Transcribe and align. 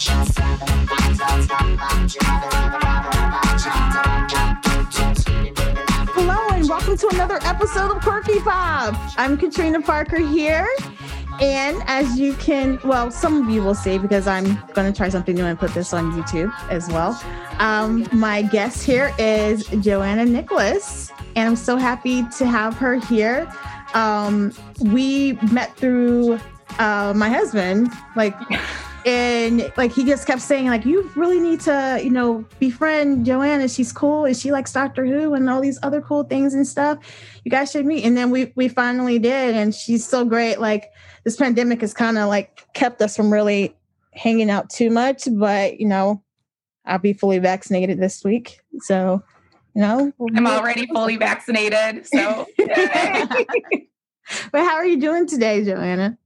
Hello 0.00 0.14
and 6.52 6.68
welcome 6.68 6.96
to 6.96 7.08
another 7.14 7.40
episode 7.42 7.90
of 7.90 8.00
Quirky 8.00 8.38
Pop. 8.38 8.94
I'm 9.18 9.36
Catrina 9.36 9.82
Parker 9.82 10.20
here. 10.20 10.68
And 11.40 11.82
as 11.86 12.16
you 12.16 12.34
can, 12.34 12.78
well, 12.84 13.10
some 13.10 13.42
of 13.42 13.50
you 13.52 13.60
will 13.60 13.74
see 13.74 13.98
because 13.98 14.28
I'm 14.28 14.44
going 14.72 14.92
to 14.92 14.96
try 14.96 15.08
something 15.08 15.34
new 15.34 15.44
and 15.44 15.58
put 15.58 15.74
this 15.74 15.92
on 15.92 16.12
YouTube 16.12 16.52
as 16.70 16.88
well. 16.88 17.20
Um, 17.58 18.06
my 18.12 18.42
guest 18.42 18.84
here 18.84 19.12
is 19.18 19.66
Joanna 19.80 20.26
Nicholas, 20.26 21.10
and 21.34 21.48
I'm 21.48 21.56
so 21.56 21.76
happy 21.76 22.24
to 22.36 22.46
have 22.46 22.76
her 22.76 23.00
here. 23.00 23.52
Um, 23.94 24.52
we 24.80 25.32
met 25.50 25.76
through 25.76 26.38
uh, 26.78 27.12
my 27.16 27.30
husband, 27.30 27.90
like 28.14 28.36
and 29.08 29.72
like 29.76 29.92
he 29.92 30.04
just 30.04 30.26
kept 30.26 30.42
saying 30.42 30.66
like 30.66 30.84
you 30.84 31.10
really 31.16 31.40
need 31.40 31.60
to 31.60 32.00
you 32.02 32.10
know 32.10 32.44
befriend 32.58 33.24
joanna 33.24 33.66
she's 33.68 33.92
cool 33.92 34.26
and 34.26 34.36
she 34.36 34.52
likes 34.52 34.72
doctor 34.72 35.06
who 35.06 35.34
and 35.34 35.48
all 35.48 35.60
these 35.60 35.78
other 35.82 36.00
cool 36.00 36.24
things 36.24 36.54
and 36.54 36.66
stuff. 36.66 36.98
You 37.44 37.50
guys 37.50 37.70
should 37.70 37.86
meet. 37.86 38.04
And 38.04 38.16
then 38.16 38.30
we 38.30 38.52
we 38.54 38.68
finally 38.68 39.18
did 39.18 39.54
and 39.54 39.74
she's 39.74 40.06
so 40.06 40.24
great. 40.24 40.60
Like 40.60 40.90
this 41.24 41.36
pandemic 41.36 41.80
has 41.80 41.94
kind 41.94 42.18
of 42.18 42.28
like 42.28 42.66
kept 42.74 43.00
us 43.00 43.16
from 43.16 43.32
really 43.32 43.74
hanging 44.12 44.50
out 44.50 44.68
too 44.68 44.90
much 44.90 45.28
but 45.30 45.78
you 45.78 45.86
know 45.86 46.20
i'll 46.84 46.98
be 46.98 47.12
fully 47.12 47.38
vaccinated 47.38 48.00
this 48.00 48.24
week. 48.24 48.60
So 48.80 49.22
you 49.74 49.82
know 49.82 50.12
i'm 50.34 50.46
already 50.46 50.86
fully 50.86 51.16
vaccinated 51.16 52.04
so 52.04 52.46
but 52.58 53.46
how 54.52 54.74
are 54.74 54.86
you 54.86 54.98
doing 54.98 55.24
today 55.24 55.64
joanna 55.64 56.18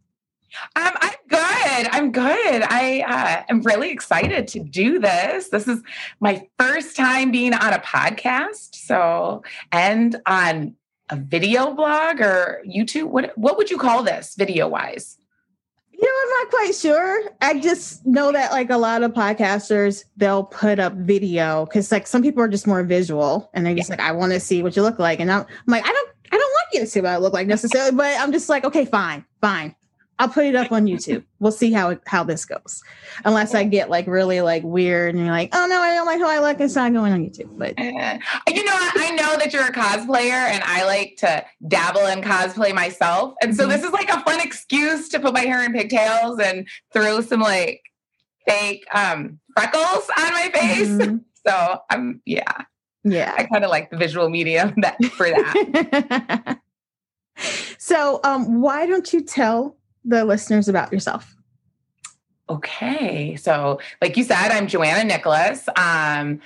um, 0.77 0.93
I'm 1.01 1.15
good. 1.29 1.89
I'm 1.93 2.13
good. 2.13 2.63
I 2.63 3.01
uh, 3.01 3.45
am 3.49 3.63
really 3.63 3.91
excited 3.91 4.49
to 4.49 4.61
do 4.61 4.99
this. 4.99 5.49
This 5.49 5.69
is 5.69 5.83
my 6.21 6.47
first 6.59 6.97
time 6.97 7.31
being 7.31 7.55
on 7.55 7.73
a 7.73 7.79
podcast, 7.79 8.75
so 8.75 9.43
and 9.71 10.21
on 10.27 10.75
a 11.11 11.17
video 11.17 11.73
blog 11.75 12.21
or 12.21 12.63
YouTube. 12.67 13.09
What 13.09 13.37
what 13.37 13.57
would 13.57 13.71
you 13.71 13.79
call 13.79 14.03
this 14.03 14.35
video 14.37 14.69
wise? 14.69 15.19
You 15.93 16.09
know, 16.09 16.15
I'm 16.23 16.43
not 16.43 16.51
quite 16.51 16.75
sure. 16.75 17.23
I 17.41 17.61
just 17.61 18.05
know 18.05 18.33
that 18.33 18.51
like 18.51 18.71
a 18.71 18.77
lot 18.77 19.05
of 19.05 19.13
podcasters, 19.13 20.05
they'll 20.17 20.43
put 20.43 20.81
up 20.81 20.95
video 20.95 21.65
because 21.67 21.93
like 21.93 22.09
some 22.09 22.23
people 22.23 22.43
are 22.43 22.49
just 22.49 22.67
more 22.67 22.83
visual 22.83 23.49
and 23.55 23.65
they're 23.65 23.77
just 23.77 23.89
yeah. 23.89 23.97
like, 23.97 24.05
I 24.09 24.11
want 24.11 24.33
to 24.33 24.41
see 24.41 24.65
what 24.65 24.75
you 24.75 24.83
look 24.83 24.99
like. 24.99 25.21
And 25.21 25.31
I'm, 25.31 25.43
I'm 25.43 25.47
like, 25.69 25.85
I 25.85 25.93
don't, 25.93 26.09
I 26.33 26.39
don't 26.39 26.51
want 26.51 26.67
you 26.73 26.81
to 26.81 26.87
see 26.87 27.01
what 27.01 27.11
I 27.11 27.19
look 27.19 27.33
like 27.33 27.47
necessarily, 27.47 27.93
but 27.93 28.19
I'm 28.19 28.33
just 28.33 28.49
like, 28.49 28.65
okay, 28.65 28.85
fine, 28.85 29.25
fine. 29.41 29.77
I'll 30.23 30.29
put 30.29 30.45
it 30.45 30.55
up 30.55 30.71
on 30.71 30.87
YouTube. 30.87 31.25
We'll 31.41 31.51
see 31.51 31.73
how 31.73 31.99
how 32.07 32.23
this 32.23 32.45
goes. 32.45 32.81
Unless 33.25 33.57
I 33.57 33.65
get 33.65 33.91
like 33.91 34.07
really 34.07 34.41
like 34.41 34.63
weird 34.63 35.17
and 35.17 35.25
you're 35.25 35.35
like, 35.35 35.49
oh 35.53 35.67
no, 35.67 35.81
I 35.81 35.93
don't 35.95 36.07
like 36.07 36.21
how 36.21 36.31
I 36.31 36.39
look. 36.39 36.61
It's 36.61 36.77
not 36.77 36.93
going 36.93 37.13
on 37.13 37.25
YouTube. 37.25 37.59
But 37.59 37.71
uh, 37.77 38.19
you 38.47 38.65
know, 38.65 38.73
I 38.73 39.11
know 39.17 39.37
that 39.37 39.53
you're 39.53 39.65
a 39.65 39.73
cosplayer, 39.73 40.31
and 40.31 40.63
I 40.63 40.85
like 40.85 41.17
to 41.19 41.45
dabble 41.67 42.07
in 42.07 42.23
cosplay 42.23 42.73
myself. 42.73 43.35
And 43.43 43.57
so 43.57 43.65
mm-hmm. 43.65 43.73
this 43.73 43.83
is 43.83 43.91
like 43.91 44.11
a 44.11 44.21
fun 44.21 44.41
excuse 44.41 45.09
to 45.09 45.19
put 45.19 45.35
my 45.35 45.41
hair 45.41 45.65
in 45.65 45.73
pigtails 45.73 46.39
and 46.39 46.69
throw 46.93 47.21
some 47.21 47.41
like 47.41 47.83
fake 48.47 48.87
um, 48.95 49.41
freckles 49.57 50.09
on 50.17 50.33
my 50.33 50.51
face. 50.55 50.89
Mm-hmm. 50.89 51.17
So 51.45 51.81
I'm 51.91 52.23
yeah, 52.25 52.53
yeah. 53.03 53.35
I 53.37 53.43
kind 53.43 53.65
of 53.65 53.71
like 53.73 53.91
the 53.91 53.97
visual 53.97 54.29
medium 54.29 54.75
that 54.83 55.05
for 55.07 55.29
that. 55.29 56.61
so 57.79 58.21
um, 58.23 58.61
why 58.61 58.87
don't 58.87 59.13
you 59.13 59.23
tell 59.23 59.77
the 60.05 60.25
listeners 60.25 60.69
about 60.69 60.93
yourself? 60.93 61.37
Okay. 62.49 63.37
So, 63.37 63.81
like 64.01 64.17
you 64.17 64.25
said, 64.25 64.51
I'm 64.51 64.67
Joanna 64.67 65.05
Nicholas. 65.05 65.69
Um, 65.77 66.41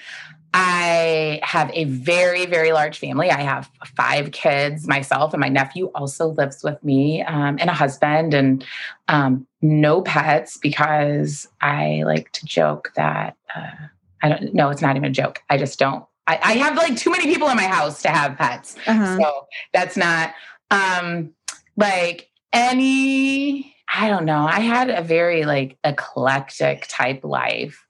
I 0.55 1.41
have 1.43 1.71
a 1.75 1.85
very, 1.85 2.47
very 2.47 2.73
large 2.73 2.99
family. 2.99 3.31
I 3.31 3.43
have 3.43 3.71
five 3.97 4.31
kids 4.31 4.87
myself, 4.87 5.35
and 5.35 5.41
my 5.41 5.49
nephew 5.49 5.87
also 5.95 6.29
lives 6.29 6.63
with 6.63 6.83
me, 6.83 7.23
um, 7.23 7.59
and 7.61 7.69
a 7.69 7.75
husband, 7.75 8.33
and 8.33 8.65
um, 9.09 9.47
no 9.61 10.01
pets 10.01 10.57
because 10.57 11.47
I 11.61 12.05
like 12.07 12.33
to 12.33 12.47
joke 12.47 12.93
that 12.97 13.37
uh, 13.55 13.87
I 14.23 14.29
don't 14.29 14.55
know. 14.55 14.71
It's 14.71 14.83
not 14.83 14.97
even 14.97 15.11
a 15.11 15.13
joke. 15.13 15.43
I 15.51 15.59
just 15.59 15.79
don't. 15.79 16.05
I, 16.27 16.39
I, 16.43 16.53
have 16.55 16.77
like 16.77 16.97
too 16.97 17.11
many 17.11 17.25
people 17.25 17.49
in 17.49 17.57
my 17.57 17.67
house 17.67 18.03
to 18.03 18.09
have 18.09 18.37
pets, 18.37 18.77
uh-huh. 18.87 19.19
so 19.19 19.47
that's 19.73 19.97
not 19.97 20.35
um, 20.71 21.33
like 21.77 22.26
any 22.53 23.75
i 23.89 24.09
don't 24.09 24.25
know 24.25 24.47
i 24.47 24.61
had 24.61 24.91
a 24.91 25.03
very 25.03 25.45
like 25.45 25.79
eclectic 25.85 26.87
type 26.89 27.25
life. 27.25 27.85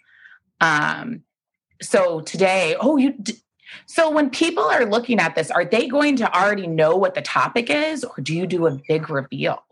Um 0.60 1.22
so 1.82 2.20
today 2.20 2.76
oh 2.80 2.96
you 2.96 3.12
d- 3.12 3.36
so 3.86 4.10
when 4.10 4.30
people 4.30 4.64
are 4.64 4.86
looking 4.86 5.18
at 5.18 5.34
this 5.34 5.50
are 5.50 5.64
they 5.64 5.88
going 5.88 6.16
to 6.16 6.36
already 6.36 6.66
know 6.66 6.96
what 6.96 7.14
the 7.14 7.22
topic 7.22 7.68
is 7.68 8.04
or 8.04 8.22
do 8.22 8.34
you 8.34 8.46
do 8.46 8.66
a 8.66 8.78
big 8.88 9.10
reveal? 9.10 9.62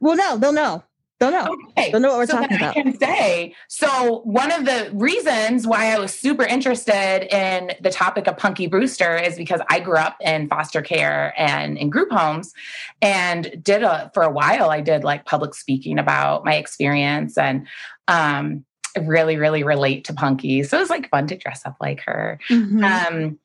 Well 0.00 0.16
no 0.16 0.36
they'll 0.36 0.52
know 0.52 0.82
don't 1.20 1.32
know. 1.32 1.56
Okay. 1.70 1.90
Don't 1.90 2.02
know 2.02 2.08
what 2.08 2.18
we're 2.18 2.26
so 2.26 2.40
talking 2.40 2.56
about. 2.56 2.76
I 2.76 2.82
can 2.82 2.98
say 2.98 3.54
so. 3.68 4.20
One 4.24 4.50
of 4.50 4.64
the 4.64 4.90
reasons 4.92 5.66
why 5.66 5.94
I 5.94 5.98
was 5.98 6.12
super 6.12 6.44
interested 6.44 7.34
in 7.34 7.72
the 7.80 7.90
topic 7.90 8.26
of 8.26 8.36
Punky 8.36 8.66
Brewster 8.66 9.16
is 9.16 9.36
because 9.36 9.60
I 9.70 9.80
grew 9.80 9.96
up 9.96 10.16
in 10.20 10.48
foster 10.48 10.82
care 10.82 11.32
and 11.38 11.78
in 11.78 11.90
group 11.90 12.10
homes, 12.10 12.52
and 13.00 13.62
did 13.62 13.82
a 13.82 14.10
for 14.12 14.22
a 14.22 14.30
while. 14.30 14.70
I 14.70 14.80
did 14.80 15.04
like 15.04 15.24
public 15.24 15.54
speaking 15.54 15.98
about 15.98 16.44
my 16.44 16.54
experience 16.54 17.38
and. 17.38 17.66
um 18.08 18.64
really 19.06 19.36
really 19.36 19.64
relate 19.64 20.04
to 20.04 20.14
punky 20.14 20.62
so 20.62 20.76
it 20.76 20.80
was 20.80 20.88
like 20.88 21.10
fun 21.10 21.26
to 21.26 21.36
dress 21.36 21.66
up 21.66 21.74
like 21.80 22.00
her 22.02 22.38
mm-hmm. 22.48 22.84
um 22.84 23.36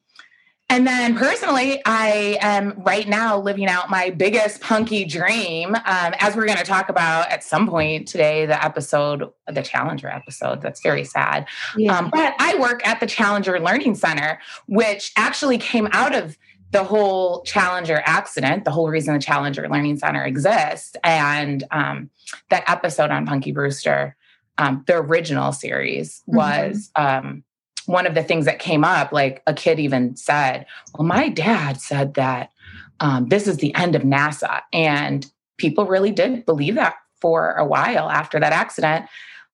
and 0.69 0.85
then 0.85 1.17
personally, 1.17 1.81
I 1.83 2.37
am 2.41 2.79
right 2.83 3.07
now 3.07 3.39
living 3.39 3.67
out 3.67 3.89
my 3.89 4.11
biggest 4.11 4.61
punky 4.61 5.03
dream. 5.03 5.73
Um, 5.73 6.13
as 6.19 6.35
we're 6.35 6.45
going 6.45 6.59
to 6.59 6.63
talk 6.63 6.89
about 6.89 7.27
at 7.31 7.43
some 7.43 7.67
point 7.67 8.07
today, 8.07 8.45
the 8.45 8.63
episode, 8.63 9.31
the 9.47 9.63
Challenger 9.63 10.07
episode, 10.07 10.61
that's 10.61 10.81
very 10.81 11.03
sad. 11.03 11.47
Yeah. 11.75 11.97
Um, 11.97 12.11
but 12.11 12.35
I 12.37 12.55
work 12.59 12.87
at 12.87 12.99
the 12.99 13.07
Challenger 13.07 13.59
Learning 13.59 13.95
Center, 13.95 14.39
which 14.67 15.11
actually 15.17 15.57
came 15.57 15.87
out 15.91 16.13
of 16.13 16.37
the 16.69 16.83
whole 16.83 17.41
Challenger 17.41 18.03
accident, 18.05 18.63
the 18.63 18.71
whole 18.71 18.89
reason 18.89 19.15
the 19.15 19.19
Challenger 19.19 19.67
Learning 19.67 19.97
Center 19.97 20.23
exists. 20.23 20.95
And 21.03 21.63
um, 21.71 22.11
that 22.51 22.63
episode 22.69 23.09
on 23.09 23.25
Punky 23.25 23.51
Brewster, 23.51 24.15
um, 24.59 24.83
the 24.85 24.97
original 24.97 25.51
series, 25.51 26.21
was. 26.27 26.91
Mm-hmm 26.95 27.39
one 27.89 28.05
of 28.05 28.13
the 28.13 28.21
things 28.23 28.45
that 28.45 28.59
came 28.59 28.83
up, 28.83 29.11
like 29.11 29.41
a 29.47 29.53
kid 29.53 29.79
even 29.79 30.15
said, 30.15 30.67
Well, 30.93 31.07
my 31.07 31.27
dad 31.27 31.81
said 31.81 32.13
that 32.13 32.51
um, 32.99 33.29
this 33.29 33.47
is 33.47 33.57
the 33.57 33.73
end 33.73 33.95
of 33.95 34.03
NASA. 34.03 34.61
And 34.71 35.25
people 35.57 35.87
really 35.87 36.11
did 36.11 36.45
believe 36.45 36.75
that 36.75 36.95
for 37.19 37.53
a 37.53 37.65
while 37.65 38.11
after 38.11 38.39
that 38.39 38.53
accident. 38.53 39.07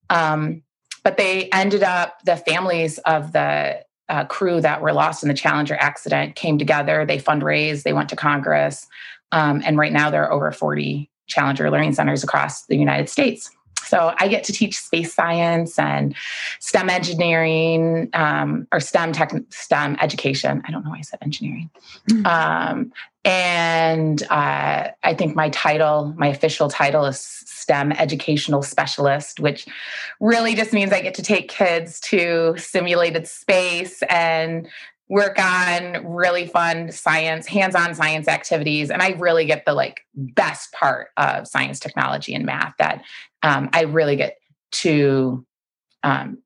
Um, 0.09 0.63
but 1.01 1.16
they 1.16 1.50
ended 1.51 1.81
up, 1.81 2.19
the 2.25 2.35
families 2.35 2.97
of 3.00 3.31
the 3.31 3.81
uh, 4.09 4.25
crew 4.25 4.59
that 4.59 4.81
were 4.81 4.91
lost 4.91 5.23
in 5.23 5.29
the 5.29 5.34
Challenger 5.34 5.75
accident 5.75 6.35
came 6.35 6.57
together. 6.57 7.06
They 7.06 7.17
fundraised, 7.17 7.84
they 7.84 7.94
went 7.94 8.09
to 8.09 8.17
Congress. 8.17 8.85
Um, 9.31 9.62
and 9.66 9.78
right 9.78 9.94
now 9.94 10.09
there 10.09 10.23
are 10.25 10.34
over 10.34 10.52
40 10.52 11.09
Challenger 11.28 11.72
Learning 11.72 11.94
Centers 11.94 12.23
across 12.23 12.66
the 12.66 12.75
United 12.75 13.07
States. 13.07 13.50
So 13.85 14.13
I 14.18 14.28
get 14.28 14.44
to 14.46 14.53
teach 14.53 14.78
space 14.78 15.13
science 15.13 15.78
and 15.79 16.16
STEM 16.59 16.90
engineering 16.90 18.09
um, 18.13 18.68
or 18.72 18.79
STEM 18.79 19.13
tech, 19.13 19.31
STEM 19.50 19.97
education. 20.01 20.62
I 20.66 20.72
don't 20.72 20.84
know 20.84 20.91
why 20.91 21.00
I 21.00 21.01
said 21.01 21.19
engineering. 21.22 21.69
Mm-hmm. 22.09 22.25
Um, 22.25 22.91
and 23.23 24.22
uh, 24.29 24.90
I 25.03 25.13
think 25.16 25.35
my 25.35 25.50
title, 25.50 26.13
my 26.16 26.28
official 26.28 26.69
title 26.69 27.06
is 27.06 27.19
STEM 27.19 27.91
educational 27.94 28.62
specialist, 28.62 29.40
which 29.40 29.66
really 30.20 30.53
just 30.53 30.72
means 30.72 30.93
I 30.93 31.02
get 31.02 31.16
to 31.16 31.23
take 31.23 31.49
kids 31.49 31.99
to 32.02 32.53
simulated 32.58 33.28
space 33.28 34.03
and 34.03 34.67
work 35.07 35.37
on 35.37 36.05
really 36.05 36.47
fun 36.47 36.91
science 36.91 37.46
hands-on 37.46 37.93
science 37.93 38.28
activities 38.28 38.90
and 38.90 39.03
i 39.03 39.09
really 39.09 39.46
get 39.46 39.63
the 39.66 39.73
like 39.73 40.02
best 40.16 40.72
part 40.72 41.09
of 41.17 41.47
science 41.47 41.79
technology 41.79 42.34
and 42.34 42.46
math 42.46 42.73
that 42.79 43.03
um, 43.46 43.69
I 43.73 43.81
really 43.81 44.16
get 44.16 44.37
to 44.72 45.46
um, 46.03 46.40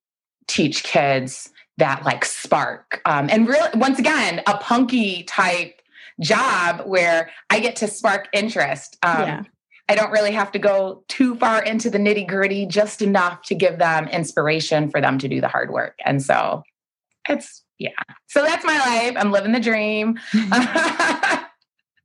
teach 0.48 0.84
kids 0.84 1.50
that 1.78 2.04
like 2.04 2.26
spark. 2.26 3.02
Um, 3.06 3.30
and 3.32 3.48
really, 3.48 3.70
once 3.76 4.00
again, 4.00 4.42
a 4.46 4.58
punky 4.58 5.24
type 5.24 5.82
job 6.20 6.82
where 6.86 7.32
I 7.50 7.62
get 7.62 7.78
to 7.78 7.88
spark 7.88 8.28
interest. 8.34 8.98
Um, 9.02 9.22
yeah. 9.22 9.44
I 9.88 9.96
don't 9.96 10.12
really 10.12 10.34
have 10.34 10.52
to 10.52 10.60
go 10.60 11.04
too 11.08 11.36
far 11.36 11.64
into 11.64 11.90
the 11.90 11.98
nitty 11.98 12.28
gritty, 12.28 12.66
just 12.66 13.02
enough 13.02 13.44
to 13.44 13.56
give 13.56 13.80
them 13.80 14.08
inspiration 14.10 14.92
for 14.92 15.00
them 15.00 15.18
to 15.20 15.28
do 15.30 15.40
the 15.40 15.48
hard 15.48 15.72
work. 15.72 15.98
And 16.06 16.22
so 16.22 16.64
it's, 17.28 17.64
yeah. 17.80 17.90
So 18.28 18.44
that's 18.44 18.66
my 18.66 18.78
life. 18.78 19.14
I'm 19.18 19.32
living 19.32 19.54
the 19.54 19.60
dream. 19.60 20.20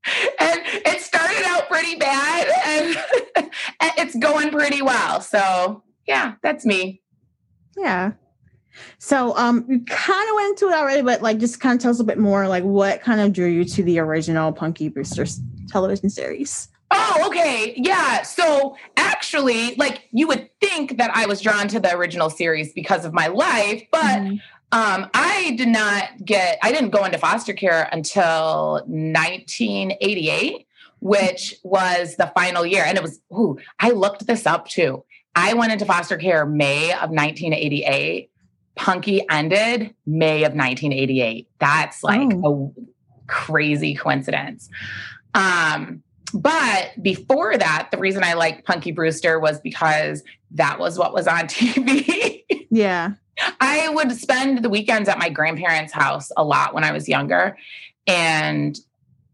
and 0.41 0.61
it 0.67 1.01
started 1.01 1.45
out 1.47 1.69
pretty 1.69 1.97
bad 1.97 2.47
and, 2.67 3.51
it's 3.97 4.17
going 4.17 4.51
pretty 4.51 4.83
well. 4.83 5.21
So, 5.21 5.83
yeah, 6.07 6.35
that's 6.43 6.67
me. 6.67 7.01
Yeah. 7.77 8.13
So 8.99 9.37
um 9.37 9.65
you 9.69 9.81
kind 9.85 10.29
of 10.29 10.35
went 10.35 10.49
into 10.51 10.69
it 10.69 10.75
already, 10.75 11.03
but 11.03 11.23
like 11.23 11.39
just 11.39 11.61
kind 11.61 11.77
of 11.77 11.83
tell 11.83 11.91
us 11.93 12.01
a 12.01 12.05
bit 12.05 12.19
more 12.19 12.49
like 12.49 12.65
what 12.65 13.01
kind 13.03 13.21
of 13.21 13.33
drew 13.33 13.47
you 13.47 13.65
to 13.65 13.83
the 13.83 13.99
original 14.01 14.53
Punky 14.53 14.89
Brewster's 14.89 15.41
television 15.69 16.11
series. 16.11 16.69
Oh, 16.91 17.25
okay. 17.27 17.75
Yeah. 17.77 18.23
So 18.23 18.77
actually, 18.97 19.75
like 19.77 20.09
you 20.11 20.27
would 20.27 20.51
think 20.61 20.99
that 20.99 21.11
I 21.15 21.27
was 21.27 21.41
drawn 21.41 21.69
to 21.69 21.81
the 21.81 21.95
original 21.95 22.31
series 22.31 22.73
because 22.73 23.05
of 23.05 23.13
my 23.13 23.29
life, 23.29 23.85
but 23.93 24.03
mm-hmm. 24.03 24.37
Um, 24.75 25.09
I 25.15 25.55
did 25.57 25.69
not 25.69 26.25
get, 26.25 26.59
I 26.61 26.73
didn't 26.73 26.91
go 26.91 27.05
into 27.05 27.17
foster 27.17 27.53
care 27.53 27.89
until 27.93 28.83
1988, 28.87 30.67
which 30.99 31.55
was 31.63 32.17
the 32.17 32.33
final 32.35 32.67
year. 32.67 32.83
And 32.85 32.99
it 32.99 33.03
was, 33.03 33.21
ooh, 33.33 33.57
I 33.79 33.91
looked 33.91 34.27
this 34.27 34.47
up 34.47 34.67
too. 34.67 35.05
I 35.37 35.55
went 35.55 35.71
into 35.71 35.85
foster 35.85 36.17
care 36.17 36.45
May 36.45 36.91
of 36.91 37.11
1988. 37.11 38.33
Punky 38.75 39.25
ended 39.31 39.95
May 40.07 40.43
of 40.43 40.55
1988. 40.55 41.49
That's 41.61 42.03
like 42.03 42.33
oh. 42.43 42.75
a 42.77 42.81
crazy 43.29 43.95
coincidence. 43.95 44.69
Um, 45.35 46.03
but 46.35 47.01
before 47.01 47.57
that, 47.57 47.91
the 47.93 47.99
reason 47.99 48.25
I 48.25 48.33
liked 48.33 48.67
Punky 48.67 48.91
Brewster 48.91 49.39
was 49.39 49.61
because 49.61 50.25
that 50.51 50.81
was 50.81 50.99
what 50.99 51.15
was 51.15 51.29
on 51.29 51.43
TV. 51.47 52.67
yeah. 52.73 53.13
I 53.61 53.89
would 53.89 54.13
spend 54.13 54.65
the 54.65 54.71
weekends 54.71 55.09
at 55.09 55.19
my 55.19 55.29
grandparents' 55.29 55.93
house 55.93 56.31
a 56.37 56.45
lot 56.45 56.75
when 56.75 56.85
I 56.85 56.93
was 56.93 57.09
younger. 57.09 57.57
And 58.07 58.79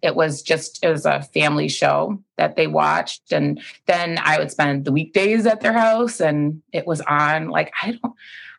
it 0.02 0.17
was 0.17 0.43
just, 0.43 0.82
it 0.82 0.88
was 0.88 1.05
a 1.05 1.23
family 1.23 1.69
show 1.69 2.23
that 2.38 2.56
they 2.56 2.67
watched. 2.67 3.32
And 3.32 3.61
then 3.87 4.19
I 4.23 4.38
would 4.38 4.50
spend 4.50 4.85
the 4.85 4.93
weekdays 4.93 5.44
at 5.44 5.61
their 5.61 5.75
house 5.75 6.20
and 6.20 6.62
it 6.73 6.87
was 6.87 7.00
on. 7.02 7.49
Like, 7.49 7.73
I 7.82 7.93
don't, 7.93 8.14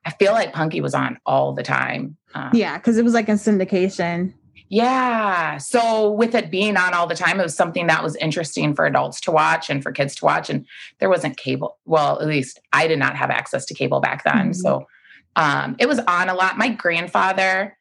I 0.06 0.12
feel 0.12 0.34
like 0.34 0.54
Punky 0.54 0.82
was 0.82 0.94
on 0.94 1.18
all 1.26 1.54
the 1.54 1.64
time. 1.64 2.18
Um, 2.36 2.52
yeah. 2.54 2.78
Cause 2.80 2.98
it 2.98 3.04
was 3.04 3.14
like 3.14 3.30
a 3.30 3.34
syndication. 3.34 4.34
Yeah. 4.70 5.58
So 5.58 6.12
with 6.12 6.34
it 6.34 6.50
being 6.50 6.78
on 6.78 6.94
all 6.94 7.06
the 7.06 7.16
time, 7.16 7.40
it 7.40 7.44
was 7.44 7.56
something 7.56 7.88
that 7.88 8.04
was 8.04 8.16
interesting 8.18 8.74
for 8.74 8.86
adults 8.86 9.20
to 9.22 9.32
watch 9.32 9.70
and 9.70 9.84
for 9.84 9.92
kids 9.92 10.16
to 10.16 10.26
watch. 10.26 10.50
And 10.50 10.66
there 11.00 11.10
wasn't 11.10 11.36
cable. 11.38 11.78
Well, 11.86 12.22
at 12.22 12.28
least 12.28 12.60
I 12.72 12.88
did 12.88 13.00
not 13.00 13.18
have 13.18 13.32
access 13.32 13.66
to 13.66 13.74
cable 13.74 14.00
back 14.00 14.24
then. 14.24 14.52
Mm-hmm. 14.52 14.54
So 14.54 14.88
um, 15.36 15.76
it 15.80 15.88
was 15.88 16.00
on 16.00 16.30
a 16.30 16.34
lot. 16.34 16.58
My 16.58 16.70
grandfather 16.70 17.78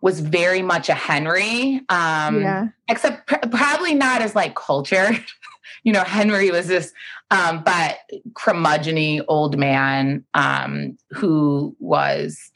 was 0.00 0.20
very 0.20 0.62
much 0.62 0.88
a 0.88 0.94
Henry. 0.94 1.80
Um, 1.88 2.42
yeah. 2.42 2.68
except 2.88 3.26
pr- 3.26 3.48
probably 3.50 3.94
not 3.94 4.20
as 4.20 4.34
like 4.34 4.54
cultured. 4.54 5.24
you 5.84 5.92
know, 5.92 6.04
Henry 6.04 6.50
was 6.50 6.66
this 6.66 6.92
um, 7.30 7.62
but 7.64 7.98
curmudgeony 8.32 9.24
old 9.28 9.58
man 9.58 10.24
um, 10.34 10.98
who 11.10 11.74
was 11.78 12.52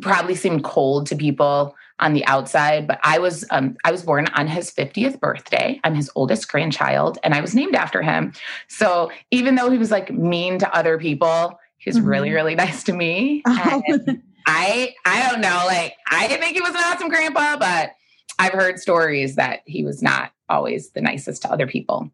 probably 0.00 0.34
seemed 0.34 0.64
cold 0.64 1.06
to 1.06 1.16
people 1.16 1.74
on 1.98 2.12
the 2.12 2.24
outside, 2.26 2.86
but 2.86 2.98
I 3.02 3.18
was 3.18 3.44
um, 3.50 3.76
I 3.84 3.90
was 3.90 4.02
born 4.02 4.26
on 4.34 4.46
his 4.46 4.70
50th 4.70 5.20
birthday. 5.20 5.80
I'm 5.84 5.94
his 5.94 6.10
oldest 6.14 6.48
grandchild, 6.48 7.18
and 7.22 7.32
I 7.32 7.40
was 7.40 7.54
named 7.54 7.74
after 7.74 8.02
him. 8.02 8.32
So 8.68 9.10
even 9.30 9.54
though 9.54 9.70
he 9.70 9.78
was 9.78 9.90
like 9.90 10.12
mean 10.12 10.58
to 10.58 10.76
other 10.76 10.98
people, 10.98 11.58
he 11.82 11.90
was 11.90 11.98
mm-hmm. 11.98 12.08
really 12.08 12.30
really 12.30 12.54
nice 12.64 12.84
to 12.84 12.92
me. 12.92 13.42
I 13.46 14.94
I 15.04 15.28
don't 15.28 15.40
know, 15.40 15.62
like 15.66 15.94
I 16.10 16.28
didn't 16.28 16.42
think 16.42 16.54
he 16.54 16.62
was 16.62 16.70
an 16.70 16.82
awesome 16.84 17.08
grandpa, 17.08 17.56
but 17.56 17.92
I've 18.38 18.52
heard 18.52 18.78
stories 18.78 19.36
that 19.36 19.60
he 19.66 19.84
was 19.84 20.02
not 20.02 20.32
always 20.48 20.90
the 20.90 21.00
nicest 21.00 21.42
to 21.42 21.52
other 21.52 21.66
people. 21.66 22.10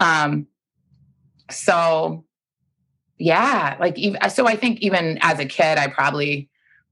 Um, 0.00 0.46
so 1.50 2.24
yeah, 3.18 3.76
like 3.78 3.96
so 4.30 4.46
I 4.46 4.56
think 4.56 4.80
even 4.80 5.18
as 5.22 5.38
a 5.38 5.46
kid, 5.46 5.78
I 5.78 5.86
probably 5.88 6.48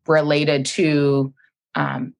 related 0.06 0.66
to 0.66 1.32
um, 1.74 2.14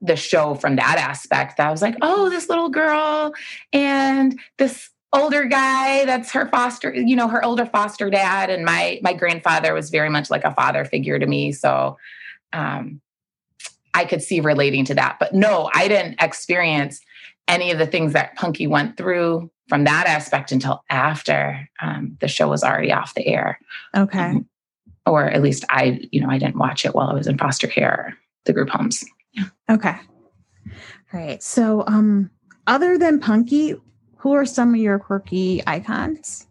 the 0.00 0.16
show 0.16 0.54
from 0.54 0.76
that 0.76 0.98
aspect. 0.98 1.56
That 1.56 1.68
I 1.68 1.70
was 1.70 1.82
like, 1.82 1.96
oh, 2.02 2.30
this 2.30 2.48
little 2.48 2.68
girl 2.68 3.32
and 3.72 4.38
this 4.58 4.90
older 5.12 5.44
guy 5.44 6.04
that's 6.06 6.30
her 6.32 6.46
foster 6.48 6.94
you 6.94 7.14
know 7.14 7.28
her 7.28 7.44
older 7.44 7.66
foster 7.66 8.10
dad. 8.10 8.50
And 8.50 8.64
my 8.64 8.98
my 9.02 9.12
grandfather 9.12 9.74
was 9.74 9.90
very 9.90 10.08
much 10.08 10.30
like 10.30 10.44
a 10.44 10.54
father 10.54 10.84
figure 10.84 11.18
to 11.18 11.26
me. 11.26 11.52
So 11.52 11.98
um 12.52 13.00
i 13.94 14.04
could 14.04 14.22
see 14.22 14.40
relating 14.40 14.84
to 14.86 14.94
that. 14.94 15.18
But 15.18 15.34
no 15.34 15.70
i 15.74 15.88
didn't 15.88 16.22
experience 16.22 17.00
any 17.48 17.70
of 17.70 17.78
the 17.78 17.86
things 17.86 18.12
that 18.12 18.36
punky 18.36 18.66
went 18.66 18.96
through 18.96 19.50
from 19.68 19.84
that 19.84 20.06
aspect 20.06 20.52
until 20.52 20.84
after 20.90 21.68
um, 21.80 22.16
the 22.20 22.28
show 22.28 22.48
was 22.48 22.62
already 22.62 22.92
off 22.92 23.14
the 23.14 23.26
air. 23.26 23.58
Okay. 23.96 24.18
Um, 24.18 24.48
or 25.04 25.28
at 25.28 25.42
least 25.42 25.64
i 25.68 26.00
you 26.12 26.20
know 26.20 26.30
i 26.30 26.38
didn't 26.38 26.56
watch 26.56 26.84
it 26.84 26.94
while 26.94 27.08
i 27.08 27.14
was 27.14 27.26
in 27.26 27.36
foster 27.36 27.66
care 27.66 28.16
the 28.44 28.52
group 28.52 28.68
homes. 28.70 29.04
Yeah 29.32 29.48
Okay. 29.70 29.96
All 31.12 31.20
right. 31.20 31.42
So, 31.42 31.84
um, 31.86 32.30
other 32.66 32.96
than 32.96 33.20
Punky, 33.20 33.74
who 34.22 34.34
are 34.34 34.46
some 34.46 34.72
of 34.72 34.80
your 34.80 35.00
quirky 35.00 35.60
icons? 35.66 36.46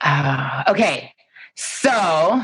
Uh, 0.00 0.64
okay. 0.66 1.12
So, 1.56 2.42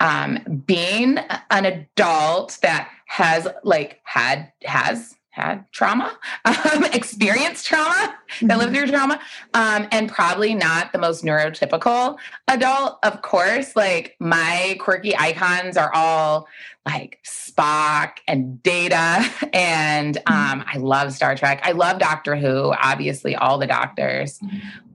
um, 0.00 0.62
being 0.66 1.18
an 1.50 1.66
adult 1.66 2.58
that 2.62 2.88
has 3.04 3.46
like 3.64 4.00
had 4.04 4.50
has 4.64 5.14
had 5.34 5.64
trauma, 5.72 6.16
um, 6.44 6.84
experienced 6.84 7.66
trauma, 7.66 7.90
mm-hmm. 7.90 8.46
that 8.46 8.58
lived 8.58 8.72
mm-hmm. 8.72 8.84
through 8.84 8.92
trauma, 8.92 9.20
um, 9.52 9.88
and 9.90 10.08
probably 10.08 10.54
not 10.54 10.92
the 10.92 10.98
most 10.98 11.24
neurotypical 11.24 12.16
adult. 12.46 12.98
Of 13.02 13.22
course, 13.22 13.74
like 13.74 14.16
my 14.20 14.76
quirky 14.78 15.16
icons 15.16 15.76
are 15.76 15.92
all 15.92 16.46
like 16.86 17.18
Spock 17.24 18.18
and 18.28 18.62
Data, 18.62 19.28
and 19.52 20.16
mm-hmm. 20.16 20.60
um, 20.60 20.64
I 20.66 20.78
love 20.78 21.12
Star 21.12 21.34
Trek. 21.34 21.60
I 21.64 21.72
love 21.72 21.98
Doctor 21.98 22.36
Who. 22.36 22.72
Obviously, 22.72 23.34
all 23.34 23.58
the 23.58 23.66
Doctors. 23.66 24.40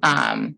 Um, 0.03 0.55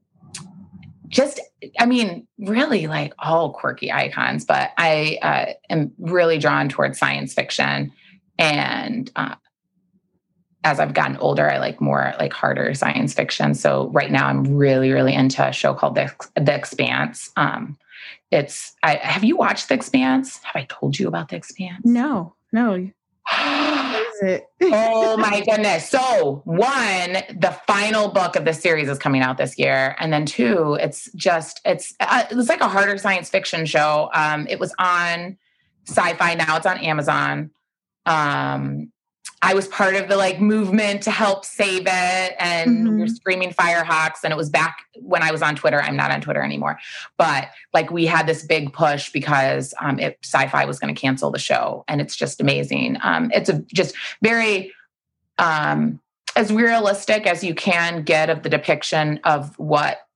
just 1.10 1.42
i 1.78 1.86
mean 1.86 2.26
really 2.38 2.88
like 2.88 3.14
all 3.20 3.52
quirky 3.52 3.92
icons 3.92 4.46
but 4.46 4.72
i 4.78 5.18
uh, 5.22 5.54
am 5.70 5.92
really 6.00 6.38
drawn 6.38 6.70
towards 6.70 6.98
science 6.98 7.34
fiction 7.34 7.92
and 8.40 9.12
uh, 9.18 9.36
as 10.64 10.80
I've 10.80 10.94
gotten 10.94 11.18
older, 11.18 11.50
I 11.50 11.58
like 11.58 11.82
more 11.82 12.14
like 12.20 12.34
harder 12.34 12.74
science 12.74 13.14
fiction. 13.14 13.56
So 13.56 13.90
right 13.90 14.12
now, 14.12 14.28
I'm 14.28 14.56
really, 14.56 14.92
really 14.92 15.14
into 15.14 15.48
a 15.48 15.52
show 15.52 15.74
called 15.74 15.96
The, 15.96 16.14
the 16.36 16.54
Expanse. 16.54 17.32
Um, 17.36 17.78
it's 18.30 18.74
I, 18.84 18.96
have 18.96 19.24
you 19.24 19.36
watched 19.36 19.70
The 19.70 19.74
Expanse? 19.74 20.40
Have 20.44 20.56
I 20.56 20.66
told 20.70 21.00
you 21.00 21.08
about 21.08 21.30
The 21.30 21.36
Expanse? 21.36 21.82
No, 21.84 22.36
no. 22.52 22.76
is 23.32 24.22
it? 24.22 24.48
oh 24.62 25.18
my 25.18 25.42
goodness! 25.42 25.90
So 25.90 26.42
one, 26.46 27.14
the 27.30 27.58
final 27.68 28.10
book 28.10 28.36
of 28.36 28.46
the 28.46 28.54
series 28.54 28.90
is 28.90 28.98
coming 28.98 29.22
out 29.22 29.38
this 29.38 29.58
year, 29.58 29.96
and 30.00 30.12
then 30.12 30.26
two, 30.26 30.78
it's 30.80 31.12
just 31.14 31.62
it's 31.66 31.94
uh, 32.00 32.24
it's 32.30 32.50
like 32.50 32.62
a 32.62 32.68
harder 32.68 32.98
science 32.98 33.30
fiction 33.30 33.66
show. 33.66 34.10
Um, 34.14 34.48
it 34.50 34.60
was 34.60 34.74
on 34.80 35.38
Syfy 35.86 36.38
now; 36.38 36.58
it's 36.58 36.66
on 36.66 36.78
Amazon. 36.80 37.52
Um, 38.06 38.92
I 39.44 39.56
was 39.56 39.68
part 39.68 39.96
of 39.96 40.08
the 40.08 40.18
like 40.18 40.40
movement 40.40 41.02
to 41.04 41.12
help 41.12 41.46
save 41.46 41.88
it 41.88 42.36
and 42.40 42.86
mm-hmm. 42.86 42.96
we 42.96 43.02
are 43.02 43.08
screaming 43.08 43.52
firehawks 43.52 44.24
and 44.24 44.32
it 44.32 44.38
was 44.38 44.52
back 44.52 44.86
when 45.00 45.24
I 45.24 45.32
was 45.32 45.42
on 45.42 45.56
Twitter. 45.56 45.82
I'm 45.82 45.96
not 45.96 46.12
on 46.12 46.22
Twitter 46.22 46.44
anymore. 46.44 46.78
But 47.18 47.50
like 47.74 47.90
we 47.90 48.06
had 48.06 48.28
this 48.28 48.46
big 48.46 48.72
push 48.72 49.12
because 49.12 49.74
um, 49.82 49.98
it, 50.00 50.20
sci-fi 50.24 50.66
was 50.66 50.78
going 50.78 50.94
to 50.94 51.00
cancel 51.00 51.32
the 51.32 51.40
show 51.40 51.84
and 51.88 52.00
it's 52.00 52.16
just 52.16 52.40
amazing. 52.40 52.98
Um, 53.02 53.32
it's 53.34 53.50
a, 53.50 53.60
just 53.74 53.96
very 54.22 54.72
um, 55.40 56.00
as 56.36 56.54
realistic 56.54 57.26
as 57.26 57.44
you 57.44 57.56
can 57.56 58.04
get 58.04 58.30
of 58.30 58.44
the 58.44 58.50
depiction 58.50 59.20
of 59.24 59.58
what 59.58 60.08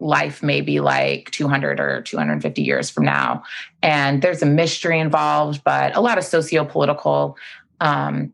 life 0.00 0.42
may 0.42 0.62
be 0.62 0.80
like 0.80 1.30
200 1.32 1.78
or 1.78 2.00
250 2.00 2.62
years 2.62 2.88
from 2.88 3.04
now. 3.04 3.42
And 3.82 4.22
there's 4.22 4.42
a 4.42 4.46
mystery 4.46 4.98
involved, 4.98 5.62
but 5.64 5.94
a 5.94 6.00
lot 6.00 6.16
of 6.16 6.24
socio-political 6.24 7.36
um, 7.80 8.32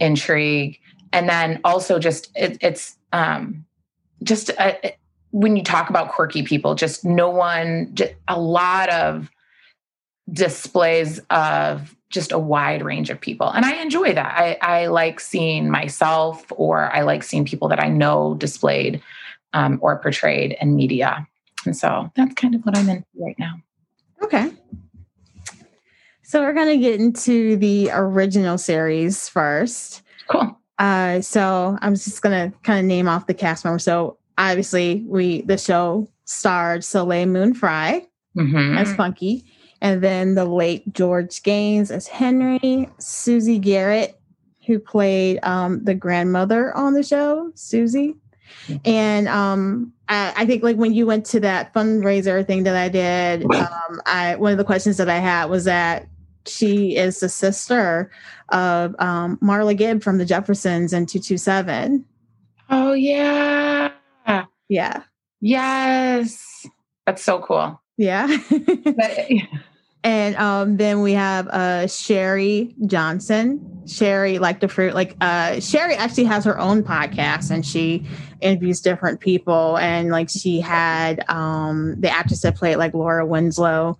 intrigue. 0.00 0.78
And 1.12 1.28
then 1.28 1.60
also 1.64 1.98
just 1.98 2.30
it, 2.34 2.58
it's 2.60 2.96
um 3.12 3.64
just 4.22 4.48
a, 4.50 4.86
uh, 4.86 4.90
when 5.30 5.56
you 5.56 5.62
talk 5.62 5.90
about 5.90 6.10
quirky 6.10 6.42
people 6.42 6.74
just 6.74 7.04
no 7.04 7.28
one 7.28 7.90
just 7.94 8.14
a 8.28 8.38
lot 8.38 8.88
of 8.90 9.30
displays 10.32 11.20
of 11.30 11.94
just 12.08 12.32
a 12.32 12.38
wide 12.38 12.82
range 12.82 13.10
of 13.10 13.20
people. 13.20 13.48
And 13.50 13.64
i 13.64 13.74
enjoy 13.82 14.14
that. 14.14 14.34
I, 14.38 14.58
I 14.62 14.86
like 14.86 15.20
seeing 15.20 15.70
myself 15.70 16.44
or 16.50 16.94
i 16.94 17.02
like 17.02 17.22
seeing 17.22 17.44
people 17.44 17.68
that 17.68 17.82
i 17.82 17.88
know 17.88 18.34
displayed 18.34 19.02
um, 19.52 19.78
or 19.82 19.98
portrayed 19.98 20.56
in 20.60 20.74
media. 20.74 21.26
And 21.66 21.76
so 21.76 22.10
that's 22.16 22.34
kind 22.34 22.54
of 22.54 22.62
what 22.62 22.76
i'm 22.76 22.88
in 22.88 23.04
right 23.16 23.38
now. 23.38 23.54
Okay 24.22 24.50
so 26.34 26.42
we're 26.42 26.52
going 26.52 26.66
to 26.66 26.78
get 26.78 26.98
into 26.98 27.56
the 27.58 27.90
original 27.92 28.58
series 28.58 29.28
first. 29.28 30.02
Cool. 30.26 30.58
Uh, 30.80 31.20
so 31.20 31.78
I'm 31.80 31.94
just 31.94 32.20
going 32.22 32.50
to 32.50 32.58
kind 32.64 32.80
of 32.80 32.86
name 32.86 33.06
off 33.06 33.28
the 33.28 33.34
cast 33.34 33.64
members. 33.64 33.84
So 33.84 34.18
obviously, 34.36 35.04
we 35.06 35.42
the 35.42 35.56
show 35.56 36.08
starred 36.24 36.82
Soleil 36.82 37.26
Moon 37.26 37.54
Frye, 37.54 38.08
Mhm. 38.36 38.76
as 38.76 38.92
Punky, 38.94 39.44
and 39.80 40.02
then 40.02 40.34
the 40.34 40.44
late 40.44 40.92
George 40.92 41.40
Gaynes 41.44 41.92
as 41.92 42.08
Henry, 42.08 42.90
Susie 42.98 43.60
Garrett, 43.60 44.18
who 44.66 44.80
played 44.80 45.38
um, 45.44 45.84
the 45.84 45.94
grandmother 45.94 46.76
on 46.76 46.94
the 46.94 47.04
show, 47.04 47.52
Susie. 47.54 48.16
And 48.84 49.28
um, 49.28 49.92
I, 50.08 50.32
I 50.36 50.46
think 50.46 50.64
like 50.64 50.78
when 50.78 50.94
you 50.94 51.06
went 51.06 51.26
to 51.26 51.40
that 51.40 51.72
fundraiser 51.72 52.44
thing 52.44 52.64
that 52.64 52.74
I 52.74 52.88
did, 52.88 53.44
um, 53.54 54.00
I 54.04 54.34
one 54.34 54.50
of 54.50 54.58
the 54.58 54.64
questions 54.64 54.96
that 54.96 55.08
I 55.08 55.18
had 55.18 55.44
was 55.44 55.64
that 55.66 56.08
she 56.46 56.96
is 56.96 57.20
the 57.20 57.28
sister 57.28 58.10
of 58.50 58.94
um, 58.98 59.38
Marla 59.38 59.76
Gibb 59.76 60.02
from 60.02 60.18
the 60.18 60.24
Jeffersons 60.24 60.92
and 60.92 61.08
227. 61.08 62.04
Oh 62.70 62.92
yeah. 62.92 63.92
Yeah. 64.68 65.02
Yes. 65.40 66.66
That's 67.06 67.22
so 67.22 67.40
cool. 67.40 67.80
Yeah. 67.96 68.26
But- 68.84 69.28
and 70.04 70.36
um, 70.36 70.76
then 70.76 71.00
we 71.00 71.12
have 71.14 71.48
uh, 71.48 71.86
Sherry 71.86 72.74
Johnson. 72.86 73.82
Sherry, 73.86 74.38
like 74.38 74.60
the 74.60 74.68
fruit, 74.68 74.94
like 74.94 75.16
uh, 75.22 75.60
Sherry 75.60 75.94
actually 75.94 76.24
has 76.24 76.44
her 76.44 76.58
own 76.58 76.82
podcast 76.82 77.50
and 77.50 77.64
she 77.64 78.06
interviews 78.42 78.80
different 78.82 79.20
people. 79.20 79.78
And 79.78 80.10
like 80.10 80.28
she 80.28 80.60
had 80.60 81.24
um, 81.30 81.98
the 82.00 82.10
actress 82.10 82.42
that 82.42 82.54
played 82.56 82.76
like 82.76 82.92
Laura 82.92 83.24
Winslow 83.26 83.98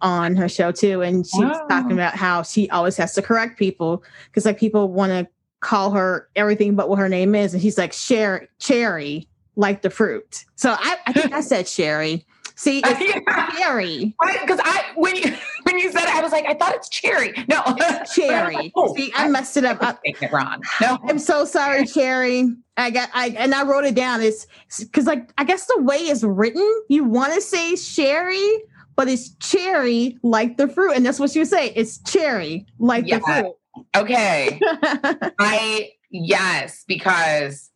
on 0.00 0.36
her 0.36 0.48
show 0.48 0.72
too. 0.72 1.02
And 1.02 1.26
she 1.26 1.44
was 1.44 1.56
Wow. 1.58 1.66
talking 1.68 1.92
about 1.92 2.14
how 2.14 2.42
she 2.42 2.68
always 2.70 2.96
has 2.96 3.14
to 3.14 3.22
correct 3.22 3.58
people 3.58 4.02
because 4.26 4.44
like 4.44 4.58
people 4.58 4.88
want 4.92 5.10
to 5.12 5.26
call 5.60 5.90
her 5.92 6.28
everything 6.36 6.74
but 6.74 6.88
what 6.88 6.98
her 6.98 7.08
name 7.08 7.34
is. 7.34 7.54
And 7.54 7.62
she's 7.62 7.78
like, 7.78 7.92
Sherry, 7.92 8.48
Cherry, 8.58 9.28
like 9.56 9.82
the 9.82 9.90
fruit. 9.90 10.44
So 10.56 10.72
I, 10.78 10.96
I 11.06 11.12
think 11.12 11.32
I 11.32 11.40
said 11.40 11.66
Sherry. 11.68 12.26
See, 12.56 12.82
I 12.84 12.94
think 12.94 13.16
it's 13.16 13.56
Cherry. 13.58 14.14
Because 14.42 14.60
I 14.62 14.84
when 14.94 15.16
you 15.16 15.34
when 15.64 15.78
you 15.78 15.90
said 15.90 16.02
it, 16.02 16.14
I 16.14 16.20
was 16.22 16.30
like, 16.32 16.44
I 16.46 16.54
thought 16.54 16.74
it's 16.74 16.88
cherry. 16.88 17.32
No, 17.48 17.62
it's 17.66 18.14
Cherry. 18.14 18.72
Oh, 18.76 18.94
See, 18.94 19.12
I 19.16 19.26
messed 19.28 19.56
it 19.56 19.64
up. 19.64 19.78
I, 19.80 19.96
it 20.04 20.30
wrong. 20.30 20.62
No, 20.80 20.98
I'm 21.08 21.18
so 21.18 21.44
sorry, 21.46 21.84
Cherry. 21.86 22.54
I 22.76 22.90
got 22.90 23.08
I 23.12 23.30
and 23.30 23.54
I 23.54 23.64
wrote 23.64 23.84
it 23.84 23.94
down. 23.96 24.20
It's 24.20 24.46
because 24.78 25.06
like 25.06 25.32
I 25.38 25.44
guess 25.44 25.66
the 25.66 25.80
way 25.82 25.96
it's 25.96 26.22
written, 26.22 26.64
you 26.88 27.02
want 27.04 27.32
to 27.34 27.40
say 27.40 27.74
sherry, 27.74 28.62
but 28.96 29.08
it's 29.08 29.34
cherry 29.36 30.18
like 30.22 30.56
the 30.56 30.68
fruit, 30.68 30.92
and 30.96 31.04
that's 31.04 31.18
what 31.18 31.34
you 31.34 31.44
say. 31.44 31.70
It's 31.70 31.98
cherry 31.98 32.66
like 32.78 33.06
Yeah. 33.06 33.18
the 33.18 33.24
fruit. 33.24 33.54
okay. 33.96 34.60
I 35.38 35.90
yes, 36.10 36.84
because 36.86 37.70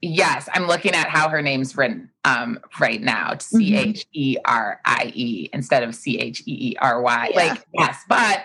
yes, 0.00 0.48
I'm 0.54 0.66
looking 0.66 0.92
at 0.94 1.08
how 1.08 1.28
her 1.28 1.42
name's 1.42 1.76
written 1.76 2.10
um 2.24 2.58
right 2.80 3.00
now. 3.00 3.32
Mm-hmm. 3.32 3.58
C 3.58 3.76
H 3.76 4.06
E 4.12 4.36
R 4.44 4.80
I 4.84 5.12
E 5.14 5.50
instead 5.52 5.82
of 5.82 5.94
C 5.94 6.18
H 6.18 6.40
E 6.46 6.70
E 6.72 6.76
R 6.80 7.00
Y. 7.02 7.32
Like, 7.34 7.64
yes, 7.74 8.02
but 8.08 8.42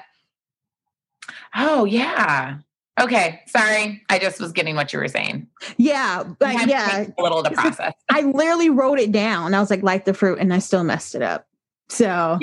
oh 1.56 1.86
yeah. 1.86 2.58
Okay, 3.01 3.41
sorry. 3.47 4.03
I 4.09 4.19
just 4.19 4.39
was 4.39 4.51
getting 4.51 4.75
what 4.75 4.93
you 4.93 5.00
were 5.00 5.07
saying. 5.07 5.47
yeah, 5.77 6.23
but 6.23 6.67
yeah, 6.67 7.07
a 7.17 7.21
little 7.21 7.41
to 7.41 7.50
process. 7.51 7.93
I 8.09 8.21
literally 8.21 8.69
wrote 8.69 9.00
it 9.00 9.12
down. 9.12 9.53
I 9.53 9.59
was 9.59 9.69
like, 9.69 9.81
like 9.81 10.05
the 10.05 10.13
fruit, 10.13 10.38
and 10.39 10.53
I 10.53 10.59
still 10.59 10.83
messed 10.83 11.15
it 11.15 11.21
up. 11.23 11.47
So, 11.89 12.39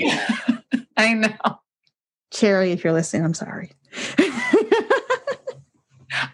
I 0.96 1.14
know. 1.14 1.58
Cherry, 2.32 2.72
if 2.72 2.82
you're 2.84 2.92
listening, 2.92 3.24
I'm 3.24 3.34
sorry. 3.34 3.70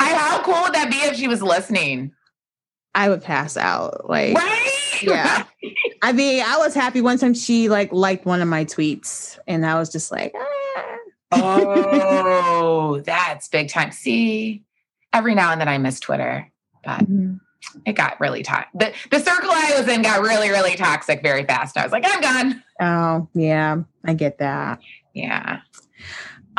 I 0.01 0.15
how 0.15 0.43
cool 0.43 0.63
would 0.63 0.75
that 0.75 0.91
be 0.91 0.97
if 0.99 1.17
she 1.17 1.29
was 1.29 1.43
listening? 1.43 2.13
I 2.95 3.09
would 3.11 3.23
pass 3.23 3.57
out. 3.57 4.09
Like, 4.09 4.35
Right? 4.35 5.03
Yeah. 5.03 5.45
I 6.03 6.13
mean, 6.13 6.43
I 6.47 6.57
was 6.59 6.75
happy 6.75 7.01
one 7.01 7.19
time 7.19 7.35
she 7.35 7.69
like 7.69 7.93
liked 7.93 8.25
one 8.25 8.41
of 8.41 8.49
my 8.49 8.65
tweets, 8.65 9.39
and 9.47 9.67
I 9.67 9.79
was 9.79 9.91
just 9.91 10.11
like, 10.11 10.33
ah. 10.37 10.96
Oh, 11.33 13.01
that's 13.05 13.49
big 13.49 13.69
time. 13.69 13.93
See, 13.93 14.63
every 15.13 15.35
now 15.35 15.53
and 15.53 15.61
then 15.61 15.69
I 15.69 15.79
miss 15.79 16.01
Twitter, 16.01 16.51
but 16.85 17.01
Mhm. 17.01 17.41
it 17.85 17.93
got 17.95 18.21
really 18.21 18.43
toxic. 18.43 18.71
The, 18.75 18.93
the 19.11 19.19
circle 19.25 19.51
I 19.51 19.75
was 19.79 19.89
in 19.89 20.03
got 20.03 20.21
really, 20.23 20.51
really 20.51 20.77
toxic 20.77 21.23
very 21.23 21.45
fast. 21.45 21.77
I 21.77 21.83
was 21.83 21.93
like, 21.93 22.05
I'm 22.07 22.21
gone. 22.21 22.63
oh 22.81 23.29
yeah, 23.35 23.79
I 24.05 24.15
get 24.15 24.39
that. 24.39 24.81
Yeah. 25.15 25.61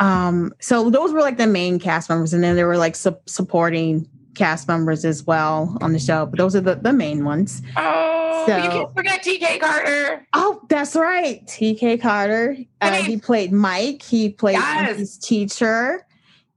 Um, 0.00 0.52
so 0.60 0.90
those 0.90 1.12
were 1.12 1.20
like 1.20 1.38
the 1.38 1.46
main 1.46 1.78
cast 1.78 2.08
members, 2.08 2.32
and 2.34 2.42
then 2.42 2.54
there 2.56 2.66
were 2.66 2.76
like 2.76 2.94
su- 2.94 3.16
supporting 3.26 4.08
cast 4.38 4.68
members 4.68 5.04
as 5.04 5.26
well 5.26 5.76
on 5.82 5.92
the 5.92 5.98
show. 5.98 6.24
But 6.26 6.38
those 6.38 6.56
are 6.56 6.60
the, 6.60 6.76
the 6.76 6.92
main 6.92 7.24
ones. 7.24 7.60
Oh, 7.76 8.44
you 8.48 8.54
can't 8.70 8.94
forget 8.94 9.22
TK 9.22 9.60
Carter. 9.60 10.26
Oh, 10.32 10.62
that's 10.70 10.96
right, 10.96 11.44
TK 11.46 12.00
Carter. 12.00 12.56
Uh, 12.80 12.92
he 13.02 13.18
played 13.18 13.52
Mike. 13.52 14.00
He 14.02 14.30
played 14.30 14.54
Yes. 14.54 14.96
his 14.96 15.18
teacher, 15.18 16.06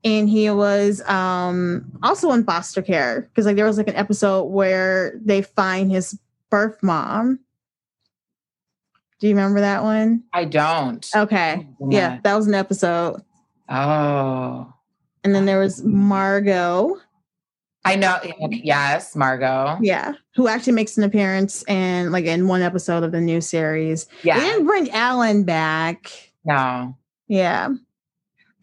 and 0.05 0.29
he 0.29 0.49
was 0.51 1.01
um 1.09 1.91
also 2.03 2.31
in 2.31 2.45
foster 2.45 2.81
care 2.81 3.21
because 3.21 3.45
like 3.45 3.57
there 3.57 3.65
was 3.65 3.77
like 3.77 3.89
an 3.89 3.95
episode 3.95 4.43
where 4.45 5.19
they 5.21 5.41
find 5.41 5.91
his 5.91 6.17
birth 6.49 6.81
mom. 6.81 7.39
Do 9.19 9.27
you 9.27 9.35
remember 9.35 9.59
that 9.61 9.83
one? 9.83 10.23
I 10.33 10.45
don't. 10.45 11.05
Okay, 11.15 11.67
yeah, 11.89 12.19
that 12.23 12.35
was 12.35 12.47
an 12.47 12.55
episode. 12.55 13.21
Oh, 13.69 14.73
And 15.23 15.33
then 15.35 15.45
there 15.45 15.59
was 15.59 15.83
Margaux, 15.83 16.99
I 17.83 17.95
know. 17.95 18.19
Yes, 18.51 19.15
Margaux. 19.15 19.77
yeah, 19.81 20.13
who 20.35 20.47
actually 20.47 20.73
makes 20.73 20.97
an 20.97 21.03
appearance 21.03 21.63
in 21.67 22.11
like 22.11 22.25
in 22.25 22.47
one 22.47 22.61
episode 22.61 23.03
of 23.03 23.11
the 23.11 23.21
new 23.21 23.41
series. 23.41 24.05
They 24.05 24.29
Yeah. 24.29 24.39
didn't 24.39 24.65
bring 24.67 24.91
Allen 24.91 25.43
back. 25.43 26.11
No. 26.45 26.95
Yeah. 27.27 27.69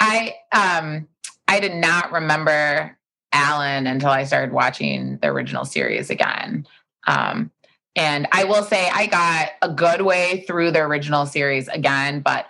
I 0.00 0.34
um 0.52 1.08
I 1.48 1.58
did 1.60 1.74
not 1.74 2.12
remember 2.12 2.96
Allen 3.32 3.86
until 3.86 4.10
I 4.10 4.24
started 4.24 4.52
watching 4.52 5.18
the 5.20 5.28
original 5.28 5.64
series 5.64 6.10
again. 6.10 6.66
Um 7.06 7.50
and 7.96 8.28
I 8.30 8.44
will 8.44 8.62
say 8.62 8.88
I 8.94 9.06
got 9.06 9.48
a 9.62 9.68
good 9.68 10.02
way 10.02 10.44
through 10.46 10.70
the 10.70 10.80
original 10.80 11.26
series 11.26 11.66
again, 11.68 12.20
but 12.20 12.46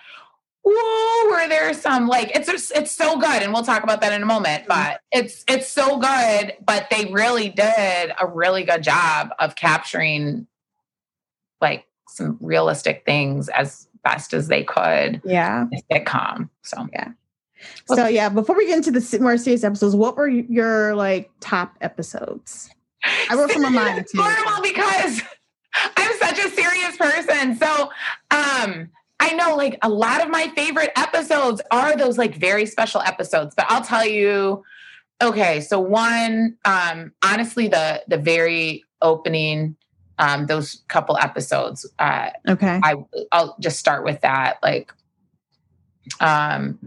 whoa, 0.64 1.30
were 1.30 1.48
there 1.48 1.72
some 1.74 2.06
like 2.06 2.34
it's 2.34 2.46
just, 2.48 2.72
it's 2.76 2.92
so 2.92 3.18
good, 3.18 3.42
and 3.42 3.52
we'll 3.52 3.62
talk 3.64 3.82
about 3.82 4.00
that 4.00 4.12
in 4.12 4.22
a 4.22 4.26
moment. 4.26 4.64
But 4.68 5.00
it's 5.12 5.44
it's 5.48 5.68
so 5.68 5.98
good, 5.98 6.54
but 6.64 6.88
they 6.90 7.06
really 7.06 7.48
did 7.48 8.12
a 8.20 8.26
really 8.26 8.64
good 8.64 8.82
job 8.82 9.30
of 9.38 9.54
capturing 9.56 10.46
like 11.60 11.86
some 12.08 12.38
realistic 12.40 13.04
things 13.04 13.48
as 13.48 13.88
best 14.04 14.32
as 14.32 14.48
they 14.48 14.64
could 14.64 15.20
Yeah. 15.24 15.66
sitcom. 15.90 16.48
So 16.62 16.88
yeah, 16.92 17.08
So 17.86 18.06
yeah, 18.06 18.28
before 18.28 18.56
we 18.56 18.66
get 18.66 18.76
into 18.78 18.90
the 18.90 19.18
more 19.20 19.36
serious 19.36 19.64
episodes, 19.64 19.94
what 19.96 20.16
were 20.16 20.28
your 20.28 20.94
like 20.94 21.30
top 21.40 21.76
episodes? 21.80 22.70
I 23.30 23.34
wrote 23.34 23.50
from 23.52 23.64
of 23.64 23.72
mind 23.72 24.06
too. 24.12 24.18
horrible 24.22 24.62
because 24.62 25.22
I'm 25.96 26.18
such 26.18 26.38
a 26.38 26.50
serious 26.50 26.96
person. 26.96 27.56
So 27.56 27.90
um 28.30 28.90
I 29.20 29.32
know 29.34 29.56
like 29.56 29.78
a 29.82 29.88
lot 29.88 30.22
of 30.22 30.30
my 30.30 30.48
favorite 30.48 30.92
episodes 30.96 31.60
are 31.70 31.96
those 31.96 32.18
like 32.18 32.34
very 32.36 32.66
special 32.66 33.00
episodes, 33.02 33.54
but 33.54 33.66
I'll 33.68 33.82
tell 33.84 34.04
you 34.06 34.64
okay, 35.22 35.60
so 35.60 35.80
one 35.80 36.56
um 36.64 37.12
honestly 37.24 37.68
the 37.68 38.02
the 38.06 38.18
very 38.18 38.84
opening 39.02 39.76
um 40.18 40.46
those 40.46 40.82
couple 40.88 41.16
episodes 41.18 41.84
uh 41.98 42.30
Okay. 42.48 42.80
I 42.82 42.94
I'll 43.32 43.56
just 43.60 43.78
start 43.78 44.04
with 44.04 44.20
that. 44.20 44.58
Like 44.62 44.92
um 46.20 46.78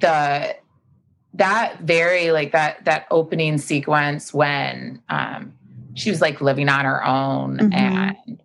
the 0.00 0.56
that 1.34 1.80
very 1.80 2.30
like 2.32 2.52
that 2.52 2.84
that 2.84 3.06
opening 3.10 3.58
sequence 3.58 4.34
when 4.34 5.00
um 5.08 5.52
she 5.94 6.10
was 6.10 6.20
like 6.20 6.40
living 6.40 6.68
on 6.68 6.84
her 6.84 7.04
own 7.04 7.58
Mhm. 7.58 7.74
and 7.74 8.42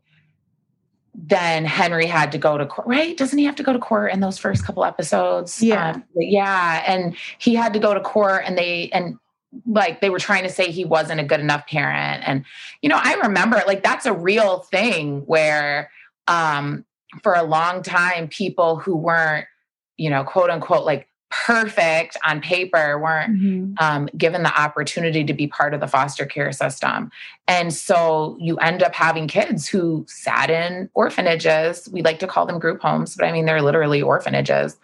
then 1.25 1.63
Henry 1.63 2.06
had 2.06 2.34
to 2.34 2.38
go 2.38 2.58
to 2.58 2.65
court, 2.65 2.86
right? 2.86 3.15
Doesn't 3.15 3.39
he 3.39 3.46
have 3.46 3.56
to 3.56 3.63
go 3.63 3.72
to 3.72 3.80
court 3.80 4.12
in 4.12 4.20
those 4.20 4.38
first 4.38 4.65
couple 4.65 4.84
episodes? 4.84 5.63
Yeah. 5.63 5.92
Um, 5.92 6.03
yeah. 6.15 6.84
And 6.86 7.15
he 7.38 7.56
had 7.56 7.72
to 7.74 7.80
go 7.80 7.94
to 7.94 8.01
court 8.01 8.44
and 8.46 8.58
they, 8.58 8.89
and 8.92 9.18
like 9.65 10.01
they 10.01 10.10
were 10.10 10.20
trying 10.20 10.44
to 10.44 10.50
say 10.50 10.70
he 10.70 10.84
wasn't 10.84 11.22
a 11.22 11.24
good 11.24 11.39
enough 11.39 11.65
parent. 11.68 12.24
And, 12.27 12.44
you 12.82 12.89
know, 12.89 13.00
I 13.01 13.13
remember 13.13 13.62
like 13.65 13.84
that's 13.84 14.06
a 14.06 14.12
real 14.12 14.60
thing 14.60 15.22
where, 15.22 15.89
um, 16.27 16.84
for 17.22 17.36
a 17.36 17.44
long 17.44 17.84
time, 17.84 18.27
people 18.27 18.75
who 18.75 18.96
weren't, 18.96 19.48
you 19.96 20.10
know, 20.10 20.25
quote 20.25 20.50
unquote, 20.50 20.86
like 20.86 21.08
perfect 21.46 22.16
on 22.25 22.42
paper 22.42 23.00
weren't 23.00 23.34
Mhm. 23.34 23.82
um, 23.82 24.10
given 24.18 24.44
the 24.44 24.60
opportunity 24.60 25.24
to 25.24 25.34
be 25.34 25.48
part 25.48 25.74
of 25.74 25.80
the 25.80 25.88
foster 25.88 26.25
care 26.25 26.52
system. 26.52 27.12
And 27.48 27.74
so 27.74 28.38
you 28.40 28.58
end 28.58 28.84
up 28.84 28.94
having 28.94 29.28
kids 29.28 29.68
who 29.68 30.06
sat 30.08 30.50
in 30.50 30.90
orphanages. 30.94 31.90
We 31.92 32.02
like 32.04 32.20
to 32.20 32.28
call 32.28 32.46
them 32.46 32.60
group 32.60 32.82
homes, 32.82 33.16
but 33.16 33.25
I 33.25 33.32
mean, 33.32 33.46
they're 33.46 33.62
literally 33.62 34.02
orphanages 34.02 34.78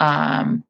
um, 0.00 0.64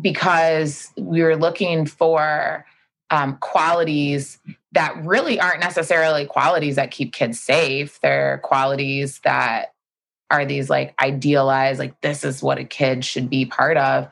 because 0.00 0.90
we 0.96 1.22
were 1.22 1.36
looking 1.36 1.84
for 1.86 2.64
um, 3.10 3.36
qualities 3.38 4.38
that 4.72 4.96
really 5.04 5.40
aren't 5.40 5.60
necessarily 5.60 6.24
qualities 6.24 6.76
that 6.76 6.92
keep 6.92 7.12
kids 7.12 7.40
safe. 7.40 8.00
They're 8.00 8.38
qualities 8.38 9.18
that 9.24 9.74
are 10.30 10.44
these 10.44 10.70
like 10.70 10.94
idealized, 11.02 11.78
like 11.78 12.00
this 12.00 12.24
is 12.24 12.42
what 12.42 12.58
a 12.58 12.64
kid 12.64 13.04
should 13.04 13.28
be 13.28 13.46
part 13.46 13.76
of. 13.76 14.08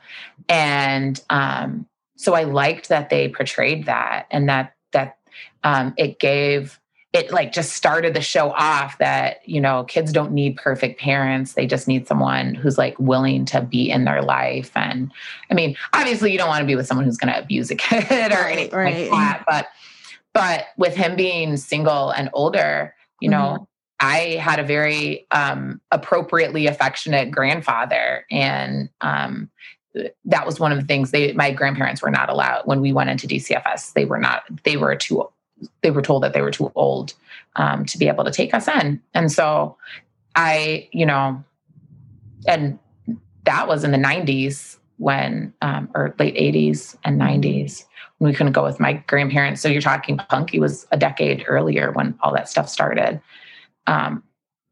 And 0.47 1.21
um, 1.29 1.87
so 2.15 2.33
I 2.33 2.43
liked 2.43 2.89
that 2.89 3.09
they 3.09 3.29
portrayed 3.29 3.85
that 3.85 4.27
and 4.29 4.49
that 4.49 4.73
that 4.91 5.17
um, 5.63 5.93
it 5.97 6.19
gave 6.19 6.79
it 7.13 7.31
like 7.31 7.51
just 7.51 7.73
started 7.73 8.13
the 8.13 8.21
show 8.21 8.51
off 8.51 8.97
that 8.99 9.37
you 9.47 9.59
know 9.59 9.83
kids 9.85 10.11
don't 10.11 10.31
need 10.31 10.55
perfect 10.57 10.99
parents 10.99 11.53
they 11.53 11.65
just 11.65 11.87
need 11.87 12.07
someone 12.07 12.53
who's 12.53 12.77
like 12.77 12.97
willing 12.99 13.45
to 13.45 13.61
be 13.61 13.89
in 13.89 14.05
their 14.05 14.21
life 14.21 14.71
and 14.75 15.11
i 15.49 15.53
mean 15.53 15.75
obviously 15.93 16.31
you 16.31 16.37
don't 16.37 16.49
want 16.49 16.61
to 16.61 16.67
be 16.67 16.75
with 16.75 16.85
someone 16.85 17.05
who's 17.05 17.17
going 17.17 17.33
to 17.33 17.39
abuse 17.39 17.71
a 17.71 17.75
kid 17.75 18.03
or 18.31 18.47
anything 18.47 18.77
right. 18.77 19.09
like 19.09 19.11
that 19.11 19.43
but 19.47 19.67
but 20.33 20.65
with 20.77 20.95
him 20.95 21.15
being 21.15 21.57
single 21.57 22.11
and 22.11 22.29
older 22.33 22.93
you 23.19 23.29
know 23.29 23.55
mm-hmm. 23.55 23.63
I 23.99 24.37
had 24.41 24.59
a 24.59 24.63
very 24.63 25.27
um, 25.31 25.81
appropriately 25.91 26.67
affectionate 26.67 27.31
grandfather, 27.31 28.25
and 28.31 28.89
um, 29.01 29.49
that 30.25 30.45
was 30.45 30.59
one 30.59 30.71
of 30.71 30.79
the 30.79 30.85
things 30.85 31.11
they 31.11 31.33
my 31.33 31.51
grandparents 31.51 32.01
were 32.01 32.11
not 32.11 32.29
allowed 32.29 32.65
when 32.65 32.81
we 32.81 32.93
went 32.93 33.09
into 33.09 33.27
DCFS. 33.27 33.93
They 33.93 34.05
were 34.05 34.19
not. 34.19 34.43
They 34.63 34.77
were 34.77 34.95
too 34.95 35.29
they 35.81 35.91
were 35.91 36.01
told 36.01 36.23
that 36.23 36.33
they 36.33 36.41
were 36.41 36.51
too 36.51 36.71
old 36.75 37.13
um, 37.55 37.85
to 37.85 37.97
be 37.97 38.07
able 38.07 38.23
to 38.23 38.31
take 38.31 38.53
us 38.53 38.67
in. 38.67 39.01
And 39.13 39.31
so 39.31 39.77
I, 40.35 40.87
you 40.91 41.05
know, 41.05 41.43
and 42.47 42.79
that 43.45 43.67
was 43.67 43.83
in 43.83 43.91
the 43.91 43.97
90s 43.97 44.77
when, 44.97 45.53
um, 45.61 45.89
or 45.95 46.13
late 46.19 46.35
80s 46.35 46.95
and 47.03 47.19
90s 47.19 47.85
when 48.17 48.29
we 48.29 48.35
couldn't 48.35 48.53
go 48.53 48.63
with 48.63 48.79
my 48.79 48.93
grandparents. 49.07 49.61
So 49.61 49.67
you're 49.69 49.81
talking 49.81 50.17
Punky 50.29 50.59
was 50.59 50.87
a 50.91 50.97
decade 50.97 51.45
earlier 51.47 51.91
when 51.91 52.17
all 52.21 52.33
that 52.33 52.49
stuff 52.49 52.69
started. 52.69 53.21
Um, 53.87 54.23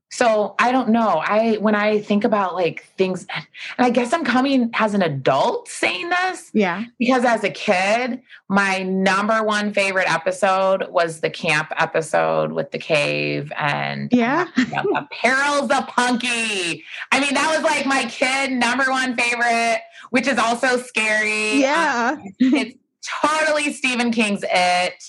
so 0.10 0.56
I 0.58 0.72
don't 0.72 0.90
know. 0.90 1.22
I 1.24 1.58
when 1.58 1.76
I 1.76 2.00
think 2.00 2.24
about 2.24 2.56
like 2.56 2.86
things, 2.98 3.28
and 3.36 3.46
I 3.78 3.90
guess 3.90 4.14
I'm 4.14 4.24
coming 4.24 4.72
as 4.74 4.94
an 4.94 5.02
adult 5.02 5.68
saying 5.68 6.10
this. 6.10 6.50
Yeah. 6.54 6.86
Because 6.98 7.26
as 7.26 7.44
a 7.44 7.50
kid, 7.50 8.22
my 8.48 8.84
number 8.84 9.44
one 9.44 9.74
favorite 9.74 10.10
episode 10.10 10.88
was 10.90 11.20
the 11.20 11.30
camp 11.30 11.74
episode 11.78 12.54
with 12.54 12.72
the 12.72 12.80
cave 12.80 13.52
and 13.58 14.10
yeah, 14.14 14.48
the 14.56 15.08
perils 15.12 15.70
of 15.72 15.88
Punky. 15.88 16.86
I 17.12 17.20
mean, 17.20 17.34
that 17.34 17.54
was 17.54 17.64
like 17.64 17.86
my 17.86 18.06
kid 18.06 18.54
number 18.54 18.86
one 18.90 19.16
favorite, 19.18 19.82
which 20.12 20.28
is 20.28 20.38
also 20.38 20.78
scary. 20.78 21.60
Yeah. 21.60 22.16
Um, 22.18 22.34
it's 22.40 22.78
totally 23.22 23.74
Stephen 23.74 24.12
King's 24.12 24.44
It 24.50 25.04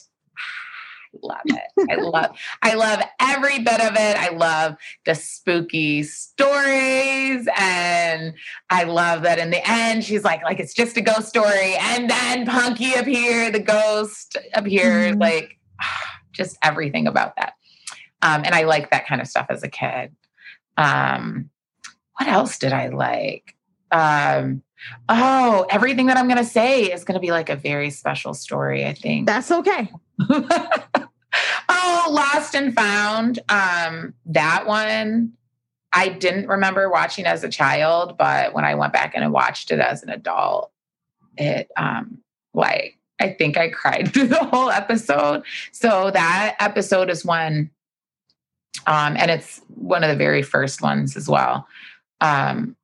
love 1.22 1.40
it. 1.46 1.90
I 1.90 1.94
love 1.96 2.38
I 2.62 2.74
love 2.74 3.02
every 3.20 3.58
bit 3.58 3.80
of 3.80 3.94
it. 3.94 4.16
I 4.16 4.30
love 4.30 4.76
the 5.04 5.14
spooky 5.14 6.02
stories 6.02 7.48
and 7.58 8.34
I 8.70 8.84
love 8.84 9.22
that 9.22 9.38
in 9.38 9.50
the 9.50 9.68
end 9.68 10.04
she's 10.04 10.24
like 10.24 10.42
like 10.42 10.60
it's 10.60 10.74
just 10.74 10.96
a 10.96 11.00
ghost 11.00 11.28
story 11.28 11.74
and 11.76 12.08
then 12.08 12.46
Punky 12.46 12.94
appeared, 12.94 13.54
the 13.54 13.60
ghost 13.60 14.36
appears 14.54 15.12
mm-hmm. 15.12 15.20
like 15.20 15.58
just 16.32 16.56
everything 16.62 17.06
about 17.06 17.36
that. 17.36 17.54
Um, 18.22 18.42
and 18.44 18.54
I 18.54 18.64
like 18.64 18.90
that 18.90 19.06
kind 19.06 19.20
of 19.20 19.28
stuff 19.28 19.46
as 19.48 19.62
a 19.62 19.68
kid. 19.68 20.14
Um, 20.76 21.50
what 22.18 22.28
else 22.28 22.58
did 22.58 22.72
I 22.72 22.88
like? 22.88 23.54
Um, 23.90 24.62
oh, 25.08 25.66
everything 25.70 26.06
that 26.06 26.16
I'm 26.16 26.26
going 26.26 26.38
to 26.38 26.44
say 26.44 26.84
is 26.84 27.04
going 27.04 27.14
to 27.14 27.20
be 27.20 27.30
like 27.30 27.48
a 27.48 27.56
very 27.56 27.90
special 27.90 28.34
story, 28.34 28.84
I 28.86 28.94
think. 28.94 29.26
That's 29.26 29.50
okay. 29.50 29.90
oh, 31.68 32.08
Lost 32.10 32.54
and 32.54 32.74
Found. 32.74 33.40
Um, 33.48 34.14
that 34.26 34.66
one 34.66 35.32
I 35.92 36.08
didn't 36.08 36.48
remember 36.48 36.90
watching 36.90 37.24
as 37.24 37.42
a 37.44 37.48
child, 37.48 38.16
but 38.18 38.52
when 38.54 38.64
I 38.64 38.74
went 38.74 38.92
back 38.92 39.12
and 39.14 39.32
watched 39.32 39.70
it 39.70 39.80
as 39.80 40.02
an 40.02 40.10
adult, 40.10 40.70
it 41.36 41.70
um 41.76 42.18
like 42.54 42.98
I 43.20 43.30
think 43.30 43.56
I 43.56 43.68
cried 43.68 44.12
through 44.12 44.28
the 44.28 44.44
whole 44.44 44.70
episode. 44.70 45.44
So 45.72 46.10
that 46.10 46.56
episode 46.60 47.10
is 47.10 47.24
one 47.24 47.70
um 48.86 49.16
and 49.16 49.30
it's 49.30 49.60
one 49.74 50.04
of 50.04 50.10
the 50.10 50.16
very 50.16 50.42
first 50.42 50.82
ones 50.82 51.16
as 51.16 51.28
well. 51.28 51.66
Um 52.20 52.76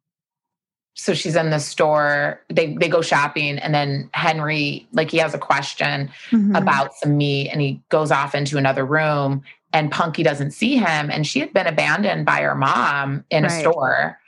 so 0.94 1.12
she's 1.12 1.36
in 1.36 1.50
the 1.50 1.58
store 1.58 2.40
they 2.48 2.74
they 2.74 2.88
go 2.88 3.02
shopping 3.02 3.58
and 3.58 3.74
then 3.74 4.08
henry 4.12 4.86
like 4.92 5.10
he 5.10 5.18
has 5.18 5.34
a 5.34 5.38
question 5.38 6.10
mm-hmm. 6.30 6.54
about 6.54 6.94
some 6.94 7.16
meat 7.16 7.50
and 7.50 7.60
he 7.60 7.80
goes 7.88 8.10
off 8.10 8.34
into 8.34 8.56
another 8.56 8.84
room 8.84 9.42
and 9.72 9.90
punky 9.90 10.22
doesn't 10.22 10.52
see 10.52 10.76
him 10.76 11.10
and 11.10 11.26
she 11.26 11.40
had 11.40 11.52
been 11.52 11.66
abandoned 11.66 12.24
by 12.24 12.40
her 12.40 12.54
mom 12.54 13.24
in 13.30 13.42
right. 13.42 13.52
a 13.52 13.60
store 13.60 14.18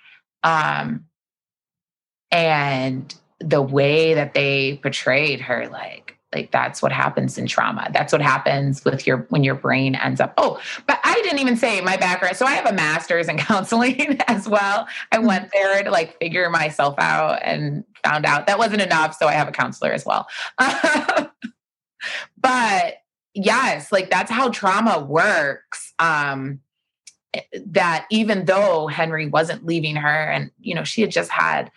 um 0.43 1.05
and 2.31 3.15
the 3.39 3.63
way 3.63 4.15
that 4.15 4.35
they 4.35 4.79
portrayed 4.83 5.41
her 5.41 5.69
like 5.69 6.16
like 6.37 6.51
that's 6.51 6.83
what 6.83 6.93
happens 6.93 7.39
in 7.39 7.47
trauma. 7.47 7.89
That's 7.93 8.13
what 8.13 8.21
happens 8.21 8.85
with 8.85 9.07
your 9.07 9.27
when 9.31 9.43
your 9.43 9.55
brain 9.55 9.95
ends 9.95 10.21
up 10.21 10.35
oh 10.37 10.61
but 10.87 11.01
i 11.03 11.15
didn't 11.23 11.39
even 11.39 11.57
say 11.57 11.81
my 11.81 11.97
background. 11.97 12.37
So 12.37 12.45
i 12.45 12.53
have 12.53 12.67
a 12.67 12.73
master's 12.73 13.29
in 13.29 13.39
counseling 13.51 14.21
as 14.29 14.47
well. 14.49 14.87
I 15.13 15.19
went 15.19 15.45
mm-hmm. 15.45 15.51
there 15.53 15.85
to 15.85 15.91
like 15.91 16.19
figure 16.19 16.51
myself 16.51 16.95
out 16.99 17.41
and 17.43 17.85
found 18.05 18.27
out 18.27 18.47
that 18.47 18.59
wasn't 18.59 18.83
enough 18.83 19.17
so 19.17 19.27
i 19.27 19.33
have 19.33 19.49
a 19.49 19.53
counselor 19.53 19.93
as 19.93 20.05
well. 20.05 20.29
But 22.39 22.99
yes 23.35 23.91
like 23.91 24.09
that's 24.09 24.31
how 24.31 24.51
trauma 24.51 25.01
works 25.01 25.93
um 25.99 26.61
eh, 27.35 27.41
that 27.67 28.07
even 28.11 28.47
though 28.47 28.87
henry 28.87 29.27
wasn't 29.27 29.67
leaving 29.67 29.97
her 29.97 30.31
and 30.31 30.51
you 30.61 30.75
know 30.75 30.85
she 30.85 31.03
had 31.03 31.11
just 31.11 31.31
had 31.31 31.71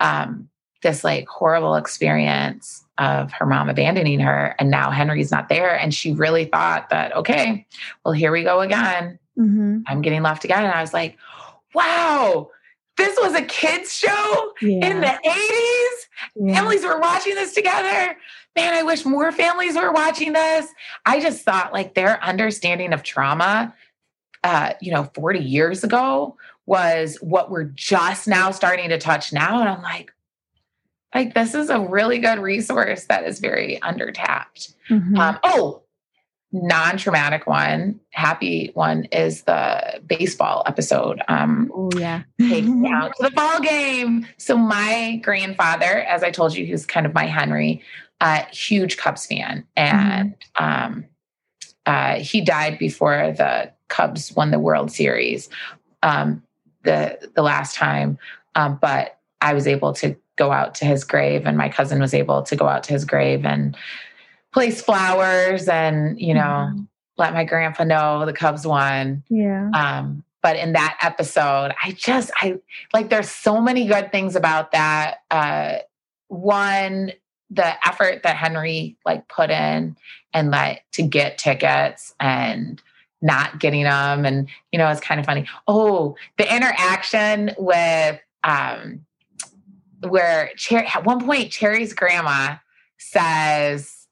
um 0.00 0.48
this 0.82 1.04
like 1.04 1.28
horrible 1.28 1.76
experience 1.76 2.83
of 2.98 3.32
her 3.32 3.46
mom 3.46 3.68
abandoning 3.68 4.20
her 4.20 4.54
and 4.58 4.70
now 4.70 4.90
henry's 4.90 5.30
not 5.30 5.48
there 5.48 5.76
and 5.76 5.92
she 5.92 6.12
really 6.12 6.44
thought 6.44 6.88
that 6.90 7.14
okay 7.16 7.66
well 8.04 8.12
here 8.12 8.30
we 8.30 8.42
go 8.42 8.60
again 8.60 9.18
mm-hmm. 9.38 9.80
i'm 9.86 10.00
getting 10.00 10.22
left 10.22 10.44
again 10.44 10.64
and 10.64 10.72
i 10.72 10.80
was 10.80 10.94
like 10.94 11.16
wow 11.74 12.48
this 12.96 13.18
was 13.20 13.34
a 13.34 13.42
kids 13.42 13.92
show 13.92 14.52
yeah. 14.62 14.86
in 14.86 15.00
the 15.00 15.06
80s 15.06 16.06
yeah. 16.36 16.54
families 16.54 16.84
were 16.84 17.00
watching 17.00 17.34
this 17.34 17.52
together 17.52 18.16
man 18.54 18.74
i 18.74 18.82
wish 18.82 19.04
more 19.04 19.32
families 19.32 19.74
were 19.74 19.92
watching 19.92 20.32
this 20.32 20.68
i 21.04 21.20
just 21.20 21.42
thought 21.42 21.72
like 21.72 21.94
their 21.94 22.22
understanding 22.22 22.92
of 22.92 23.02
trauma 23.02 23.74
uh, 24.44 24.74
you 24.82 24.92
know 24.92 25.10
40 25.14 25.40
years 25.40 25.82
ago 25.84 26.36
was 26.66 27.16
what 27.22 27.50
we're 27.50 27.64
just 27.64 28.28
now 28.28 28.50
starting 28.50 28.90
to 28.90 28.98
touch 28.98 29.32
now 29.32 29.60
and 29.60 29.68
i'm 29.68 29.82
like 29.82 30.12
like 31.14 31.34
this 31.34 31.54
is 31.54 31.70
a 31.70 31.80
really 31.80 32.18
good 32.18 32.40
resource 32.40 33.04
that 33.04 33.24
is 33.24 33.38
very 33.38 33.78
undertapped. 33.82 34.74
Mm-hmm. 34.90 35.18
Um, 35.18 35.38
oh, 35.44 35.82
non-traumatic 36.52 37.46
one, 37.46 38.00
happy 38.10 38.70
one 38.74 39.04
is 39.06 39.42
the 39.42 40.00
baseball 40.06 40.62
episode. 40.66 41.20
Um, 41.28 41.70
oh 41.74 41.90
yeah, 41.96 42.22
out 42.42 43.16
to 43.16 43.22
the 43.22 43.32
ball 43.34 43.60
game. 43.60 44.26
So 44.38 44.56
my 44.56 45.20
grandfather, 45.22 46.02
as 46.02 46.22
I 46.22 46.30
told 46.30 46.54
you, 46.54 46.64
he's 46.64 46.86
kind 46.86 47.06
of 47.06 47.14
my 47.14 47.26
Henry, 47.26 47.82
uh, 48.20 48.44
huge 48.52 48.96
Cubs 48.96 49.26
fan, 49.26 49.66
and 49.76 50.34
mm-hmm. 50.56 50.64
um, 50.64 51.04
uh, 51.86 52.16
he 52.16 52.40
died 52.40 52.78
before 52.78 53.32
the 53.36 53.72
Cubs 53.88 54.34
won 54.34 54.50
the 54.50 54.58
World 54.58 54.90
Series 54.90 55.48
um, 56.02 56.42
the 56.82 57.30
the 57.34 57.42
last 57.42 57.74
time. 57.74 58.18
Um, 58.54 58.78
but 58.80 59.18
I 59.40 59.54
was 59.54 59.66
able 59.66 59.92
to 59.94 60.16
go 60.36 60.52
out 60.52 60.74
to 60.76 60.84
his 60.84 61.04
grave 61.04 61.46
and 61.46 61.56
my 61.56 61.68
cousin 61.68 62.00
was 62.00 62.14
able 62.14 62.42
to 62.42 62.56
go 62.56 62.66
out 62.66 62.82
to 62.84 62.92
his 62.92 63.04
grave 63.04 63.44
and 63.44 63.76
place 64.52 64.80
flowers 64.80 65.68
and 65.68 66.20
you 66.20 66.34
know 66.34 66.40
mm-hmm. 66.40 66.82
let 67.16 67.34
my 67.34 67.44
grandpa 67.44 67.84
know 67.84 68.24
the 68.26 68.32
cubs 68.32 68.66
won. 68.66 69.22
Yeah. 69.28 69.70
Um 69.74 70.24
but 70.42 70.56
in 70.56 70.74
that 70.74 70.98
episode 71.00 71.72
i 71.82 71.92
just 71.92 72.30
i 72.40 72.58
like 72.92 73.08
there's 73.08 73.30
so 73.30 73.60
many 73.60 73.86
good 73.86 74.12
things 74.12 74.36
about 74.36 74.72
that. 74.72 75.18
Uh 75.30 75.78
one 76.28 77.12
the 77.50 77.86
effort 77.86 78.22
that 78.22 78.36
henry 78.36 78.96
like 79.04 79.28
put 79.28 79.50
in 79.50 79.96
and 80.32 80.50
like 80.50 80.84
to 80.92 81.02
get 81.02 81.38
tickets 81.38 82.14
and 82.18 82.82
not 83.22 83.58
getting 83.58 83.84
them 83.84 84.24
and 84.24 84.48
you 84.72 84.78
know 84.78 84.88
it's 84.88 85.00
kind 85.00 85.20
of 85.20 85.26
funny. 85.26 85.46
Oh 85.66 86.16
the 86.38 86.54
interaction 86.54 87.52
with 87.58 88.20
um 88.42 89.04
where 90.06 90.50
Cherry, 90.56 90.86
at 90.86 91.04
one 91.04 91.24
point, 91.24 91.50
Cherry's 91.50 91.92
grandma 91.92 92.56
says, 92.98 94.06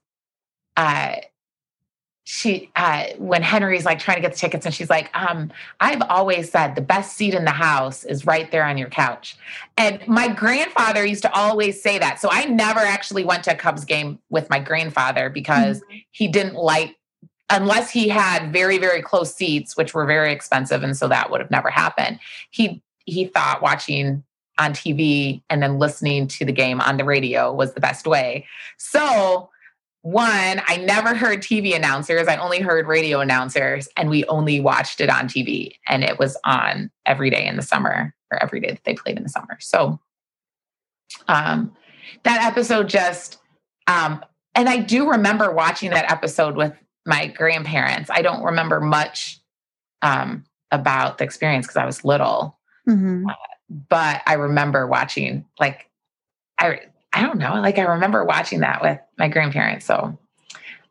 uh, 0.75 1.15
she 2.25 2.71
uh, 2.75 3.07
when 3.17 3.41
Henry's 3.41 3.85
like 3.85 3.99
trying 3.99 4.15
to 4.15 4.21
get 4.21 4.31
the 4.31 4.37
tickets 4.37 4.65
and 4.65 4.73
she's 4.73 4.89
like, 4.89 5.09
um, 5.13 5.51
I've 5.81 6.01
always 6.03 6.49
said 6.49 6.75
the 6.75 6.81
best 6.81 7.17
seat 7.17 7.33
in 7.33 7.43
the 7.43 7.51
house 7.51 8.05
is 8.05 8.25
right 8.25 8.49
there 8.49 8.63
on 8.63 8.77
your 8.77 8.89
couch. 8.89 9.35
And 9.77 10.05
my 10.07 10.29
grandfather 10.29 11.05
used 11.05 11.23
to 11.23 11.33
always 11.33 11.81
say 11.81 11.99
that. 11.99 12.19
So 12.21 12.29
I 12.31 12.45
never 12.45 12.79
actually 12.79 13.25
went 13.25 13.43
to 13.43 13.51
a 13.51 13.55
Cubs 13.55 13.83
game 13.83 14.19
with 14.29 14.49
my 14.49 14.59
grandfather 14.59 15.29
because 15.29 15.81
mm-hmm. 15.81 15.97
he 16.11 16.27
didn't 16.29 16.55
like 16.55 16.95
unless 17.49 17.91
he 17.91 18.07
had 18.07 18.53
very 18.53 18.77
very 18.77 19.01
close 19.01 19.35
seats 19.35 19.75
which 19.75 19.93
were 19.93 20.05
very 20.05 20.31
expensive 20.31 20.81
and 20.81 20.95
so 20.95 21.09
that 21.09 21.29
would 21.29 21.41
have 21.41 21.51
never 21.51 21.69
happened 21.69 22.17
he 22.51 22.81
he 23.05 23.25
thought 23.25 23.61
watching 23.61 24.23
on 24.57 24.73
tv 24.73 25.41
and 25.49 25.61
then 25.61 25.79
listening 25.79 26.27
to 26.27 26.45
the 26.45 26.51
game 26.51 26.81
on 26.81 26.97
the 26.97 27.03
radio 27.03 27.53
was 27.53 27.73
the 27.73 27.79
best 27.79 28.05
way 28.05 28.45
so 28.77 29.49
one 30.01 30.61
i 30.67 30.77
never 30.77 31.15
heard 31.15 31.39
tv 31.39 31.75
announcers 31.75 32.27
i 32.27 32.35
only 32.35 32.59
heard 32.59 32.87
radio 32.87 33.19
announcers 33.19 33.87
and 33.97 34.09
we 34.09 34.25
only 34.25 34.59
watched 34.59 34.99
it 34.99 35.09
on 35.09 35.27
tv 35.27 35.71
and 35.87 36.03
it 36.03 36.19
was 36.19 36.37
on 36.45 36.91
every 37.05 37.29
day 37.29 37.45
in 37.45 37.55
the 37.55 37.61
summer 37.61 38.13
or 38.31 38.41
every 38.41 38.59
day 38.59 38.69
that 38.69 38.83
they 38.83 38.93
played 38.93 39.17
in 39.17 39.23
the 39.23 39.29
summer 39.29 39.57
so 39.59 39.99
um 41.27 41.71
that 42.23 42.43
episode 42.43 42.89
just 42.89 43.37
um 43.87 44.23
and 44.55 44.67
i 44.67 44.77
do 44.77 45.09
remember 45.09 45.51
watching 45.51 45.89
that 45.89 46.11
episode 46.11 46.55
with 46.55 46.73
my 47.05 47.27
grandparents. 47.27 48.09
I 48.09 48.21
don't 48.21 48.43
remember 48.43 48.79
much 48.79 49.39
um, 50.01 50.45
about 50.71 51.17
the 51.17 51.23
experience 51.23 51.65
because 51.65 51.77
I 51.77 51.85
was 51.85 52.05
little, 52.05 52.57
mm-hmm. 52.87 53.27
uh, 53.27 53.33
but 53.89 54.21
I 54.25 54.33
remember 54.33 54.87
watching 54.87 55.45
like 55.59 55.89
I 56.59 56.81
I 57.11 57.21
don't 57.21 57.37
know 57.37 57.55
like 57.55 57.77
I 57.77 57.83
remember 57.83 58.23
watching 58.23 58.61
that 58.61 58.81
with 58.81 58.99
my 59.17 59.27
grandparents. 59.27 59.85
So 59.85 60.17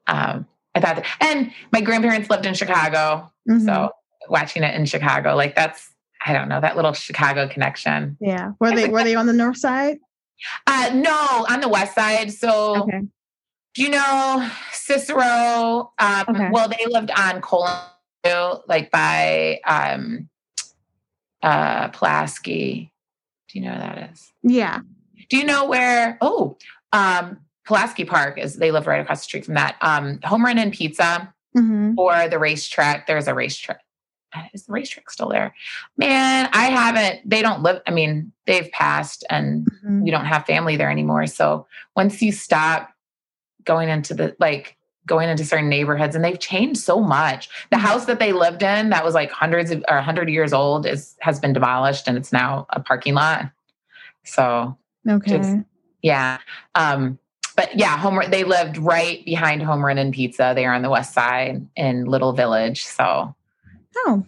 um, 0.06 0.46
I 0.74 0.80
thought, 0.80 0.96
that, 0.96 1.06
and 1.20 1.52
my 1.70 1.80
grandparents 1.80 2.28
lived 2.28 2.46
in 2.46 2.54
Chicago, 2.54 3.30
mm-hmm. 3.48 3.64
so 3.64 3.90
watching 4.28 4.62
it 4.62 4.74
in 4.74 4.86
Chicago 4.86 5.34
like 5.36 5.54
that's 5.54 5.90
I 6.24 6.32
don't 6.32 6.48
know 6.48 6.60
that 6.60 6.76
little 6.76 6.92
Chicago 6.92 7.48
connection. 7.48 8.16
Yeah, 8.20 8.52
were 8.60 8.74
they 8.74 8.88
were 8.88 9.04
they 9.04 9.14
on 9.14 9.26
the 9.26 9.32
north 9.32 9.58
side? 9.58 9.98
Uh, 10.66 10.90
no, 10.94 11.46
on 11.48 11.60
the 11.60 11.68
west 11.68 11.94
side. 11.94 12.32
So. 12.32 12.82
Okay 12.82 13.02
do 13.74 13.82
you 13.82 13.88
know 13.88 14.50
Cicero? 14.72 15.92
Um, 15.98 16.24
okay. 16.28 16.48
Well, 16.50 16.68
they 16.68 16.86
lived 16.86 17.10
on 17.10 17.40
Kolin, 17.40 18.60
like 18.68 18.90
by 18.90 19.60
um, 19.64 20.28
uh, 21.42 21.88
Pulaski. 21.88 22.92
Do 23.48 23.58
you 23.58 23.64
know 23.64 23.72
where 23.72 23.80
that 23.80 24.10
is? 24.12 24.32
Yeah. 24.42 24.80
Do 25.28 25.36
you 25.36 25.44
know 25.44 25.66
where? 25.66 26.18
Oh, 26.20 26.56
um, 26.92 27.38
Pulaski 27.66 28.04
Park 28.04 28.38
is. 28.38 28.56
They 28.56 28.70
live 28.70 28.86
right 28.86 29.00
across 29.00 29.20
the 29.20 29.24
street 29.24 29.44
from 29.44 29.54
that. 29.54 29.76
Um, 29.80 30.20
Home 30.24 30.44
Run 30.44 30.58
Inn 30.58 30.70
Pizza 30.70 31.32
mm-hmm. 31.56 31.98
or 31.98 32.28
the 32.28 32.38
racetrack. 32.38 33.06
There's 33.06 33.28
a 33.28 33.34
racetrack. 33.34 33.80
Is 34.54 34.64
the 34.64 34.72
racetrack 34.72 35.10
still 35.10 35.28
there? 35.28 35.54
Man, 35.98 36.48
I 36.52 36.64
haven't. 36.64 37.28
They 37.28 37.42
don't 37.42 37.62
live. 37.62 37.82
I 37.86 37.90
mean, 37.90 38.32
they've 38.46 38.70
passed, 38.72 39.24
and 39.28 39.66
mm-hmm. 39.66 40.02
we 40.02 40.10
don't 40.10 40.24
have 40.24 40.46
family 40.46 40.76
there 40.76 40.90
anymore. 40.90 41.26
So 41.26 41.66
once 41.94 42.22
you 42.22 42.32
stop 42.32 42.90
going 43.64 43.90
into 43.90 44.14
the 44.14 44.34
like 44.40 44.76
going 45.06 45.28
into 45.28 45.44
certain 45.44 45.68
neighborhoods 45.68 46.14
and 46.14 46.24
they've 46.24 46.38
changed 46.38 46.80
so 46.80 47.00
much. 47.00 47.48
The 47.70 47.76
mm-hmm. 47.76 47.86
house 47.86 48.04
that 48.06 48.18
they 48.18 48.32
lived 48.32 48.62
in 48.62 48.90
that 48.90 49.04
was 49.04 49.14
like 49.14 49.30
hundreds 49.30 49.70
of 49.70 49.84
or 49.88 49.96
100 49.96 50.28
years 50.28 50.52
old 50.52 50.86
is 50.86 51.16
has 51.20 51.40
been 51.40 51.52
demolished 51.52 52.08
and 52.08 52.16
it's 52.16 52.32
now 52.32 52.66
a 52.70 52.80
parking 52.80 53.14
lot. 53.14 53.50
So 54.24 54.76
okay. 55.08 55.38
Just, 55.38 55.56
yeah. 56.02 56.38
Um 56.74 57.18
but 57.56 57.76
yeah, 57.76 57.98
home 57.98 58.20
they 58.30 58.44
lived 58.44 58.78
right 58.78 59.24
behind 59.24 59.62
Home 59.62 59.84
Run 59.84 59.98
Inn 59.98 60.12
Pizza. 60.12 60.52
They 60.54 60.64
are 60.64 60.74
on 60.74 60.82
the 60.82 60.90
west 60.90 61.12
side 61.12 61.66
in 61.76 62.06
Little 62.06 62.32
Village. 62.32 62.84
So 62.84 63.34
Oh. 64.06 64.24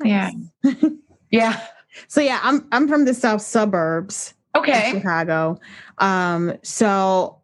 Nice. 0.00 0.34
Yeah. 0.62 0.72
yeah. 1.30 1.66
So 2.08 2.20
yeah, 2.20 2.40
I'm 2.42 2.66
I'm 2.72 2.88
from 2.88 3.04
the 3.04 3.14
south 3.14 3.42
suburbs. 3.42 4.34
Okay. 4.54 4.92
Chicago. 4.92 5.58
Um 5.98 6.54
so 6.62 7.39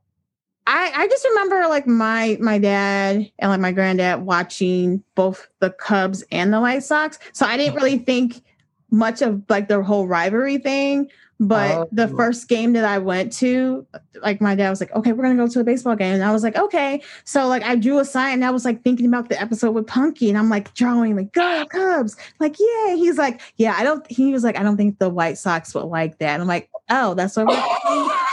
I, 0.66 0.92
I 0.94 1.09
just 1.09 1.24
remember 1.24 1.68
like 1.68 1.87
my 1.87 2.37
my 2.40 2.59
dad 2.59 3.31
and 3.38 3.50
like 3.50 3.61
my 3.61 3.72
granddad 3.72 4.22
watching 4.22 5.02
both 5.14 5.48
the 5.61 5.70
Cubs 5.70 6.24
and 6.33 6.52
the 6.52 6.61
White 6.61 6.83
Sox. 6.83 7.18
So 7.33 7.46
I 7.46 7.57
didn't 7.57 7.76
really 7.76 7.98
think 7.98 8.42
much 8.90 9.22
of 9.22 9.42
like 9.48 9.68
the 9.68 9.83
whole 9.83 10.07
rivalry 10.09 10.59
thing. 10.59 11.09
But 11.38 11.70
oh, 11.72 11.88
the 11.92 12.09
first 12.09 12.48
game 12.48 12.72
that 12.72 12.87
I 12.87 12.96
went 12.96 13.31
to, 13.35 13.87
like 14.22 14.40
my 14.40 14.55
dad 14.55 14.70
was 14.70 14.81
like, 14.81 14.90
okay, 14.92 15.12
we're 15.12 15.22
gonna 15.22 15.37
go 15.37 15.46
to 15.46 15.61
a 15.61 15.64
baseball 15.64 15.94
game. 15.94 16.14
And 16.14 16.24
I 16.24 16.33
was 16.33 16.42
like, 16.42 16.57
okay. 16.57 17.02
So 17.24 17.46
like 17.46 17.62
I 17.62 17.76
drew 17.76 17.98
a 17.98 18.07
sign 18.07 18.35
and 18.35 18.44
I 18.44 18.50
was 18.50 18.64
like 18.64 18.83
thinking 18.83 19.05
about 19.05 19.29
the 19.29 19.38
episode 19.38 19.72
with 19.72 19.87
Punky 19.87 20.31
and 20.31 20.38
I'm 20.38 20.48
like 20.48 20.72
drawing 20.72 21.14
like 21.14 21.33
go 21.33 21.66
Cubs. 21.68 22.16
Like, 22.40 22.57
yeah. 22.59 22.94
He's 22.94 23.18
like, 23.18 23.42
yeah, 23.57 23.74
I 23.76 23.85
don't 23.85 24.11
he 24.11 24.33
was 24.33 24.44
like, 24.44 24.59
I 24.59 24.62
don't 24.62 24.79
think 24.79 24.98
the 24.98 25.11
White 25.11 25.37
Sox 25.37 25.74
would 25.74 25.85
like 25.85 26.18
that. 26.18 26.33
And 26.33 26.42
I'm 26.42 26.48
like, 26.48 26.70
oh, 26.88 27.12
that's 27.12 27.37
what 27.37 27.46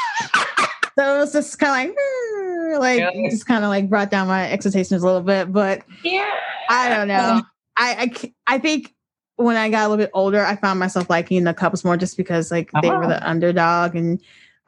so 0.97 1.15
it 1.15 1.19
was 1.19 1.33
just 1.33 1.59
kind 1.59 1.89
of 1.89 1.95
like, 1.95 1.97
hmm, 1.99 2.79
like 2.79 2.99
yeah. 2.99 3.29
just 3.29 3.45
kind 3.45 3.63
of 3.63 3.69
like 3.69 3.89
brought 3.89 4.11
down 4.11 4.27
my 4.27 4.51
expectations 4.51 5.03
a 5.03 5.05
little 5.05 5.21
bit. 5.21 5.51
But 5.51 5.83
yeah, 6.03 6.29
I 6.69 6.89
don't 6.89 7.07
know. 7.07 7.41
I, 7.77 8.11
I 8.47 8.55
I 8.55 8.57
think 8.59 8.93
when 9.35 9.55
I 9.55 9.69
got 9.69 9.87
a 9.87 9.89
little 9.89 10.03
bit 10.03 10.11
older, 10.13 10.43
I 10.43 10.55
found 10.55 10.79
myself 10.79 11.09
liking 11.09 11.43
the 11.43 11.53
Cubs 11.53 11.83
more 11.83 11.97
just 11.97 12.17
because 12.17 12.51
like 12.51 12.71
they 12.81 12.89
were 12.89 13.07
the 13.07 13.23
oh. 13.23 13.29
underdog, 13.29 13.95
and 13.95 14.21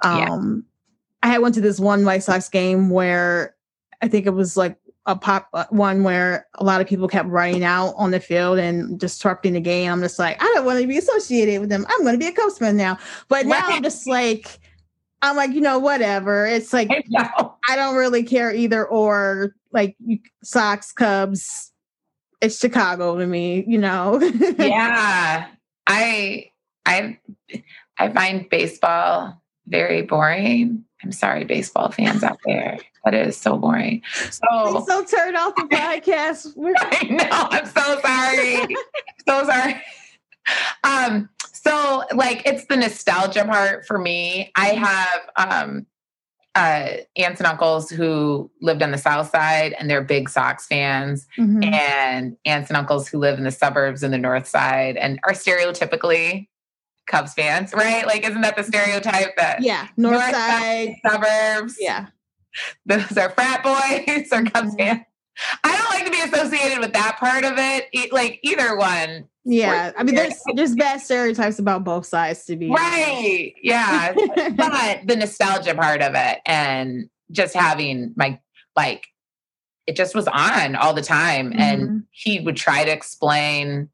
um, 0.04 0.66
yeah. 1.24 1.30
I 1.30 1.32
had 1.32 1.42
went 1.42 1.56
to 1.56 1.62
this 1.62 1.80
one 1.80 2.06
White 2.06 2.24
Sox 2.24 2.50
game 2.50 2.90
where 2.90 3.56
I 4.02 4.08
think 4.08 4.26
it 4.26 4.32
was 4.32 4.58
like 4.58 4.78
a 5.06 5.16
pop 5.16 5.50
uh, 5.54 5.66
one 5.70 6.04
where 6.04 6.48
a 6.56 6.64
lot 6.64 6.82
of 6.82 6.88
people 6.88 7.08
kept 7.08 7.30
running 7.30 7.64
out 7.64 7.94
on 7.98 8.12
the 8.12 8.20
field 8.20 8.58
and 8.58 9.00
disrupting 9.00 9.54
the 9.54 9.62
game. 9.62 9.92
I'm 9.92 10.02
just 10.02 10.18
like, 10.18 10.42
I 10.42 10.52
don't 10.56 10.66
want 10.66 10.82
to 10.82 10.88
be 10.88 10.98
associated 10.98 11.62
with 11.62 11.70
them. 11.70 11.86
I'm 11.90 12.02
going 12.02 12.16
to 12.16 12.20
be 12.20 12.28
a 12.28 12.32
Cubs 12.32 12.58
fan 12.58 12.76
now. 12.76 12.98
But 13.28 13.46
now 13.46 13.62
I'm 13.64 13.84
just 13.84 14.08
like, 14.08 14.60
I'm 15.26 15.36
like, 15.36 15.52
you 15.52 15.62
know, 15.62 15.80
whatever. 15.80 16.46
It's 16.46 16.72
like 16.72 16.90
I, 16.92 17.50
I 17.68 17.76
don't 17.76 17.96
really 17.96 18.24
care 18.24 18.54
either 18.54 18.86
or 18.86 19.56
like 19.72 19.98
Sox, 20.44 20.92
Cubs. 20.92 21.72
It's 22.42 22.60
Chicago 22.60 23.18
to 23.18 23.26
me, 23.26 23.64
you 23.68 23.80
know. 23.80 24.22
yeah. 24.60 25.48
I 25.88 26.52
I 26.86 27.18
I 27.98 28.10
find 28.10 28.50
baseball 28.50 29.42
very 29.68 30.04
boring. 30.04 30.86
I'm 31.04 31.12
sorry, 31.12 31.44
baseball 31.44 31.92
fans 31.92 32.24
out 32.24 32.40
there, 32.46 32.78
but 33.04 33.14
it 33.14 33.28
is 33.28 33.38
so 33.38 33.58
boring. 33.58 34.02
So 34.30 34.86
so 34.88 35.04
turn 35.06 35.36
off 35.36 35.56
the 35.56 35.64
podcast. 35.64 36.54
I 36.80 37.06
know. 37.08 37.28
I'm 37.32 37.66
so 37.66 38.00
sorry. 38.02 38.76
so 39.28 39.46
sorry. 39.46 39.82
Um, 40.84 41.30
so 41.66 42.04
like 42.14 42.44
it's 42.46 42.66
the 42.66 42.78
nostalgia 42.78 43.46
part 43.46 43.86
for 43.86 43.98
me. 43.98 44.52
I 44.56 44.68
have 44.68 45.30
um 45.38 45.86
uh, 46.56 46.98
aunts 47.18 47.42
and 47.42 47.48
uncles 47.48 47.90
who 47.90 48.50
lived 48.62 48.82
on 48.82 48.92
the 48.92 48.98
south 48.98 49.30
side 49.30 49.76
and 49.78 49.90
they're 49.90 50.02
big 50.02 50.30
Sox 50.30 50.66
fans, 50.66 51.28
mm-hmm. 51.38 51.62
and 51.64 52.38
aunts 52.46 52.70
and 52.70 52.78
uncles 52.78 53.10
who 53.10 53.18
live 53.18 53.38
in 53.38 53.44
the 53.44 53.52
suburbs 53.52 54.04
in 54.04 54.12
the 54.12 54.18
north 54.18 54.48
side 54.48 54.96
and 54.96 55.20
are 55.26 55.34
stereotypically 55.34 56.48
Cubs 57.08 57.34
fans, 57.34 57.74
right? 57.74 58.08
Like, 58.08 58.26
isn't 58.26 58.42
that 58.42 58.56
the 58.56 58.64
stereotype 58.64 59.36
that 59.36 59.62
yeah, 59.62 59.90
north, 59.98 60.14
north 60.14 60.32
side, 60.32 60.96
side, 61.04 61.12
suburbs, 61.12 61.76
yeah, 61.80 62.08
those 62.86 63.18
are 63.18 63.30
frat 63.32 63.62
boys 63.62 64.28
or 64.32 64.44
Cubs 64.46 64.70
mm-hmm. 64.70 64.78
fans. 64.78 65.02
I 65.64 65.78
don't 65.78 65.90
like 65.90 66.06
to 66.06 66.12
be 66.12 66.22
associated 66.22 66.80
with 66.80 66.94
that 66.94 67.18
part 67.20 67.44
of 67.44 67.56
it. 67.58 68.14
Like 68.14 68.40
either 68.44 68.78
one 68.78 69.28
yeah, 69.46 69.92
I 69.96 70.04
mean, 70.04 70.16
there's 70.16 70.42
there's 70.56 70.76
bad 70.76 71.02
stereotypes 71.02 71.60
about 71.60 71.84
both 71.84 72.06
sides 72.08 72.46
to 72.46 72.56
be 72.56 72.70
right. 72.70 73.54
Yeah, 73.62 74.14
but 74.56 75.06
the 75.06 75.16
nostalgia 75.16 75.76
part 75.76 76.02
of 76.02 76.14
it, 76.16 76.40
and 76.46 77.10
just 77.32 77.56
having 77.56 78.14
my 78.16 78.40
like, 78.76 79.06
it 79.86 79.96
just 79.96 80.16
was 80.16 80.28
on 80.28 80.76
all 80.76 80.94
the 80.94 81.04
time, 81.04 81.52
mm-hmm. 81.52 81.62
and 81.62 82.04
he 82.10 82.40
would 82.40 82.58
try 82.58 82.84
to 82.84 82.92
explain 82.92 83.90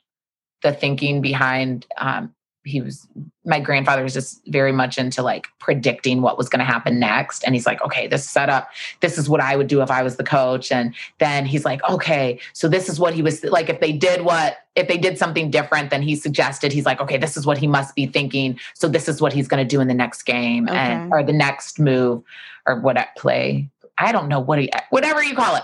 the 0.63 0.71
thinking 0.71 1.21
behind 1.21 1.85
um, 1.97 2.33
he 2.63 2.81
was 2.81 3.07
my 3.43 3.59
grandfather 3.59 4.03
was 4.03 4.13
just 4.13 4.41
very 4.47 4.71
much 4.71 4.99
into 4.99 5.23
like 5.23 5.47
predicting 5.57 6.21
what 6.21 6.37
was 6.37 6.47
going 6.47 6.59
to 6.59 6.65
happen 6.65 6.99
next. 6.99 7.43
And 7.43 7.55
he's 7.55 7.65
like 7.65 7.81
okay 7.83 8.07
this 8.07 8.27
set 8.27 8.49
up 8.49 8.69
this 8.99 9.17
is 9.17 9.27
what 9.27 9.41
i 9.41 9.55
would 9.55 9.67
do 9.67 9.81
if 9.81 9.89
i 9.89 10.03
was 10.03 10.17
the 10.17 10.23
coach. 10.23 10.71
And 10.71 10.93
then 11.19 11.45
he's 11.45 11.65
like 11.65 11.81
okay 11.89 12.39
so 12.53 12.67
this 12.67 12.87
is 12.87 12.99
what 12.99 13.13
he 13.13 13.21
was 13.21 13.43
like 13.43 13.69
if 13.69 13.79
they 13.79 13.91
did 13.91 14.21
what 14.21 14.57
if 14.75 14.87
they 14.87 14.97
did 14.97 15.17
something 15.17 15.49
different 15.49 15.89
than 15.89 16.01
he 16.01 16.15
suggested 16.15 16.71
he's 16.71 16.85
like 16.85 17.01
okay 17.01 17.17
this 17.17 17.35
is 17.35 17.45
what 17.45 17.57
he 17.57 17.67
must 17.67 17.95
be 17.95 18.05
thinking. 18.05 18.59
So 18.75 18.87
this 18.87 19.07
is 19.07 19.21
what 19.21 19.33
he's 19.33 19.47
going 19.47 19.65
to 19.65 19.67
do 19.67 19.81
in 19.81 19.87
the 19.87 19.93
next 19.93 20.23
game 20.23 20.67
okay. 20.67 20.77
and 20.77 21.11
or 21.11 21.23
the 21.23 21.33
next 21.33 21.79
move 21.79 22.23
or 22.67 22.79
what 22.79 22.97
at 22.97 23.15
play. 23.15 23.69
I 23.97 24.11
don't 24.11 24.27
know 24.27 24.39
what 24.39 24.59
he 24.59 24.69
whatever 24.91 25.23
you 25.23 25.35
call 25.35 25.55
it. 25.55 25.63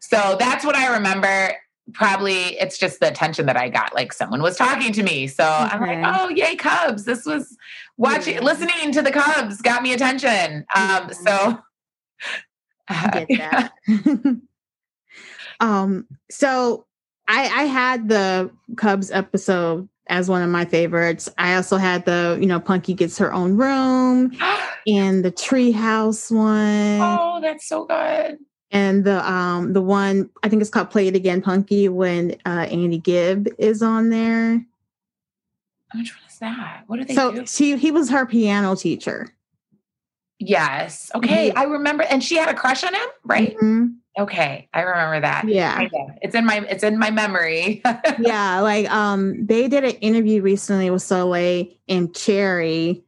So 0.00 0.36
that's 0.38 0.64
what 0.64 0.76
i 0.76 0.94
remember 0.94 1.54
probably 1.92 2.58
it's 2.58 2.78
just 2.78 3.00
the 3.00 3.08
attention 3.08 3.46
that 3.46 3.56
I 3.56 3.68
got. 3.68 3.94
Like 3.94 4.12
someone 4.12 4.42
was 4.42 4.56
talking 4.56 4.92
to 4.92 5.02
me. 5.02 5.26
So 5.26 5.44
okay. 5.44 5.76
I'm 5.76 5.80
like, 5.80 6.14
oh 6.20 6.28
yay, 6.28 6.56
Cubs. 6.56 7.04
This 7.04 7.24
was 7.24 7.56
watching 7.96 8.34
yeah. 8.34 8.42
listening 8.42 8.92
to 8.92 9.02
the 9.02 9.10
Cubs 9.10 9.60
got 9.60 9.82
me 9.82 9.92
attention. 9.92 10.64
Um 10.74 11.12
so 11.12 11.58
uh, 12.88 13.24
yeah. 13.28 13.68
um 15.60 16.06
so 16.30 16.86
I 17.28 17.46
I 17.46 17.64
had 17.64 18.08
the 18.08 18.50
Cubs 18.76 19.10
episode 19.10 19.88
as 20.10 20.28
one 20.28 20.42
of 20.42 20.50
my 20.50 20.64
favorites. 20.64 21.28
I 21.38 21.54
also 21.54 21.76
had 21.76 22.04
the, 22.04 22.36
you 22.40 22.46
know, 22.46 22.58
Punky 22.58 22.94
gets 22.94 23.16
her 23.18 23.32
own 23.32 23.56
room 23.56 24.32
and 24.86 25.24
the 25.24 25.30
treehouse 25.30 26.34
one. 26.34 27.00
Oh, 27.00 27.38
that's 27.40 27.66
so 27.66 27.84
good. 27.84 28.38
And 28.70 29.04
the 29.04 29.28
um 29.30 29.72
the 29.72 29.82
one 29.82 30.30
I 30.42 30.48
think 30.48 30.60
it's 30.62 30.70
called 30.70 30.90
Play 30.90 31.08
It 31.08 31.16
Again 31.16 31.42
Punky 31.42 31.88
when 31.88 32.36
uh 32.46 32.66
Andy 32.70 32.98
Gibb 32.98 33.48
is 33.58 33.82
on 33.82 34.10
there. 34.10 34.64
Which 35.94 36.14
one 36.14 36.22
is 36.28 36.38
that? 36.38 36.84
What 36.86 36.98
do 37.00 37.04
they 37.04 37.14
So 37.14 37.32
do? 37.32 37.46
she 37.46 37.76
he 37.76 37.90
was 37.90 38.10
her 38.10 38.26
piano 38.26 38.76
teacher. 38.76 39.28
Yes. 40.38 41.10
Okay. 41.14 41.50
Mhm. 41.50 41.56
I 41.56 41.64
remember 41.64 42.04
and 42.04 42.22
she 42.24 42.36
had 42.36 42.48
a 42.48 42.54
crush 42.54 42.82
on 42.84 42.94
him, 42.94 43.08
right? 43.24 43.56
Mhm. 43.58 43.96
Okay. 44.18 44.68
I 44.72 44.80
remember 44.82 45.20
that. 45.20 45.46
Yeah. 45.48 45.88
It's 46.22 46.34
in 46.34 46.44
my 46.46 46.64
it's 46.68 46.82
in 46.82 46.98
my 46.98 47.10
memory. 47.10 47.82
yeah, 48.20 48.60
like 48.60 48.90
um 48.90 49.46
they 49.46 49.68
did 49.68 49.84
an 49.84 49.90
interview 50.00 50.42
recently 50.42 50.90
with 50.90 51.02
Soleil 51.02 51.66
and 51.88 52.14
Cherry 52.14 53.02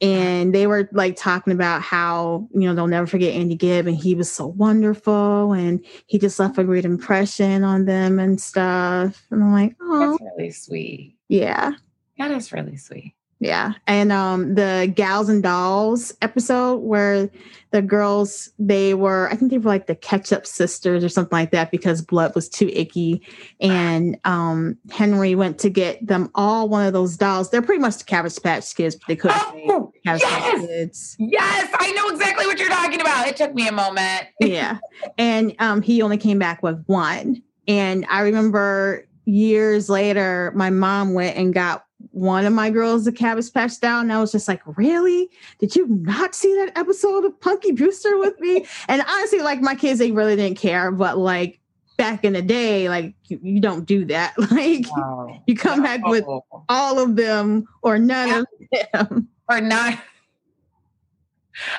and 0.00 0.54
they 0.54 0.66
were 0.66 0.88
like 0.92 1.16
talking 1.16 1.52
about 1.52 1.82
how 1.82 2.48
you 2.52 2.60
know 2.60 2.74
they'll 2.74 2.86
never 2.86 3.06
forget 3.06 3.34
Andy 3.34 3.56
Gibb 3.56 3.86
and 3.86 3.96
he 3.96 4.14
was 4.14 4.30
so 4.30 4.46
wonderful 4.46 5.52
and 5.52 5.84
he 6.06 6.18
just 6.18 6.38
left 6.38 6.58
a 6.58 6.64
great 6.64 6.84
impression 6.84 7.64
on 7.64 7.84
them 7.84 8.18
and 8.18 8.40
stuff. 8.40 9.26
And 9.30 9.42
I'm 9.42 9.52
like, 9.52 9.74
oh 9.80 10.10
That's 10.10 10.22
really 10.36 10.50
sweet. 10.50 11.16
yeah. 11.28 11.72
That 12.18 12.30
is 12.32 12.52
really 12.52 12.76
sweet. 12.76 13.14
Yeah. 13.40 13.74
And 13.86 14.10
um 14.10 14.54
the 14.56 14.92
Gals 14.94 15.28
and 15.28 15.42
Dolls 15.42 16.12
episode 16.22 16.78
where 16.78 17.30
the 17.70 17.82
girls 17.82 18.50
they 18.58 18.94
were 18.94 19.28
I 19.30 19.36
think 19.36 19.50
they 19.50 19.58
were 19.58 19.70
like 19.70 19.86
the 19.86 19.94
ketchup 19.94 20.46
sisters 20.46 21.04
or 21.04 21.08
something 21.08 21.36
like 21.36 21.52
that 21.52 21.70
because 21.70 22.02
blood 22.02 22.34
was 22.34 22.48
too 22.48 22.68
icky. 22.72 23.22
And 23.60 24.18
um 24.24 24.76
Henry 24.90 25.34
went 25.36 25.58
to 25.60 25.70
get 25.70 26.04
them 26.04 26.30
all 26.34 26.68
one 26.68 26.86
of 26.86 26.92
those 26.92 27.16
dolls. 27.16 27.50
They're 27.50 27.62
pretty 27.62 27.80
much 27.80 27.98
the 27.98 28.04
Cabbage 28.04 28.42
Patch 28.42 28.74
kids, 28.74 28.96
but 28.96 29.06
they 29.06 29.16
couldn't 29.16 29.38
Oh, 29.70 29.92
yes! 30.04 30.20
kids. 30.66 31.16
Yes, 31.18 31.70
I 31.78 31.92
know 31.92 32.08
exactly 32.08 32.46
what 32.46 32.58
you're 32.58 32.68
talking 32.68 33.00
about. 33.00 33.28
It 33.28 33.36
took 33.36 33.54
me 33.54 33.68
a 33.68 33.72
moment. 33.72 34.26
yeah. 34.40 34.78
And 35.16 35.54
um, 35.60 35.82
he 35.82 36.02
only 36.02 36.16
came 36.16 36.38
back 36.38 36.62
with 36.62 36.82
one. 36.86 37.42
And 37.68 38.06
I 38.08 38.20
remember 38.22 39.06
years 39.26 39.88
later, 39.90 40.52
my 40.56 40.70
mom 40.70 41.12
went 41.14 41.36
and 41.36 41.52
got 41.52 41.84
one 42.12 42.44
of 42.46 42.52
my 42.52 42.70
girls 42.70 43.06
a 43.06 43.12
cabbage 43.12 43.52
patch 43.52 43.80
down. 43.80 44.02
And 44.02 44.12
I 44.12 44.20
was 44.20 44.32
just 44.32 44.48
like, 44.48 44.60
really? 44.78 45.28
Did 45.58 45.76
you 45.76 45.86
not 45.88 46.34
see 46.34 46.54
that 46.56 46.76
episode 46.76 47.24
of 47.24 47.38
Punky 47.40 47.72
Brewster 47.72 48.18
with 48.18 48.38
me? 48.40 48.64
And 48.88 49.02
honestly, 49.08 49.40
like 49.40 49.60
my 49.60 49.74
kids, 49.74 49.98
they 49.98 50.10
really 50.12 50.36
didn't 50.36 50.58
care. 50.58 50.90
But 50.90 51.18
like 51.18 51.60
back 51.96 52.24
in 52.24 52.32
the 52.34 52.42
day, 52.42 52.88
like 52.88 53.14
you, 53.26 53.38
you 53.42 53.60
don't 53.60 53.84
do 53.84 54.04
that. 54.06 54.34
Like 54.50 54.86
Wow. 54.96 55.42
you 55.46 55.56
come 55.56 55.82
back 55.82 56.06
with 56.06 56.24
all 56.68 56.98
of 56.98 57.16
them 57.16 57.66
or 57.82 57.98
none 57.98 58.30
of 58.40 58.46
them. 58.92 59.28
or 59.48 59.60
not 59.60 59.98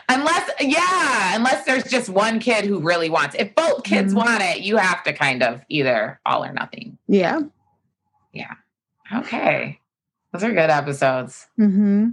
unless 0.09 0.49
yeah 0.59 1.35
unless 1.35 1.63
there's 1.65 1.85
just 1.85 2.09
one 2.09 2.37
kid 2.39 2.65
who 2.65 2.81
really 2.81 3.09
wants 3.09 3.33
if 3.39 3.53
both 3.55 3.83
kids 3.83 4.13
Mhm. 4.13 4.17
want 4.17 4.41
it 4.43 4.59
you 4.59 4.75
have 4.75 5.03
to 5.03 5.13
kind 5.13 5.41
of 5.41 5.61
either 5.69 6.19
all 6.25 6.43
or 6.43 6.51
nothing 6.51 6.97
yeah 7.07 7.39
Yeah. 8.33 8.55
okay 9.13 9.78
those 10.33 10.43
are 10.43 10.51
good 10.51 10.69
episodes 10.69 11.47
Mm-hmm. 11.59 12.09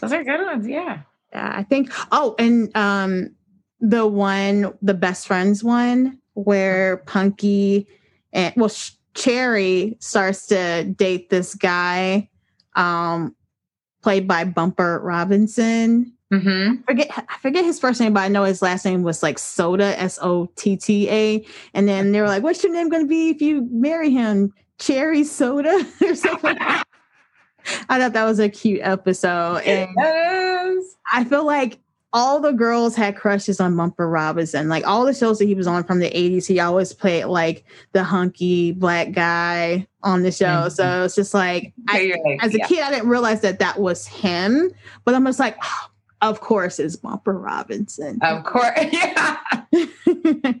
those 0.00 0.12
are 0.12 0.24
good 0.24 0.40
ones 0.44 0.66
yeah 0.66 1.00
Yeah, 1.32 1.52
I 1.54 1.62
think. 1.64 1.90
Oh, 2.12 2.34
and 2.38 2.74
um, 2.76 3.34
the 3.80 4.06
one, 4.06 4.72
the 4.80 4.94
best 4.94 5.26
friends 5.26 5.62
one, 5.64 6.18
where 6.34 6.98
Punky 6.98 7.86
and 8.32 8.54
well, 8.56 8.70
Cherry 9.14 9.96
starts 10.00 10.46
to 10.48 10.84
date 10.84 11.28
this 11.30 11.54
guy, 11.54 12.28
um, 12.74 13.34
played 14.02 14.28
by 14.28 14.44
Bumper 14.44 15.00
Robinson. 15.02 16.12
mm-hmm. 16.32 16.82
Forget 16.86 17.08
I 17.28 17.36
forget 17.38 17.64
his 17.64 17.78
first 17.80 18.00
name, 18.00 18.12
but 18.14 18.20
I 18.22 18.28
know 18.28 18.44
his 18.44 18.62
last 18.62 18.84
name 18.84 19.02
was 19.02 19.22
like 19.22 19.38
Soda, 19.38 19.98
S 20.00 20.18
O 20.22 20.46
T 20.56 20.76
T 20.76 21.08
A. 21.10 21.44
And 21.74 21.88
then 21.88 22.12
they 22.12 22.20
were 22.20 22.28
like, 22.28 22.42
"What's 22.42 22.62
your 22.62 22.72
name 22.72 22.88
going 22.88 23.02
to 23.04 23.08
be 23.08 23.30
if 23.30 23.40
you 23.42 23.66
marry 23.70 24.10
him?" 24.10 24.52
Cherry 24.78 25.24
Soda 25.24 25.84
or 26.02 26.14
something. 26.14 26.56
I 27.88 27.98
thought 27.98 28.12
that 28.12 28.24
was 28.24 28.38
a 28.38 28.48
cute 28.48 28.80
episode, 28.82 29.58
and 29.58 29.88
yes. 29.96 30.96
I 31.12 31.24
feel 31.24 31.44
like 31.44 31.78
all 32.12 32.40
the 32.40 32.52
girls 32.52 32.96
had 32.96 33.16
crushes 33.16 33.60
on 33.60 33.76
Bumper 33.76 34.08
Robinson. 34.08 34.68
Like 34.68 34.86
all 34.86 35.04
the 35.04 35.12
shows 35.12 35.38
that 35.38 35.44
he 35.44 35.54
was 35.54 35.66
on 35.66 35.84
from 35.84 35.98
the 35.98 36.10
80s, 36.10 36.46
he 36.46 36.60
always 36.60 36.92
played 36.94 37.24
like 37.26 37.64
the 37.92 38.02
hunky 38.02 38.72
black 38.72 39.12
guy 39.12 39.86
on 40.02 40.22
the 40.22 40.32
show. 40.32 40.46
Mhm. 40.46 40.72
So 40.72 41.04
it's 41.04 41.14
just 41.14 41.34
like, 41.34 41.74
I, 41.88 42.14
like, 42.24 42.42
as 42.42 42.54
a 42.54 42.58
yeah. 42.58 42.66
kid, 42.68 42.80
I 42.80 42.90
didn't 42.90 43.08
realize 43.08 43.42
that 43.42 43.58
that 43.58 43.78
was 43.78 44.06
him. 44.06 44.70
But 45.04 45.14
I'm 45.14 45.26
just 45.26 45.38
like, 45.38 45.58
"Oh, 45.62 45.86
of 46.22 46.40
course, 46.40 46.78
it's 46.78 46.96
Bumper 46.96 47.38
Robinson. 47.38 48.18
of 48.22 48.44
course 48.44 48.78
yeah 48.92 49.36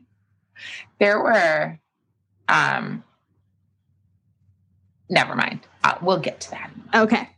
there 0.98 1.20
were 1.20 1.78
um 2.48 3.02
never 5.08 5.34
mind 5.34 5.60
uh, 5.84 5.94
we'll 6.02 6.18
get 6.18 6.40
to 6.40 6.50
that 6.50 6.70
okay. 6.94 7.28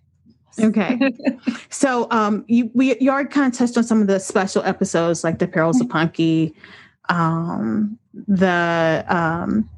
Okay. 0.60 0.98
So 1.70 2.08
um 2.10 2.44
you 2.48 2.70
we 2.74 2.98
you 2.98 3.10
already 3.10 3.28
kind 3.28 3.52
of 3.52 3.56
touched 3.56 3.76
on 3.76 3.84
some 3.84 4.00
of 4.00 4.08
the 4.08 4.18
special 4.18 4.62
episodes 4.64 5.22
like 5.22 5.38
the 5.38 5.46
perils 5.46 5.80
of 5.80 5.88
Punky, 5.88 6.54
um 7.08 7.96
the 8.26 9.04
um 9.08 9.68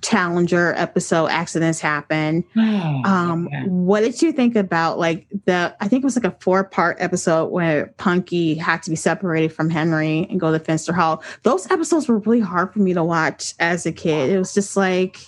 Challenger 0.00 0.74
episode 0.74 1.26
accidents 1.26 1.80
happen. 1.80 2.44
Um 2.56 3.48
Yeah. 3.52 3.64
what 3.66 4.00
did 4.00 4.20
you 4.22 4.32
think 4.32 4.56
about 4.56 4.98
like 4.98 5.26
the 5.44 5.76
I 5.80 5.88
think 5.88 6.02
it 6.02 6.04
was 6.04 6.16
like 6.16 6.24
a 6.32 6.36
four 6.40 6.64
part 6.64 6.96
episode 7.00 7.46
where 7.52 7.92
Punky 7.98 8.54
had 8.54 8.82
to 8.84 8.90
be 8.90 8.96
separated 8.96 9.52
from 9.52 9.70
Henry 9.70 10.26
and 10.30 10.40
go 10.40 10.50
to 10.50 10.58
Fenster 10.58 10.94
Hall. 10.94 11.22
Those 11.42 11.70
episodes 11.70 12.08
were 12.08 12.18
really 12.18 12.40
hard 12.40 12.72
for 12.72 12.78
me 12.80 12.92
to 12.94 13.04
watch 13.04 13.54
as 13.60 13.86
a 13.86 13.92
kid. 13.92 14.30
It 14.30 14.38
was 14.38 14.54
just 14.54 14.76
like 14.76 15.18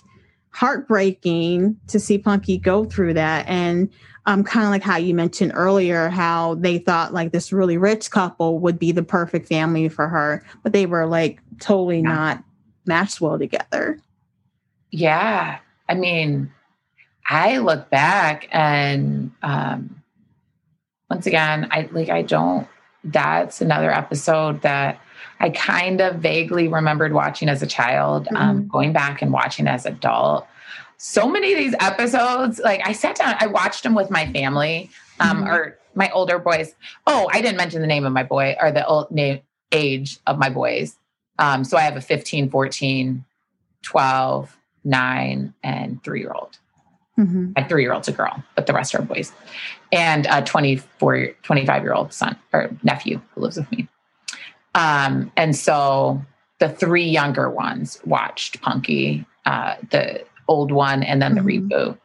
heartbreaking 0.52 1.76
to 1.88 2.00
see 2.00 2.18
Punky 2.18 2.58
go 2.58 2.84
through 2.84 3.14
that 3.14 3.46
and 3.48 3.90
um, 4.26 4.44
kind 4.44 4.64
of 4.64 4.70
like 4.70 4.82
how 4.82 4.96
you 4.96 5.14
mentioned 5.14 5.52
earlier, 5.54 6.08
how 6.08 6.54
they 6.56 6.78
thought 6.78 7.14
like 7.14 7.32
this 7.32 7.52
really 7.52 7.78
rich 7.78 8.10
couple 8.10 8.58
would 8.58 8.78
be 8.78 8.92
the 8.92 9.02
perfect 9.02 9.48
family 9.48 9.88
for 9.88 10.08
her, 10.08 10.44
but 10.62 10.72
they 10.72 10.86
were 10.86 11.06
like 11.06 11.40
totally 11.58 12.00
Yeah. 12.00 12.08
not 12.08 12.44
matched 12.86 13.20
well 13.20 13.38
together. 13.38 13.98
Yeah. 14.90 15.58
I 15.88 15.94
mean, 15.94 16.52
I 17.28 17.58
look 17.58 17.90
back 17.90 18.48
and 18.52 19.32
um 19.42 20.02
once 21.08 21.26
again, 21.26 21.68
I 21.70 21.88
like 21.92 22.08
I 22.08 22.22
don't 22.22 22.68
that's 23.02 23.60
another 23.60 23.90
episode 23.90 24.62
that 24.62 25.00
I 25.40 25.50
kind 25.50 26.00
of 26.00 26.16
vaguely 26.16 26.68
remembered 26.68 27.12
watching 27.12 27.48
as 27.48 27.62
a 27.62 27.66
child, 27.66 28.28
um, 28.36 28.68
going 28.68 28.92
back 28.92 29.22
and 29.22 29.32
watching 29.32 29.66
as 29.66 29.86
adult. 29.86 30.46
So 30.98 31.26
many 31.26 31.52
of 31.52 31.58
these 31.58 31.74
episodes, 31.80 32.60
like 32.62 32.82
I 32.86 32.92
sat 32.92 33.16
down, 33.16 33.34
I 33.40 33.46
watched 33.46 33.82
them 33.82 33.94
with 33.94 34.10
my 34.10 34.30
family, 34.32 34.90
um, 35.18 35.42
Mhm. 35.44 35.48
or 35.48 35.78
my 35.94 36.10
older 36.10 36.38
boys. 36.38 36.74
Oh, 37.06 37.28
I 37.32 37.40
didn't 37.40 37.56
mention 37.56 37.80
the 37.80 37.86
name 37.86 38.04
of 38.04 38.12
my 38.12 38.22
boy 38.22 38.54
or 38.60 38.70
the 38.70 38.86
old 38.86 39.10
name 39.10 39.40
age 39.72 40.18
of 40.26 40.38
my 40.38 40.50
boys. 40.50 40.96
Um, 41.38 41.64
so 41.64 41.78
I 41.78 41.82
have 41.82 41.96
a 41.96 42.00
15, 42.02 42.50
14, 42.50 43.24
12, 43.82 44.56
9, 44.84 45.54
and 45.62 46.02
three 46.04 46.20
year 46.20 46.32
old. 46.32 46.58
Mhm. 47.18 47.54
My 47.56 47.64
three 47.64 47.82
year 47.82 47.92
old's 47.94 48.08
a 48.08 48.12
girl, 48.12 48.42
but 48.54 48.66
the 48.66 48.72
rest 48.74 48.94
are 48.94 49.00
boys. 49.02 49.32
And 49.92 50.26
a 50.30 50.42
24, 50.42 51.28
25 51.42 51.82
year 51.82 51.94
old 51.94 52.12
son 52.12 52.36
or 52.52 52.70
nephew 52.82 53.20
who 53.34 53.40
lives 53.40 53.56
with 53.56 53.70
me. 53.72 53.88
Um, 54.74 55.32
and 55.36 55.56
so 55.56 56.22
the 56.58 56.68
three 56.68 57.04
younger 57.04 57.50
ones 57.50 58.00
watched 58.04 58.60
Punky, 58.60 59.26
uh, 59.46 59.76
the 59.90 60.24
old 60.48 60.72
one, 60.72 61.02
and 61.02 61.20
then 61.20 61.34
the 61.34 61.40
Mhm. 61.40 61.68
reboot. 61.70 61.98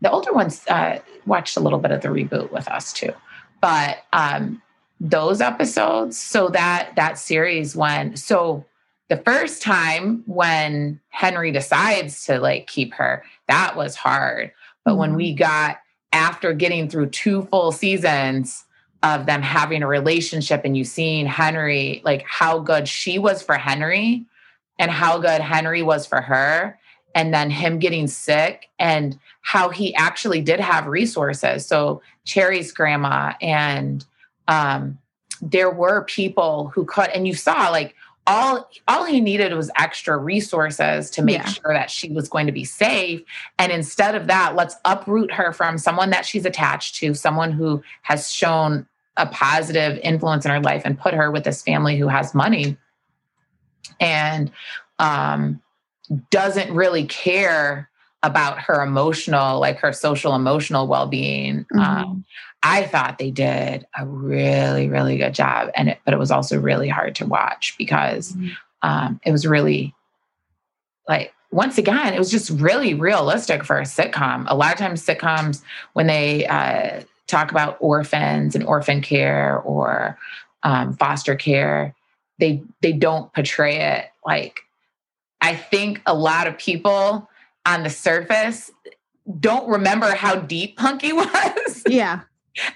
The 0.00 0.10
older 0.10 0.32
ones 0.32 0.66
uh, 0.68 0.98
watched 1.26 1.56
a 1.56 1.60
little 1.60 1.78
bit 1.78 1.90
of 1.90 2.00
the 2.00 2.08
reboot 2.08 2.50
with 2.50 2.68
us 2.68 2.92
too. 2.92 3.12
But 3.60 3.98
um, 4.12 4.60
those 5.00 5.40
episodes, 5.40 6.16
so 6.18 6.48
that 6.48 6.92
that 6.96 7.18
series 7.18 7.76
when 7.76 8.16
so 8.16 8.64
the 9.08 9.16
first 9.18 9.62
time 9.62 10.22
when 10.26 11.00
Henry 11.10 11.52
decides 11.52 12.24
to 12.26 12.40
like 12.40 12.66
keep 12.66 12.94
her, 12.94 13.22
that 13.48 13.76
was 13.76 13.94
hard. 13.96 14.52
But 14.84 14.96
when 14.96 15.12
Mhm. 15.12 15.16
we 15.16 15.34
got 15.34 15.78
after 16.12 16.52
getting 16.52 16.88
through 16.88 17.06
two 17.10 17.42
full 17.42 17.72
seasons 17.72 18.64
of 19.02 19.26
them 19.26 19.42
having 19.42 19.82
a 19.82 19.86
relationship 19.86 20.62
and 20.64 20.76
you 20.76 20.84
seeing 20.84 21.26
Henry, 21.26 22.00
like 22.04 22.22
how 22.26 22.58
good 22.60 22.86
she 22.88 23.18
was 23.18 23.42
for 23.42 23.56
Henry 23.56 24.24
and 24.78 24.90
how 24.90 25.18
good 25.18 25.40
Henry 25.40 25.82
was 25.82 26.06
for 26.06 26.20
her, 26.20 26.78
and 27.14 27.34
then 27.34 27.50
him 27.50 27.78
getting 27.78 28.06
sick 28.06 28.68
and 28.78 29.18
how 29.42 29.68
he 29.68 29.94
actually 29.96 30.40
did 30.40 30.60
have 30.60 30.86
resources. 30.86 31.66
So 31.66 32.00
Cherry's 32.24 32.72
grandma 32.72 33.34
and 33.42 34.04
um 34.48 34.98
there 35.40 35.70
were 35.70 36.04
people 36.04 36.68
who 36.74 36.84
could 36.84 37.08
and 37.08 37.26
you 37.26 37.34
saw 37.34 37.68
like 37.70 37.94
all 38.26 38.70
all 38.86 39.04
he 39.04 39.20
needed 39.20 39.52
was 39.52 39.70
extra 39.76 40.16
resources 40.16 41.10
to 41.10 41.22
make 41.22 41.38
Yeah. 41.38 41.46
sure 41.46 41.74
that 41.74 41.90
she 41.90 42.10
was 42.10 42.28
going 42.28 42.46
to 42.46 42.52
be 42.52 42.64
safe 42.64 43.20
and 43.58 43.72
instead 43.72 44.14
of 44.14 44.28
that 44.28 44.54
let's 44.54 44.76
uproot 44.84 45.32
her 45.32 45.52
from 45.52 45.78
someone 45.78 46.10
that 46.10 46.24
she's 46.24 46.46
attached 46.46 46.94
to 46.96 47.14
someone 47.14 47.50
who 47.52 47.82
has 48.02 48.32
shown 48.32 48.86
a 49.16 49.26
positive 49.26 49.98
influence 50.02 50.44
in 50.44 50.50
her 50.50 50.60
life 50.60 50.82
and 50.84 50.98
put 50.98 51.14
her 51.14 51.30
with 51.30 51.44
this 51.44 51.62
family 51.62 51.98
who 51.98 52.08
has 52.08 52.34
money 52.34 52.76
and 54.00 54.50
um, 54.98 55.60
doesn't 56.30 56.72
really 56.74 57.04
care 57.04 57.90
about 58.22 58.58
her 58.60 58.82
emotional, 58.82 59.60
like 59.60 59.78
her 59.78 59.92
social 59.92 60.34
emotional 60.34 60.86
well 60.86 61.06
being. 61.06 61.66
Mm-hmm. 61.74 61.80
Um, 61.80 62.24
I 62.62 62.84
thought 62.84 63.18
they 63.18 63.32
did 63.32 63.86
a 63.98 64.06
really, 64.06 64.88
really 64.88 65.18
good 65.18 65.34
job, 65.34 65.70
and 65.74 65.88
it, 65.88 65.98
but 66.04 66.14
it 66.14 66.18
was 66.18 66.30
also 66.30 66.60
really 66.60 66.88
hard 66.88 67.16
to 67.16 67.26
watch 67.26 67.74
because 67.76 68.32
mm-hmm. 68.32 68.50
um, 68.82 69.20
it 69.24 69.32
was 69.32 69.46
really 69.46 69.94
like 71.08 71.34
once 71.50 71.76
again, 71.76 72.14
it 72.14 72.18
was 72.18 72.30
just 72.30 72.50
really 72.50 72.94
realistic 72.94 73.64
for 73.64 73.78
a 73.78 73.82
sitcom. 73.82 74.44
A 74.48 74.54
lot 74.54 74.72
of 74.72 74.78
times, 74.78 75.04
sitcoms 75.04 75.62
when 75.92 76.06
they 76.06 76.46
uh, 76.46 77.02
talk 77.32 77.50
about 77.50 77.76
orphans 77.80 78.54
and 78.54 78.64
orphan 78.64 79.00
care 79.00 79.58
or 79.60 80.18
um, 80.62 80.94
foster 80.94 81.34
care, 81.34 81.94
they 82.38 82.62
they 82.80 82.92
don't 82.92 83.32
portray 83.32 83.76
it 83.76 84.06
like. 84.24 84.60
I 85.44 85.56
think 85.56 86.00
a 86.06 86.14
lot 86.14 86.46
of 86.46 86.56
people 86.56 87.28
on 87.66 87.82
the 87.82 87.90
surface 87.90 88.70
don't 89.40 89.68
remember 89.68 90.14
how 90.14 90.36
deep 90.36 90.76
Punky 90.76 91.12
was. 91.12 91.82
Yeah. 91.88 92.20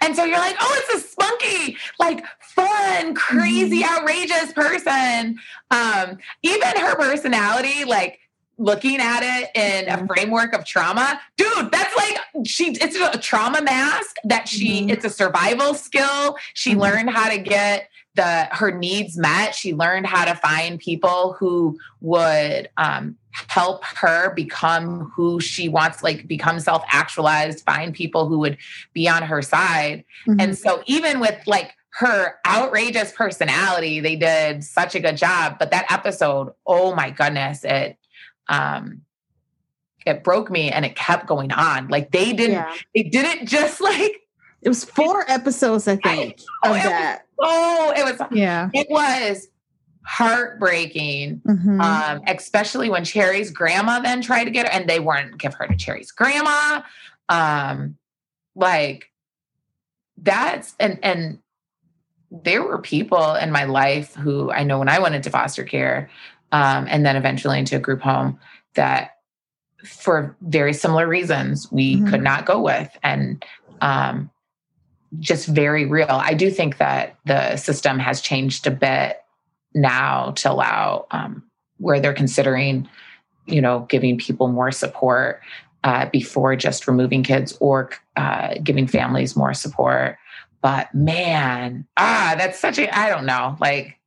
And 0.00 0.16
so 0.16 0.24
you're 0.24 0.38
like, 0.38 0.56
oh, 0.58 0.80
it's 0.82 1.04
a 1.04 1.08
spunky, 1.08 1.76
like 1.98 2.24
fun, 2.40 3.14
crazy, 3.14 3.82
mm-hmm. 3.82 3.98
outrageous 3.98 4.52
person. 4.52 5.38
Um, 5.70 6.18
even 6.42 6.76
her 6.76 6.96
personality, 6.96 7.84
like 7.84 8.18
looking 8.58 8.98
at 9.00 9.20
it 9.22 9.50
in 9.54 9.88
a 9.88 10.06
framework 10.06 10.54
of 10.54 10.64
trauma, 10.64 11.20
dude, 11.36 11.70
that's 11.70 11.96
like 11.96 12.18
she 12.46 12.72
it's 12.80 12.96
a 12.96 13.18
trauma 13.18 13.62
mask 13.62 14.16
that 14.24 14.48
she 14.48 14.82
mm-hmm. 14.82 14.90
it's 14.90 15.04
a 15.04 15.10
survival 15.10 15.74
skill. 15.74 16.36
She 16.54 16.72
mm-hmm. 16.72 16.80
learned 16.80 17.10
how 17.10 17.28
to 17.28 17.38
get 17.38 17.88
the 18.16 18.48
her 18.50 18.70
needs 18.70 19.16
met. 19.16 19.54
She 19.54 19.74
learned 19.74 20.06
how 20.06 20.24
to 20.24 20.34
find 20.34 20.80
people 20.80 21.34
who 21.38 21.78
would 22.00 22.68
um, 22.76 23.16
help 23.48 23.84
her 23.84 24.34
become 24.34 25.12
who 25.14 25.40
she 25.40 25.68
wants, 25.68 26.02
like 26.02 26.26
become 26.26 26.58
self 26.58 26.82
actualized, 26.88 27.64
find 27.64 27.94
people 27.94 28.26
who 28.26 28.38
would 28.38 28.56
be 28.92 29.08
on 29.08 29.22
her 29.22 29.42
side. 29.42 30.04
Mm-hmm. 30.26 30.40
And 30.40 30.58
so, 30.58 30.82
even 30.86 31.20
with 31.20 31.38
like 31.46 31.74
her 31.90 32.34
outrageous 32.46 33.12
personality, 33.12 34.00
they 34.00 34.16
did 34.16 34.64
such 34.64 34.94
a 34.94 35.00
good 35.00 35.16
job. 35.16 35.58
But 35.58 35.70
that 35.70 35.90
episode, 35.90 36.52
oh 36.66 36.94
my 36.94 37.10
goodness, 37.10 37.64
it, 37.64 37.98
um, 38.48 39.02
it 40.06 40.22
broke 40.22 40.50
me 40.50 40.70
and 40.70 40.84
it 40.84 40.94
kept 40.94 41.26
going 41.26 41.52
on. 41.52 41.88
Like 41.88 42.12
they 42.12 42.32
didn't, 42.32 42.54
yeah. 42.54 42.74
they 42.94 43.02
didn't 43.02 43.46
just 43.46 43.80
like 43.80 44.26
it 44.62 44.68
was 44.68 44.84
four 44.84 45.24
episodes, 45.30 45.86
I 45.86 45.96
think, 45.96 46.40
I, 46.62 46.68
of 46.68 46.82
that. 46.82 47.22
Oh, 47.38 47.92
it 47.96 48.04
was 48.04 48.20
yeah. 48.32 48.70
It 48.72 48.86
was 48.90 49.48
heartbreaking. 50.04 51.42
Mm-hmm. 51.46 51.80
Um, 51.80 52.22
especially 52.26 52.88
when 52.88 53.04
Cherie's 53.04 53.50
grandma 53.50 54.00
then 54.00 54.22
tried 54.22 54.44
to 54.44 54.50
get 54.50 54.66
her, 54.66 54.72
and 54.72 54.88
they 54.88 55.00
weren't 55.00 55.38
give 55.38 55.54
her 55.54 55.66
to 55.66 55.74
Cherie's 55.74 56.12
grandma. 56.12 56.82
Um, 57.28 57.96
like 58.54 59.10
that's 60.16 60.74
and 60.80 60.98
and 61.02 61.38
there 62.30 62.62
were 62.62 62.78
people 62.78 63.34
in 63.34 63.52
my 63.52 63.64
life 63.64 64.14
who 64.14 64.50
I 64.50 64.64
know 64.64 64.78
when 64.78 64.88
I 64.88 64.98
went 64.98 65.14
into 65.14 65.30
foster 65.30 65.64
care, 65.64 66.10
um, 66.52 66.86
and 66.88 67.04
then 67.04 67.16
eventually 67.16 67.58
into 67.58 67.76
a 67.76 67.80
group 67.80 68.00
home 68.00 68.38
that 68.74 69.12
for 69.84 70.36
very 70.40 70.72
similar 70.72 71.06
reasons 71.06 71.70
we 71.70 71.96
mm-hmm. 71.96 72.08
could 72.08 72.22
not 72.22 72.46
go 72.46 72.60
with 72.60 72.90
and 73.02 73.44
um, 73.80 74.30
just 75.20 75.46
very 75.46 75.86
real 75.86 76.06
i 76.10 76.34
do 76.34 76.50
think 76.50 76.78
that 76.78 77.16
the 77.24 77.56
system 77.56 77.98
has 77.98 78.20
changed 78.20 78.66
a 78.66 78.70
bit 78.70 79.22
now 79.76 80.30
to 80.32 80.50
allow 80.50 81.06
um, 81.12 81.42
where 81.78 82.00
they're 82.00 82.14
considering, 82.14 82.88
you 83.46 83.60
know, 83.60 83.86
giving 83.88 84.18
people 84.18 84.48
more 84.48 84.72
support 84.72 85.40
uh, 85.84 86.06
before 86.06 86.56
just 86.56 86.88
removing 86.88 87.22
kids 87.22 87.56
or 87.60 87.90
uh, 88.16 88.54
giving 88.62 88.86
families 88.86 89.36
more 89.36 89.54
support. 89.54 90.18
But 90.62 90.92
man, 90.94 91.86
ah, 91.96 92.34
that's 92.36 92.58
such 92.58 92.78
a, 92.78 92.98
I 92.98 93.08
don't 93.08 93.26
know, 93.26 93.56
like, 93.60 93.98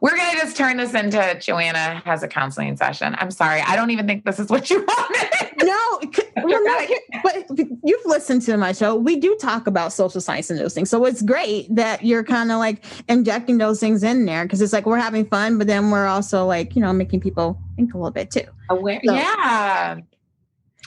we're 0.00 0.16
going 0.16 0.30
to 0.32 0.36
just 0.36 0.56
turn 0.56 0.76
this 0.76 0.94
into 0.94 1.38
Joanna 1.40 2.02
has 2.04 2.22
a 2.22 2.28
counseling 2.28 2.76
session. 2.76 3.14
I'm 3.18 3.30
sorry. 3.30 3.60
I 3.60 3.76
don't 3.76 3.90
even 3.90 4.06
think 4.06 4.24
this 4.24 4.38
is 4.38 4.48
what 4.48 4.70
you 4.70 4.78
wanted. 4.88 5.64
No, 5.64 6.00
well, 6.44 6.64
no 6.64 6.86
but 7.22 7.46
you've 7.84 8.06
listened 8.06 8.42
to 8.42 8.56
my 8.56 8.72
show. 8.72 8.94
We 8.94 9.16
do 9.16 9.36
talk 9.36 9.66
about 9.66 9.92
social 9.92 10.20
science 10.20 10.50
and 10.50 10.58
those 10.58 10.74
things. 10.74 10.90
So 10.90 11.04
it's 11.04 11.22
great 11.22 11.74
that 11.74 12.04
you're 12.04 12.24
kind 12.24 12.50
of 12.50 12.58
like 12.58 12.84
injecting 13.08 13.58
those 13.58 13.80
things 13.80 14.02
in 14.02 14.24
there 14.24 14.44
because 14.44 14.60
it's 14.60 14.72
like 14.72 14.86
we're 14.86 14.98
having 14.98 15.26
fun, 15.26 15.58
but 15.58 15.66
then 15.66 15.90
we're 15.90 16.06
also 16.06 16.46
like, 16.46 16.76
you 16.76 16.82
know, 16.82 16.92
making 16.92 17.20
people 17.20 17.58
think 17.76 17.94
a 17.94 17.98
little 17.98 18.10
bit 18.10 18.30
too. 18.30 18.44
Aware. 18.70 19.00
So, 19.04 19.14
yeah. 19.14 19.98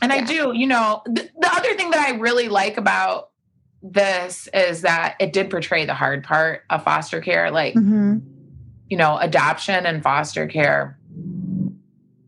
And 0.02 0.12
yeah. 0.12 0.18
I 0.18 0.22
do, 0.22 0.54
you 0.56 0.68
know, 0.68 1.02
th- 1.14 1.30
the 1.38 1.54
other 1.54 1.74
thing 1.76 1.92
that 1.92 2.00
I 2.00 2.18
really 2.18 2.50
like 2.50 2.78
about 2.78 3.30
this 3.84 4.48
is 4.54 4.82
that 4.82 5.16
it 5.20 5.34
did 5.34 5.50
portray 5.50 5.86
the 5.86 5.94
hard 5.94 6.24
part 6.24 6.64
of 6.70 6.84
foster 6.84 7.20
care. 7.20 7.52
Like, 7.52 7.74
mm-hmm 7.74 8.31
you 8.92 8.98
know, 8.98 9.18
adoption 9.20 9.86
and 9.86 10.04
foster 10.04 10.46
care, 10.46 11.00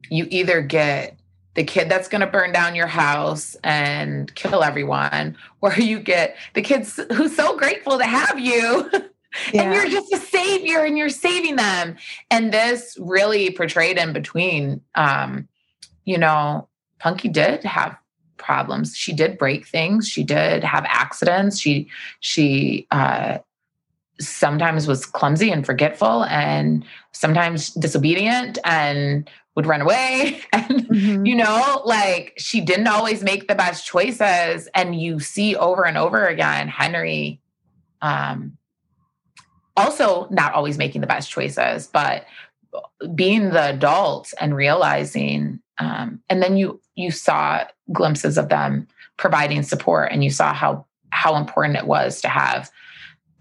you 0.10 0.26
either 0.30 0.62
get 0.62 1.20
the 1.56 1.64
kid 1.66 1.90
that's 1.90 2.08
going 2.08 2.22
to 2.22 2.28
burn 2.28 2.54
down 2.54 2.74
your 2.74 2.88
house 2.88 3.58
and 3.66 4.34
kill 4.36 4.64
everyone, 4.64 5.36
or 5.62 5.74
you 5.74 6.00
get 6.00 6.38
the 6.54 6.62
kids 6.62 6.98
who's 7.12 7.36
so 7.36 7.58
grateful 7.58 7.98
to 7.98 8.06
have 8.06 8.40
you. 8.40 8.90
Yeah. 8.92 9.02
and 9.62 9.74
you're 9.74 9.90
just 9.90 10.14
a 10.14 10.18
savior 10.18 10.86
and 10.86 10.98
you're 10.98 11.10
saving 11.10 11.58
them. 11.58 11.98
And 12.32 12.54
this 12.54 12.98
really 12.98 13.50
portrayed 13.50 13.98
in 13.98 14.14
between, 14.14 14.80
um, 14.96 15.50
you 16.06 16.18
know, 16.18 16.70
Punky 17.00 17.28
did 17.28 17.66
have 17.66 17.98
problems. 18.38 18.96
She 18.96 19.12
did 19.12 19.38
break 19.38 19.68
things. 19.68 20.08
She 20.08 20.24
did 20.24 20.64
have 20.64 20.86
accidents. 20.88 21.60
She, 21.60 21.90
she, 22.22 22.88
uh, 22.90 23.40
sometimes 24.20 24.88
was 24.88 25.06
clumsy 25.06 25.52
and 25.52 25.66
forgetful 25.66 26.24
and 26.26 26.86
sometimes 27.12 27.70
disobedient 27.72 28.58
and 28.64 29.30
would 29.56 29.66
run 29.66 29.82
away 29.82 30.42
and 30.54 30.88
mm-hmm. 30.88 31.26
you 31.26 31.36
know 31.36 31.82
like 31.86 32.34
she 32.38 32.62
didn't 32.62 32.88
always 32.88 33.24
make 33.24 33.48
the 33.48 33.56
best 33.56 33.86
choices 33.86 34.68
and 34.76 35.00
you 35.00 35.20
see 35.20 35.56
over 35.56 35.86
and 35.86 35.98
over 35.98 36.26
again 36.26 36.68
henry 36.68 37.40
um 38.02 38.58
also 39.76 40.28
not 40.30 40.54
always 40.54 40.78
making 40.78 41.02
the 41.02 41.08
best 41.08 41.30
choices 41.30 41.88
but 41.88 42.26
being 43.14 43.50
the 43.50 43.70
adult 43.70 44.34
and 44.40 44.56
realizing 44.56 45.60
um 45.80 46.20
and 46.30 46.42
then 46.42 46.58
you 46.58 46.80
you 46.96 47.12
saw 47.12 47.64
glimpses 47.92 48.38
of 48.38 48.50
them 48.50 48.88
providing 49.18 49.64
support 49.64 50.12
and 50.12 50.24
you 50.24 50.30
saw 50.30 50.54
how 50.54 50.86
how 51.10 51.36
important 51.36 51.78
it 51.78 51.86
was 51.86 52.22
to 52.22 52.28
have 52.28 52.72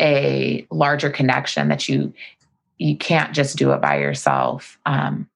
a 0.02 0.66
larger 0.70 1.08
connection 1.08 1.68
that 1.68 1.88
you 1.88 2.12
you 2.78 2.96
can't 2.96 3.32
just 3.32 3.56
do 3.56 3.72
it 3.72 3.80
by 3.80 3.98
yourself. 3.98 4.78
Um, 4.86 5.28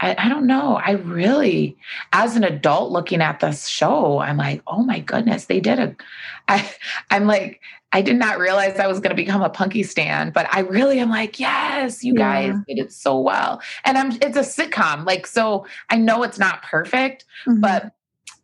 I, 0.00 0.16
I, 0.18 0.28
don't 0.28 0.46
know. 0.46 0.76
I 0.76 0.92
really, 0.92 1.76
as 2.12 2.34
an 2.34 2.44
adult 2.44 2.90
looking 2.90 3.20
at 3.20 3.40
this 3.40 3.68
show, 3.68 4.18
I'm 4.20 4.38
like, 4.38 4.62
oh 4.66 4.82
my 4.82 5.00
goodness, 5.00 5.44
they 5.44 5.60
did 5.60 5.78
a. 5.78 5.94
I, 6.48 6.70
I'm 7.10 7.26
like, 7.26 7.60
I 7.92 8.02
did 8.02 8.16
not 8.16 8.38
realize 8.38 8.78
I 8.78 8.86
was 8.86 9.00
going 9.00 9.10
to 9.10 9.22
become 9.22 9.42
a 9.42 9.48
punky 9.48 9.82
stand, 9.82 10.32
but 10.32 10.46
I 10.52 10.60
really 10.60 10.98
am 10.98 11.10
like, 11.10 11.38
yes, 11.38 12.02
you 12.02 12.14
yeah. 12.14 12.50
guys 12.50 12.60
did 12.66 12.78
it 12.78 12.92
so 12.92 13.18
well. 13.18 13.62
And 13.84 13.96
I'm, 13.96 14.12
it's 14.20 14.36
a 14.36 14.40
sitcom, 14.40 15.06
like, 15.06 15.26
so 15.26 15.64
I 15.90 15.96
know 15.96 16.22
it's 16.22 16.38
not 16.38 16.62
perfect, 16.64 17.24
mm-hmm. 17.46 17.60
but 17.60 17.94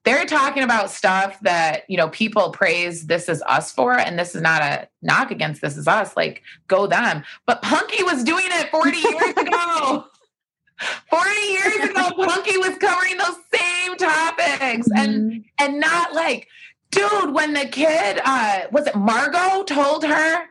they're 0.04 0.24
talking 0.24 0.62
about 0.62 0.90
stuff 0.90 1.38
that 1.40 1.82
you 1.88 1.96
know 1.96 2.08
people 2.08 2.50
praise 2.50 3.06
this 3.06 3.28
is 3.28 3.42
us 3.42 3.72
for 3.72 3.98
and 3.98 4.18
this 4.18 4.34
is 4.34 4.40
not 4.40 4.62
a 4.62 4.88
knock 5.02 5.30
against 5.30 5.60
this 5.60 5.76
is 5.76 5.86
us 5.86 6.16
like 6.16 6.42
go 6.68 6.86
them. 6.86 7.22
But 7.46 7.62
punky 7.62 8.02
was 8.02 8.24
doing 8.24 8.46
it 8.46 8.70
40 8.70 8.90
years 8.96 9.36
ago. 9.36 10.04
40 11.10 11.30
years 11.46 11.90
ago 11.90 12.10
punky 12.16 12.56
was 12.56 12.76
covering 12.78 13.18
those 13.18 13.36
same 13.54 13.96
topics. 13.96 14.88
Mm-hmm. 14.88 14.98
and 14.98 15.44
and 15.58 15.80
not 15.80 16.14
like 16.14 16.48
dude 16.90 17.34
when 17.34 17.52
the 17.52 17.66
kid 17.66 18.20
uh 18.24 18.62
was 18.72 18.86
it 18.86 18.96
Margaux 18.96 19.64
told 19.64 20.04
her 20.04 20.44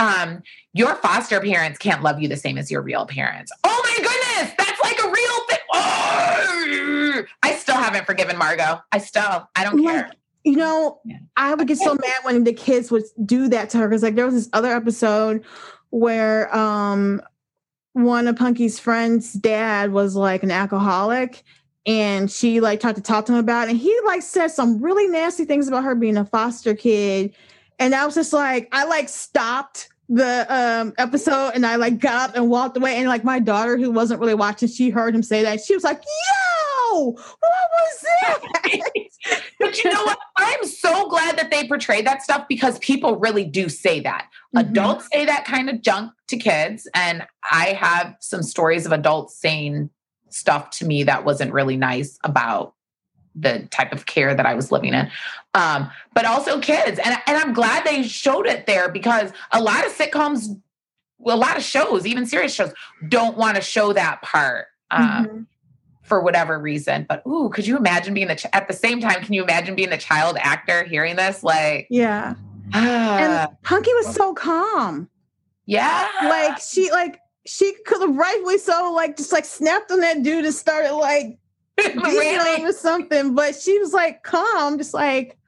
um 0.00 0.42
your 0.72 0.96
foster 0.96 1.40
parents 1.40 1.78
can't 1.78 2.02
love 2.02 2.20
you 2.20 2.26
the 2.26 2.36
same 2.36 2.58
as 2.58 2.70
your 2.70 2.82
real 2.82 3.06
parents. 3.06 3.52
Oh 3.62 3.82
my 3.84 3.96
goodness 3.96 4.54
that's 4.58 4.80
like 4.82 4.98
a 4.98 5.08
real 5.08 5.46
thing. 5.48 5.58
Oh, 5.72 6.51
i 7.42 7.52
still 7.54 7.76
haven't 7.76 8.06
forgiven 8.06 8.36
Margaux 8.36 8.80
i 8.92 8.98
still 8.98 9.48
i 9.56 9.64
don't 9.64 9.80
like, 9.80 9.94
care 9.94 10.10
you 10.44 10.56
know 10.56 11.00
yeah. 11.04 11.18
i 11.36 11.54
would 11.54 11.68
get 11.68 11.78
so 11.78 11.94
mad 11.94 12.16
when 12.22 12.44
the 12.44 12.52
kids 12.52 12.90
would 12.90 13.04
do 13.24 13.48
that 13.48 13.70
to 13.70 13.78
her 13.78 13.88
because 13.88 14.02
like 14.02 14.14
there 14.14 14.26
was 14.26 14.34
this 14.34 14.48
other 14.52 14.72
episode 14.72 15.44
where 15.90 16.54
um 16.56 17.20
one 17.92 18.26
of 18.26 18.36
punky's 18.36 18.78
friends 18.78 19.32
dad 19.34 19.92
was 19.92 20.16
like 20.16 20.42
an 20.42 20.50
alcoholic 20.50 21.44
and 21.84 22.30
she 22.30 22.60
like 22.60 22.80
tried 22.80 22.94
to 22.94 23.02
talk 23.02 23.26
to 23.26 23.32
him 23.32 23.38
about 23.38 23.68
it 23.68 23.72
and 23.72 23.80
he 23.80 23.96
like 24.04 24.22
said 24.22 24.48
some 24.48 24.80
really 24.80 25.06
nasty 25.08 25.44
things 25.44 25.68
about 25.68 25.84
her 25.84 25.94
being 25.94 26.16
a 26.16 26.24
foster 26.24 26.74
kid 26.74 27.34
and 27.82 27.96
I 27.96 28.06
was 28.06 28.14
just 28.14 28.32
like, 28.32 28.68
I 28.70 28.84
like 28.84 29.08
stopped 29.08 29.88
the 30.08 30.46
um 30.48 30.92
episode 30.98 31.52
and 31.54 31.64
I 31.64 31.76
like 31.76 31.98
got 31.98 32.30
up 32.30 32.36
and 32.36 32.48
walked 32.48 32.76
away 32.76 32.96
and 32.96 33.08
like 33.08 33.24
my 33.24 33.38
daughter 33.40 33.76
who 33.76 33.90
wasn't 33.90 34.20
really 34.20 34.34
watching, 34.34 34.68
she 34.68 34.90
heard 34.90 35.14
him 35.14 35.22
say 35.22 35.42
that. 35.42 35.60
She 35.60 35.74
was 35.74 35.82
like, 35.82 36.00
what 36.90 37.16
was 37.40 38.04
that? 38.22 38.38
but 39.60 39.82
you 39.82 39.90
know 39.90 40.04
what? 40.04 40.18
I'm 40.36 40.64
so 40.64 41.08
glad 41.08 41.38
that 41.38 41.50
they 41.50 41.66
portrayed 41.66 42.06
that 42.06 42.22
stuff 42.22 42.46
because 42.48 42.78
people 42.80 43.16
really 43.16 43.44
do 43.44 43.68
say 43.68 44.00
that. 44.00 44.28
Mm-hmm. 44.54 44.70
Adults 44.70 45.08
say 45.12 45.24
that 45.24 45.44
kind 45.44 45.70
of 45.70 45.80
junk 45.82 46.12
to 46.28 46.36
kids. 46.36 46.88
And 46.94 47.26
I 47.50 47.68
have 47.68 48.16
some 48.20 48.42
stories 48.42 48.86
of 48.86 48.92
adults 48.92 49.36
saying 49.36 49.90
stuff 50.30 50.70
to 50.70 50.86
me 50.86 51.02
that 51.04 51.24
wasn't 51.24 51.52
really 51.52 51.76
nice 51.76 52.18
about 52.24 52.74
the 53.34 53.66
type 53.70 53.92
of 53.92 54.06
care 54.06 54.34
that 54.34 54.46
I 54.46 54.54
was 54.54 54.70
living 54.70 54.94
in. 54.94 55.10
Um, 55.54 55.90
but 56.14 56.24
also 56.24 56.60
kids. 56.60 56.98
And, 56.98 57.16
and 57.26 57.36
I'm 57.36 57.52
glad 57.52 57.84
they 57.84 58.02
showed 58.02 58.46
it 58.46 58.66
there 58.66 58.90
because 58.90 59.32
a 59.52 59.62
lot 59.62 59.86
of 59.86 59.92
sitcoms, 59.92 60.60
a 61.26 61.36
lot 61.36 61.56
of 61.56 61.62
shows, 61.62 62.06
even 62.06 62.26
serious 62.26 62.54
shows, 62.54 62.72
don't 63.08 63.36
want 63.36 63.56
to 63.56 63.62
show 63.62 63.92
that 63.92 64.22
part. 64.22 64.66
Um, 64.90 65.06
mm-hmm. 65.26 65.42
For 66.02 66.20
whatever 66.20 66.58
reason, 66.58 67.06
but 67.08 67.22
ooh, 67.26 67.48
could 67.48 67.66
you 67.66 67.76
imagine 67.76 68.12
being 68.12 68.28
a 68.28 68.36
ch- 68.36 68.46
at 68.52 68.66
the 68.66 68.74
same 68.74 69.00
time? 69.00 69.22
Can 69.22 69.34
you 69.34 69.44
imagine 69.44 69.74
being 69.74 69.92
a 69.92 69.98
child 69.98 70.36
actor 70.40 70.82
hearing 70.84 71.16
this? 71.16 71.44
Like, 71.44 71.86
yeah, 71.90 72.34
and 72.74 73.48
Punky 73.62 73.94
was 73.94 74.14
so 74.14 74.34
calm. 74.34 75.08
Yeah, 75.66 76.08
like 76.24 76.58
she 76.60 76.90
like 76.90 77.20
she 77.46 77.72
could 77.86 78.00
have 78.00 78.16
rightfully 78.16 78.58
so 78.58 78.92
like 78.94 79.16
just 79.16 79.32
like 79.32 79.44
snapped 79.44 79.90
on 79.90 80.00
that 80.00 80.22
dude 80.22 80.44
and 80.44 80.54
started 80.54 80.94
like 80.94 81.38
really? 81.78 82.64
or 82.64 82.72
something, 82.72 83.34
but 83.34 83.54
she 83.54 83.78
was 83.78 83.92
like 83.92 84.22
calm, 84.22 84.78
just 84.78 84.94
like. 84.94 85.38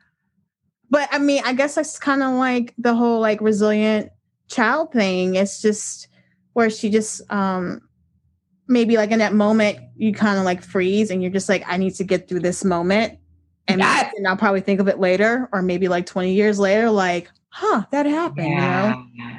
But 0.90 1.08
I 1.10 1.18
mean, 1.18 1.42
I 1.44 1.54
guess 1.54 1.74
that's 1.74 1.98
kind 1.98 2.22
of 2.22 2.34
like 2.34 2.74
the 2.78 2.94
whole 2.94 3.20
like 3.20 3.40
resilient 3.40 4.10
child 4.48 4.92
thing. 4.92 5.34
It's 5.34 5.60
just 5.60 6.08
where 6.52 6.70
she 6.70 6.90
just 6.90 7.20
um 7.30 7.80
maybe 8.68 8.96
like 8.96 9.10
in 9.10 9.18
that 9.18 9.34
moment 9.34 9.78
you 9.96 10.12
kind 10.12 10.38
of 10.38 10.44
like 10.44 10.62
freeze 10.62 11.10
and 11.10 11.22
you're 11.22 11.30
just 11.30 11.48
like, 11.48 11.64
I 11.66 11.76
need 11.76 11.94
to 11.96 12.04
get 12.04 12.28
through 12.28 12.40
this 12.40 12.64
moment. 12.64 13.18
And, 13.66 13.80
yes. 13.80 14.12
and 14.16 14.28
I'll 14.28 14.36
probably 14.36 14.60
think 14.60 14.80
of 14.80 14.88
it 14.88 14.98
later, 14.98 15.48
or 15.52 15.62
maybe 15.62 15.88
like 15.88 16.04
20 16.04 16.34
years 16.34 16.58
later, 16.58 16.90
like, 16.90 17.30
huh, 17.48 17.84
that 17.92 18.04
happened, 18.04 18.48
yeah. 18.48 18.88
you 18.88 19.24
know? 19.24 19.34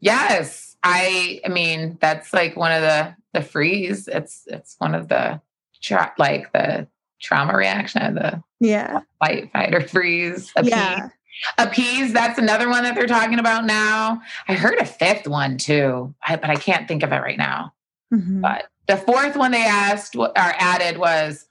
Yes. 0.00 0.68
I 0.82 1.40
I 1.44 1.48
mean, 1.48 1.98
that's 2.00 2.32
like 2.32 2.56
one 2.56 2.72
of 2.72 2.82
the 2.82 3.14
the 3.32 3.42
freeze. 3.42 4.08
It's 4.08 4.44
it's 4.46 4.76
one 4.78 4.94
of 4.94 5.08
the 5.08 5.40
tra- 5.82 6.14
like 6.18 6.52
the 6.52 6.86
trauma 7.20 7.56
reaction, 7.56 8.14
the 8.14 8.42
yeah 8.60 9.00
fight, 9.18 9.52
fight, 9.52 9.74
or 9.74 9.80
freeze, 9.80 10.52
appease. 10.56 10.70
Yeah. 10.70 11.08
Appease, 11.56 12.12
that's 12.12 12.38
another 12.38 12.68
one 12.68 12.82
that 12.82 12.96
they're 12.96 13.06
talking 13.06 13.38
about 13.38 13.64
now. 13.64 14.20
I 14.48 14.54
heard 14.54 14.78
a 14.80 14.84
fifth 14.84 15.28
one 15.28 15.56
too, 15.56 16.12
but 16.28 16.50
I 16.50 16.56
can't 16.56 16.88
think 16.88 17.04
of 17.04 17.12
it 17.12 17.18
right 17.18 17.38
now. 17.38 17.72
Mm-hmm. 18.12 18.40
But 18.40 18.68
the 18.86 18.96
fourth 18.96 19.36
one 19.36 19.50
they 19.50 19.64
asked 19.64 20.16
or 20.16 20.32
added 20.34 20.98
was 20.98 21.46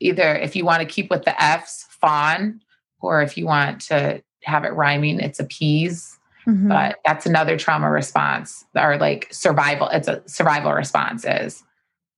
either 0.00 0.34
if 0.36 0.54
you 0.54 0.64
want 0.64 0.80
to 0.80 0.86
keep 0.86 1.10
with 1.10 1.24
the 1.24 1.42
F's, 1.42 1.86
fawn, 1.90 2.60
or 3.00 3.22
if 3.22 3.36
you 3.36 3.46
want 3.46 3.80
to 3.82 4.22
have 4.44 4.64
it 4.64 4.72
rhyming, 4.72 5.20
it's 5.20 5.40
appease. 5.40 6.18
Mm-hmm. 6.46 6.68
But 6.68 6.98
that's 7.04 7.26
another 7.26 7.56
trauma 7.58 7.90
response 7.90 8.64
or 8.76 8.98
like 8.98 9.26
survival. 9.32 9.88
It's 9.88 10.06
a 10.06 10.22
survival 10.26 10.72
response 10.72 11.24
is 11.24 11.64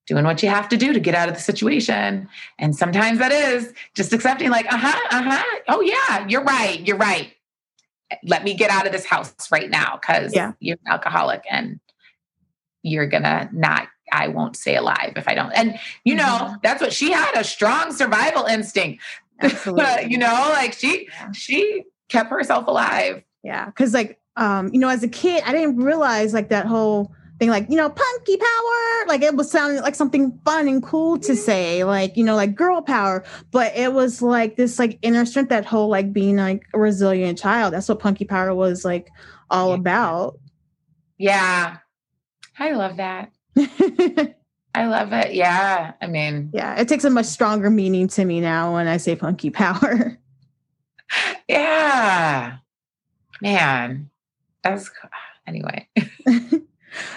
doing 0.06 0.24
what 0.24 0.42
you 0.42 0.48
have 0.48 0.68
to 0.70 0.76
do 0.76 0.92
to 0.92 1.00
get 1.00 1.14
out 1.14 1.28
of 1.28 1.34
the 1.34 1.40
situation. 1.40 2.28
And 2.58 2.74
sometimes 2.74 3.18
that 3.18 3.32
is 3.32 3.72
just 3.94 4.12
accepting, 4.12 4.50
like, 4.50 4.66
uh 4.72 4.76
huh, 4.78 5.00
uh 5.10 5.22
huh. 5.22 5.60
Oh, 5.68 5.80
yeah, 5.80 6.26
you're 6.26 6.44
right. 6.44 6.86
You're 6.86 6.96
right. 6.96 7.32
Let 8.24 8.42
me 8.42 8.54
get 8.54 8.70
out 8.70 8.86
of 8.86 8.92
this 8.92 9.04
house 9.04 9.34
right 9.52 9.68
now 9.68 9.98
because 10.00 10.34
yeah. 10.34 10.52
you're 10.60 10.78
an 10.84 10.92
alcoholic 10.92 11.44
and 11.50 11.78
you're 12.82 13.08
to 13.08 13.48
not, 13.52 13.88
I 14.12 14.28
won't 14.28 14.56
stay 14.56 14.76
alive 14.76 15.12
if 15.16 15.28
I 15.28 15.34
don't. 15.34 15.52
And, 15.52 15.78
you 16.04 16.14
know, 16.14 16.24
mm-hmm. 16.24 16.54
that's 16.62 16.80
what 16.80 16.92
she 16.92 17.12
had 17.12 17.32
a 17.34 17.44
strong 17.44 17.92
survival 17.92 18.44
instinct. 18.44 19.02
you 19.42 20.18
know, 20.18 20.50
like 20.52 20.72
she, 20.72 21.08
yeah. 21.10 21.32
she 21.32 21.84
kept 22.08 22.30
herself 22.30 22.66
alive. 22.66 23.22
Yeah. 23.42 23.70
Cause 23.72 23.94
like, 23.94 24.18
um, 24.36 24.70
you 24.72 24.80
know, 24.80 24.88
as 24.88 25.02
a 25.02 25.08
kid, 25.08 25.42
I 25.44 25.52
didn't 25.52 25.76
realize 25.76 26.32
like 26.32 26.48
that 26.48 26.66
whole, 26.66 27.12
thing 27.38 27.50
like 27.50 27.66
you 27.68 27.76
know 27.76 27.88
punky 27.88 28.36
power 28.36 29.06
like 29.06 29.22
it 29.22 29.34
was 29.36 29.50
sounding 29.50 29.80
like 29.80 29.94
something 29.94 30.38
fun 30.44 30.66
and 30.66 30.82
cool 30.82 31.18
to 31.18 31.36
say 31.36 31.84
like 31.84 32.16
you 32.16 32.24
know 32.24 32.34
like 32.34 32.54
girl 32.54 32.82
power 32.82 33.24
but 33.50 33.74
it 33.76 33.92
was 33.92 34.20
like 34.20 34.56
this 34.56 34.78
like 34.78 34.98
inner 35.02 35.24
strength 35.24 35.48
that 35.48 35.64
whole 35.64 35.88
like 35.88 36.12
being 36.12 36.36
like 36.36 36.66
a 36.74 36.78
resilient 36.78 37.38
child 37.38 37.72
that's 37.72 37.88
what 37.88 38.00
punky 38.00 38.24
power 38.24 38.54
was 38.54 38.84
like 38.84 39.08
all 39.50 39.72
about 39.72 40.38
yeah 41.16 41.76
i 42.58 42.72
love 42.72 42.96
that. 42.96 43.30
I 44.74 44.86
love 44.86 45.12
it. 45.12 45.34
Yeah 45.34 45.92
i 46.00 46.06
mean 46.06 46.50
yeah 46.52 46.78
it 46.80 46.88
takes 46.88 47.04
a 47.04 47.10
much 47.10 47.26
stronger 47.26 47.70
meaning 47.70 48.08
to 48.08 48.24
me 48.24 48.40
now 48.40 48.74
when 48.74 48.86
i 48.86 48.96
say 48.96 49.16
punky 49.16 49.50
power. 49.62 50.18
Yeah. 51.48 52.56
Man 53.40 54.10
that's 54.62 54.90
anyway. 55.46 55.88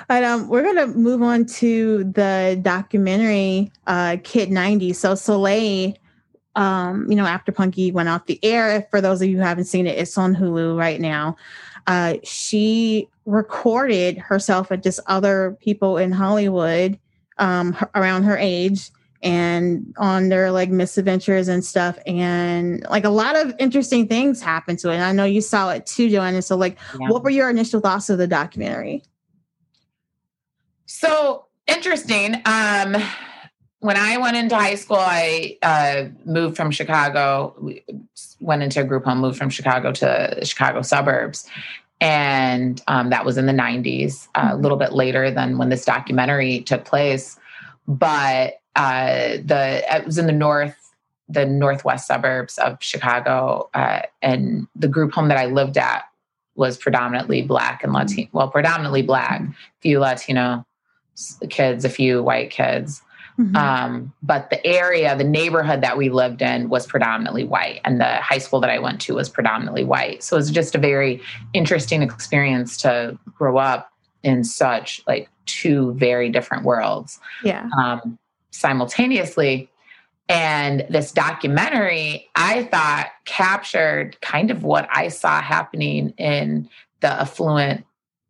But 0.08 0.24
um, 0.24 0.48
we're 0.48 0.64
gonna 0.64 0.88
move 0.88 1.22
on 1.22 1.46
to 1.46 2.04
the 2.04 2.60
documentary 2.62 3.72
uh, 3.88 4.18
Kid 4.24 4.52
90. 4.52 4.94
So 4.94 5.16
Soleil, 5.16 5.94
um, 6.56 7.10
you 7.10 7.16
know, 7.16 7.26
after 7.26 7.52
Punky 7.52 7.92
went 7.92 8.10
off 8.10 8.26
the 8.26 8.40
air, 8.44 8.88
for 8.92 9.02
those 9.02 9.22
of 9.22 9.30
you 9.30 9.38
who 9.38 9.44
haven't 9.44 9.66
seen 9.66 9.88
it, 9.88 9.98
it's 9.98 10.18
on 10.18 10.36
Hulu 10.36 10.78
right 10.78 11.00
now. 11.00 11.38
Uh, 11.88 12.18
she 12.24 13.08
recorded 13.26 14.18
herself 14.18 14.72
and 14.72 14.82
just 14.82 15.00
other 15.08 15.58
people 15.62 15.98
in 15.98 16.12
Hollywood 16.12 17.00
um, 17.38 17.76
around 17.96 18.24
her 18.24 18.38
age 18.38 18.92
and 19.24 19.94
on 19.98 20.30
their 20.30 20.52
like 20.52 20.70
misadventures 20.70 21.48
and 21.48 21.64
stuff 21.64 22.00
and 22.08 22.84
like 22.90 23.04
a 23.04 23.10
lot 23.10 23.36
of 23.36 23.54
interesting 23.60 24.08
things 24.08 24.42
happened 24.42 24.80
to 24.80 24.90
it 24.90 24.96
and 24.96 25.04
i 25.04 25.12
know 25.12 25.26
you 25.26 25.42
saw 25.42 25.70
it 25.70 25.86
too 25.86 26.10
joanna 26.10 26.42
so 26.42 26.56
like 26.56 26.76
yeah. 27.00 27.08
what 27.08 27.24
were 27.24 27.30
your 27.30 27.48
initial 27.48 27.80
thoughts 27.80 28.10
of 28.10 28.18
the 28.18 28.26
documentary 28.26 29.04
so 30.88 31.46
interesting. 31.68 32.36
Um, 32.46 32.98
when 33.82 33.98
I 33.98 34.18
went 34.18 34.38
into 34.38 34.56
high 34.56 34.76
school, 34.76 34.98
I 35.00 35.58
uh, 35.64 36.06
moved 36.24 36.56
from 36.56 36.70
Chicago, 36.70 37.56
went 38.40 38.62
into 38.62 38.80
a 38.80 38.84
group 38.84 39.06
home, 39.06 39.20
moved 39.20 39.38
from 39.38 39.50
Chicago 39.50 39.92
to 39.92 40.46
Chicago 40.46 40.84
suburbs. 40.84 41.48
And 42.00 42.82
um, 42.88 43.10
that 43.10 43.26
was 43.26 43.38
in 43.38 43.48
the 43.48 43.54
90s, 43.54 44.28
uh, 44.36 44.42
mm-hmm. 44.42 44.54
a 44.54 44.58
little 44.58 44.78
bit 44.78 44.94
later 44.94 45.32
than 45.32 45.58
when 45.58 45.70
this 45.70 45.84
documentary 45.84 46.62
took 46.62 46.86
place. 46.86 47.40
But 47.88 48.60
uh, 48.76 49.38
the 49.44 49.84
it 49.92 50.06
was 50.06 50.20
in 50.20 50.28
the 50.28 50.32
north, 50.32 50.94
the 51.28 51.48
northwest 51.48 52.08
suburbs 52.08 52.60
of 52.60 52.78
Chicago, 52.82 53.70
uh, 53.74 54.04
and 54.22 54.68
the 54.76 54.88
group 54.88 55.12
home 55.12 55.28
that 55.30 55.38
I 55.38 55.48
lived 55.48 55.78
at 55.78 56.04
was 56.56 56.78
predominantly 56.78 57.42
black 57.42 57.84
and 57.84 57.94
Latino. 57.94 58.30
Well, 58.32 58.50
predominantly 58.50 59.02
black, 59.02 59.42
a 59.42 59.54
few 59.80 60.00
Latino 60.00 60.66
kids, 61.50 61.84
a 61.84 61.90
few 61.90 62.22
white 62.22 62.52
kids. 62.52 63.02
Mm-hmm. 63.40 63.56
Um, 63.56 64.14
but 64.22 64.50
the 64.50 64.66
area, 64.66 65.16
the 65.16 65.24
neighborhood 65.24 65.82
that 65.82 65.98
we 65.98 66.10
lived 66.10 66.42
in 66.42 66.70
was 66.70 66.86
predominantly 66.86 67.44
white, 67.44 67.82
and 67.86 68.00
the 68.00 68.16
high 68.16 68.38
school 68.38 68.60
that 68.62 68.70
I 68.70 68.80
went 68.80 69.02
to 69.02 69.16
was 69.16 69.30
predominantly 69.30 69.84
white. 69.84 70.24
So 70.24 70.36
it 70.36 70.40
was 70.40 70.52
just 70.52 70.76
a 70.76 70.78
very 70.78 71.22
interesting 71.54 72.02
experience 72.02 72.78
to 72.78 73.18
grow 73.38 73.58
up 73.58 73.92
in 74.24 74.44
such 74.44 75.02
like 75.08 75.30
two 75.46 75.94
very 75.94 76.30
different 76.30 76.64
worlds. 76.64 77.20
Yeah. 77.44 77.68
Um, 77.78 78.18
simultaneously. 78.52 79.70
And 80.30 80.86
this 80.90 81.12
documentary, 81.12 82.30
I 82.36 82.64
thought, 82.66 83.08
captured 83.26 84.20
kind 84.22 84.52
of 84.52 84.64
what 84.64 84.88
I 84.92 85.10
saw 85.10 85.42
happening 85.42 86.14
in 86.18 86.70
the 87.02 87.10
affluent 87.10 87.86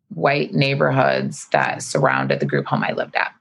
white 0.09 0.53
neighborhoods 0.53 1.47
that 1.51 1.83
surrounded 1.83 2.39
the 2.39 2.45
group 2.45 2.65
home 2.65 2.83
I 2.83 2.93
lived 2.93 3.15
at. 3.15 3.33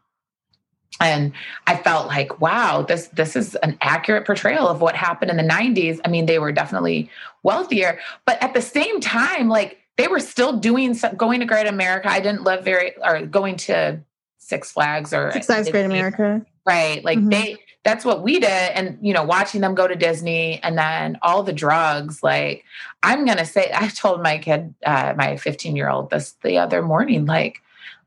And 0.98 1.32
I 1.66 1.76
felt 1.76 2.08
like, 2.08 2.40
wow, 2.40 2.82
this 2.82 3.08
this 3.08 3.36
is 3.36 3.54
an 3.56 3.78
accurate 3.80 4.26
portrayal 4.26 4.66
of 4.66 4.80
what 4.80 4.96
happened 4.96 5.30
in 5.30 5.36
the 5.36 5.42
90s. 5.42 6.00
I 6.04 6.08
mean, 6.08 6.26
they 6.26 6.38
were 6.38 6.52
definitely 6.52 7.08
wealthier, 7.42 8.00
but 8.26 8.42
at 8.42 8.54
the 8.54 8.62
same 8.62 9.00
time, 9.00 9.48
like 9.48 9.78
they 9.96 10.08
were 10.08 10.20
still 10.20 10.56
doing 10.58 10.94
some, 10.94 11.14
going 11.16 11.40
to 11.40 11.46
Great 11.46 11.66
America. 11.66 12.10
I 12.10 12.20
didn't 12.20 12.42
live 12.42 12.64
very 12.64 12.94
or 13.02 13.22
going 13.22 13.56
to 13.58 14.00
Six 14.38 14.72
Flags 14.72 15.14
or 15.14 15.30
Six 15.32 15.46
Flags 15.46 15.70
Great 15.70 15.84
America. 15.84 16.44
Right. 16.66 17.04
Like 17.04 17.18
mm-hmm. 17.18 17.28
they 17.28 17.58
that's 17.82 18.04
what 18.04 18.22
we 18.22 18.38
did 18.38 18.48
and 18.48 18.98
you 19.00 19.14
know 19.14 19.22
watching 19.22 19.60
them 19.62 19.74
go 19.74 19.88
to 19.88 19.94
disney 19.94 20.62
and 20.62 20.76
then 20.76 21.18
all 21.22 21.42
the 21.42 21.52
drugs 21.52 22.22
like 22.22 22.64
i'm 23.02 23.24
gonna 23.24 23.44
say 23.44 23.70
i 23.74 23.88
told 23.88 24.22
my 24.22 24.38
kid 24.38 24.74
uh, 24.84 25.14
my 25.16 25.36
15 25.36 25.76
year 25.76 25.88
old 25.88 26.10
this 26.10 26.32
the 26.42 26.58
other 26.58 26.82
morning 26.82 27.26
like 27.26 27.62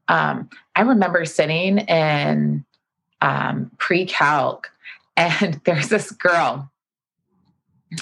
um, 0.09 0.49
i 0.75 0.81
remember 0.81 1.25
sitting 1.25 1.79
in 1.79 2.63
um, 3.23 3.71
pre-calc 3.77 4.69
and 5.15 5.59
there's 5.65 5.89
this 5.89 6.11
girl 6.11 6.69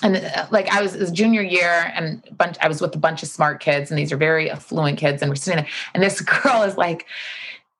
and 0.03 0.17
uh, 0.17 0.47
like 0.51 0.69
I 0.69 0.81
was, 0.81 0.95
was 0.95 1.11
junior 1.11 1.41
year 1.41 1.91
and 1.93 2.23
bunch, 2.37 2.57
I 2.61 2.67
was 2.67 2.81
with 2.81 2.95
a 2.95 2.97
bunch 2.97 3.23
of 3.23 3.29
smart 3.29 3.59
kids 3.59 3.91
and 3.91 3.99
these 3.99 4.11
are 4.11 4.17
very 4.17 4.49
affluent 4.49 4.97
kids 4.97 5.21
and 5.21 5.29
we're 5.29 5.35
sitting 5.35 5.63
there 5.63 5.71
and 5.93 6.01
this 6.01 6.21
girl 6.43 6.63
is 6.63 6.77
like 6.77 7.05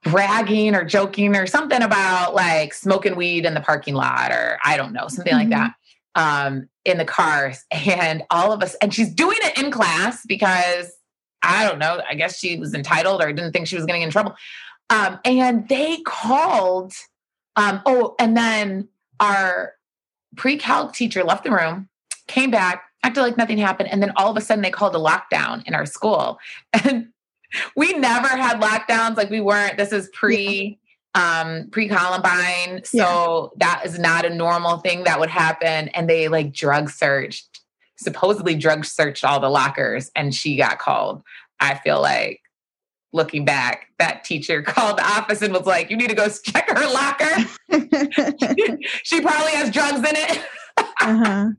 bragging 0.04 0.76
or 0.76 0.84
joking 0.84 1.36
or 1.36 1.48
something 1.48 1.82
about 1.82 2.34
like 2.36 2.74
smoking 2.74 3.16
weed 3.16 3.46
in 3.46 3.54
the 3.54 3.62
parking 3.62 3.94
lot 3.94 4.32
or 4.32 4.58
I 4.64 4.78
don't 4.78 4.94
know, 4.94 5.08
something 5.08 5.34
mm-hmm. 5.34 5.50
like 5.52 5.74
that 5.74 5.74
um, 6.16 6.70
in 6.86 6.98
the 6.98 7.06
cars. 7.06 7.64
And 7.72 8.24
all 8.30 8.52
of 8.52 8.62
us, 8.62 8.76
and 8.82 8.94
she's 8.94 9.14
doing 9.14 9.38
it 9.42 9.58
in 9.64 9.72
class 9.72 10.26
because 10.26 10.92
I 11.44 11.68
don't 11.68 11.80
know, 11.80 12.02
I 12.08 12.16
guess 12.16 12.38
she 12.38 12.58
was 12.58 12.74
entitled 12.74 13.22
or 13.22 13.32
didn't 13.32 13.54
think 13.54 13.68
she 13.68 13.76
was 13.76 13.86
getting 13.86 14.02
in 14.02 14.12
trouble. 14.12 14.36
Um, 14.90 15.20
and 15.24 15.70
they 15.70 16.02
called, 16.06 16.94
um, 17.56 17.82
oh, 17.86 18.16
and 18.20 18.36
then 18.36 18.88
our 19.20 19.74
pre-calc 20.36 20.94
teacher 20.94 21.24
left 21.24 21.44
the 21.44 21.52
room, 21.52 21.90
came 22.28 22.52
back, 22.52 22.84
acted 23.04 23.22
like 23.22 23.38
nothing 23.38 23.58
happened, 23.58 23.90
and 23.90 24.02
then 24.02 24.12
all 24.16 24.32
of 24.32 24.38
a 24.38 24.42
sudden 24.42 24.62
they 24.62 24.72
called 24.72 24.96
a 24.96 25.00
lockdown 25.00 25.64
in 25.66 25.74
our 25.74 25.86
school. 25.86 26.40
And 26.86 27.10
we 27.76 27.92
never 27.92 28.30
had 28.30 28.62
lockdowns, 28.62 29.18
like 29.18 29.30
we 29.30 29.42
weren't, 29.42 29.78
this 29.78 29.92
is 29.92 30.10
pre 30.14 30.80
um 31.14 31.68
pre-columbine 31.72 32.86
so 32.86 33.52
yeah. 33.60 33.68
that 33.68 33.86
is 33.86 34.00
not 34.00 34.24
a 34.24 34.30
normal 34.30 34.78
thing 34.78 35.04
that 35.04 35.20
would 35.20 35.30
happen 35.30 35.90
and 35.90 36.10
they 36.10 36.30
like 36.30 36.54
drug 36.54 36.90
searched 36.90 37.60
supposedly 37.98 38.56
drug 38.56 38.86
searched 38.86 39.26
all 39.26 39.40
the 39.40 39.50
lockers 39.50 40.10
and 40.16 40.34
she 40.34 40.56
got 40.56 40.80
called 40.80 41.22
i 41.60 41.76
feel 41.76 42.02
like 42.02 42.41
looking 43.14 43.46
back 43.46 43.88
that 44.00 44.24
teacher 44.24 44.62
called 44.64 44.98
the 44.98 45.06
office 45.06 45.42
and 45.42 45.54
was 45.54 45.66
like 45.66 45.90
you 45.90 45.98
need 45.98 46.10
to 46.10 46.16
go 46.16 46.28
check 46.30 46.70
her 46.70 46.88
locker 46.92 47.30
she 49.04 49.22
probably 49.22 49.52
has 49.52 49.72
drugs 49.72 50.00
in 50.00 50.16
it 50.16 50.44
uh-huh. 50.78 51.50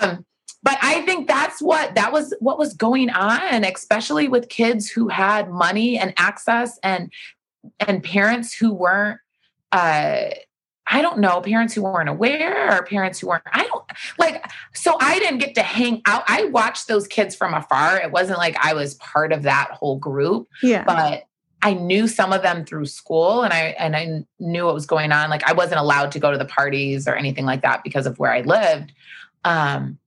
um, 0.00 0.24
but 0.62 0.78
i 0.82 1.02
think 1.02 1.26
that's 1.26 1.60
what 1.60 1.94
that 1.94 2.12
was 2.12 2.34
what 2.40 2.58
was 2.58 2.74
going 2.74 3.10
on 3.10 3.64
especially 3.64 4.28
with 4.28 4.48
kids 4.48 4.88
who 4.88 5.08
had 5.08 5.50
money 5.50 5.98
and 5.98 6.12
access 6.16 6.78
and 6.82 7.12
and 7.80 8.02
parents 8.02 8.54
who 8.54 8.72
weren't 8.72 9.18
uh 9.72 10.20
I 10.90 11.02
don't 11.02 11.18
know, 11.18 11.40
parents 11.40 11.74
who 11.74 11.82
weren't 11.82 12.08
aware 12.08 12.78
or 12.78 12.84
parents 12.84 13.18
who 13.20 13.28
weren't, 13.28 13.42
I 13.52 13.64
don't 13.64 13.84
like, 14.18 14.44
so 14.72 14.96
I 15.00 15.18
didn't 15.18 15.38
get 15.38 15.54
to 15.56 15.62
hang 15.62 16.02
out. 16.06 16.24
I 16.28 16.44
watched 16.44 16.88
those 16.88 17.06
kids 17.06 17.34
from 17.34 17.54
afar. 17.54 17.98
It 17.98 18.10
wasn't 18.10 18.38
like 18.38 18.56
I 18.64 18.74
was 18.74 18.94
part 18.94 19.32
of 19.32 19.42
that 19.42 19.70
whole 19.72 19.98
group. 19.98 20.48
Yeah. 20.62 20.84
But 20.84 21.24
I 21.60 21.74
knew 21.74 22.06
some 22.06 22.32
of 22.32 22.42
them 22.42 22.64
through 22.64 22.86
school 22.86 23.42
and 23.42 23.52
I 23.52 23.74
and 23.78 23.96
I 23.96 24.24
knew 24.38 24.66
what 24.66 24.74
was 24.74 24.86
going 24.86 25.10
on. 25.10 25.28
Like 25.28 25.42
I 25.44 25.52
wasn't 25.52 25.80
allowed 25.80 26.12
to 26.12 26.20
go 26.20 26.30
to 26.30 26.38
the 26.38 26.44
parties 26.44 27.08
or 27.08 27.16
anything 27.16 27.44
like 27.44 27.62
that 27.62 27.82
because 27.82 28.06
of 28.06 28.18
where 28.18 28.32
I 28.32 28.42
lived. 28.42 28.92
Um, 29.44 29.98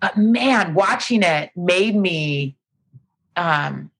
but 0.00 0.16
man, 0.16 0.74
watching 0.74 1.22
it 1.22 1.50
made 1.54 1.94
me 1.94 2.56
um 3.36 3.90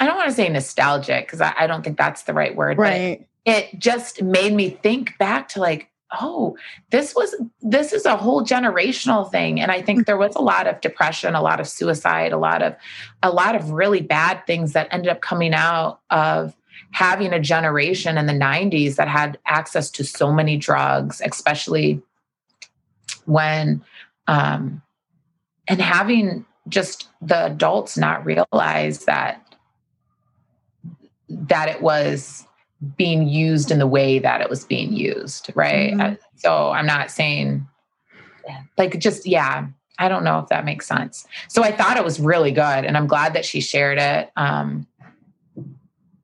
I 0.00 0.06
don't 0.06 0.16
want 0.16 0.30
to 0.30 0.34
say 0.34 0.48
nostalgic 0.48 1.26
because 1.26 1.40
I, 1.40 1.54
I, 1.56 1.66
don't 1.66 1.84
think 1.84 1.98
that's 1.98 2.22
the 2.22 2.32
right 2.32 2.56
word. 2.56 2.78
Right. 2.78 3.28
It 3.44 3.78
just 3.78 4.22
made 4.22 4.52
me 4.52 4.70
think 4.70 5.16
back 5.18 5.48
to 5.48 5.60
like, 5.60 5.88
oh, 6.20 6.56
this 6.90 7.14
was 7.14 7.34
this 7.60 7.92
is 7.92 8.04
a 8.04 8.16
whole 8.16 8.44
generational 8.44 9.30
thing. 9.30 9.60
And 9.60 9.70
I 9.70 9.82
think 9.82 10.00
mm. 10.00 10.06
there 10.06 10.16
was 10.16 10.34
a 10.36 10.42
lot 10.42 10.66
of 10.66 10.80
depression, 10.80 11.34
a 11.34 11.42
lot 11.42 11.60
of 11.60 11.68
suicide, 11.68 12.32
a 12.32 12.38
lot 12.38 12.62
of 12.62 12.76
a 13.22 13.30
lot 13.30 13.54
of 13.54 13.70
really 13.70 14.00
bad 14.00 14.46
things 14.46 14.72
that 14.72 14.88
ended 14.90 15.10
up 15.10 15.20
coming 15.20 15.54
out 15.54 16.00
of 16.10 16.54
having 16.90 17.32
a 17.32 17.40
generation 17.40 18.18
in 18.18 18.26
the 18.26 18.32
90s 18.32 18.96
that 18.96 19.08
had 19.08 19.38
access 19.46 19.90
to 19.90 20.04
so 20.04 20.32
many 20.32 20.56
drugs, 20.56 21.22
especially 21.24 22.02
when 23.24 23.82
um 24.28 24.82
and 25.68 25.80
having 25.80 26.44
just 26.68 27.08
the 27.20 27.46
adults 27.46 27.96
not 27.96 28.24
realize 28.24 29.04
that 29.06 29.56
that 31.28 31.68
it 31.68 31.80
was 31.80 32.46
being 32.96 33.28
used 33.28 33.70
in 33.70 33.78
the 33.78 33.86
way 33.86 34.18
that 34.18 34.40
it 34.40 34.50
was 34.50 34.64
being 34.64 34.92
used, 34.92 35.50
right? 35.54 35.92
Mm-hmm. 35.92 36.14
So 36.36 36.70
I'm 36.70 36.86
not 36.86 37.10
saying 37.10 37.66
like 38.76 38.98
just 38.98 39.26
yeah, 39.26 39.66
I 39.98 40.08
don't 40.08 40.24
know 40.24 40.40
if 40.40 40.48
that 40.48 40.64
makes 40.64 40.86
sense. 40.86 41.26
So 41.48 41.62
I 41.62 41.70
thought 41.72 41.96
it 41.96 42.04
was 42.04 42.18
really 42.18 42.50
good 42.50 42.84
and 42.84 42.96
I'm 42.96 43.06
glad 43.06 43.34
that 43.34 43.44
she 43.44 43.60
shared 43.60 43.98
it. 43.98 44.30
Um 44.36 44.86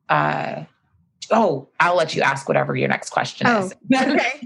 uh 0.08 0.64
oh, 1.30 1.68
I'll 1.78 1.96
let 1.96 2.14
you 2.14 2.22
ask 2.22 2.48
whatever 2.48 2.74
your 2.74 2.88
next 2.88 3.10
question 3.10 3.46
oh, 3.46 3.66
is. 3.66 3.74
Okay. 3.94 4.40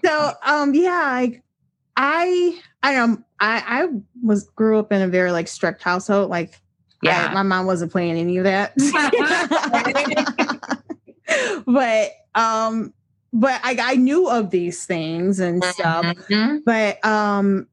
so 0.04 0.32
um 0.44 0.74
yeah, 0.74 0.90
I 0.90 1.42
I 1.96 2.60
I 2.82 2.94
don't 2.94 3.24
I 3.38 3.62
I 3.66 3.88
was 4.24 4.44
grew 4.44 4.78
up 4.78 4.90
in 4.90 5.00
a 5.02 5.08
very 5.08 5.30
like 5.30 5.46
strict 5.46 5.82
household 5.82 6.30
like 6.30 6.58
yeah. 7.02 7.28
I, 7.30 7.34
my 7.34 7.42
mom 7.42 7.66
wasn't 7.66 7.90
playing 7.90 8.16
any 8.16 8.38
of 8.38 8.44
that. 8.44 8.74
but 11.66 12.10
um 12.34 12.92
but 13.32 13.60
I, 13.64 13.76
I 13.80 13.94
knew 13.96 14.28
of 14.28 14.50
these 14.50 14.84
things 14.84 15.40
and 15.40 15.64
stuff. 15.64 16.04
Mm-hmm. 16.04 16.58
But 16.64 17.04
um 17.04 17.66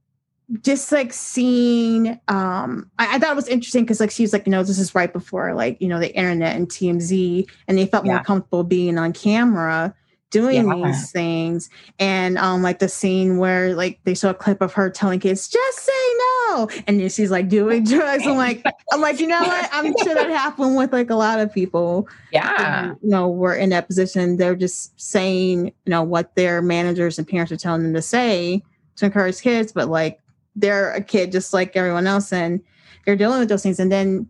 just 0.61 0.91
like 0.91 1.13
seeing 1.13 2.19
um 2.27 2.89
I, 2.97 3.15
I 3.15 3.19
thought 3.19 3.31
it 3.31 3.35
was 3.35 3.47
interesting 3.47 3.83
because 3.83 3.99
like 3.99 4.11
she 4.11 4.23
was 4.23 4.33
like, 4.33 4.45
you 4.45 4.51
know, 4.51 4.63
this 4.63 4.79
is 4.79 4.95
right 4.95 5.11
before 5.11 5.53
like, 5.53 5.79
you 5.81 5.87
know, 5.87 5.99
the 5.99 6.15
internet 6.15 6.55
and 6.55 6.67
TMZ 6.67 7.49
and 7.67 7.77
they 7.77 7.85
felt 7.85 8.05
yeah. 8.05 8.13
more 8.13 8.23
comfortable 8.23 8.63
being 8.63 8.97
on 8.97 9.13
camera 9.13 9.93
doing 10.29 10.67
yeah. 10.67 10.87
these 10.87 11.11
things. 11.11 11.69
And 11.97 12.37
um 12.37 12.61
like 12.61 12.79
the 12.79 12.89
scene 12.89 13.37
where 13.37 13.75
like 13.75 13.99
they 14.03 14.15
saw 14.15 14.29
a 14.29 14.33
clip 14.33 14.61
of 14.61 14.73
her 14.73 14.89
telling 14.89 15.19
kids 15.19 15.47
just 15.47 15.79
say 15.79 16.13
no. 16.49 16.69
And 16.87 16.99
then 16.99 17.09
she's 17.09 17.31
like 17.31 17.49
doing 17.49 17.83
drugs. 17.83 18.25
I'm 18.25 18.37
like 18.37 18.63
i'm 18.91 19.01
like 19.01 19.19
you 19.19 19.27
know 19.27 19.39
what? 19.39 19.69
I'm 19.71 19.93
sure 20.03 20.15
that 20.15 20.29
happened 20.29 20.75
with 20.75 20.93
like 20.93 21.09
a 21.09 21.15
lot 21.15 21.39
of 21.39 21.53
people. 21.53 22.07
Yeah. 22.31 22.89
who, 22.89 22.99
you 23.01 23.09
know 23.09 23.29
were 23.29 23.55
in 23.55 23.69
that 23.69 23.87
position. 23.87 24.37
They're 24.37 24.55
just 24.55 24.99
saying 24.99 25.67
you 25.67 25.89
know 25.89 26.03
what 26.03 26.35
their 26.35 26.61
managers 26.61 27.17
and 27.17 27.27
parents 27.27 27.51
are 27.51 27.57
telling 27.57 27.83
them 27.83 27.93
to 27.93 28.01
say 28.01 28.61
to 28.97 29.05
encourage 29.05 29.41
kids. 29.41 29.71
But 29.71 29.89
like 29.89 30.19
they're 30.55 30.93
a 30.93 31.01
kid 31.01 31.31
just 31.31 31.53
like 31.53 31.75
everyone 31.75 32.07
else 32.07 32.31
and 32.31 32.61
they're 33.05 33.15
dealing 33.15 33.39
with 33.39 33.49
those 33.49 33.63
things. 33.63 33.79
And 33.79 33.91
then 33.91 34.29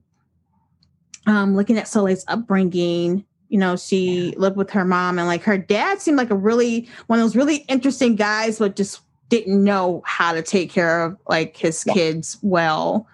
um 1.27 1.55
looking 1.55 1.77
at 1.77 1.87
soleil's 1.87 2.23
upbringing 2.29 3.25
you 3.49 3.57
know, 3.57 3.75
she 3.75 4.33
lived 4.37 4.55
with 4.55 4.69
her 4.69 4.85
mom 4.85 5.19
and 5.19 5.27
like 5.27 5.43
her 5.43 5.57
dad 5.57 5.99
seemed 5.99 6.17
like 6.17 6.29
a 6.29 6.35
really 6.35 6.87
one 7.07 7.19
of 7.19 7.25
those 7.25 7.35
really 7.35 7.57
interesting 7.67 8.15
guys, 8.15 8.59
but 8.59 8.75
just 8.75 9.01
didn't 9.29 9.63
know 9.63 10.01
how 10.05 10.33
to 10.33 10.41
take 10.41 10.71
care 10.71 11.03
of 11.03 11.17
like 11.27 11.57
his 11.57 11.83
yeah. 11.85 11.93
kids 11.93 12.37
well. 12.41 13.07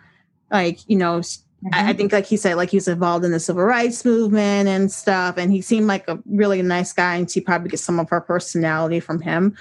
Like, 0.51 0.79
you 0.87 0.97
know, 0.97 1.19
mm-hmm. 1.19 1.69
I, 1.73 1.79
I, 1.79 1.83
mm-hmm. 1.83 1.97
think 1.97 2.13
like 2.13 2.25
he 2.25 2.37
said, 2.37 2.55
like 2.55 2.69
he 2.69 2.77
was 2.77 2.87
involved 2.87 3.25
in 3.25 3.31
the 3.31 3.39
civil 3.39 3.63
rights 3.63 4.03
movement 4.03 4.67
and 4.67 4.91
stuff. 4.91 5.37
And 5.37 5.51
he 5.51 5.61
seemed 5.61 5.87
like 5.87 6.07
a 6.07 6.21
really 6.25 6.61
nice 6.61 6.93
guy 6.93 7.15
and 7.15 7.31
she 7.31 7.41
probably 7.41 7.69
gets 7.69 7.83
some 7.83 7.99
of 7.99 8.09
her 8.09 8.21
personality 8.21 8.99
from 8.99 9.21
him. 9.21 9.55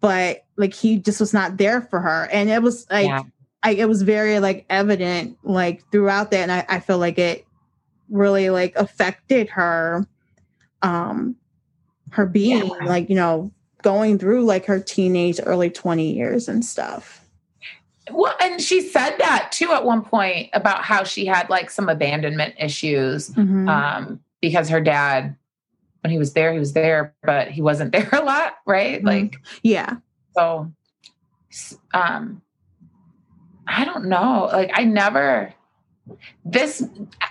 But 0.00 0.44
like 0.56 0.74
he 0.74 0.98
just 0.98 1.20
was 1.20 1.32
not 1.32 1.56
there 1.56 1.82
for 1.82 2.00
her. 2.00 2.28
And 2.30 2.50
it 2.50 2.62
was 2.62 2.86
like 2.90 3.08
yeah. 3.08 3.22
I, 3.62 3.72
it 3.72 3.88
was 3.88 4.02
very 4.02 4.38
like 4.38 4.64
evident 4.70 5.38
like 5.42 5.82
throughout 5.90 6.30
that. 6.30 6.40
And 6.40 6.52
I, 6.52 6.64
I 6.68 6.80
feel 6.80 6.98
like 6.98 7.18
it 7.18 7.46
really 8.10 8.50
like 8.50 8.74
affected 8.76 9.48
her 9.48 10.06
um 10.82 11.36
her 12.10 12.26
being 12.26 12.66
yeah. 12.66 12.84
like 12.84 13.08
you 13.08 13.16
know 13.16 13.50
going 13.82 14.18
through 14.18 14.44
like 14.44 14.66
her 14.66 14.78
teenage 14.78 15.40
early 15.44 15.70
20 15.70 16.12
years 16.12 16.48
and 16.48 16.64
stuff 16.64 17.24
well 18.10 18.34
and 18.40 18.60
she 18.60 18.80
said 18.80 19.16
that 19.18 19.50
too 19.52 19.72
at 19.72 19.84
one 19.84 20.02
point 20.02 20.50
about 20.52 20.82
how 20.82 21.04
she 21.04 21.24
had 21.24 21.48
like 21.48 21.70
some 21.70 21.88
abandonment 21.88 22.54
issues 22.58 23.30
mm-hmm. 23.30 23.68
um 23.68 24.20
because 24.40 24.68
her 24.68 24.80
dad 24.80 25.36
when 26.02 26.10
he 26.10 26.18
was 26.18 26.32
there 26.32 26.52
he 26.52 26.58
was 26.58 26.72
there 26.72 27.14
but 27.22 27.48
he 27.48 27.62
wasn't 27.62 27.92
there 27.92 28.08
a 28.12 28.22
lot 28.22 28.56
right 28.66 28.98
mm-hmm. 28.98 29.06
like 29.06 29.36
yeah 29.62 29.96
so 30.34 30.70
um 31.94 32.42
i 33.66 33.84
don't 33.84 34.04
know 34.04 34.48
like 34.52 34.70
i 34.74 34.84
never 34.84 35.52
this 36.44 36.82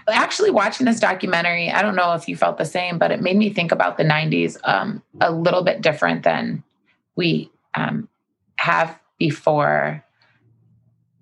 actually 0.07 0.51
watching 0.51 0.85
this 0.85 0.99
documentary 0.99 1.69
i 1.71 1.81
don't 1.81 1.95
know 1.95 2.13
if 2.13 2.27
you 2.27 2.35
felt 2.35 2.57
the 2.57 2.65
same 2.65 2.97
but 2.97 3.11
it 3.11 3.21
made 3.21 3.37
me 3.37 3.49
think 3.49 3.71
about 3.71 3.97
the 3.97 4.03
90s 4.03 4.57
um, 4.63 5.01
a 5.21 5.31
little 5.31 5.63
bit 5.63 5.81
different 5.81 6.23
than 6.23 6.63
we 7.15 7.51
um, 7.75 8.07
have 8.57 8.99
before 9.17 10.03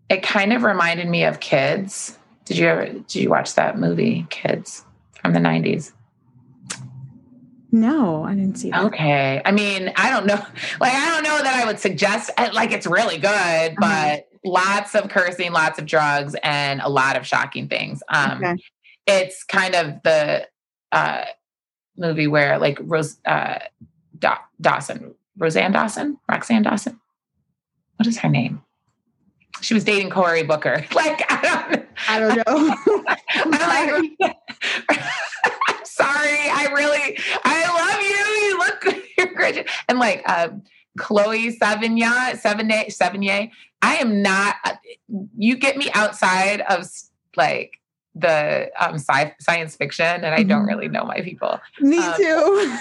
it 0.10 0.24
kind 0.24 0.54
of 0.54 0.64
reminded 0.64 1.08
me 1.08 1.24
of 1.24 1.40
kids 1.40 2.18
did 2.46 2.58
you 2.58 2.68
ever 2.68 2.86
did 2.86 3.16
you 3.16 3.30
watch 3.30 3.56
that 3.56 3.78
movie 3.78 4.26
kids 4.30 4.86
from 5.22 5.34
the 5.34 5.40
90s 5.40 5.94
no, 7.70 8.24
I 8.24 8.34
didn't 8.34 8.56
see 8.56 8.72
that. 8.72 8.86
Okay. 8.86 9.42
I 9.44 9.52
mean, 9.52 9.92
I 9.96 10.10
don't 10.10 10.26
know. 10.26 10.42
Like, 10.80 10.94
I 10.94 11.12
don't 11.12 11.24
know 11.24 11.38
that 11.44 11.64
I 11.64 11.66
would 11.66 11.80
suggest, 11.80 12.32
like, 12.54 12.72
it's 12.72 12.88
really 12.88 13.18
good, 13.18 13.28
uh-huh. 13.28 13.76
but 13.78 14.27
lots 14.46 14.96
of 14.96 15.10
cursing, 15.10 15.52
lots 15.52 15.80
of 15.80 15.86
drugs, 15.86 16.36
and 16.44 16.82
a 16.82 16.90
lot 16.90 17.18
of 17.18 17.26
shocking 17.26 17.68
things. 17.68 18.02
Um, 18.10 18.44
okay. 18.44 18.56
It's 19.06 19.44
kind 19.44 19.76
of 19.76 20.04
the 20.04 20.48
uh, 20.92 21.26
movie 21.98 22.28
where, 22.28 22.60
like, 22.60 22.78
Rose 22.82 23.18
uh, 23.26 23.60
Dawson, 24.60 25.16
Roseanne 25.38 25.72
Dawson, 25.72 26.18
Roxanne 26.30 26.64
Dawson. 26.64 27.00
What 27.98 28.08
is 28.08 28.18
her 28.20 28.30
name? 28.30 28.62
she 29.62 29.74
was 29.74 29.84
dating 29.84 30.10
Cory 30.10 30.44
Booker. 30.44 30.86
Like 30.98 31.26
I 31.30 31.68
don't, 31.70 31.86
I 32.10 32.20
don't 32.20 32.38
know. 32.38 32.44
I'm 33.30 33.52
like, 33.52 33.90
sorry, 35.86 36.50
I 36.50 36.70
really, 36.74 37.20
I 37.44 37.68
love 37.78 38.02
you. 38.02 38.18
You 38.48 38.58
look, 38.58 38.86
you're 39.18 39.34
great. 39.36 39.70
And 39.88 40.00
like 40.00 40.24
uh, 40.26 40.50
Chloe 40.98 41.58
Sevigny, 41.58 42.04
Sevigny, 42.42 43.52
I 43.82 43.96
am 43.98 44.22
not. 44.22 44.56
You 45.38 45.58
get 45.58 45.78
me 45.78 45.90
outside 45.94 46.62
of 46.62 46.88
like 47.36 47.80
the 48.16 48.72
um, 48.80 48.96
sci- 48.96 49.36
science 49.40 49.76
fiction, 49.76 50.06
and 50.06 50.28
I 50.28 50.44
don't 50.44 50.62
mm-hmm. 50.62 50.68
really 50.68 50.88
know 50.88 51.06
my 51.06 51.22
people. 51.22 51.60
Me 51.80 52.00
um, 52.00 52.16
too. 52.16 52.80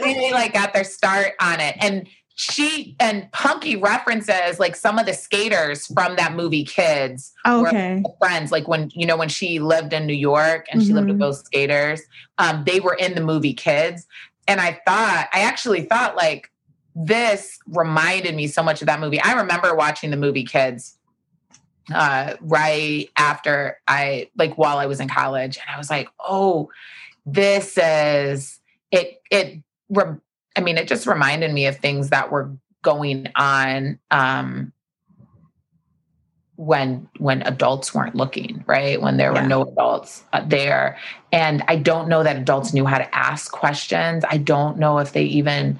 they 0.00 0.32
like 0.32 0.52
got 0.52 0.72
their 0.72 0.84
start 0.84 1.32
on 1.40 1.60
it, 1.60 1.76
and 1.80 2.08
she 2.34 2.96
and 2.98 3.30
Punky 3.32 3.76
references 3.76 4.58
like 4.58 4.74
some 4.74 4.98
of 4.98 5.06
the 5.06 5.14
skaters 5.14 5.86
from 5.86 6.16
that 6.16 6.34
movie 6.34 6.64
Kids. 6.64 7.32
okay. 7.46 8.02
Friends, 8.18 8.50
like 8.50 8.66
when 8.66 8.90
you 8.94 9.06
know 9.06 9.16
when 9.16 9.28
she 9.28 9.58
lived 9.58 9.92
in 9.92 10.06
New 10.06 10.14
York 10.14 10.66
and 10.70 10.80
mm-hmm. 10.80 10.88
she 10.88 10.94
lived 10.94 11.06
with 11.06 11.14
mm-hmm. 11.14 11.22
those 11.22 11.40
skaters, 11.44 12.02
um, 12.38 12.64
they 12.64 12.80
were 12.80 12.94
in 12.94 13.14
the 13.14 13.20
movie 13.20 13.54
Kids, 13.54 14.06
and 14.48 14.60
I 14.60 14.80
thought 14.86 15.28
I 15.32 15.40
actually 15.40 15.82
thought 15.82 16.16
like 16.16 16.50
this 16.94 17.58
reminded 17.66 18.34
me 18.34 18.46
so 18.46 18.62
much 18.62 18.82
of 18.82 18.86
that 18.86 19.00
movie. 19.00 19.20
I 19.20 19.32
remember 19.32 19.74
watching 19.74 20.10
the 20.10 20.16
movie 20.16 20.44
Kids 20.44 20.98
uh, 21.92 22.34
right 22.40 23.08
after 23.16 23.78
I 23.88 24.30
like 24.36 24.56
while 24.58 24.78
I 24.78 24.86
was 24.86 25.00
in 25.00 25.08
college, 25.08 25.56
and 25.56 25.74
I 25.74 25.78
was 25.78 25.90
like, 25.90 26.08
oh, 26.20 26.70
this 27.26 27.78
is 27.78 28.60
it. 28.90 29.20
It 29.30 29.62
I 30.56 30.60
mean, 30.60 30.76
it 30.76 30.86
just 30.86 31.06
reminded 31.06 31.52
me 31.52 31.66
of 31.66 31.76
things 31.78 32.10
that 32.10 32.30
were 32.30 32.54
going 32.82 33.28
on 33.36 33.98
um, 34.10 34.72
when 36.56 37.08
when 37.18 37.42
adults 37.42 37.94
weren't 37.94 38.14
looking, 38.14 38.62
right? 38.66 39.00
When 39.00 39.16
there 39.16 39.32
yeah. 39.32 39.42
were 39.42 39.48
no 39.48 39.62
adults 39.62 40.24
uh, 40.32 40.44
there, 40.46 40.98
and 41.32 41.64
I 41.68 41.76
don't 41.76 42.08
know 42.08 42.22
that 42.22 42.36
adults 42.36 42.72
knew 42.74 42.84
how 42.84 42.98
to 42.98 43.14
ask 43.14 43.50
questions. 43.50 44.24
I 44.28 44.36
don't 44.36 44.78
know 44.78 44.98
if 44.98 45.12
they 45.12 45.24
even 45.24 45.78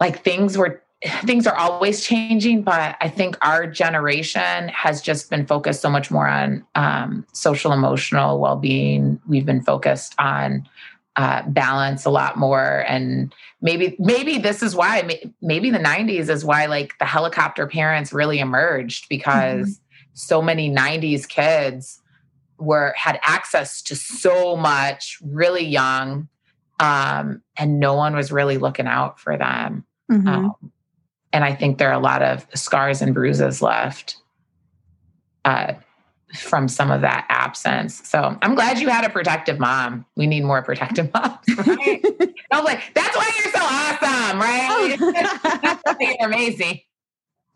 like 0.00 0.22
things 0.22 0.56
were 0.56 0.82
things 1.24 1.46
are 1.46 1.56
always 1.56 2.04
changing, 2.04 2.62
but 2.62 2.96
I 3.00 3.08
think 3.08 3.36
our 3.44 3.66
generation 3.66 4.68
has 4.68 5.02
just 5.02 5.30
been 5.30 5.46
focused 5.46 5.80
so 5.80 5.90
much 5.90 6.10
more 6.10 6.28
on 6.28 6.64
um, 6.74 7.26
social 7.32 7.72
emotional 7.72 8.40
well 8.40 8.56
being. 8.56 9.20
We've 9.28 9.46
been 9.46 9.62
focused 9.62 10.14
on 10.18 10.68
uh, 11.16 11.42
balance 11.48 12.04
a 12.04 12.10
lot 12.10 12.36
more 12.36 12.84
and 12.88 13.32
maybe 13.62 13.94
maybe 14.00 14.36
this 14.36 14.64
is 14.64 14.74
why 14.74 15.20
maybe 15.40 15.70
the 15.70 15.78
90s 15.78 16.28
is 16.28 16.44
why 16.44 16.66
like 16.66 16.98
the 16.98 17.04
helicopter 17.04 17.68
parents 17.68 18.12
really 18.12 18.40
emerged 18.40 19.08
because 19.08 19.68
mm-hmm. 19.68 20.04
so 20.14 20.42
many 20.42 20.68
90s 20.68 21.28
kids 21.28 22.02
were 22.58 22.92
had 22.96 23.20
access 23.22 23.80
to 23.82 23.94
so 23.94 24.56
much 24.56 25.18
really 25.22 25.64
young 25.64 26.28
um, 26.80 27.42
and 27.56 27.78
no 27.78 27.94
one 27.94 28.14
was 28.14 28.32
really 28.32 28.58
looking 28.58 28.86
out 28.86 29.20
for 29.20 29.36
them 29.36 29.84
mm-hmm. 30.10 30.26
um, 30.26 30.72
and 31.32 31.44
i 31.44 31.54
think 31.54 31.78
there 31.78 31.88
are 31.88 31.98
a 31.98 31.98
lot 31.98 32.22
of 32.22 32.46
scars 32.54 33.00
and 33.00 33.14
bruises 33.14 33.62
left 33.62 34.16
uh, 35.44 35.74
from 36.34 36.68
some 36.68 36.90
of 36.90 37.00
that 37.02 37.26
absence. 37.28 38.06
So 38.08 38.36
I'm 38.42 38.54
glad 38.54 38.78
you 38.78 38.88
had 38.88 39.04
a 39.04 39.10
protective 39.10 39.58
mom. 39.58 40.04
We 40.16 40.26
need 40.26 40.44
more 40.44 40.62
protective 40.62 41.10
moms. 41.12 41.38
Right? 42.52 42.64
Like, 42.64 42.94
that's 42.94 43.16
why 43.16 43.30
you're 43.36 43.52
so 43.52 43.60
awesome, 43.60 44.38
right? 44.38 44.96
Oh. 45.00 45.96
you're 46.00 46.16
amazing. 46.20 46.80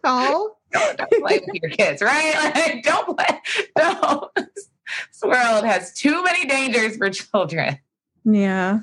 Oh, 0.02 0.56
don't, 0.72 0.98
don't, 0.98 1.10
play 1.10 1.40
with 1.46 1.62
your 1.62 1.70
kids, 1.70 2.02
right? 2.02 2.52
Like, 2.56 2.82
don't 2.82 3.16
play. 3.16 3.40
No, 3.78 4.30
this 4.34 5.22
world 5.22 5.64
has 5.64 5.92
too 5.92 6.24
many 6.24 6.46
dangers 6.46 6.96
for 6.96 7.10
children. 7.10 7.78
Yeah. 8.24 8.80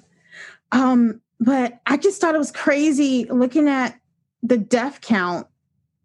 Um, 0.76 1.22
but 1.40 1.80
I 1.86 1.96
just 1.96 2.20
thought 2.20 2.36
it 2.36 2.40
was 2.40 2.52
crazy 2.52 3.26
looking 3.30 3.70
at 3.70 3.98
the 4.44 4.58
death 4.58 5.00
count 5.00 5.48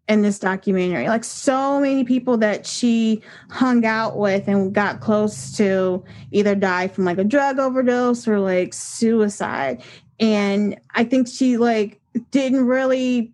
in 0.07 0.21
this 0.21 0.39
documentary. 0.39 1.09
Like 1.09 1.25
so 1.25 1.79
many 1.81 2.05
people 2.05 2.37
that 2.37 2.65
she 2.65 3.21
hung 3.49 3.85
out 3.85 4.17
with 4.17 4.47
and 4.47 4.73
got 4.73 5.01
close 5.01 5.55
to 5.57 6.05
either 6.31 6.55
die 6.55 6.87
from 6.87 7.03
like 7.03 7.17
a 7.17 7.25
drug 7.25 7.59
overdose 7.59 8.25
or 8.27 8.39
like 8.39 8.73
suicide. 8.73 9.83
And 10.21 10.79
I 10.95 11.03
think 11.03 11.27
she 11.27 11.57
like 11.57 11.99
didn't 12.31 12.65
really 12.65 13.33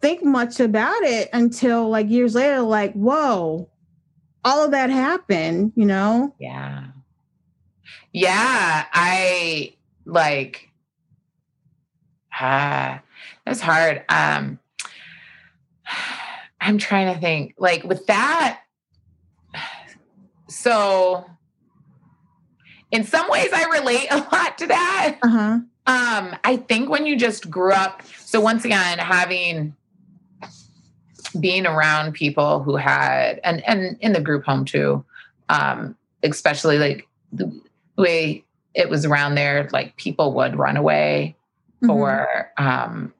think 0.00 0.24
much 0.24 0.60
about 0.60 1.02
it 1.02 1.28
until 1.34 1.90
like 1.90 2.08
years 2.08 2.34
later, 2.34 2.62
like, 2.62 2.94
whoa, 2.94 3.68
all 4.44 4.64
of 4.64 4.70
that 4.70 4.88
happened, 4.88 5.72
you 5.76 5.84
know? 5.84 6.34
Yeah. 6.38 6.86
Yeah. 8.12 8.86
I 8.92 9.74
like 10.08 10.68
ah, 12.32 13.02
that's 13.44 13.60
hard. 13.60 14.04
Um 14.08 14.58
I'm 16.60 16.78
trying 16.78 17.14
to 17.14 17.20
think 17.20 17.54
like 17.58 17.84
with 17.84 18.06
that. 18.06 18.60
So, 20.48 21.24
in 22.90 23.04
some 23.04 23.28
ways, 23.30 23.50
I 23.52 23.64
relate 23.64 24.08
a 24.10 24.16
lot 24.16 24.58
to 24.58 24.66
that. 24.66 25.18
Uh-huh. 25.22 25.60
Um, 25.86 26.36
I 26.44 26.56
think 26.68 26.88
when 26.90 27.06
you 27.06 27.16
just 27.16 27.50
grew 27.50 27.72
up, 27.72 28.02
so 28.18 28.40
once 28.40 28.64
again, 28.64 28.98
having 28.98 29.74
being 31.38 31.66
around 31.66 32.12
people 32.12 32.62
who 32.62 32.76
had, 32.76 33.40
and 33.44 33.66
and 33.66 33.96
in 34.00 34.12
the 34.12 34.20
group 34.20 34.44
home 34.44 34.64
too, 34.64 35.04
um, 35.48 35.96
especially 36.22 36.78
like 36.78 37.06
the 37.32 37.50
way 37.96 38.44
it 38.74 38.88
was 38.88 39.04
around 39.04 39.34
there, 39.34 39.68
like 39.72 39.96
people 39.96 40.34
would 40.34 40.56
run 40.56 40.76
away 40.76 41.36
mm-hmm. 41.82 41.88
for 41.88 42.52
um, 42.56 43.12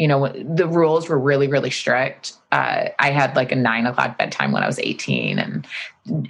you 0.00 0.08
know, 0.08 0.28
the 0.28 0.66
rules 0.66 1.10
were 1.10 1.18
really, 1.18 1.46
really 1.46 1.68
strict. 1.68 2.32
Uh, 2.52 2.88
I 2.98 3.10
had 3.10 3.36
like 3.36 3.52
a 3.52 3.54
nine 3.54 3.84
o'clock 3.84 4.16
bedtime 4.16 4.50
when 4.50 4.62
I 4.62 4.66
was 4.66 4.78
18, 4.78 5.38
and 5.38 5.66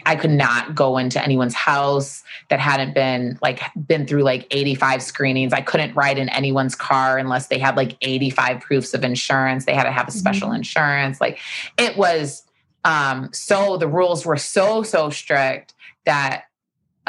I 0.06 0.16
could 0.16 0.32
not 0.32 0.74
go 0.74 0.98
into 0.98 1.22
anyone's 1.22 1.54
house 1.54 2.24
that 2.48 2.58
hadn't 2.58 2.94
been 2.96 3.38
like 3.42 3.62
been 3.86 4.08
through 4.08 4.24
like 4.24 4.48
85 4.50 5.04
screenings. 5.04 5.52
I 5.52 5.60
couldn't 5.60 5.94
ride 5.94 6.18
in 6.18 6.28
anyone's 6.30 6.74
car 6.74 7.16
unless 7.16 7.46
they 7.46 7.60
had 7.60 7.76
like 7.76 7.96
85 8.02 8.60
proofs 8.60 8.92
of 8.92 9.04
insurance. 9.04 9.66
They 9.66 9.74
had 9.74 9.84
to 9.84 9.92
have 9.92 10.08
a 10.08 10.10
special 10.10 10.48
mm-hmm. 10.48 10.56
insurance. 10.56 11.20
Like 11.20 11.38
it 11.78 11.96
was 11.96 12.42
um, 12.84 13.28
so 13.32 13.76
the 13.76 13.86
rules 13.86 14.26
were 14.26 14.36
so, 14.36 14.82
so 14.82 15.10
strict 15.10 15.74
that 16.06 16.44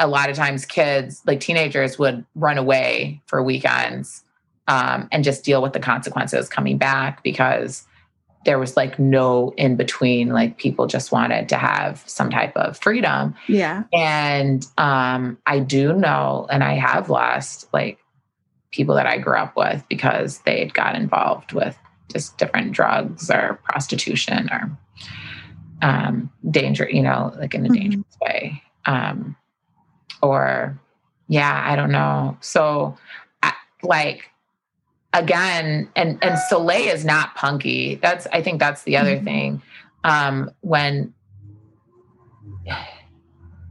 a 0.02 0.08
lot 0.08 0.28
of 0.28 0.36
times 0.36 0.66
kids, 0.66 1.22
like 1.26 1.40
teenagers, 1.40 1.98
would 1.98 2.24
run 2.34 2.58
away 2.58 3.22
for 3.26 3.42
weekends 3.42 4.24
um, 4.68 5.08
and 5.12 5.24
just 5.24 5.44
deal 5.44 5.62
with 5.62 5.72
the 5.72 5.80
consequences 5.80 6.48
coming 6.48 6.78
back 6.78 7.22
because 7.22 7.86
there 8.44 8.58
was 8.58 8.76
like 8.76 8.98
no 8.98 9.52
in 9.56 9.76
between 9.76 10.30
like 10.30 10.58
people 10.58 10.86
just 10.86 11.12
wanted 11.12 11.48
to 11.48 11.56
have 11.56 12.02
some 12.06 12.30
type 12.30 12.56
of 12.56 12.76
freedom. 12.78 13.34
Yeah. 13.46 13.84
And 13.92 14.66
um 14.78 15.38
i 15.46 15.58
do 15.58 15.92
know 15.92 16.46
and 16.50 16.64
i 16.64 16.74
have 16.74 17.08
lost 17.08 17.72
like 17.72 17.98
people 18.72 18.94
that 18.96 19.06
i 19.06 19.18
grew 19.18 19.36
up 19.36 19.56
with 19.56 19.84
because 19.88 20.38
they 20.40 20.58
had 20.58 20.74
got 20.74 20.96
involved 20.96 21.52
with 21.52 21.78
just 22.12 22.36
different 22.38 22.72
drugs 22.72 23.30
or 23.30 23.60
prostitution 23.62 24.48
or 24.50 24.76
um 25.82 26.30
danger 26.50 26.88
you 26.90 27.02
know 27.02 27.32
like 27.38 27.54
in 27.54 27.64
a 27.64 27.68
mm-hmm. 27.68 27.80
dangerous 27.80 28.18
way. 28.20 28.62
Um 28.86 29.36
or 30.22 30.78
yeah 31.28 31.62
i 31.66 31.76
don't 31.76 31.92
know 31.92 32.36
so 32.40 32.96
I, 33.42 33.52
like 33.82 34.32
again, 35.12 35.88
and 35.96 36.18
and 36.22 36.38
Soleil 36.48 36.94
is 36.94 37.04
not 37.04 37.34
punky. 37.34 37.96
That's 37.96 38.26
I 38.32 38.42
think 38.42 38.58
that's 38.58 38.82
the 38.82 38.96
other 38.96 39.16
mm-hmm. 39.16 39.24
thing. 39.24 39.62
Um, 40.04 40.50
when 40.60 41.12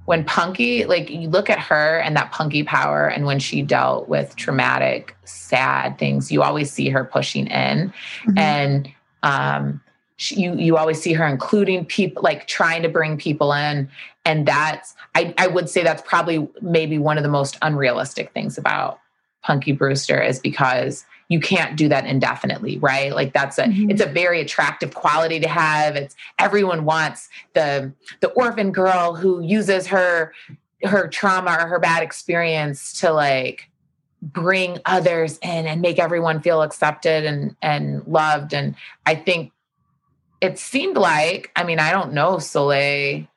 when 0.06 0.24
punky, 0.26 0.86
like 0.86 1.10
you 1.10 1.30
look 1.30 1.50
at 1.50 1.60
her 1.60 2.00
and 2.00 2.16
that 2.16 2.32
punky 2.32 2.64
power, 2.64 3.08
and 3.08 3.26
when 3.26 3.40
she 3.40 3.62
dealt 3.62 4.10
with 4.10 4.36
traumatic, 4.36 5.16
sad 5.24 5.98
things, 5.98 6.32
you 6.32 6.42
always 6.42 6.72
see 6.72 6.90
her 6.90 7.04
pushing 7.04 7.48
in, 7.48 7.90
mm-hmm. 7.90 8.38
and 8.38 8.92
um, 9.24 9.82
she, 10.18 10.42
you 10.42 10.56
you 10.56 10.78
always 10.78 11.02
see 11.02 11.14
her 11.14 11.26
including 11.26 11.86
people, 11.86 12.22
like 12.24 12.48
trying 12.48 12.84
to 12.84 12.90
bring 12.90 13.18
people 13.18 13.54
in, 13.54 13.90
and 14.26 14.46
that's 14.46 14.96
I 15.16 15.34
I 15.38 15.48
would 15.48 15.70
say 15.70 15.84
that's 15.84 16.02
probably 16.02 16.48
maybe 16.62 16.98
one 16.98 17.18
of 17.18 17.24
the 17.24 17.30
most 17.30 17.58
unrealistic 17.62 18.32
things 18.34 18.58
about 18.58 19.00
Punky 19.44 19.72
Brewster 19.72 20.22
is 20.22 20.40
because 20.40 21.06
you 21.28 21.40
can't 21.40 21.78
do 21.78 21.88
that 21.90 22.06
indefinitely 22.06 22.78
right? 22.80 23.14
Like 23.14 23.34
that's 23.34 23.58
a 23.58 23.64
mm-hmm. 23.64 23.90
it's 23.90 24.02
a 24.02 24.06
very 24.06 24.42
attractive 24.42 24.94
quality 24.94 25.40
to 25.40 25.48
have. 25.48 25.96
It's 25.96 26.16
everyone 26.40 26.86
wants 26.86 27.30
the 27.54 27.92
the 28.20 28.30
orphan 28.30 28.72
girl 28.72 29.16
who 29.16 29.42
uses 29.42 29.88
her 29.88 30.34
her 30.84 31.08
trauma 31.08 31.58
or 31.60 31.68
her 31.68 31.80
bad 31.80 32.04
experience 32.04 33.00
to 33.02 33.12
like 33.12 33.70
bring 34.22 34.78
others 34.86 35.40
in 35.40 35.66
and 35.66 35.82
make 35.82 35.98
everyone 35.98 36.42
feel 36.42 36.62
accepted 36.62 37.26
and 37.26 37.56
and 37.62 38.06
loved. 38.06 38.54
And 38.54 38.76
i 39.06 39.16
think 39.16 39.52
it 40.42 40.58
seemed 40.58 40.98
like, 40.98 41.52
I 41.56 41.64
mean, 41.64 41.80
I 41.80 41.92
don't 41.92 42.14
know 42.14 42.40
Soleil, 42.40 43.28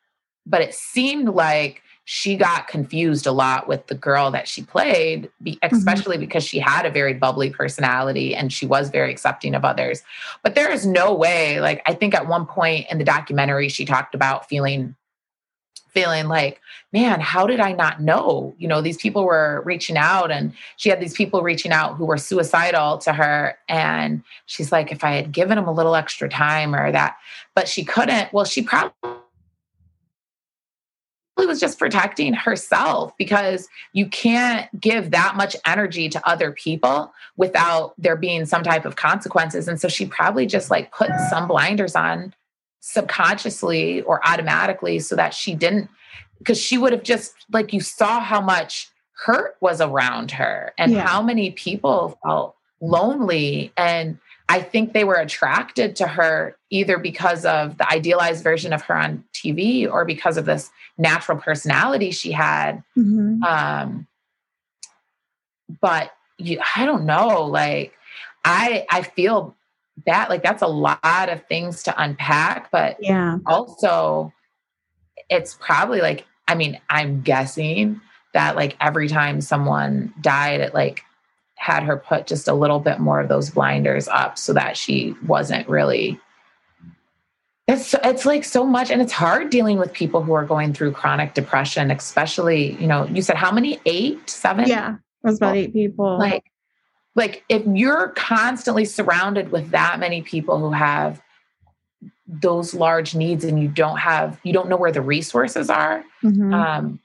but 0.46 0.60
it 0.60 0.74
seemed 0.74 1.28
like 1.28 1.82
she 2.06 2.36
got 2.36 2.68
confused 2.68 3.26
a 3.26 3.32
lot 3.32 3.66
with 3.66 3.86
the 3.86 3.94
girl 3.94 4.30
that 4.30 4.46
she 4.46 4.62
played, 4.62 5.30
mm-hmm. 5.42 5.74
especially 5.74 6.16
mm-hmm. 6.16 6.26
because 6.26 6.44
she 6.44 6.58
had 6.58 6.84
a 6.84 6.90
very 6.90 7.14
bubbly 7.14 7.50
personality 7.50 8.34
and 8.34 8.52
she 8.52 8.66
was 8.66 8.90
very 8.90 9.10
accepting 9.10 9.54
of 9.54 9.64
others. 9.64 10.02
But 10.42 10.54
there 10.54 10.70
is 10.70 10.86
no 10.86 11.14
way, 11.14 11.60
like, 11.60 11.82
I 11.86 11.94
think 11.94 12.14
at 12.14 12.28
one 12.28 12.44
point 12.46 12.86
in 12.90 12.98
the 12.98 13.04
documentary, 13.04 13.68
she 13.68 13.84
talked 13.84 14.14
about 14.14 14.48
feeling 14.48 14.94
feeling 15.94 16.26
like, 16.26 16.60
man, 16.92 17.20
how 17.20 17.46
did 17.46 17.60
I 17.60 17.70
not 17.70 18.02
know? 18.02 18.52
You 18.58 18.66
know, 18.66 18.80
these 18.80 18.96
people 18.96 19.24
were 19.24 19.62
reaching 19.64 19.96
out 19.96 20.32
and 20.32 20.52
she 20.76 20.88
had 20.88 21.00
these 21.00 21.14
people 21.14 21.42
reaching 21.42 21.70
out 21.70 21.94
who 21.94 22.04
were 22.04 22.18
suicidal 22.18 22.98
to 22.98 23.12
her. 23.12 23.56
And 23.68 24.24
she's 24.46 24.72
like, 24.72 24.90
if 24.90 25.04
I 25.04 25.12
had 25.12 25.30
given 25.30 25.54
them 25.54 25.68
a 25.68 25.72
little 25.72 25.94
extra 25.94 26.28
time 26.28 26.74
or 26.74 26.90
that, 26.90 27.16
but 27.54 27.68
she 27.68 27.84
couldn't. 27.84 28.32
Well, 28.32 28.44
she 28.44 28.62
probably 28.62 28.92
was 31.46 31.60
just 31.60 31.78
protecting 31.78 32.32
herself 32.32 33.12
because 33.18 33.68
you 33.92 34.06
can't 34.06 34.68
give 34.80 35.10
that 35.10 35.36
much 35.36 35.56
energy 35.66 36.08
to 36.08 36.28
other 36.28 36.52
people 36.52 37.12
without 37.36 37.94
there 37.98 38.16
being 38.16 38.44
some 38.44 38.62
type 38.62 38.84
of 38.84 38.96
consequences. 38.96 39.68
And 39.68 39.80
so 39.80 39.88
she 39.88 40.06
probably 40.06 40.46
just 40.46 40.70
like 40.70 40.92
put 40.92 41.10
some 41.30 41.48
blinders 41.48 41.94
on 41.94 42.34
subconsciously 42.80 44.02
or 44.02 44.26
automatically 44.26 44.98
so 44.98 45.16
that 45.16 45.34
she 45.34 45.54
didn't, 45.54 45.88
because 46.38 46.58
she 46.58 46.76
would 46.78 46.92
have 46.92 47.02
just 47.02 47.34
like 47.52 47.72
you 47.72 47.80
saw 47.80 48.20
how 48.20 48.40
much 48.40 48.90
hurt 49.24 49.56
was 49.60 49.80
around 49.80 50.30
her 50.32 50.72
and 50.76 50.92
yeah. 50.92 51.06
how 51.06 51.22
many 51.22 51.50
people 51.50 52.18
felt 52.22 52.56
lonely 52.80 53.72
and 53.76 54.18
I 54.48 54.60
think 54.60 54.92
they 54.92 55.04
were 55.04 55.14
attracted 55.14 55.96
to 55.96 56.06
her 56.06 56.56
either 56.70 56.98
because 56.98 57.44
of 57.44 57.78
the 57.78 57.90
idealized 57.90 58.44
version 58.44 58.72
of 58.72 58.82
her 58.82 58.96
on 58.96 59.24
TV 59.32 59.90
or 59.90 60.04
because 60.04 60.36
of 60.36 60.44
this 60.44 60.70
natural 60.98 61.38
personality 61.38 62.10
she 62.10 62.32
had. 62.32 62.82
Mm-hmm. 62.96 63.42
Um, 63.42 64.06
but 65.80 66.12
you, 66.36 66.60
I 66.76 66.84
don't 66.84 67.06
know. 67.06 67.44
Like, 67.44 67.94
I 68.44 68.84
I 68.90 69.02
feel 69.02 69.56
that 70.06 70.28
like 70.28 70.42
that's 70.42 70.62
a 70.62 70.66
lot 70.66 71.28
of 71.28 71.46
things 71.46 71.82
to 71.84 72.02
unpack. 72.02 72.70
But 72.70 72.98
yeah, 73.00 73.38
also 73.46 74.32
it's 75.30 75.54
probably 75.54 76.00
like 76.00 76.26
I 76.48 76.54
mean 76.54 76.80
I'm 76.90 77.22
guessing 77.22 78.00
that 78.34 78.56
like 78.56 78.76
every 78.80 79.08
time 79.08 79.40
someone 79.40 80.12
died, 80.20 80.60
it 80.60 80.74
like 80.74 81.02
had 81.64 81.82
her 81.82 81.96
put 81.96 82.26
just 82.26 82.46
a 82.46 82.52
little 82.52 82.78
bit 82.78 83.00
more 83.00 83.20
of 83.20 83.28
those 83.28 83.48
blinders 83.48 84.06
up 84.08 84.36
so 84.36 84.52
that 84.52 84.76
she 84.76 85.14
wasn't 85.26 85.66
really 85.66 86.20
it's 87.66 87.94
it's 88.04 88.26
like 88.26 88.44
so 88.44 88.66
much 88.66 88.90
and 88.90 89.00
it's 89.00 89.12
hard 89.12 89.48
dealing 89.48 89.78
with 89.78 89.90
people 89.90 90.22
who 90.22 90.34
are 90.34 90.44
going 90.44 90.74
through 90.74 90.92
chronic 90.92 91.32
depression 91.32 91.90
especially 91.90 92.72
you 92.74 92.86
know 92.86 93.06
you 93.06 93.22
said 93.22 93.36
how 93.36 93.50
many? 93.50 93.80
Eight? 93.86 94.28
Seven? 94.28 94.68
Yeah 94.68 94.96
it 94.96 95.26
was 95.26 95.38
about 95.38 95.56
eight 95.56 95.72
people. 95.72 96.18
Like 96.18 96.44
like 97.14 97.44
if 97.48 97.62
you're 97.66 98.08
constantly 98.08 98.84
surrounded 98.84 99.50
with 99.50 99.70
that 99.70 99.98
many 99.98 100.20
people 100.20 100.58
who 100.58 100.72
have 100.72 101.22
those 102.26 102.74
large 102.74 103.14
needs 103.14 103.42
and 103.42 103.58
you 103.58 103.68
don't 103.68 103.98
have 103.98 104.38
you 104.42 104.52
don't 104.52 104.68
know 104.68 104.76
where 104.76 104.92
the 104.92 105.00
resources 105.00 105.70
are 105.70 106.04
mm-hmm. 106.22 106.54
um 106.54 106.98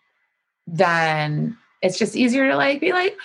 then 0.66 1.58
it's 1.82 2.00
just 2.00 2.16
easier 2.16 2.50
to 2.50 2.56
like 2.56 2.80
be 2.80 2.94
like 2.94 3.18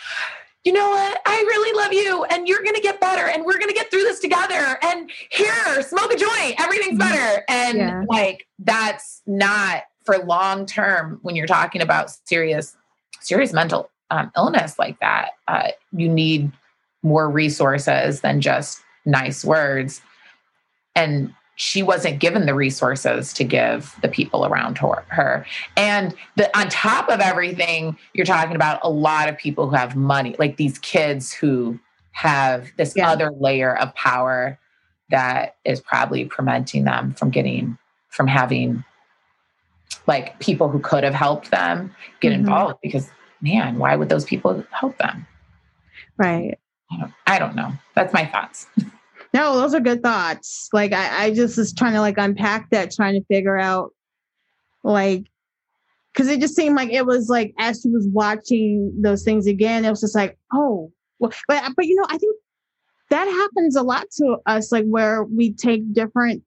you 0.64 0.72
know 0.72 0.88
what? 0.88 1.20
I 1.26 1.36
really 1.46 1.76
love 1.78 1.92
you 1.92 2.24
and 2.24 2.48
you're 2.48 2.62
going 2.62 2.74
to 2.74 2.80
get 2.80 2.98
better 2.98 3.28
and 3.28 3.44
we're 3.44 3.58
going 3.58 3.68
to 3.68 3.74
get 3.74 3.90
through 3.90 4.02
this 4.02 4.18
together. 4.18 4.78
And 4.82 5.10
here, 5.30 5.82
smoke 5.82 6.12
a 6.12 6.16
joint, 6.16 6.58
everything's 6.58 6.98
mm-hmm. 6.98 7.10
better. 7.10 7.44
And 7.48 7.78
yeah. 7.78 8.04
like, 8.08 8.46
that's 8.58 9.22
not 9.26 9.82
for 10.04 10.18
long 10.18 10.64
term 10.64 11.18
when 11.22 11.36
you're 11.36 11.46
talking 11.46 11.82
about 11.82 12.10
serious, 12.26 12.76
serious 13.20 13.52
mental 13.52 13.90
um, 14.10 14.32
illness 14.36 14.78
like 14.78 14.98
that. 15.00 15.32
Uh, 15.46 15.68
you 15.92 16.08
need 16.08 16.50
more 17.02 17.28
resources 17.28 18.22
than 18.22 18.40
just 18.40 18.82
nice 19.04 19.44
words. 19.44 20.00
And 20.96 21.34
she 21.57 21.82
wasn't 21.82 22.18
given 22.18 22.46
the 22.46 22.55
resources 22.55 23.32
to 23.34 23.44
give 23.44 23.94
the 24.02 24.09
people 24.09 24.44
around 24.44 24.78
her. 24.78 25.46
And 25.76 26.14
the, 26.36 26.57
on 26.59 26.68
top 26.68 27.09
of 27.09 27.20
everything, 27.20 27.96
you're 28.12 28.26
talking 28.26 28.57
about 28.57 28.80
a 28.82 28.90
lot 28.90 29.28
of 29.28 29.38
people 29.38 29.68
who 29.68 29.76
have 29.76 29.94
money, 29.94 30.34
like 30.38 30.57
these 30.57 30.78
kids 30.78 31.32
who 31.32 31.78
have 32.12 32.70
this 32.76 32.94
yeah. 32.96 33.11
other 33.11 33.30
layer 33.30 33.76
of 33.76 33.94
power 33.94 34.59
that 35.11 35.57
is 35.64 35.80
probably 35.80 36.24
preventing 36.24 36.84
them 36.84 37.12
from 37.14 37.30
getting, 37.30 37.78
from 38.09 38.26
having 38.26 38.84
like 40.07 40.38
people 40.40 40.68
who 40.68 40.80
could 40.80 41.05
have 41.05 41.14
helped 41.14 41.50
them 41.50 41.94
get 42.20 42.32
mm-hmm. 42.32 42.40
involved 42.40 42.78
because 42.82 43.11
man, 43.40 43.78
why 43.78 43.94
would 43.94 44.09
those 44.09 44.24
people 44.24 44.64
help 44.70 44.96
them? 44.98 45.26
Right. 46.16 46.59
I 46.90 46.96
don't, 46.98 47.12
I 47.26 47.38
don't 47.38 47.55
know. 47.55 47.72
That's 47.94 48.12
my 48.12 48.26
thoughts. 48.26 48.66
No, 49.35 49.59
those 49.59 49.74
are 49.74 49.80
good 49.80 50.01
thoughts. 50.01 50.68
Like 50.72 50.93
I, 50.93 51.24
I 51.24 51.35
just 51.35 51.59
was 51.59 51.74
trying 51.74 51.95
to 51.95 52.01
like 52.01 52.18
unpack 52.18 52.70
that, 52.70 52.93
trying 52.93 53.14
to 53.14 53.26
figure 53.26 53.59
out 53.59 53.91
like 54.85 55.24
because 56.12 56.28
it 56.28 56.41
just 56.41 56.55
seemed 56.55 56.76
like 56.76 56.93
it 56.93 57.05
was 57.05 57.28
like 57.28 57.53
as 57.59 57.80
she 57.82 57.91
was 57.91 58.07
watching 58.12 58.95
those 59.03 59.24
things 59.24 59.49
again, 59.49 59.85
it 59.85 59.91
was 59.91 60.01
just 60.01 60.14
like, 60.14 60.39
oh, 60.53 60.93
well, 61.18 61.32
but 61.49 61.64
but 61.76 61.85
you 61.85 61.97
know, 61.97 62.07
I 62.09 62.16
think 62.16 62.37
that 63.11 63.24
happens 63.24 63.74
a 63.74 63.82
lot 63.82 64.07
to 64.18 64.37
us, 64.47 64.70
like 64.70 64.85
where 64.87 65.24
we 65.24 65.53
take 65.53 65.93
different 65.93 66.45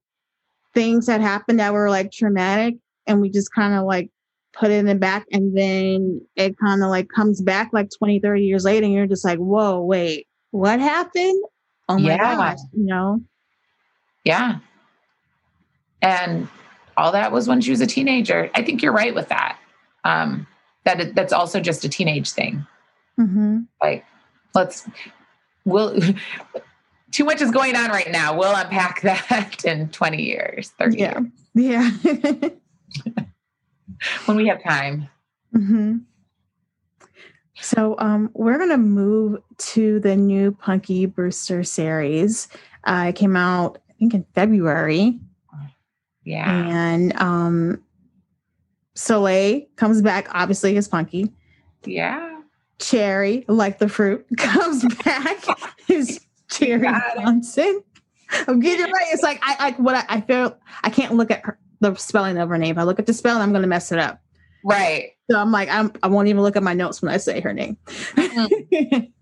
things 0.72 1.06
that 1.06 1.20
happened 1.20 1.60
that 1.60 1.74
were 1.74 1.90
like 1.90 2.10
traumatic 2.10 2.76
and 3.06 3.20
we 3.20 3.28
just 3.30 3.52
kind 3.52 3.74
of 3.74 3.84
like 3.84 4.10
put 4.54 4.70
it 4.70 4.78
in 4.78 4.86
the 4.86 4.94
back 4.94 5.26
and 5.30 5.56
then 5.56 6.20
it 6.36 6.56
kind 6.58 6.82
of 6.82 6.88
like 6.88 7.08
comes 7.14 7.42
back 7.42 7.70
like 7.72 7.88
20 7.98 8.20
30 8.20 8.42
years 8.42 8.64
later 8.64 8.84
and 8.84 8.94
you're 8.94 9.06
just 9.06 9.24
like 9.24 9.38
whoa 9.38 9.80
wait 9.80 10.26
what 10.50 10.80
happened 10.80 11.42
oh 11.88 11.98
my 11.98 12.14
yeah. 12.14 12.36
gosh, 12.36 12.58
you 12.72 12.86
know? 12.86 13.20
Yeah. 14.24 14.58
And 16.02 16.48
all 16.96 17.12
that 17.12 17.32
was 17.32 17.48
when 17.48 17.60
she 17.60 17.70
was 17.70 17.80
a 17.80 17.86
teenager. 17.86 18.50
I 18.54 18.62
think 18.62 18.82
you're 18.82 18.92
right 18.92 19.14
with 19.14 19.28
that. 19.28 19.58
Um, 20.04 20.46
that 20.84 21.00
it, 21.00 21.14
that's 21.14 21.32
also 21.32 21.60
just 21.60 21.84
a 21.84 21.88
teenage 21.88 22.30
thing. 22.30 22.66
Mm-hmm. 23.18 23.60
Like, 23.82 24.04
let's, 24.54 24.88
we'll, 25.64 25.98
too 27.10 27.24
much 27.24 27.40
is 27.40 27.50
going 27.50 27.76
on 27.76 27.90
right 27.90 28.10
now. 28.10 28.36
We'll 28.36 28.54
unpack 28.54 29.00
that 29.02 29.64
in 29.64 29.88
20 29.88 30.22
years, 30.22 30.70
30 30.78 30.98
yeah. 30.98 31.20
years. 31.54 31.90
Yeah. 32.04 32.48
when 34.26 34.36
we 34.36 34.46
have 34.48 34.62
time. 34.62 35.08
Mm-hmm. 35.54 35.98
So 37.60 37.96
um, 37.98 38.30
we're 38.34 38.58
going 38.58 38.70
to 38.70 38.78
move 38.78 39.42
to 39.58 40.00
the 40.00 40.16
new 40.16 40.52
Punky 40.52 41.06
Brewster 41.06 41.64
series. 41.64 42.48
Uh, 42.84 43.06
it 43.08 43.16
came 43.16 43.36
out, 43.36 43.78
I 43.88 43.92
think, 43.98 44.14
in 44.14 44.24
February. 44.34 45.18
Yeah. 46.24 46.68
And 46.68 47.18
um, 47.20 47.82
Soleil 48.94 49.62
comes 49.76 50.02
back, 50.02 50.28
obviously, 50.32 50.76
as 50.76 50.88
Punky. 50.88 51.32
Yeah. 51.84 52.40
Cherry, 52.78 53.44
like 53.48 53.78
the 53.78 53.88
fruit, 53.88 54.26
comes 54.36 54.84
back 55.04 55.44
as 55.90 56.20
Cherie 56.50 56.86
Johnson. 57.16 57.82
I'm 58.46 58.60
getting 58.60 58.86
it 58.86 58.92
right. 58.92 59.06
It's 59.08 59.22
like 59.22 59.40
I 59.42 59.56
like 59.64 59.78
what 59.78 59.94
I, 59.94 60.04
I 60.08 60.20
feel. 60.20 60.56
I 60.84 60.90
can't 60.90 61.14
look 61.14 61.30
at 61.30 61.44
her, 61.44 61.58
the 61.80 61.94
spelling 61.94 62.38
of 62.38 62.48
her 62.48 62.58
name. 62.58 62.72
If 62.72 62.78
I 62.78 62.82
look 62.82 62.98
at 62.98 63.06
the 63.06 63.14
spelling, 63.14 63.42
I'm 63.42 63.50
going 63.50 63.62
to 63.62 63.68
mess 63.68 63.90
it 63.90 63.98
up. 63.98 64.20
Right. 64.64 65.12
So 65.30 65.38
I'm 65.38 65.52
like, 65.52 65.68
I'm, 65.68 65.92
I 66.02 66.08
won't 66.08 66.28
even 66.28 66.42
look 66.42 66.56
at 66.56 66.62
my 66.62 66.74
notes 66.74 67.02
when 67.02 67.12
I 67.12 67.18
say 67.18 67.40
her 67.40 67.52
name. 67.52 67.76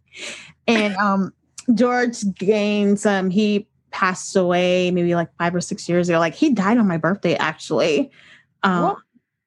And 0.66 0.96
um, 0.96 1.32
George 1.74 2.20
Gaynes, 2.22 3.06
um, 3.06 3.30
he 3.30 3.66
passed 3.90 4.34
away 4.36 4.90
maybe 4.90 5.14
like 5.14 5.28
five 5.38 5.54
or 5.54 5.60
six 5.60 5.88
years 5.88 6.08
ago. 6.08 6.18
Like 6.18 6.34
he 6.34 6.50
died 6.50 6.78
on 6.78 6.88
my 6.88 6.96
birthday, 6.96 7.34
actually, 7.36 8.10
um, 8.62 8.96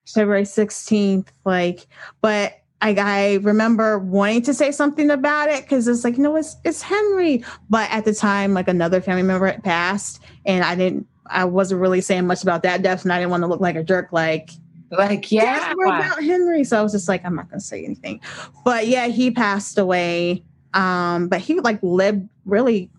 February 0.07 0.43
16th. 0.43 1.27
Like, 1.45 1.87
but 2.21 2.53
I, 2.81 2.95
I 2.97 3.33
remember 3.41 3.99
wanting 3.99 4.41
to 4.43 4.53
say 4.53 4.71
something 4.71 5.11
about 5.11 5.49
it 5.49 5.63
because 5.63 5.87
it's 5.87 6.03
like, 6.03 6.17
you 6.17 6.23
know, 6.23 6.35
it's, 6.35 6.55
it's 6.63 6.81
Henry. 6.81 7.43
But 7.69 7.89
at 7.91 8.05
the 8.05 8.13
time, 8.13 8.53
like 8.53 8.67
another 8.67 9.01
family 9.01 9.23
member 9.23 9.47
had 9.47 9.63
passed, 9.63 10.21
and 10.45 10.63
I 10.63 10.75
didn't, 10.75 11.05
I 11.27 11.45
wasn't 11.45 11.81
really 11.81 12.01
saying 12.01 12.25
much 12.25 12.41
about 12.41 12.63
that 12.63 12.81
death, 12.81 13.03
and 13.03 13.13
I 13.13 13.19
didn't 13.19 13.31
want 13.31 13.43
to 13.43 13.47
look 13.47 13.59
like 13.59 13.75
a 13.75 13.83
jerk. 13.83 14.11
Like, 14.11 14.49
like, 14.91 15.31
yeah. 15.31 15.73
We're 15.75 15.85
about 15.85 16.23
Henry. 16.23 16.63
So 16.63 16.79
I 16.79 16.81
was 16.81 16.91
just 16.91 17.07
like, 17.07 17.23
I'm 17.25 17.35
not 17.35 17.49
gonna 17.49 17.59
say 17.59 17.83
anything. 17.83 18.21
But 18.63 18.87
yeah, 18.87 19.07
he 19.07 19.31
passed 19.31 19.77
away. 19.77 20.43
Um, 20.73 21.27
but 21.27 21.41
he 21.41 21.59
like 21.59 21.79
lived 21.81 22.27
really 22.45 22.89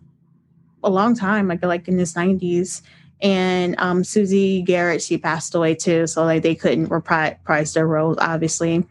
a 0.83 0.91
long 0.91 1.15
time, 1.15 1.49
like 1.49 1.65
like 1.65 1.89
in 1.89 1.99
his 1.99 2.15
90s. 2.15 2.83
And 3.23 3.75
um 3.79 4.03
Susie 4.05 4.63
Garrett, 4.63 5.03
she 5.03 5.19
passed 5.19 5.55
away 5.55 5.75
too. 5.75 6.07
So 6.07 6.25
like 6.25 6.43
they 6.43 6.55
couldn't 6.55 6.89
reprise 6.91 7.75
their 7.75 7.87
roles, 7.87 8.17
obviously. 8.19 8.87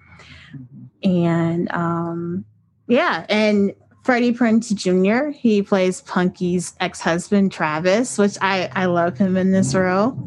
And 1.03 1.71
um 1.71 2.45
yeah, 2.87 3.25
and 3.29 3.73
Freddie 4.03 4.33
Prinze 4.33 4.73
Jr. 4.73 5.29
He 5.29 5.61
plays 5.61 6.01
Punky's 6.01 6.73
ex-husband 6.79 7.51
Travis, 7.51 8.17
which 8.17 8.37
I 8.41 8.69
I 8.73 8.85
love 8.85 9.17
him 9.17 9.37
in 9.37 9.51
this 9.51 9.73
role. 9.73 10.17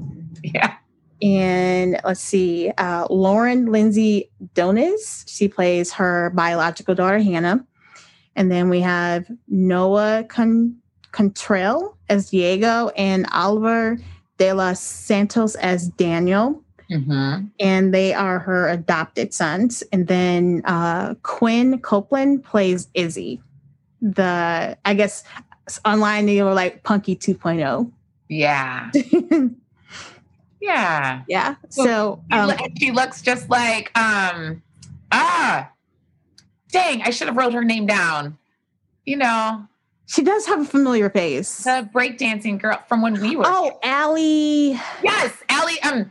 Yeah. 0.43 0.75
And 1.23 2.01
let's 2.05 2.21
see, 2.21 2.71
uh, 2.79 3.07
Lauren 3.09 3.67
Lindsey 3.67 4.31
Donzis. 4.55 5.25
She 5.29 5.47
plays 5.47 5.93
her 5.93 6.31
biological 6.35 6.95
daughter 6.95 7.21
Hannah. 7.21 7.65
And 8.35 8.51
then 8.51 8.69
we 8.69 8.81
have 8.81 9.31
Noah 9.47 10.25
Con- 10.29 10.77
Cottrell 11.13 11.97
as 12.09 12.31
Diego 12.31 12.89
and 12.97 13.27
Oliver 13.33 13.99
De 14.39 14.53
Los 14.53 14.81
Santos 14.81 15.55
as 15.57 15.89
Daniel. 15.91 16.61
Mm-hmm. 16.91 17.47
And 17.61 17.95
they 17.95 18.13
are 18.15 18.39
her 18.41 18.69
adopted 18.69 19.33
sons. 19.33 19.83
And 19.93 20.09
then 20.09 20.63
uh, 20.65 21.15
Quinn 21.23 21.79
Copeland 21.81 22.43
plays 22.43 22.89
Izzy. 22.95 23.41
The, 24.01 24.77
I 24.85 24.95
guess, 24.95 25.23
online 25.85 26.27
they 26.27 26.43
were 26.43 26.55
like 26.55 26.83
Punky 26.83 27.15
2.0. 27.15 27.91
Yeah. 28.29 28.91
yeah. 30.63 31.23
Yeah. 31.29 31.57
So 31.69 32.23
She, 32.31 32.37
um, 32.39 32.53
she 32.79 32.91
looks 32.93 33.21
just 33.21 33.51
like 33.51 33.91
um 33.99 34.63
ah 35.11 35.69
dang, 36.71 37.03
I 37.03 37.11
should 37.11 37.27
have 37.29 37.37
wrote 37.37 37.53
her 37.53 37.65
name 37.65 37.87
down. 37.87 38.39
You 39.05 39.17
know, 39.19 39.67
she 40.07 40.23
does 40.23 40.47
have 40.47 40.61
a 40.61 40.65
familiar 40.65 41.11
face. 41.11 41.65
the 41.65 41.89
breakdancing 41.93 42.61
girl 42.61 42.81
from 42.89 43.03
when 43.03 43.21
we 43.21 43.37
were 43.37 43.45
Oh, 43.47 43.79
Allie. 43.83 44.79
yes, 45.03 45.33
Allie. 45.51 45.81
Um 45.83 46.11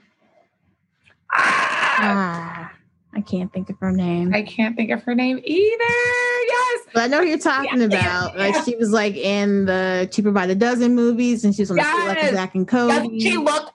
ah, 1.33 1.97
Ah, 2.03 2.71
I 3.15 3.21
can't 3.21 3.51
think 3.53 3.69
of 3.69 3.77
her 3.79 3.91
name. 3.91 4.33
I 4.33 4.41
can't 4.43 4.75
think 4.75 4.91
of 4.91 5.03
her 5.03 5.15
name 5.15 5.39
either. 5.43 5.83
Yes. 5.83 6.79
But 6.93 7.03
I 7.03 7.07
know 7.07 7.19
who 7.21 7.27
you're 7.27 7.37
talking 7.37 7.79
Yeah, 7.79 7.85
about. 7.85 8.33
yeah. 8.35 8.39
Like 8.39 8.65
she 8.65 8.75
was 8.75 8.91
like 8.91 9.15
in 9.15 9.65
the 9.65 10.09
Cheaper 10.11 10.31
by 10.31 10.47
the 10.47 10.55
Dozen 10.55 10.95
movies, 10.95 11.45
and 11.45 11.53
she 11.55 11.61
was 11.61 11.71
on 11.71 11.77
the 11.77 11.83
Yes. 11.83 12.29
of 12.29 12.35
Zack 12.35 12.55
and 12.55 12.67
Cody. 12.67 13.19
she 13.19 13.37
looked 13.37 13.71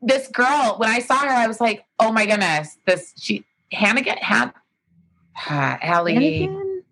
this 0.00 0.28
girl 0.28 0.76
when 0.78 0.88
I 0.88 1.00
saw 1.00 1.18
her, 1.18 1.28
I 1.28 1.46
was 1.46 1.60
like, 1.60 1.84
oh 1.98 2.12
my 2.12 2.26
goodness, 2.26 2.78
this 2.86 3.12
she 3.16 3.44
Hannigan 3.72 4.18
Han 4.22 4.52
ah, 5.36 5.78
Allie. 5.82 6.14
Anakin? 6.14 6.82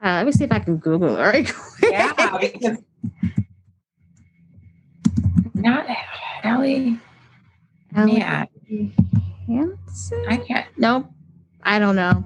Uh, 0.00 0.22
let 0.22 0.26
me 0.26 0.32
see 0.32 0.44
if 0.44 0.52
I 0.52 0.60
can 0.60 0.76
Google 0.76 1.16
her. 1.16 1.30
Right 1.30 1.52
quick. 1.78 1.92
Yeah, 1.92 2.38
because 2.38 2.78
not 5.54 5.86
Allie. 6.44 6.98
Allie 7.96 8.18
Yeah, 8.18 8.46
Hansen? 9.46 10.24
I 10.28 10.36
can't. 10.36 10.66
Nope. 10.76 11.10
I 11.62 11.78
don't 11.78 11.96
know. 11.96 12.22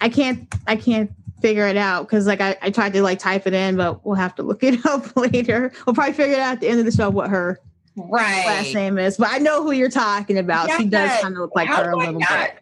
I 0.00 0.08
can't. 0.08 0.52
I 0.66 0.76
can't 0.76 1.10
figure 1.40 1.66
it 1.68 1.76
out 1.76 2.02
because 2.02 2.26
like 2.26 2.40
I, 2.40 2.56
I 2.60 2.70
tried 2.70 2.92
to 2.92 3.02
like 3.02 3.18
type 3.18 3.46
it 3.46 3.54
in, 3.54 3.76
but 3.76 4.04
we'll 4.04 4.16
have 4.16 4.34
to 4.36 4.42
look 4.42 4.62
it 4.62 4.84
up 4.86 5.16
later. 5.16 5.72
We'll 5.86 5.94
probably 5.94 6.12
figure 6.12 6.34
it 6.34 6.40
out 6.40 6.54
at 6.54 6.60
the 6.60 6.68
end 6.68 6.80
of 6.80 6.84
the 6.84 6.92
show 6.92 7.08
what 7.08 7.30
her 7.30 7.60
Right. 7.98 8.46
last 8.46 8.74
name 8.74 8.98
is. 8.98 9.16
But 9.16 9.28
I 9.30 9.38
know 9.38 9.62
who 9.62 9.72
you're 9.72 9.90
talking 9.90 10.38
about. 10.38 10.70
She 10.76 10.84
does 10.86 11.20
kind 11.20 11.34
of 11.34 11.40
look 11.40 11.56
like 11.56 11.68
How 11.68 11.82
her 11.84 11.90
a 11.90 11.96
little 11.96 12.20
not- 12.20 12.28
bit. 12.28 12.58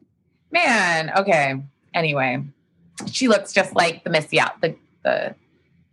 Man, 0.52 1.10
okay. 1.18 1.60
Anyway, 1.92 2.42
she 3.10 3.28
looks 3.28 3.52
just 3.52 3.74
like 3.74 4.04
the 4.04 4.10
Missy 4.10 4.38
Elliott 4.38 4.78
the 5.02 5.34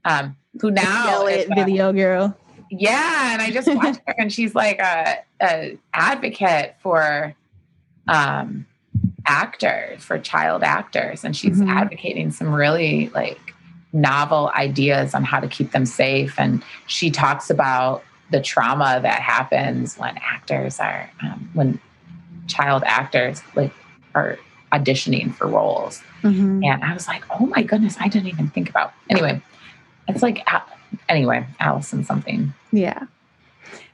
um 0.05 0.35
who 0.61 0.69
now 0.71 1.25
is, 1.27 1.49
uh, 1.49 1.55
video 1.55 1.91
girl. 1.91 2.37
Yeah, 2.69 3.33
and 3.33 3.41
I 3.41 3.51
just 3.51 3.67
watched 3.75 4.01
her, 4.07 4.15
and 4.17 4.31
she's 4.31 4.53
like 4.55 4.79
a, 4.79 5.17
a 5.41 5.77
advocate 5.93 6.75
for 6.81 7.35
um, 8.07 8.65
actors, 9.25 10.03
for 10.03 10.19
child 10.19 10.63
actors, 10.63 11.23
and 11.23 11.35
she's 11.35 11.59
Mhm. 11.59 11.69
advocating 11.69 12.31
some 12.31 12.53
really 12.53 13.09
like 13.13 13.39
novel 13.93 14.51
ideas 14.55 15.13
on 15.13 15.23
how 15.23 15.39
to 15.39 15.47
keep 15.47 15.71
them 15.71 15.85
safe. 15.85 16.35
And 16.39 16.63
she 16.87 17.11
talks 17.11 17.49
about 17.49 18.03
the 18.33 18.41
trauma 18.41 18.99
that 18.99 19.21
happens 19.21 19.95
when 19.95 20.17
actors 20.17 20.79
are 20.79 21.07
um, 21.21 21.51
when 21.53 21.79
child 22.47 22.81
actors 22.83 23.43
like 23.55 23.71
are 24.15 24.39
auditioning 24.71 25.31
for 25.31 25.45
roles. 25.47 26.01
Mhm. 26.23 26.65
And 26.65 26.83
I 26.83 26.95
was 26.95 27.07
like, 27.07 27.23
oh 27.39 27.45
my 27.45 27.61
goodness, 27.61 27.95
I 27.99 28.07
didn't 28.07 28.29
even 28.29 28.49
think 28.49 28.71
about. 28.71 28.91
Anyway, 29.07 29.39
it's 30.07 30.23
like 30.23 30.45
anyway, 31.07 31.45
Alyson 31.61 32.03
something. 32.05 32.51
Yeah. 32.71 33.03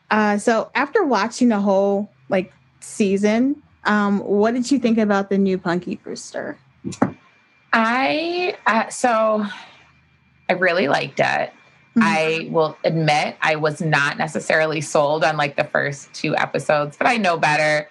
Uh, 0.09 0.37
so 0.37 0.71
after 0.73 1.03
watching 1.03 1.49
the 1.49 1.59
whole 1.59 2.09
like 2.29 2.53
season, 2.79 3.61
um, 3.83 4.19
what 4.19 4.53
did 4.53 4.71
you 4.71 4.79
think 4.79 4.97
about 4.97 5.29
the 5.29 5.37
new 5.37 5.57
Punky 5.57 5.97
Brewster? 5.97 6.57
I 7.73 8.55
uh, 8.65 8.87
so 8.87 9.45
I 10.49 10.53
really 10.53 10.87
liked 10.87 11.19
it. 11.19 11.51
Mhm. 11.95 12.03
I 12.03 12.47
will 12.51 12.77
admit 12.83 13.35
I 13.41 13.55
was 13.55 13.81
not 13.81 14.17
necessarily 14.17 14.81
sold 14.81 15.23
on 15.23 15.37
like 15.37 15.55
the 15.55 15.63
first 15.63 16.13
two 16.13 16.35
episodes, 16.35 16.95
but 16.97 17.07
I 17.07 17.17
know 17.17 17.37
better. 17.37 17.89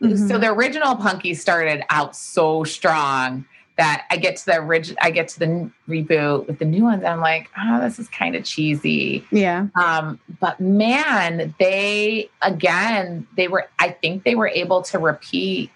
So 0.00 0.06
Mhm. 0.08 0.40
the 0.40 0.50
original 0.50 0.96
Punky 0.96 1.32
started 1.34 1.82
out 1.88 2.14
so 2.14 2.64
strong 2.64 3.44
that 3.78 4.04
I 4.10 4.16
get 4.16 4.36
to 4.36 4.46
the 4.46 4.56
original, 4.58 4.98
I 5.02 5.10
get 5.10 5.28
to 5.28 5.38
the 5.38 5.70
reboot 5.88 6.46
with 6.46 6.58
the 6.58 6.64
new 6.64 6.82
ones. 6.84 6.98
And 7.02 7.08
I'm 7.08 7.20
like, 7.20 7.48
oh, 7.58 7.80
this 7.80 7.98
is 7.98 8.08
kind 8.08 8.34
of 8.34 8.44
cheesy. 8.44 9.24
Yeah. 9.30 9.66
Um, 9.74 10.18
but 10.40 10.58
man, 10.60 11.54
they 11.58 12.28
again, 12.42 13.26
they 13.36 13.48
were, 13.48 13.68
I 13.78 13.90
think 13.90 14.24
they 14.24 14.34
were 14.34 14.48
able 14.48 14.82
to 14.82 14.98
repeat 14.98 15.70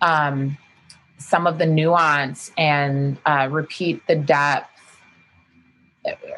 um, 0.00 0.56
some 1.18 1.46
of 1.46 1.58
the 1.58 1.66
nuance 1.66 2.50
and 2.58 3.16
uh, 3.26 3.48
repeat 3.50 4.04
the 4.08 4.16
depth, 4.16 4.71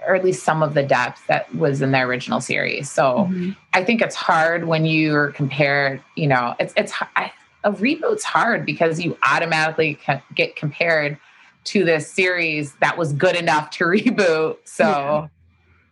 or 0.06 0.14
at 0.14 0.24
least 0.24 0.42
some 0.42 0.62
of 0.62 0.74
the 0.74 0.82
depth 0.82 1.26
that 1.26 1.52
was 1.54 1.80
in 1.80 1.92
the 1.92 2.00
original 2.00 2.40
series. 2.40 2.90
So 2.90 3.28
Mhm. 3.30 3.56
I 3.72 3.82
think 3.82 4.02
it's 4.02 4.14
hard 4.14 4.66
when 4.66 4.84
you 4.84 5.32
compare, 5.34 6.02
you 6.16 6.26
know, 6.26 6.54
it's, 6.58 6.74
it's, 6.76 6.92
I, 7.16 7.32
a 7.64 7.72
reboot's 7.72 8.24
hard 8.24 8.66
because 8.66 9.02
you 9.02 9.16
automatically 9.22 9.98
get 10.34 10.54
compared 10.54 11.18
to 11.64 11.82
this 11.82 12.10
series 12.10 12.74
that 12.74 12.98
was 12.98 13.14
good 13.14 13.36
enough 13.36 13.70
to 13.70 13.84
reboot. 13.84 14.58
So, 14.64 15.30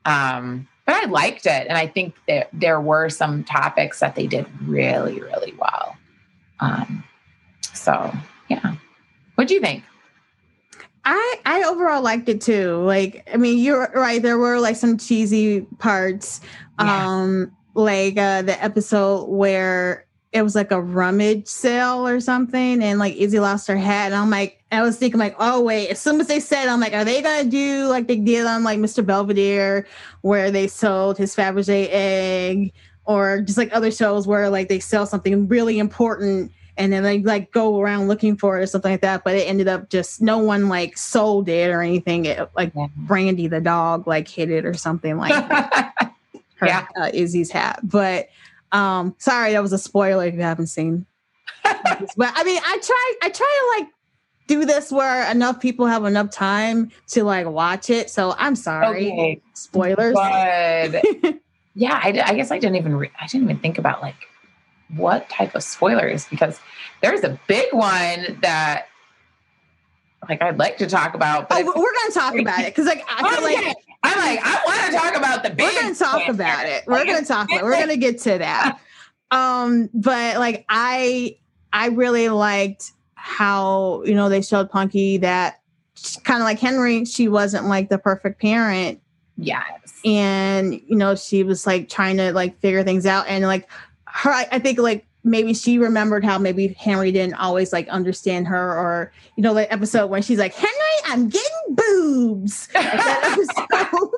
um, 0.04 0.68
but 0.84 0.96
I 0.96 1.06
liked 1.06 1.46
it. 1.46 1.66
And 1.68 1.78
I 1.78 1.86
think 1.86 2.14
that 2.28 2.50
there 2.52 2.80
were 2.80 3.08
some 3.08 3.42
topics 3.44 4.00
that 4.00 4.16
they 4.16 4.26
did 4.26 4.46
really, 4.66 5.20
really 5.20 5.54
well. 5.58 5.96
Um, 6.60 7.04
so 7.72 8.12
yeah. 8.48 8.74
What 9.36 9.48
do 9.48 9.54
you 9.54 9.60
think? 9.60 9.82
I 11.04 11.40
I 11.44 11.62
overall 11.64 12.02
liked 12.02 12.28
it 12.28 12.40
too. 12.40 12.76
Like, 12.84 13.28
I 13.32 13.36
mean, 13.36 13.58
you're 13.58 13.90
right. 13.94 14.22
There 14.22 14.38
were 14.38 14.60
like 14.60 14.76
some 14.76 14.98
cheesy 14.98 15.62
parts. 15.78 16.40
Yeah. 16.78 17.06
Um, 17.08 17.52
like 17.74 18.18
uh 18.18 18.42
the 18.42 18.62
episode 18.62 19.24
where 19.28 20.06
it 20.32 20.42
was 20.42 20.54
like 20.54 20.70
a 20.70 20.80
rummage 20.80 21.46
sale 21.46 22.06
or 22.06 22.20
something, 22.20 22.82
and 22.82 22.98
like 22.98 23.16
Izzy 23.16 23.40
lost 23.40 23.66
her 23.68 23.76
hat, 23.76 24.06
and 24.06 24.14
I'm 24.14 24.30
like, 24.30 24.62
I 24.70 24.82
was 24.82 24.96
thinking 24.96 25.20
like, 25.20 25.36
oh 25.38 25.60
wait. 25.60 25.88
As 25.88 26.00
soon 26.00 26.20
as 26.20 26.28
they 26.28 26.40
said, 26.40 26.68
I'm 26.68 26.80
like, 26.80 26.94
are 26.94 27.04
they 27.04 27.20
gonna 27.20 27.50
do 27.50 27.86
like 27.86 28.06
they 28.06 28.16
did 28.16 28.46
on 28.46 28.64
like 28.64 28.78
Mr. 28.78 29.04
Belvedere, 29.04 29.86
where 30.22 30.50
they 30.50 30.68
sold 30.68 31.18
his 31.18 31.34
Fabergé 31.34 31.88
egg, 31.90 32.72
or 33.04 33.40
just 33.40 33.58
like 33.58 33.74
other 33.74 33.90
shows 33.90 34.26
where 34.26 34.48
like 34.48 34.68
they 34.68 34.80
sell 34.80 35.06
something 35.06 35.48
really 35.48 35.78
important 35.78 36.52
and 36.76 36.92
then 36.92 37.02
they 37.02 37.18
like 37.20 37.52
go 37.52 37.80
around 37.80 38.08
looking 38.08 38.36
for 38.36 38.58
it 38.58 38.62
or 38.62 38.66
something 38.66 38.90
like 38.92 39.02
that. 39.02 39.24
But 39.24 39.36
it 39.36 39.48
ended 39.48 39.68
up 39.68 39.90
just 39.90 40.22
no 40.22 40.38
one 40.38 40.68
like 40.68 40.96
sold 40.96 41.48
it 41.48 41.70
or 41.70 41.82
anything. 41.82 42.24
It, 42.24 42.48
like. 42.56 42.72
Brandy 42.96 43.46
the 43.46 43.60
dog 43.60 44.06
like 44.06 44.28
hit 44.28 44.50
it 44.50 44.64
or 44.64 44.74
something 44.74 45.16
like 45.18 45.30
that, 45.48 46.14
her 46.56 46.66
Yeah. 46.66 46.86
uh, 47.00 47.10
Izzy's 47.12 47.50
hat. 47.50 47.80
But 47.82 48.28
um, 48.72 49.14
sorry, 49.18 49.52
that 49.52 49.62
was 49.62 49.72
a 49.72 49.78
spoiler 49.78 50.24
if 50.26 50.34
you 50.34 50.40
haven't 50.42 50.68
seen. 50.68 51.04
but 51.62 52.32
I 52.34 52.44
mean, 52.44 52.60
I 52.64 52.78
try 52.82 53.14
I 53.22 53.28
try 53.28 53.72
to 53.76 53.80
like 53.80 53.92
do 54.48 54.64
this 54.64 54.90
where 54.90 55.30
enough 55.30 55.60
people 55.60 55.86
have 55.86 56.04
enough 56.04 56.30
time 56.30 56.90
to 57.08 57.22
like 57.24 57.46
watch 57.46 57.90
it. 57.90 58.10
So 58.10 58.34
I'm 58.38 58.56
sorry, 58.56 59.12
okay. 59.12 59.42
spoilers. 59.54 60.14
But 60.14 61.04
yeah, 61.74 62.00
I, 62.02 62.08
I 62.26 62.34
guess 62.34 62.50
I 62.50 62.58
didn't 62.58 62.76
even 62.76 62.96
re- 62.96 63.10
I 63.20 63.26
didn't 63.26 63.44
even 63.44 63.58
think 63.58 63.78
about 63.78 64.02
like 64.02 64.16
what 64.96 65.28
type 65.28 65.54
of 65.54 65.62
spoilers 65.62 66.26
because 66.26 66.60
there's 67.02 67.24
a 67.24 67.38
big 67.48 67.72
one 67.72 68.38
that 68.42 68.86
like 70.28 70.40
I'd 70.42 70.58
like 70.58 70.76
to 70.78 70.86
talk 70.86 71.14
about. 71.14 71.48
But 71.48 71.64
Oh, 71.66 71.72
we're 71.80 71.92
gonna 71.94 72.14
talk 72.14 72.38
about 72.38 72.60
it 72.60 72.66
because 72.66 72.86
like 72.86 73.02
i 73.08 73.28
feel 73.34 73.42
like 73.42 73.76
i'm 74.04 74.18
like 74.18 74.40
I 74.44 74.60
want 74.64 74.92
to 74.92 74.96
talk 74.98 75.16
about 75.16 75.42
the 75.42 75.50
big. 75.50 75.66
we're 75.66 75.80
gonna 75.82 75.94
talk 75.94 76.20
spoiler. 76.22 76.30
about 76.34 76.66
it. 76.66 76.84
We're 76.86 76.94
Like, 76.94 77.06
gonna 77.06 77.24
talk 77.24 77.46
about. 77.48 77.54
it's 77.56 77.62
We're 77.64 77.70
like- 77.72 77.80
gonna 77.80 77.96
get 77.96 78.18
to 78.20 78.38
that. 78.38 78.78
Um, 79.30 79.88
but 79.94 80.38
like 80.38 80.64
I, 80.68 81.38
I 81.72 81.88
really 81.88 82.28
liked 82.28 82.92
how 83.14 84.02
you 84.04 84.14
know 84.14 84.28
they 84.28 84.42
showed 84.42 84.70
Punky 84.70 85.16
that 85.18 85.60
kind 86.24 86.40
of 86.42 86.44
like 86.44 86.58
Henry. 86.58 87.04
She 87.04 87.28
wasn't 87.28 87.66
like 87.66 87.88
the 87.88 87.98
perfect 87.98 88.40
parent, 88.40 89.00
Yes. 89.38 89.64
and 90.04 90.74
you 90.86 90.96
know 90.96 91.14
she 91.14 91.42
was 91.44 91.66
like 91.66 91.88
trying 91.88 92.16
to 92.18 92.32
like 92.32 92.60
figure 92.60 92.84
things 92.84 93.06
out, 93.06 93.26
and 93.26 93.44
like 93.46 93.68
her. 94.12 94.30
I, 94.30 94.46
I 94.52 94.58
think 94.58 94.78
like 94.78 95.06
maybe 95.24 95.54
she 95.54 95.78
remembered 95.78 96.24
how 96.24 96.38
maybe 96.38 96.68
Henry 96.68 97.12
didn't 97.12 97.34
always 97.34 97.72
like 97.72 97.88
understand 97.88 98.46
her, 98.48 98.72
or 98.78 99.12
you 99.36 99.42
know, 99.42 99.54
the 99.54 99.70
episode 99.72 100.08
when 100.08 100.22
she's 100.22 100.38
like, 100.38 100.54
Henry, 100.54 100.74
I'm 101.06 101.28
getting 101.28 101.50
boobs. 101.70 102.68
Like 102.74 102.92
that 102.92 103.36
episode. 103.38 104.10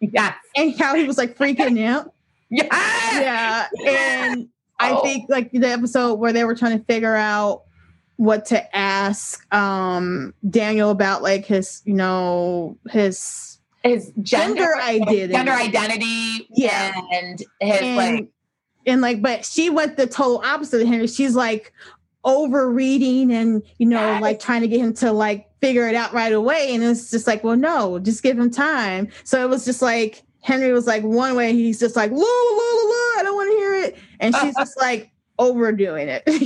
Yes. 0.00 0.34
and 0.56 0.74
how 0.80 0.94
he 0.94 1.04
was 1.04 1.18
like 1.18 1.36
freaking 1.36 1.84
out. 1.86 2.12
Yeah. 2.50 2.66
Yeah. 3.20 3.66
And 3.86 4.48
I 4.80 4.92
Oh. 4.92 5.02
think 5.02 5.28
like 5.28 5.52
the 5.52 5.68
episode 5.68 6.14
where 6.14 6.32
they 6.32 6.44
were 6.44 6.54
trying 6.56 6.78
to 6.78 6.84
figure 6.86 7.14
out 7.14 7.62
what 8.16 8.46
to 8.46 8.76
ask 8.76 9.52
um 9.54 10.34
Daniel 10.48 10.90
about 10.90 11.22
like 11.22 11.44
his, 11.46 11.82
you 11.84 11.94
know, 11.94 12.76
his 12.90 13.58
His 13.84 14.10
gender, 14.22 14.54
Gender 14.56 14.76
identity. 14.82 15.32
gender 15.32 15.52
identity, 15.52 16.48
Yeah. 16.50 16.92
and 17.12 17.38
his 17.60 17.80
and, 17.80 17.96
like 17.96 18.28
and 18.86 19.00
like 19.00 19.20
but 19.22 19.44
she 19.44 19.70
went 19.70 19.96
the 19.96 20.06
total 20.06 20.38
opposite 20.44 20.82
of 20.82 20.88
Henry. 20.88 21.06
She's 21.06 21.34
like 21.34 21.72
over 22.24 22.70
reading 22.70 23.32
and 23.32 23.62
you 23.78 23.86
know 23.86 24.00
Yes. 24.00 24.22
like 24.22 24.40
trying 24.40 24.60
to 24.60 24.68
get 24.68 24.80
him 24.80 24.92
to 24.94 25.10
like 25.12 25.48
figure 25.60 25.88
it 25.88 25.94
out 25.94 26.12
right 26.12 26.32
away 26.32 26.74
and 26.74 26.82
it's 26.84 27.10
just 27.10 27.26
like 27.26 27.42
well 27.42 27.56
no 27.56 27.98
just 27.98 28.22
give 28.22 28.38
him 28.38 28.50
time 28.50 29.08
so 29.24 29.42
it 29.42 29.48
was 29.48 29.64
just 29.64 29.80
like 29.80 30.22
henry 30.42 30.70
was 30.72 30.86
like 30.86 31.02
one 31.02 31.34
way 31.34 31.52
he's 31.54 31.78
just 31.80 31.96
like 31.96 32.10
la 32.10 32.16
la 32.18 32.22
la 32.22 32.82
la 32.82 33.18
i 33.18 33.20
don't 33.22 33.36
want 33.36 33.50
to 33.50 33.56
hear 33.56 33.74
it 33.74 33.96
and 34.20 34.34
she's 34.36 34.54
just 34.54 34.76
like 34.80 35.10
overdoing 35.38 36.08
it? 36.08 36.22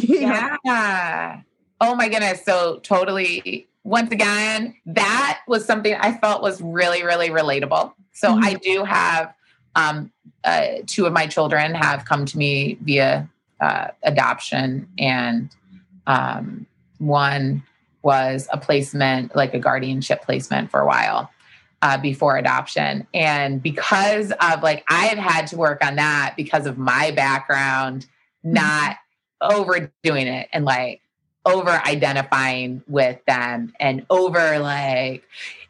Yeah. 0.65 1.41
Oh 1.81 1.95
my 1.97 2.09
goodness. 2.09 2.45
So 2.45 2.79
totally 2.85 3.67
once 3.83 4.13
again, 4.13 4.75
that 4.87 5.41
was 5.49 5.65
something 5.65 5.95
I 5.97 6.17
felt 6.19 6.41
was 6.41 6.63
really, 6.63 7.03
really 7.03 7.29
relatable. 7.29 7.93
So 8.13 8.29
Mhm. 8.29 8.45
I 8.45 8.55
do 8.55 8.85
have 8.85 9.35
um 9.77 10.11
uh, 10.45 10.67
two 10.87 11.07
of 11.07 11.13
my 11.13 11.27
children 11.27 11.75
have 11.75 12.05
come 12.05 12.27
to 12.27 12.37
me 12.37 12.77
via 12.83 13.29
uh, 13.61 13.89
adoption 14.03 14.89
and 14.99 15.51
um 16.07 16.67
one 16.99 17.63
was 18.03 18.49
a 18.53 18.59
placement 18.59 19.35
like 19.35 19.55
a 19.55 19.59
guardianship 19.59 20.23
placement 20.23 20.71
for 20.71 20.81
a 20.81 20.87
while 20.87 21.31
uh, 21.85 21.99
before 21.99 22.37
adoption. 22.39 23.07
And 23.13 23.63
because 23.63 24.33
of 24.41 24.63
like 24.63 24.85
I 24.89 25.07
have 25.07 25.19
had 25.19 25.47
to 25.49 25.57
work 25.57 25.85
on 25.85 25.97
that 25.97 26.35
because 26.37 26.67
of 26.67 26.79
my 26.79 27.11
background 27.11 28.07
not 28.43 28.97
overdoing 29.41 30.27
it 30.27 30.49
and 30.53 30.65
like 30.65 31.03
over 31.45 31.71
identifying 31.71 32.83
with 32.89 33.23
them 33.27 33.75
and 33.79 34.07
over 34.09 34.59
like 34.59 35.25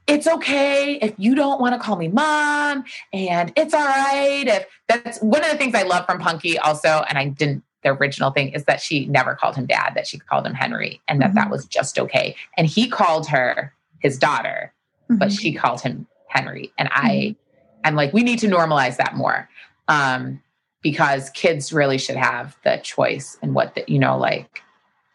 it's 0.06 0.26
okay 0.26 0.98
if 1.00 1.14
you 1.18 1.34
don't 1.34 1.60
want 1.60 1.74
to 1.74 1.78
call 1.80 1.96
me 1.96 2.08
mom 2.08 2.84
and 3.12 3.52
it's 3.56 3.72
all 3.72 3.84
right 3.84 4.44
if 4.46 4.66
that's 4.88 5.18
one 5.20 5.42
of 5.44 5.50
the 5.50 5.56
things 5.56 5.74
i 5.74 5.82
love 5.82 6.04
from 6.06 6.18
punky 6.18 6.58
also 6.58 7.04
and 7.08 7.18
i 7.18 7.26
didn't 7.26 7.62
the 7.82 7.90
original 7.90 8.30
thing 8.30 8.48
is 8.50 8.64
that 8.64 8.80
she 8.80 9.06
never 9.06 9.34
called 9.34 9.56
him 9.56 9.66
dad 9.66 9.92
that 9.94 10.06
she 10.06 10.18
called 10.18 10.46
him 10.46 10.54
henry 10.54 11.00
and 11.08 11.20
that 11.20 11.34
that 11.34 11.48
Mhm. 11.48 11.50
was 11.50 11.66
just 11.66 11.98
okay 11.98 12.34
and 12.56 12.66
he 12.66 12.88
called 12.88 13.28
her 13.28 13.72
his 14.00 14.18
daughter 14.18 14.72
but 15.08 15.28
Mhm. 15.28 15.40
she 15.40 15.52
called 15.52 15.80
him 15.80 16.06
Henry. 16.28 16.72
And 16.78 16.88
I, 16.92 17.36
I'm 17.84 17.94
like, 17.94 18.12
we 18.12 18.22
need 18.22 18.40
to 18.40 18.48
normalize 18.48 18.96
that 18.96 19.14
more. 19.14 19.48
Um, 19.88 20.42
because 20.82 21.30
kids 21.30 21.72
really 21.72 21.96
should 21.96 22.16
have 22.16 22.56
the 22.64 22.78
choice 22.82 23.38
and 23.40 23.54
what 23.54 23.74
the, 23.74 23.84
you 23.86 23.98
know, 23.98 24.18
like 24.18 24.62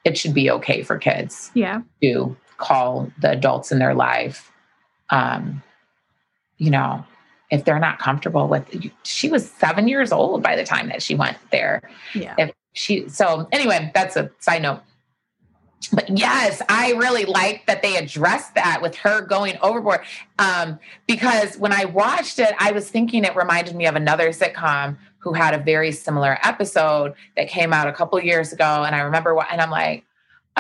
it 0.05 0.17
should 0.17 0.33
be 0.33 0.49
okay 0.49 0.81
for 0.81 0.97
kids 0.97 1.51
yeah 1.53 1.81
to 2.01 2.35
call 2.57 3.11
the 3.21 3.31
adults 3.31 3.71
in 3.71 3.77
their 3.79 3.93
life. 3.93 4.48
Um, 5.09 5.63
you 6.57 6.69
know, 6.69 7.05
if 7.49 7.65
they're 7.65 7.79
not 7.79 7.99
comfortable 7.99 8.47
with 8.47 8.91
she 9.03 9.29
was 9.29 9.49
seven 9.49 9.87
years 9.87 10.11
old 10.11 10.43
by 10.43 10.55
the 10.55 10.63
time 10.63 10.89
that 10.89 11.01
she 11.01 11.15
went 11.15 11.37
there. 11.51 11.89
Yeah. 12.13 12.35
If 12.37 12.51
she 12.73 13.09
so 13.09 13.47
anyway 13.51 13.91
that's 13.93 14.15
a 14.15 14.31
side 14.39 14.61
note. 14.61 14.81
But 15.93 16.09
yes 16.09 16.61
i 16.67 16.91
really 16.91 17.23
like 17.23 17.65
that 17.67 17.81
they 17.81 17.95
addressed 17.95 18.53
that 18.55 18.81
with 18.81 18.95
her 18.97 19.21
going 19.21 19.57
overboard 19.61 20.01
um, 20.37 20.77
because 21.07 21.57
when 21.57 21.71
i 21.71 21.85
watched 21.85 22.37
it 22.37 22.53
i 22.59 22.71
was 22.73 22.91
thinking 22.91 23.23
it 23.23 23.33
reminded 23.33 23.77
me 23.77 23.85
of 23.85 23.95
another 23.95 24.29
sitcom 24.29 24.97
who 25.19 25.31
had 25.31 25.53
a 25.53 25.57
very 25.57 25.93
similar 25.93 26.37
episode 26.43 27.13
that 27.37 27.47
came 27.47 27.71
out 27.71 27.87
a 27.87 27.93
couple 27.93 28.19
years 28.19 28.51
ago 28.51 28.83
and 28.83 28.93
i 28.93 28.99
remember 28.99 29.33
what 29.33 29.47
and 29.53 29.61
i'm 29.61 29.71
like 29.71 30.03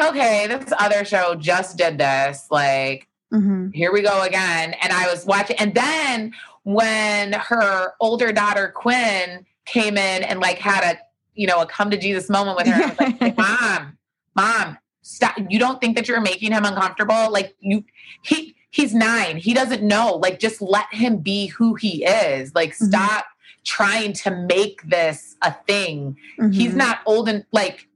okay 0.01 0.47
this 0.47 0.71
other 0.79 1.03
show 1.03 1.35
just 1.35 1.77
did 1.77 1.97
this 1.97 2.47
like 2.49 3.08
Mhm. 3.33 3.73
here 3.73 3.91
we 3.93 4.01
go 4.01 4.21
again. 4.23 4.73
And 4.81 4.91
I 4.91 5.07
was 5.09 5.25
watching, 5.25 5.55
and 5.57 5.73
then 5.75 6.33
when 6.63 7.33
her 7.33 7.93
older 7.99 8.31
daughter 8.31 8.69
Quinn 8.75 9.45
came 9.65 9.97
in 9.97 10.23
and 10.23 10.39
like 10.39 10.57
had 10.59 10.83
a 10.83 10.99
you 11.35 11.47
know 11.47 11.61
a 11.61 11.65
come 11.65 11.89
to 11.91 11.97
Jesus 11.97 12.29
moment 12.29 12.57
with 12.57 12.67
her, 12.67 12.83
I 12.83 12.87
was 12.87 12.97
like, 13.21 13.37
"Mom, 13.37 13.97
mom, 14.35 14.77
stop! 15.01 15.35
You 15.49 15.59
don't 15.59 15.79
think 15.79 15.95
that 15.95 16.07
you're 16.07 16.21
making 16.21 16.51
him 16.51 16.65
uncomfortable? 16.65 17.31
Like 17.31 17.55
you, 17.59 17.83
he 18.23 18.55
he's 18.71 18.93
nine. 18.95 19.37
He 19.37 19.53
doesn't 19.53 19.83
know. 19.83 20.15
Like 20.15 20.39
just 20.39 20.61
let 20.61 20.91
him 20.93 21.17
be 21.17 21.47
who 21.47 21.75
he 21.75 22.03
is. 22.05 22.53
Like 22.55 22.71
Mhm. 22.71 22.87
stop." 22.87 23.25
trying 23.65 24.13
to 24.13 24.31
make 24.31 24.81
this 24.89 25.35
a 25.41 25.53
thing 25.67 26.15
he's 26.53 26.71
Mhm. 26.71 26.77
not 26.77 26.99
old 27.05 27.27
and 27.27 27.43
like 27.51 27.88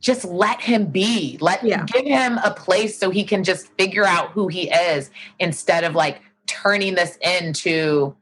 just 0.00 0.24
let 0.24 0.60
him 0.60 0.86
be 0.86 1.36
let 1.40 1.62
Yeah. 1.64 1.84
give 1.84 2.04
him 2.06 2.38
a 2.44 2.52
place 2.52 2.98
so 2.98 3.10
he 3.10 3.24
can 3.24 3.42
just 3.44 3.66
figure 3.78 4.04
out 4.04 4.30
who 4.30 4.48
he 4.48 4.70
is 4.70 5.10
instead 5.38 5.84
of 5.84 5.94
like 5.94 6.20
turning 6.46 6.94
this 6.94 7.16
into 7.16 8.14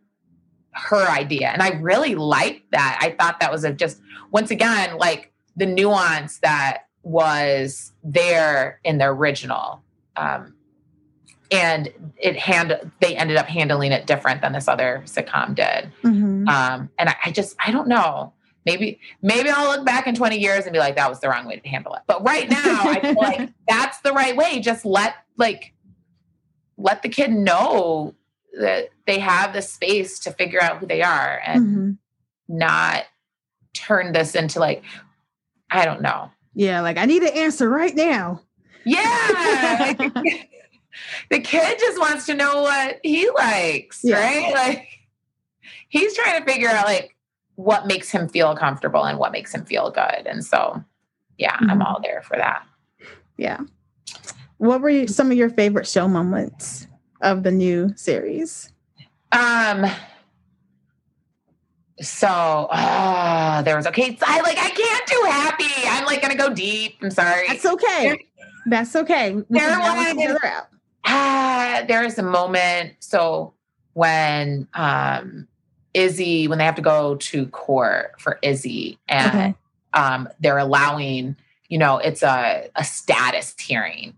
her 0.72 1.08
idea 1.08 1.48
and 1.48 1.62
i 1.62 1.70
really 1.80 2.14
liked 2.14 2.70
that 2.72 2.98
i 3.00 3.10
thought 3.10 3.40
that 3.40 3.50
was 3.52 3.64
a 3.64 3.72
just 3.72 4.00
once 4.30 4.50
again 4.50 4.96
like 4.98 5.32
the 5.56 5.64
nuance 5.66 6.38
that 6.38 6.86
was 7.02 7.92
there 8.04 8.78
in 8.84 8.98
the 8.98 9.04
original 9.06 9.82
um 10.16 10.52
and 11.50 11.92
it 12.16 12.36
hand 12.36 12.76
they 13.00 13.16
ended 13.16 13.36
up 13.36 13.46
handling 13.46 13.92
it 13.92 14.06
different 14.06 14.40
than 14.42 14.52
this 14.52 14.66
other 14.68 15.02
sitcom 15.06 15.54
did 15.54 15.90
Mhm. 16.02 16.48
um, 16.48 16.90
and 16.98 17.08
I, 17.08 17.16
I 17.26 17.30
just, 17.32 17.56
I 17.64 17.70
don't 17.72 17.88
know. 17.88 18.32
Maybe, 18.66 18.98
maybe 19.22 19.48
I'll 19.48 19.68
look 19.76 19.86
back 19.86 20.06
in 20.08 20.14
20 20.14 20.38
years 20.38 20.64
and 20.64 20.72
be 20.72 20.78
like, 20.80 20.96
that 20.96 21.08
was 21.08 21.20
the 21.20 21.28
wrong 21.28 21.46
way 21.46 21.56
to 21.56 21.68
handle 21.68 21.94
it. 21.94 22.02
But 22.08 22.24
right 22.26 22.50
now, 22.50 22.82
I 22.82 23.00
feel 23.00 23.14
like 23.16 23.50
that's 23.68 24.00
the 24.00 24.12
right 24.12 24.36
way. 24.36 24.58
Just 24.60 24.84
let, 24.84 25.14
like, 25.36 25.72
let 26.76 27.02
the 27.02 27.08
kid 27.08 27.30
know 27.30 28.14
that 28.60 28.90
they 29.06 29.20
have 29.20 29.52
the 29.52 29.62
space 29.62 30.18
to 30.20 30.32
figure 30.32 30.60
out 30.60 30.78
who 30.78 30.86
they 30.86 31.00
are 31.02 31.40
and 31.46 31.66
Mhm. 31.66 31.98
not 32.48 33.04
turn 33.72 34.12
this 34.12 34.34
into 34.34 34.58
like, 34.60 34.82
I 35.70 35.84
don't 35.84 36.02
know. 36.02 36.30
yeah 36.54 36.80
like 36.80 36.96
i 36.96 37.04
need 37.06 37.22
an 37.22 37.36
answer 37.36 37.68
right 37.68 37.94
now 37.94 38.40
Yeah. 38.84 39.92
the 41.30 41.40
kid 41.40 41.78
just 41.78 41.98
wants 41.98 42.24
to 42.26 42.34
know 42.34 42.62
what 42.62 43.00
he 43.02 43.28
likes, 43.30 44.00
Yeah. 44.02 44.18
right? 44.20 44.52
Like 44.54 44.88
he's 45.88 46.14
trying 46.14 46.38
to 46.42 46.50
figure 46.50 46.68
out 46.68 46.86
like 46.86 47.15
what 47.56 47.86
makes 47.86 48.10
him 48.10 48.28
feel 48.28 48.54
comfortable 48.56 49.04
and 49.04 49.18
what 49.18 49.32
makes 49.32 49.54
him 49.54 49.64
feel 49.64 49.90
good. 49.90 50.26
And 50.26 50.44
so 50.44 50.82
yeah, 51.38 51.56
I'm 51.60 51.80
Mhm. 51.80 51.84
all 51.84 52.00
there 52.02 52.22
for 52.22 52.36
that. 52.36 52.62
yeah 53.36 53.60
what 54.58 54.80
were 54.80 54.88
you, 54.88 55.06
some 55.06 55.30
of 55.30 55.36
your 55.36 55.50
favorite 55.50 55.86
show 55.86 56.08
moments 56.08 56.86
of 57.20 57.42
the 57.42 57.50
new 57.50 57.92
series 57.96 58.72
Um 59.32 59.84
so 62.00 62.28
uh 62.28 63.62
there 63.62 63.76
was 63.76 63.86
okay. 63.86 64.16
I 64.22 64.40
like 64.42 64.58
I 64.58 64.70
can't 64.70 65.06
do 65.06 65.22
happy. 65.30 65.88
I'm 65.88 66.04
like 66.04 66.20
gonna 66.22 66.34
go 66.36 66.52
deep. 66.52 66.96
I'm 67.02 67.10
sorry. 67.10 67.46
that's 67.48 67.64
okay 67.66 68.18
that's 68.66 68.94
okay 68.96 69.34
we 69.34 69.44
There 69.50 69.78
was- 69.78 70.14
each 70.18 70.28
other 70.28 70.46
out 70.46 70.68
Ah, 71.08 71.84
there 71.86 72.02
is 72.04 72.18
a 72.18 72.22
moment. 72.22 72.94
So 72.98 73.54
when 73.92 74.66
um 74.74 75.46
Izzy, 75.96 76.46
when 76.46 76.58
they 76.58 76.64
have 76.64 76.74
to 76.74 76.82
go 76.82 77.16
to 77.16 77.46
court 77.46 78.20
for 78.20 78.38
Izzy, 78.42 78.98
and 79.08 79.26
Okay. 79.28 79.54
um 79.94 80.28
they're 80.40 80.58
allowing, 80.58 81.36
you 81.68 81.78
know, 81.78 81.98
it's 81.98 82.22
a, 82.22 82.68
a 82.76 82.84
status 82.84 83.54
hearing 83.58 84.14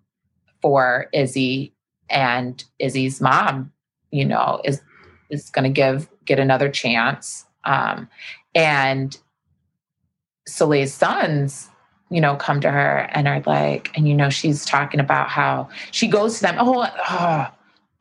for 0.60 1.08
Izzy 1.12 1.72
and 2.10 2.64
Izzy's 2.78 3.20
mom, 3.20 3.72
you 4.10 4.24
know, 4.24 4.60
is 4.64 4.82
is 5.30 5.50
gonna 5.50 5.70
give 5.70 6.08
get 6.24 6.38
another 6.40 6.68
chance. 6.68 7.46
Um 7.64 8.08
and 8.54 9.16
Soleil's 10.46 10.92
sons 10.92 11.70
you 12.10 12.20
know, 12.20 12.36
come 12.36 12.60
to 12.60 12.70
her 12.70 13.08
and 13.12 13.28
are 13.28 13.42
like, 13.46 13.90
and 13.94 14.08
you 14.08 14.14
know, 14.14 14.30
she's 14.30 14.64
talking 14.64 15.00
about 15.00 15.28
how 15.28 15.68
she 15.90 16.08
goes 16.08 16.36
to 16.36 16.42
them, 16.42 16.56
oh, 16.58 16.86
ah, 17.00 17.52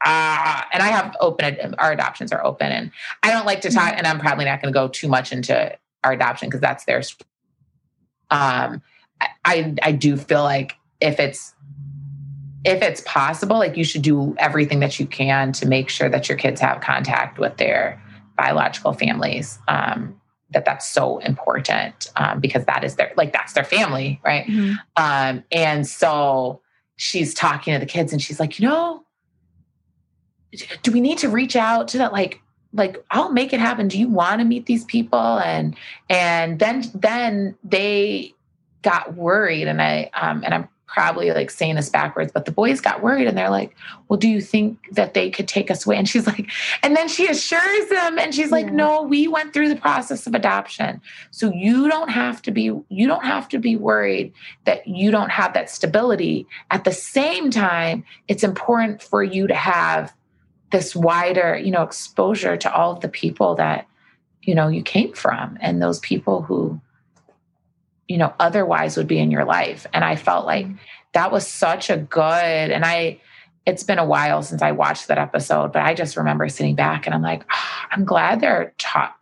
ah, 0.04 0.68
and 0.72 0.84
I 0.84 0.88
have 0.88 1.16
open, 1.20 1.76
our 1.78 1.92
adoptions 1.92 2.32
are 2.32 2.44
open, 2.46 2.72
and 2.72 2.92
I 3.24 3.32
don't 3.32 3.46
like 3.46 3.62
to 3.62 3.70
talk, 3.72 3.94
and 3.96 4.06
I'm 4.08 4.20
probably 4.20 4.46
not 4.46 4.62
going 4.62 4.74
to 4.74 4.78
go 4.78 4.88
too 4.88 5.08
much 5.08 5.32
into 5.32 5.78
our 6.04 6.14
adoption 6.14 6.50
because 6.50 6.62
that's 6.62 6.86
their. 6.86 7.02
Um, 8.30 8.82
I, 9.46 9.76
I 9.82 9.92
do 9.94 10.18
feel 10.18 10.44
like 10.44 10.76
if 11.00 11.20
it's 11.20 11.54
if 12.66 12.82
it's 12.82 13.02
possible, 13.02 13.58
like 13.58 13.78
you 13.78 13.84
should 13.84 14.02
do 14.02 14.36
everything 14.38 14.80
that 14.82 15.00
you 15.00 15.06
can 15.06 15.54
to 15.54 15.66
make 15.66 15.90
sure 15.90 16.10
that 16.10 16.28
your 16.28 16.38
kids 16.38 16.60
have 16.60 16.82
contact 16.82 17.40
with 17.40 17.58
their 17.58 18.02
biological 18.36 18.94
families. 18.94 19.60
Um, 19.68 20.20
that 20.52 20.64
that's 20.66 20.88
so 20.88 21.18
important 21.20 22.10
um, 22.16 22.40
because 22.40 22.64
that 22.66 22.84
is 22.84 22.96
their 22.96 23.12
like 23.18 23.34
that's 23.34 23.52
their 23.54 23.66
family 23.66 24.20
right 24.24 24.46
Mhm. 24.46 24.78
um, 24.96 25.44
and 25.52 25.86
so 25.86 26.62
she's 26.96 27.34
talking 27.34 27.74
to 27.74 27.80
the 27.82 27.86
kids 27.86 28.14
and 28.14 28.22
she's 28.22 28.40
like 28.40 28.58
you 28.58 28.66
know 28.68 29.04
do 30.82 30.92
we 30.92 31.02
need 31.02 31.18
to 31.20 31.30
reach 31.30 31.56
out 31.56 31.88
to 31.90 31.98
that? 32.00 32.12
Like 32.12 32.42
like 32.74 33.04
i'll 33.12 33.32
make 33.32 33.54
it 33.54 33.60
happen. 33.60 33.88
Do 33.88 34.00
you 34.00 34.08
want 34.08 34.40
to 34.40 34.46
meet 34.46 34.66
these 34.66 34.86
people? 34.86 35.40
And 35.40 35.76
and 36.10 36.60
then 36.60 36.84
then 36.94 37.56
they 37.64 38.34
got 38.84 39.16
worried 39.16 39.68
and 39.68 39.82
i 39.82 40.10
um 40.14 40.44
and 40.46 40.54
i'm 40.54 40.70
probably 40.86 41.32
like 41.32 41.52
saying 41.52 41.76
this 41.76 41.90
backwards 41.90 42.32
but 42.32 42.46
the 42.46 42.52
boys 42.52 42.80
got 42.80 43.04
worried 43.04 43.28
and 43.28 43.38
they're 43.38 43.50
like 43.50 43.76
well 44.08 44.18
do 44.18 44.30
you 44.30 44.40
think 44.40 44.80
that 44.92 45.14
they 45.14 45.30
could 45.30 45.48
take 45.48 45.70
us 45.70 45.86
away? 45.86 45.98
And 45.98 46.08
she's 46.08 46.26
like 46.26 46.50
and 46.82 46.96
then 46.96 47.10
she 47.10 47.28
assures 47.28 47.90
them 47.90 48.18
and 48.18 48.34
she's 48.34 48.52
like 48.52 48.72
no 48.72 49.02
we 49.02 49.28
went 49.28 49.54
through 49.54 49.70
the 49.70 49.76
process 49.76 50.26
of 50.28 50.34
adoption. 50.34 51.02
So 51.32 51.52
you 51.52 51.90
don't 51.90 52.10
have 52.10 52.42
to 52.44 52.52
be 52.52 52.72
you 52.88 53.08
don't 53.08 53.26
have 53.26 53.50
to 53.50 53.60
be 53.60 53.76
worried 53.76 54.32
that 54.64 54.88
you 54.88 55.12
don't 55.12 55.32
have 55.32 55.54
that 55.54 55.70
stability. 55.70 56.48
At 56.72 56.86
the 56.86 56.94
same 56.94 57.52
time 57.52 58.06
it's 58.28 58.44
important 58.44 59.04
for 59.04 59.22
you 59.24 59.48
to 59.48 59.56
have 59.56 60.14
this 60.72 60.96
wider 60.96 61.58
you 61.58 61.72
know 61.72 61.84
exposure 61.84 62.58
to 62.58 62.74
all 62.74 62.92
of 62.92 63.02
the 63.02 63.10
people 63.10 63.56
that 63.56 63.88
you 64.42 64.56
know 64.56 64.68
you 64.68 64.82
came 64.82 65.14
from 65.14 65.58
and 65.62 65.82
those 65.82 66.00
people 66.00 66.42
who 66.42 66.80
you 68.08 68.18
know 68.18 68.34
otherwise 68.40 68.98
would 68.98 69.08
be 69.08 69.20
in 69.20 69.32
your 69.32 69.46
life. 69.46 69.86
And 69.94 70.04
i 70.04 70.16
felt 70.16 70.46
like 70.46 70.68
that 71.14 71.32
was 71.32 71.48
such 71.48 71.90
a 71.90 71.98
good 71.98 72.72
and 72.72 72.86
i 72.86 73.20
it's 73.66 73.84
been 73.84 74.00
a 74.00 74.06
while 74.06 74.42
since 74.42 74.62
i 74.62 74.72
watched 74.72 75.08
that 75.08 75.18
episode 75.18 75.74
but 75.74 75.82
i 75.82 75.94
just 75.94 76.16
remember 76.16 76.48
sitting 76.48 76.76
back 76.76 77.06
and 77.06 77.14
i'm 77.14 77.22
like 77.22 77.44
"Ah, 77.50 77.88
i'm 77.92 78.06
glad 78.06 78.40
they're 78.40 78.74
taught 78.78 79.17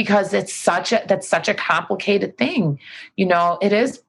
because 0.00 0.32
it's 0.32 0.54
such 0.54 0.92
a 0.92 1.04
that's 1.06 1.28
such 1.28 1.46
a 1.46 1.52
complicated 1.52 2.38
thing. 2.38 2.80
You 3.18 3.26
know 3.26 3.58
it 3.60 3.70
is 3.70 4.02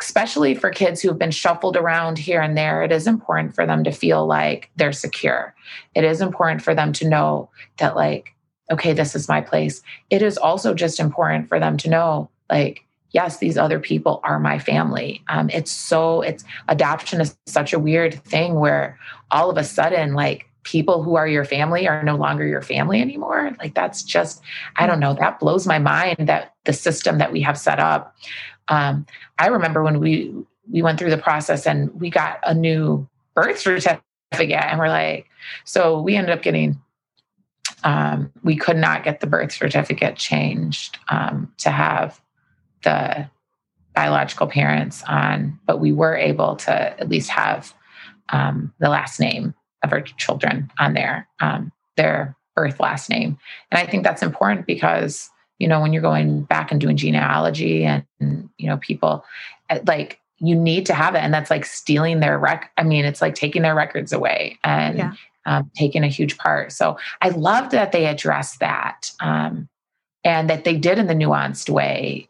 especially 0.00 0.54
for 0.54 0.70
kids 0.70 1.02
who've 1.02 1.18
been 1.18 1.30
shuffled 1.30 1.76
around 1.76 2.16
here 2.16 2.40
and 2.40 2.56
there 2.56 2.82
it 2.82 2.90
is 2.90 3.06
important 3.06 3.54
for 3.54 3.66
them 3.66 3.84
to 3.84 3.90
feel 3.90 4.26
like 4.26 4.70
they're 4.76 4.94
secure. 4.94 5.54
It 5.94 6.04
is 6.04 6.22
important 6.22 6.62
for 6.62 6.74
them 6.74 6.90
to 6.94 7.06
know 7.06 7.50
that 7.76 7.96
like 7.96 8.34
okay 8.70 8.94
this 8.94 9.14
is 9.14 9.28
my 9.28 9.42
place. 9.42 9.82
It 10.08 10.22
is 10.22 10.38
also 10.38 10.72
just 10.72 10.98
important 10.98 11.50
for 11.50 11.60
them 11.60 11.76
to 11.76 11.90
know 11.90 12.30
like 12.48 12.86
yes 13.10 13.36
these 13.36 13.58
other 13.58 13.78
people 13.78 14.22
are 14.24 14.40
my 14.40 14.58
family. 14.58 15.22
Um, 15.28 15.50
it's 15.50 15.70
so 15.70 16.22
it's 16.22 16.44
adoption 16.68 17.20
is 17.20 17.36
such 17.44 17.74
a 17.74 17.78
weird 17.78 18.14
thing 18.24 18.54
where 18.54 18.98
all 19.30 19.50
of 19.50 19.58
a 19.58 19.64
sudden 19.64 20.14
like 20.14 20.46
people 20.66 21.02
who 21.02 21.14
are 21.14 21.28
your 21.28 21.44
family 21.44 21.86
are 21.86 22.02
no 22.02 22.16
longer 22.16 22.44
your 22.44 22.60
family 22.60 23.00
anymore. 23.00 23.56
Like 23.58 23.74
that's 23.74 24.02
just 24.02 24.42
i 24.76 24.86
don't 24.86 25.00
know 25.00 25.14
that 25.14 25.38
blows 25.38 25.66
my 25.66 25.78
mind 25.78 26.28
that 26.28 26.54
the 26.64 26.72
system 26.72 27.18
that 27.18 27.32
we 27.32 27.40
have 27.42 27.58
set 27.58 27.78
up. 27.78 28.14
Um, 28.68 29.06
i 29.38 29.46
remember 29.46 29.82
when 29.82 30.00
we 30.00 30.34
we 30.70 30.82
went 30.82 30.98
through 30.98 31.10
the 31.10 31.18
process 31.18 31.66
and 31.66 31.92
we 32.00 32.10
got 32.10 32.40
a 32.42 32.52
new 32.52 33.08
birth 33.34 33.60
certificate 33.60 34.02
and 34.32 34.78
we're 34.78 34.88
like 34.88 35.26
so 35.64 36.00
we 36.00 36.16
ended 36.16 36.36
up 36.36 36.42
getting 36.42 36.80
um, 37.84 38.32
we 38.42 38.56
could 38.56 38.76
not 38.76 39.04
get 39.04 39.20
the 39.20 39.28
birth 39.28 39.52
certificate 39.52 40.16
changed 40.16 40.98
um, 41.08 41.52
to 41.58 41.70
have 41.70 42.20
the 42.82 43.30
biological 43.94 44.48
parents 44.48 45.04
on, 45.04 45.58
but 45.66 45.78
we 45.78 45.92
were 45.92 46.16
able 46.16 46.56
to 46.56 46.72
at 46.72 47.08
least 47.08 47.30
have 47.30 47.72
um, 48.30 48.72
the 48.80 48.88
last 48.88 49.20
name 49.20 49.54
of 49.82 49.92
our 49.92 50.00
children 50.00 50.70
on 50.78 50.94
there, 50.94 51.28
um, 51.40 51.72
their 51.96 52.36
birth 52.54 52.80
last 52.80 53.10
name. 53.10 53.38
And 53.70 53.78
I 53.78 53.90
think 53.90 54.02
that's 54.04 54.22
important 54.22 54.66
because, 54.66 55.28
you 55.58 55.68
know, 55.68 55.80
when 55.80 55.92
you're 55.92 56.02
going 56.02 56.42
back 56.42 56.70
and 56.70 56.80
doing 56.80 56.96
genealogy 56.96 57.84
and, 57.84 58.04
and 58.20 58.48
you 58.58 58.68
know, 58.68 58.78
people 58.78 59.24
uh, 59.70 59.78
like, 59.86 60.20
you 60.38 60.54
need 60.54 60.84
to 60.86 60.94
have 60.94 61.14
it. 61.14 61.20
And 61.20 61.32
that's 61.32 61.50
like 61.50 61.64
stealing 61.64 62.20
their 62.20 62.38
rec. 62.38 62.70
I 62.76 62.82
mean, 62.82 63.04
it's 63.06 63.22
like 63.22 63.34
taking 63.34 63.62
their 63.62 63.74
records 63.74 64.12
away 64.12 64.58
and 64.64 64.98
Yeah. 64.98 65.12
um, 65.46 65.70
taking 65.76 66.04
a 66.04 66.08
huge 66.08 66.36
part. 66.36 66.72
So 66.72 66.98
I 67.22 67.30
loved 67.30 67.70
that 67.70 67.92
they 67.92 68.04
addressed 68.06 68.60
that 68.60 69.10
um, 69.20 69.68
and 70.24 70.50
that 70.50 70.64
they 70.64 70.76
did 70.76 70.98
in 70.98 71.06
the 71.06 71.14
nuanced 71.14 71.70
way. 71.70 72.28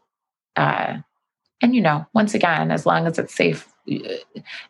Uh, 0.55 0.97
and 1.61 1.75
you 1.75 1.81
know, 1.81 2.05
once 2.13 2.33
again, 2.33 2.71
as 2.71 2.85
long 2.85 3.07
as 3.07 3.19
it's 3.19 3.35
safe, 3.35 3.67
uh, 3.91 3.97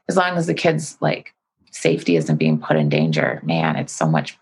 as 0.09 0.17
long 0.17 0.35
as 0.37 0.47
the 0.47 0.53
kids 0.55 0.97
like 0.99 1.33
safety 1.71 2.15
isn't 2.15 2.37
being 2.37 2.59
put 2.59 2.77
in 2.77 2.89
danger, 2.89 3.39
man, 3.43 3.75
it's 3.75 3.93
so 3.93 4.07
much. 4.07 4.37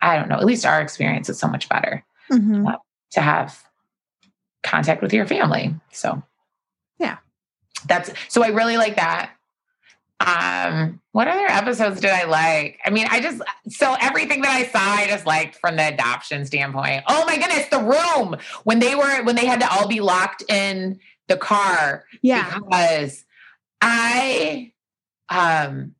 I 0.00 0.16
don't 0.16 0.28
know. 0.28 0.36
At 0.36 0.44
least 0.44 0.64
our 0.66 0.80
experience 0.80 1.28
is 1.28 1.38
so 1.38 1.48
much 1.48 1.68
better 1.68 2.04
Mhm. 2.30 2.74
to 3.12 3.20
have 3.20 3.62
contact 4.62 5.02
with 5.02 5.12
your 5.12 5.26
family. 5.26 5.74
So 5.92 6.22
Yeah. 6.98 7.16
that's 7.86 8.10
so 8.28 8.42
I 8.44 8.48
really 8.48 8.76
like 8.76 8.96
that. 8.96 9.30
Um, 10.20 11.00
what 11.12 11.28
other 11.28 11.46
episodes 11.46 12.00
did 12.00 12.10
I 12.10 12.24
like? 12.24 12.80
I 12.84 12.90
mean, 12.90 13.06
I 13.08 13.20
just 13.20 13.40
so 13.68 13.96
everything 14.00 14.42
that 14.42 14.50
I 14.50 14.66
saw, 14.66 14.80
I 14.80 15.06
just 15.06 15.26
liked 15.26 15.56
from 15.56 15.76
the 15.76 15.86
adoption 15.88 16.44
standpoint. 16.44 17.04
Oh 17.06 17.24
my 17.24 17.38
goodness, 17.38 17.68
the 17.68 17.78
room 17.78 18.36
when 18.64 18.80
they 18.80 18.94
were 18.96 19.22
when 19.22 19.36
they 19.36 19.46
had 19.46 19.60
to 19.60 19.70
all 19.72 19.86
be 19.86 20.00
locked 20.00 20.42
in 20.50 20.98
the 21.28 21.36
car 21.36 22.04
Yeah. 22.20 22.58
because 22.58 23.24
I 23.80 24.72
um 25.28 25.94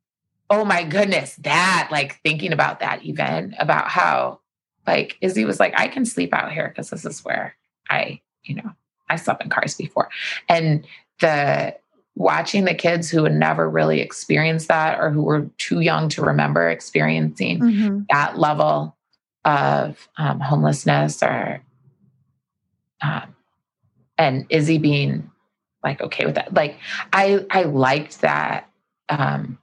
oh 0.49 0.65
my 0.65 0.83
goodness, 0.83 1.35
that 1.37 1.89
like 1.91 2.19
thinking 2.23 2.51
about 2.53 2.79
that 2.79 3.05
event 3.05 3.53
about 3.59 3.87
how 3.89 4.39
like 4.87 5.17
Izzy 5.21 5.45
was 5.45 5.59
like, 5.59 5.73
I 5.79 5.87
can 5.87 6.05
sleep 6.05 6.33
out 6.33 6.51
here 6.51 6.67
because 6.69 6.89
this 6.89 7.05
is 7.05 7.23
where 7.23 7.55
I, 7.89 8.21
you 8.43 8.55
know, 8.55 8.71
I 9.09 9.15
slept 9.17 9.43
in 9.43 9.49
cars 9.49 9.75
before. 9.75 10.09
And 10.47 10.87
the 11.19 11.75
watching 12.15 12.65
the 12.65 12.73
kids 12.73 13.09
who 13.09 13.23
had 13.23 13.33
never 13.33 13.69
really 13.69 14.01
experienced 14.01 14.67
that 14.67 14.99
or 14.99 15.09
who 15.11 15.21
were 15.21 15.49
too 15.57 15.81
young 15.81 16.09
to 16.09 16.21
remember 16.21 16.67
experiencing 16.69 17.59
Mhm. 17.59 18.05
that 18.09 18.37
level 18.37 18.95
of 19.45 20.09
um, 20.17 20.39
homelessness 20.39 21.21
or 21.23 21.61
um, 23.01 23.35
and 24.17 24.45
Izzy 24.49 24.77
being 24.79 25.29
like 25.83 26.01
okay 26.01 26.25
with 26.25 26.35
that. 26.35 26.53
Like 26.53 26.77
I 27.13 27.45
I 27.49 27.63
liked 27.63 28.21
that. 28.21 28.69
Um, 29.07 29.57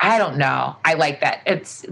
I 0.00 0.18
don't 0.18 0.38
know. 0.38 0.76
I 0.84 0.94
like 0.94 1.20
that. 1.20 1.42
It's 1.46 1.84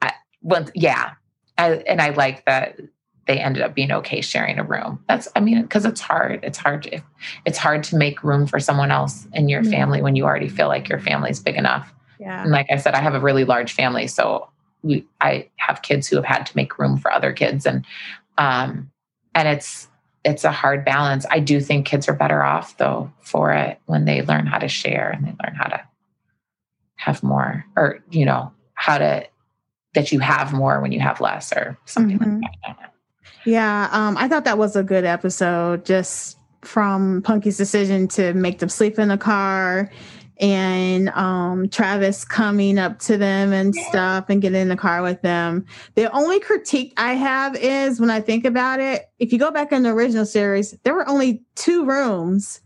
I, 0.00 0.12
well, 0.42 0.66
yeah, 0.74 1.12
I, 1.58 1.72
and 1.88 2.00
I 2.00 2.10
like 2.10 2.44
that 2.46 2.78
they 3.26 3.38
ended 3.38 3.62
up 3.62 3.74
being 3.74 3.92
okay 3.92 4.20
sharing 4.20 4.58
a 4.58 4.64
room. 4.64 5.02
That's 5.08 5.28
I 5.36 5.40
mean 5.40 5.62
because 5.62 5.84
it's 5.84 6.00
hard. 6.00 6.40
It's 6.42 6.58
hard 6.58 6.82
to 6.84 7.00
it's 7.44 7.58
hard 7.58 7.84
to 7.84 7.96
make 7.96 8.24
room 8.24 8.46
for 8.46 8.58
someone 8.58 8.90
else 8.90 9.26
in 9.32 9.48
your 9.48 9.62
Yeah. 9.62 9.70
family 9.70 10.02
when 10.02 10.16
you 10.16 10.24
already 10.24 10.48
feel 10.48 10.68
like 10.68 10.88
your 10.88 10.98
family's 10.98 11.40
big 11.40 11.56
enough. 11.56 11.92
Yeah. 12.18 12.42
And 12.42 12.50
like 12.50 12.66
I 12.70 12.76
said, 12.76 12.94
I 12.94 13.00
have 13.00 13.14
a 13.14 13.20
really 13.20 13.44
large 13.44 13.72
family, 13.72 14.06
so 14.06 14.48
we 14.82 15.06
I 15.20 15.48
have 15.56 15.82
kids 15.82 16.08
who 16.08 16.16
have 16.16 16.24
had 16.24 16.46
to 16.46 16.56
make 16.56 16.78
room 16.78 16.96
for 16.96 17.12
other 17.12 17.32
kids, 17.32 17.66
and 17.66 17.84
um, 18.38 18.90
and 19.34 19.48
it's 19.48 19.88
it's 20.24 20.44
a 20.44 20.52
hard 20.52 20.84
balance. 20.84 21.26
I 21.30 21.40
do 21.40 21.60
think 21.60 21.86
kids 21.86 22.08
are 22.08 22.14
better 22.14 22.42
off 22.42 22.76
though 22.78 23.10
for 23.20 23.52
it 23.52 23.78
when 23.86 24.04
they 24.04 24.22
learn 24.22 24.46
how 24.46 24.58
to 24.58 24.68
share 24.68 25.10
and 25.10 25.24
they 25.24 25.34
learn 25.44 25.54
how 25.54 25.68
to 25.68 25.80
have 27.04 27.22
more, 27.22 27.64
or 27.76 27.98
you 28.10 28.24
know 28.24 28.52
how 28.74 28.98
to 28.98 29.24
that 29.94 30.10
you 30.12 30.20
have 30.20 30.52
more 30.52 30.80
when 30.80 30.92
you 30.92 31.00
have 31.00 31.20
less, 31.20 31.52
or 31.52 31.76
something 31.84 32.18
Mhm. 32.18 32.42
like 32.42 32.50
that. 32.52 32.58
I 32.64 32.68
don't 32.72 32.80
know. 32.82 32.88
Yeah, 33.44 33.88
um, 33.92 34.16
I 34.16 34.28
thought 34.28 34.44
that 34.44 34.56
was 34.58 34.76
a 34.76 34.82
good 34.82 35.04
episode 35.04 35.84
just 35.84 36.38
from 36.62 37.22
Punky's 37.22 37.56
decision 37.56 38.06
to 38.08 38.32
make 38.34 38.60
them 38.60 38.68
sleep 38.68 38.98
in 38.98 39.08
the 39.08 39.18
car 39.18 39.90
and 40.40 41.08
um, 41.10 41.68
Travis 41.68 42.24
coming 42.24 42.78
up 42.78 42.98
to 43.00 43.16
them 43.16 43.52
and 43.52 43.74
stuff 43.74 44.26
and 44.28 44.40
getting 44.40 44.62
in 44.62 44.68
the 44.68 44.76
car 44.76 45.02
with 45.02 45.20
them. 45.22 45.66
The 45.94 46.10
only 46.12 46.40
critique 46.40 46.94
I 46.96 47.14
have 47.14 47.54
is 47.56 48.00
when 48.00 48.10
I 48.10 48.20
think 48.20 48.44
about 48.44 48.80
it, 48.80 49.10
if 49.18 49.32
you 49.32 49.38
go 49.38 49.50
back 49.50 49.72
in 49.72 49.82
the 49.82 49.90
original 49.90 50.24
series, 50.24 50.72
there 50.84 50.94
were 50.94 51.08
only 51.08 51.42
two 51.54 51.84
rooms. 51.84 52.60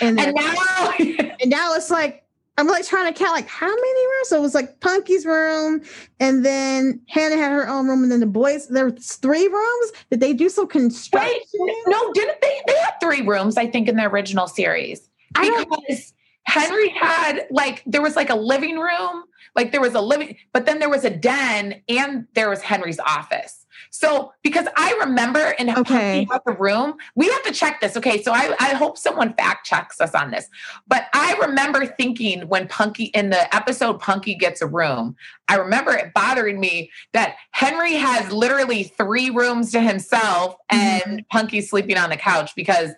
And, 0.00 0.18
And 0.20 0.34
now, 0.34 0.92
and 0.98 1.50
now 1.50 1.74
it's 1.74 1.90
like 1.90 2.24
I'm 2.58 2.66
like 2.68 2.86
trying 2.86 3.12
to 3.12 3.18
count 3.18 3.32
like 3.32 3.48
how 3.48 3.68
many 3.68 4.06
rooms. 4.06 4.28
So 4.28 4.38
it 4.38 4.40
was 4.40 4.54
like 4.54 4.80
Punky's 4.80 5.26
room, 5.26 5.82
and 6.20 6.44
then 6.44 7.00
Hannah 7.08 7.36
had 7.36 7.52
her 7.52 7.68
own 7.68 7.86
room, 7.86 8.02
and 8.02 8.10
then 8.10 8.20
the 8.20 8.26
boys 8.26 8.68
there 8.68 8.88
was 8.88 9.16
three 9.16 9.46
rooms. 9.46 9.92
Did 10.10 10.20
they 10.20 10.32
do 10.32 10.48
some 10.48 10.66
construction? 10.66 11.40
Wait, 11.54 11.76
no, 11.86 12.12
didn't 12.12 12.40
they? 12.40 12.60
They 12.66 12.78
had 12.78 12.94
three 13.00 13.22
rooms, 13.22 13.56
I 13.56 13.66
think, 13.66 13.88
in 13.88 13.96
the 13.96 14.04
original 14.04 14.46
series. 14.46 15.08
I 15.34 15.64
Because 15.86 16.14
Henry 16.44 16.88
had 16.90 17.46
like 17.50 17.82
there 17.86 18.02
was 18.02 18.16
like 18.16 18.30
a 18.30 18.36
living 18.36 18.78
room, 18.78 19.24
like 19.54 19.72
there 19.72 19.80
was 19.80 19.94
a 19.94 20.00
living, 20.00 20.36
but 20.52 20.64
then 20.64 20.78
there 20.78 20.88
was 20.88 21.04
a 21.04 21.10
den 21.10 21.82
and 21.88 22.26
there 22.34 22.48
was 22.48 22.62
Henry's 22.62 23.00
office. 23.00 23.65
So 23.96 24.32
because 24.42 24.66
I 24.76 24.94
remember 25.00 25.54
in 25.58 25.70
Okay. 25.70 26.26
the 26.44 26.52
room, 26.52 26.94
we 27.14 27.28
have 27.28 27.42
to 27.44 27.52
check 27.52 27.80
this. 27.80 27.96
Okay, 27.96 28.22
so 28.22 28.32
I, 28.32 28.54
I 28.60 28.74
hope 28.74 28.98
someone 28.98 29.32
fact 29.34 29.66
checks 29.66 30.00
us 30.00 30.14
on 30.14 30.30
this. 30.30 30.48
But 30.86 31.06
I 31.14 31.34
remember 31.40 31.86
thinking 31.86 32.46
when 32.48 32.68
Punky 32.68 33.04
in 33.04 33.30
the 33.30 33.54
episode 33.54 33.98
Punky 33.98 34.34
gets 34.34 34.60
a 34.60 34.66
room, 34.66 35.16
I 35.48 35.56
remember 35.56 35.92
it 35.92 36.12
bothering 36.12 36.60
me 36.60 36.90
that 37.14 37.36
Henry 37.52 37.94
has 37.94 38.30
literally 38.30 38.84
three 38.84 39.30
rooms 39.30 39.72
to 39.72 39.80
himself 39.80 40.56
and 40.68 41.26
Punky's 41.30 41.70
sleeping 41.70 41.96
on 41.96 42.10
the 42.10 42.16
couch 42.16 42.54
because 42.54 42.90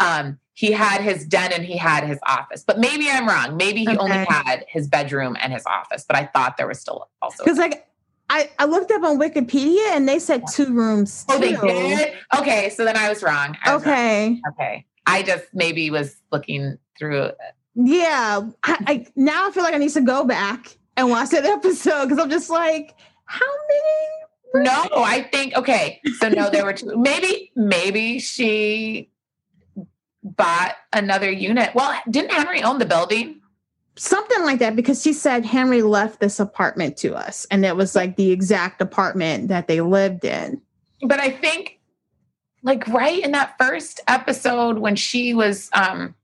um 0.00 0.38
he 0.54 0.72
had 0.72 1.02
his 1.02 1.26
den 1.26 1.52
and 1.52 1.66
he 1.66 1.76
had 1.76 2.04
his 2.04 2.18
office. 2.26 2.64
But 2.66 2.78
maybe 2.78 3.10
I'm 3.10 3.28
wrong. 3.28 3.58
Maybe 3.58 3.84
he 3.84 3.94
only 3.98 4.16
had 4.16 4.64
his 4.68 4.88
bedroom 4.88 5.36
and 5.38 5.52
his 5.52 5.66
office, 5.66 6.06
but 6.08 6.16
I 6.16 6.24
thought 6.24 6.56
there 6.56 6.66
was 6.66 6.80
still 6.80 7.10
also 7.20 7.44
Because 7.44 7.58
like 7.58 7.86
I, 8.28 8.50
I 8.58 8.64
looked 8.64 8.90
up 8.90 9.02
on 9.02 9.18
Wikipedia 9.18 9.94
and 9.94 10.08
they 10.08 10.18
said 10.18 10.44
two 10.52 10.72
rooms. 10.72 11.24
Oh, 11.28 11.38
they 11.38 11.54
did? 11.54 12.14
Okay, 12.38 12.70
so 12.70 12.84
then 12.84 12.96
I 12.96 13.08
was 13.08 13.22
wrong. 13.22 13.56
I 13.64 13.74
was 13.74 13.84
wrong. 13.84 13.94
Okay. 13.94 14.40
Okay. 14.50 14.86
I 15.06 15.22
just 15.22 15.44
maybe 15.54 15.90
was 15.90 16.16
looking 16.32 16.78
through. 16.98 17.20
Uh, 17.20 17.32
yeah. 17.76 18.40
I, 18.64 18.76
I 18.86 19.06
now 19.14 19.48
I 19.48 19.50
feel 19.52 19.62
like 19.62 19.74
I 19.74 19.78
need 19.78 19.92
to 19.92 20.00
go 20.00 20.24
back 20.24 20.76
and 20.96 21.08
watch 21.08 21.30
that 21.30 21.44
episode 21.44 22.06
because 22.06 22.18
I'm 22.18 22.30
just 22.30 22.50
like, 22.50 22.94
how 23.26 23.46
many? 23.68 24.64
No, 24.64 25.02
I 25.02 25.28
think 25.32 25.54
okay. 25.54 26.00
So 26.18 26.28
no, 26.28 26.50
there 26.50 26.64
were 26.64 26.72
two. 26.72 26.96
Maybe 26.96 27.52
maybe 27.54 28.18
she 28.18 29.10
bought 30.22 30.74
another 30.92 31.30
unit. 31.30 31.74
Well, 31.74 32.00
didn't 32.08 32.32
Henry 32.32 32.62
own 32.62 32.78
the 32.78 32.86
building? 32.86 33.35
Something 33.96 34.42
like 34.44 34.58
that 34.58 34.76
because 34.76 35.02
she 35.02 35.12
said 35.12 35.44
Henry 35.44 35.82
left 35.82 36.20
this 36.20 36.38
apartment 36.38 36.96
to 36.98 37.14
us 37.14 37.46
and 37.50 37.64
it 37.64 37.76
was 37.76 37.96
like 37.96 38.16
the 38.16 38.30
exact 38.30 38.80
apartment 38.80 39.48
that 39.48 39.68
they 39.68 39.80
lived 39.80 40.24
in. 40.24 40.60
But 41.02 41.20
I 41.20 41.30
think 41.30 41.80
like 42.62 42.86
right 42.88 43.22
in 43.22 43.32
that 43.32 43.56
first 43.58 44.00
episode 44.06 44.78
when 44.78 44.96
she 44.96 45.32
was 45.32 45.70
um 45.72 46.14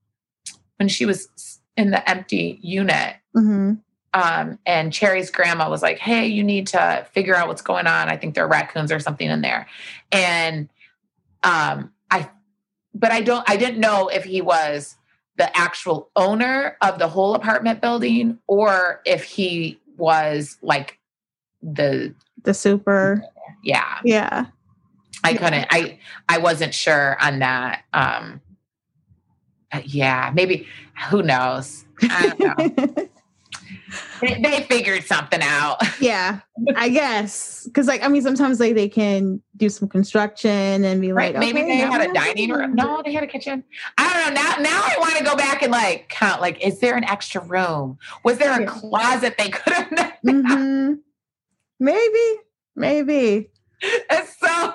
when 0.77 0.89
she 0.89 1.07
was 1.07 1.61
in 1.77 1.91
the 1.91 2.11
empty 2.11 2.59
unit 2.63 3.17
hmm 3.35 3.75
um, 4.15 4.59
and 4.67 4.93
Cherie's 4.93 5.31
grandma 5.31 5.71
was 5.71 5.83
like, 5.83 5.99
"Hey, 5.99 6.27
you 6.27 6.45
need 6.45 6.67
to 6.69 7.07
figure 7.13 7.35
out 7.35 7.49
what's 7.49 7.63
going 7.63 7.87
on. 7.87 8.09
I 8.09 8.17
think 8.17 8.35
there 8.35 8.45
are 8.45 8.49
raccoons 8.49 8.93
or 8.93 9.01
something 9.01 9.29
in 9.29 9.41
there." 9.41 9.67
And 10.11 10.69
um, 11.43 11.93
I, 12.11 12.29
but 12.95 13.11
I 13.11 13.23
don't, 13.23 13.49
I 13.49 13.57
didn't 13.57 13.81
know 13.81 14.09
if 14.09 14.25
he 14.25 14.43
was 14.43 14.97
the 15.37 15.57
actual 15.57 16.11
owner 16.17 16.77
of 16.83 16.99
the 16.99 17.09
whole 17.09 17.35
apartment 17.35 17.81
building 17.81 18.39
or 18.47 19.01
if 19.07 19.25
he 19.25 19.79
was 19.97 20.59
like 20.63 20.99
the 21.63 22.15
The 22.43 22.55
super. 22.55 23.23
yeah. 23.63 23.99
Yeah. 24.05 24.47
I 25.25 25.35
couldn't. 25.35 25.67
I 25.71 25.99
I 26.29 26.39
wasn't 26.39 26.75
sure 26.75 27.17
on 27.21 27.39
that. 27.39 27.85
Um, 27.93 28.41
yeah, 29.85 30.33
maybe. 30.35 30.67
Who 31.11 31.23
knows? 31.23 31.85
I 32.03 32.29
don't 32.29 32.77
know. 32.77 33.09
they, 34.21 34.41
they 34.41 34.63
figured 34.65 35.05
something 35.05 35.41
out. 35.43 35.79
yeah. 36.01 36.41
I 36.77 36.89
guess. 36.89 37.65
Because 37.65 37.87
like 37.87 38.03
I 38.03 38.09
mean 38.09 38.23
sometimes 38.23 38.61
like 38.61 38.75
they 38.75 38.89
can 38.89 39.43
do 39.57 39.69
some 39.69 39.89
construction 39.89 40.85
and 40.85 41.01
be 41.01 41.13
Right. 41.13 41.35
like 41.35 41.41
Maybe 41.41 41.61
okay, 41.61 41.69
they 41.69 41.77
had 41.79 42.01
a 42.01 42.13
dining 42.13 42.51
room. 42.51 42.63
open. 42.63 42.75
No, 42.77 43.03
they 43.05 43.13
had 43.13 43.23
a 43.25 43.27
kitchen. 43.27 43.65
I 43.99 44.25
don't 44.25 44.35
know. 44.35 44.41
Now, 44.43 44.57
now 44.59 44.83
I 44.83 44.97
want 44.99 45.17
to 45.19 45.25
go 45.25 45.37
back 45.37 45.63
and 45.63 45.71
like 45.73 46.09
count. 46.09 46.41
Like, 46.41 46.61
is 46.65 46.81
there 46.81 46.97
an 46.97 47.05
extra 47.05 47.43
room? 47.43 47.99
Was 48.25 48.39
there 48.39 48.53
a 48.53 48.61
Yeah. 48.63 48.67
closet 48.67 49.35
they 49.39 49.49
could 49.51 49.73
have? 49.73 49.91
done? 49.97 50.13
Mhm. 50.27 50.99
Maybe. 51.81 52.41
Maybe. 52.77 53.51
It's 54.11 54.39
so. 54.39 54.75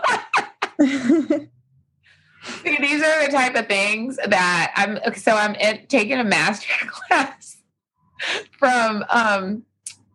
See, 2.63 2.77
these 2.79 3.01
are 3.03 3.25
the 3.25 3.31
type 3.31 3.55
of 3.55 3.67
things 3.67 4.17
that 4.25 4.71
I'm. 4.75 4.99
So 5.15 5.33
I'm 5.33 5.55
in, 5.55 5.85
taking 5.87 6.17
a 6.17 6.23
master 6.23 6.67
class 6.87 7.56
from 8.57 9.05
um, 9.09 9.63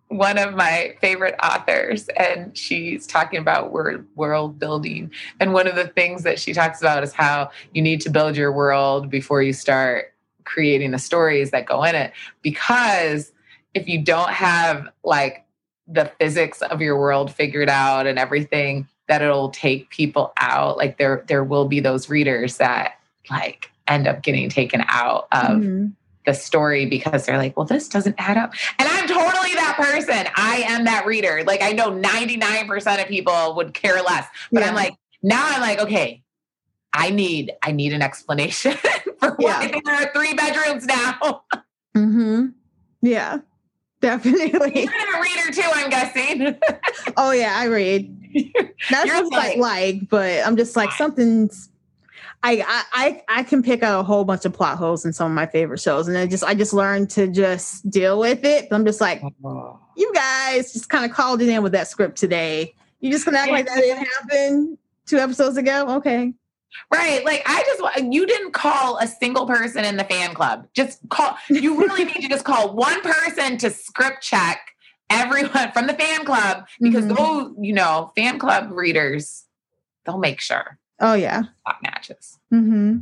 one 0.08 0.38
of 0.38 0.54
my 0.54 0.94
favorite 1.00 1.34
authors, 1.42 2.08
and 2.10 2.56
she's 2.56 3.06
talking 3.06 3.38
about 3.38 3.72
world 3.72 4.04
world 4.14 4.58
building. 4.58 5.10
And 5.40 5.52
one 5.52 5.66
of 5.66 5.74
the 5.74 5.88
things 5.88 6.22
that 6.24 6.38
she 6.38 6.52
talks 6.52 6.80
about 6.80 7.02
is 7.02 7.12
how 7.12 7.50
you 7.72 7.82
need 7.82 8.00
to 8.02 8.10
build 8.10 8.36
your 8.36 8.52
world 8.52 9.10
before 9.10 9.42
you 9.42 9.52
start 9.52 10.12
creating 10.44 10.90
the 10.90 10.98
stories 10.98 11.50
that 11.52 11.66
go 11.66 11.82
in 11.84 11.94
it, 11.94 12.12
because 12.42 13.32
if 13.74 13.88
you 13.88 14.02
don't 14.02 14.30
have 14.30 14.88
like 15.02 15.46
the 15.88 16.10
physics 16.18 16.62
of 16.62 16.80
your 16.80 16.98
world 16.98 17.32
figured 17.32 17.68
out 17.68 18.06
and 18.06 18.18
everything 18.18 18.86
that 19.08 19.20
it'll 19.22 19.50
take 19.50 19.90
people 19.90 20.32
out 20.36 20.76
like 20.76 20.96
there 20.96 21.24
there 21.26 21.42
will 21.42 21.66
be 21.66 21.80
those 21.80 22.08
readers 22.08 22.58
that 22.58 22.94
like 23.30 23.70
end 23.88 24.06
up 24.06 24.22
getting 24.22 24.48
taken 24.48 24.84
out 24.88 25.26
of 25.32 25.62
Mhm. 25.62 25.92
The 26.26 26.32
story 26.34 26.86
because 26.86 27.26
they're 27.26 27.36
like 27.38 27.56
well 27.56 27.66
this 27.66 27.88
doesn't 27.88 28.14
add 28.18 28.36
up 28.36 28.52
and 28.78 28.88
i'm 28.88 29.06
totally 29.08 29.54
that 29.54 29.76
person 29.76 30.26
i 30.36 30.62
am 30.68 30.84
that 30.84 31.04
reader 31.06 31.42
like 31.46 31.62
i 31.62 31.72
know 31.72 31.90
99% 31.90 33.02
of 33.02 33.08
people 33.08 33.54
would 33.56 33.74
care 33.74 34.00
less 34.02 34.26
but 34.52 34.62
i'm 34.62 34.74
like 34.74 34.94
now 35.22 35.42
i'm 35.48 35.60
like 35.60 35.78
okay 35.80 36.22
i 36.92 37.10
need 37.10 37.52
i 37.62 37.72
need 37.72 37.92
an 37.92 38.02
explanation 38.02 38.72
for 39.18 39.30
why 39.38 39.62
Yeah. 39.64 39.80
there 39.84 39.94
are 39.94 40.12
three 40.12 40.34
bedrooms 40.34 40.86
now 40.86 41.42
Mm-hmm. 41.96 42.46
Yeah. 43.02 43.38
Definitely. 44.00 44.82
you're 44.82 45.18
a 45.18 45.22
reader 45.22 45.52
too 45.52 45.70
i'm 45.74 45.90
guessing 45.90 46.56
Oh 47.16 47.32
yeah, 47.32 47.52
I 47.56 47.66
read. 47.66 48.18
That's 48.90 49.06
You're 49.06 49.18
just 49.20 49.32
like 49.32 49.56
like- 49.56 49.58
like, 49.58 50.08
but 50.08 50.46
I'm 50.46 50.56
just 50.56 50.74
like 50.76 50.90
something's. 50.92 51.68
I, 52.44 52.64
I 52.66 52.82
I 52.92 53.22
I 53.40 53.42
can 53.44 53.62
pick 53.62 53.82
out 53.82 54.00
a 54.00 54.02
whole 54.02 54.24
bunch 54.24 54.44
of 54.44 54.52
plot 54.52 54.76
holes 54.78 55.04
in 55.04 55.12
some 55.12 55.30
of 55.30 55.34
my 55.34 55.46
favorite 55.46 55.80
shows, 55.80 56.08
and 56.08 56.16
I 56.18 56.26
just 56.26 56.42
I 56.44 56.54
just 56.54 56.72
learned 56.72 57.10
to 57.10 57.28
just 57.28 57.88
deal 57.90 58.18
with 58.18 58.44
it. 58.44 58.68
But 58.68 58.76
I'm 58.76 58.84
just 58.84 59.00
like, 59.00 59.22
you 59.96 60.12
guys 60.14 60.72
just 60.72 60.88
kind 60.88 61.04
of 61.04 61.12
called 61.12 61.40
it 61.42 61.48
in 61.48 61.62
with 61.62 61.72
that 61.72 61.88
script 61.88 62.16
today. 62.18 62.74
You 63.00 63.10
just 63.10 63.24
gonna 63.24 63.38
act 63.38 63.50
like 63.50 63.66
that 63.66 63.76
didn't 63.76 64.06
happen 64.06 64.78
two 65.06 65.18
episodes 65.18 65.56
ago? 65.56 65.96
Okay. 65.98 66.32
Right. 66.92 67.24
Like 67.24 67.42
I 67.46 67.62
just 67.64 68.12
you 68.12 68.26
didn't 68.26 68.52
call 68.52 68.96
a 68.98 69.06
single 69.06 69.46
person 69.46 69.84
in 69.84 69.96
the 69.96 70.04
fan 70.04 70.34
club. 70.34 70.66
Just 70.74 71.00
call 71.10 71.36
you 71.48 71.78
really 71.78 72.04
need 72.04 72.22
to 72.22 72.28
just 72.28 72.44
call 72.44 72.72
one 72.74 73.00
person 73.02 73.58
to 73.58 73.70
script 73.70 74.22
check 74.22 74.58
everyone 75.10 75.70
from 75.72 75.86
the 75.86 75.92
fan 75.94 76.24
club 76.24 76.66
because 76.80 77.04
Mhm. 77.04 77.16
those, 77.16 77.54
you 77.60 77.74
know, 77.74 78.10
fan 78.16 78.38
club 78.38 78.72
readers, 78.72 79.44
they'll 80.06 80.18
make 80.18 80.40
sure 80.40 80.78
Oh 81.02 81.14
yeah. 81.14 81.42
top 81.66 81.78
matches. 81.82 82.38
Mm-hmm. 82.52 82.98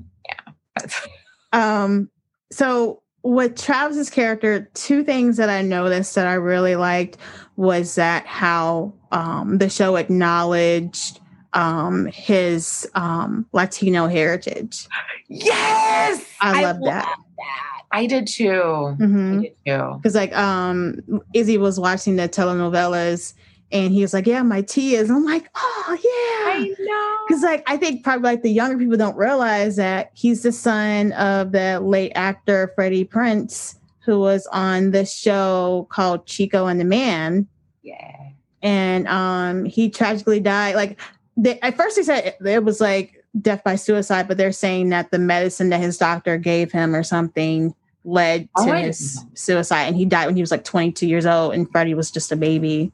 That's- 0.77 1.09
Um, 1.53 2.09
so 2.53 3.03
with 3.25 3.61
Travis's 3.61 4.09
character, 4.09 4.71
two 4.75 5.03
things 5.03 5.37
that 5.37 5.49
I 5.51 5.63
noticed 5.63 6.15
that 6.15 6.29
I 6.29 6.35
really 6.35 6.77
liked 6.77 7.17
was 7.57 7.97
that 7.97 8.25
how 8.27 8.95
um 9.11 9.59
the 9.59 9.69
show 9.69 9.97
acknowledged 9.97 11.19
um 11.53 12.07
his 12.07 12.89
um 12.95 13.47
Latino 13.53 14.07
heritage. 14.07 14.87
yes. 15.29 16.25
I 16.41 16.63
love 16.63 16.77
that. 16.85 17.05
that. 17.37 17.83
I 17.91 18.07
did 18.07 18.29
too. 18.29 18.95
hmm 18.99 19.39
I 19.39 19.43
did 19.43 19.57
too. 19.67 19.95
Because 19.97 20.15
like 20.15 20.33
um 20.37 21.01
Izzy 21.35 21.59
was 21.59 21.81
watching 21.81 22.15
the 22.15 22.29
telenovelas 22.29 23.35
and 23.73 23.93
he 23.93 24.03
was 24.03 24.13
like, 24.13 24.27
Yeah, 24.27 24.43
my 24.43 24.63
Tias. 24.63 25.03
And 25.03 25.13
I'm 25.13 25.25
like, 25.25 25.49
oh 25.55 25.97
yeah. 26.03 26.53
I 26.53 26.75
know. 26.79 27.19
Because 27.29 27.43
like 27.43 27.63
I 27.71 27.77
think 27.77 28.03
probably 28.05 28.25
like 28.25 28.43
the 28.43 28.51
younger 28.51 28.77
people 28.79 28.97
don't 28.97 29.17
realize 29.17 29.77
that 29.77 30.11
he's 30.15 30.43
the 30.43 30.53
son 30.53 31.13
of 31.13 31.53
the 31.53 31.81
late 31.81 32.13
actor 32.15 32.73
Freddie 32.75 33.05
Prinze, 33.05 33.77
who 34.01 34.19
was 34.21 34.47
on 34.53 34.91
this 34.91 35.15
show 35.15 35.87
called 35.91 36.27
Chico 36.27 36.67
and 36.67 36.81
the 36.81 36.85
Man, 36.85 37.47
Yeah. 37.83 38.31
and 38.63 39.07
um 39.09 39.65
he 39.65 39.91
tragically 39.91 40.41
died. 40.41 40.75
Like 40.75 41.01
they, 41.37 41.61
at 41.61 41.77
first 41.77 41.97
they 41.97 42.03
said 42.03 42.25
it, 42.27 42.37
it 42.47 42.65
was 42.65 42.81
like 42.81 43.25
death 43.41 43.63
by 43.63 43.77
suicide, 43.77 44.27
but 44.27 44.37
they're 44.37 44.51
saying 44.53 44.89
that 44.89 45.13
the 45.13 45.19
medicine 45.19 45.69
that 45.71 45.81
his 45.81 45.97
doctor 45.97 46.37
gave 46.37 46.73
him 46.73 46.95
or 46.97 47.05
something 47.05 47.73
led 48.05 48.49
Oh, 48.57 48.65
to 48.67 48.73
didn't 48.73 48.87
his 48.87 49.25
suicide, 49.35 49.85
and 49.85 49.95
he 49.97 50.05
died 50.05 50.27
when 50.27 50.35
he 50.35 50.43
was 50.43 50.51
like 50.51 50.65
22 50.65 51.07
years 51.07 51.27
old, 51.27 51.55
and 51.55 51.71
Freddie 51.71 51.95
was 51.95 52.11
just 52.11 52.33
a 52.33 52.37
baby. 52.37 52.91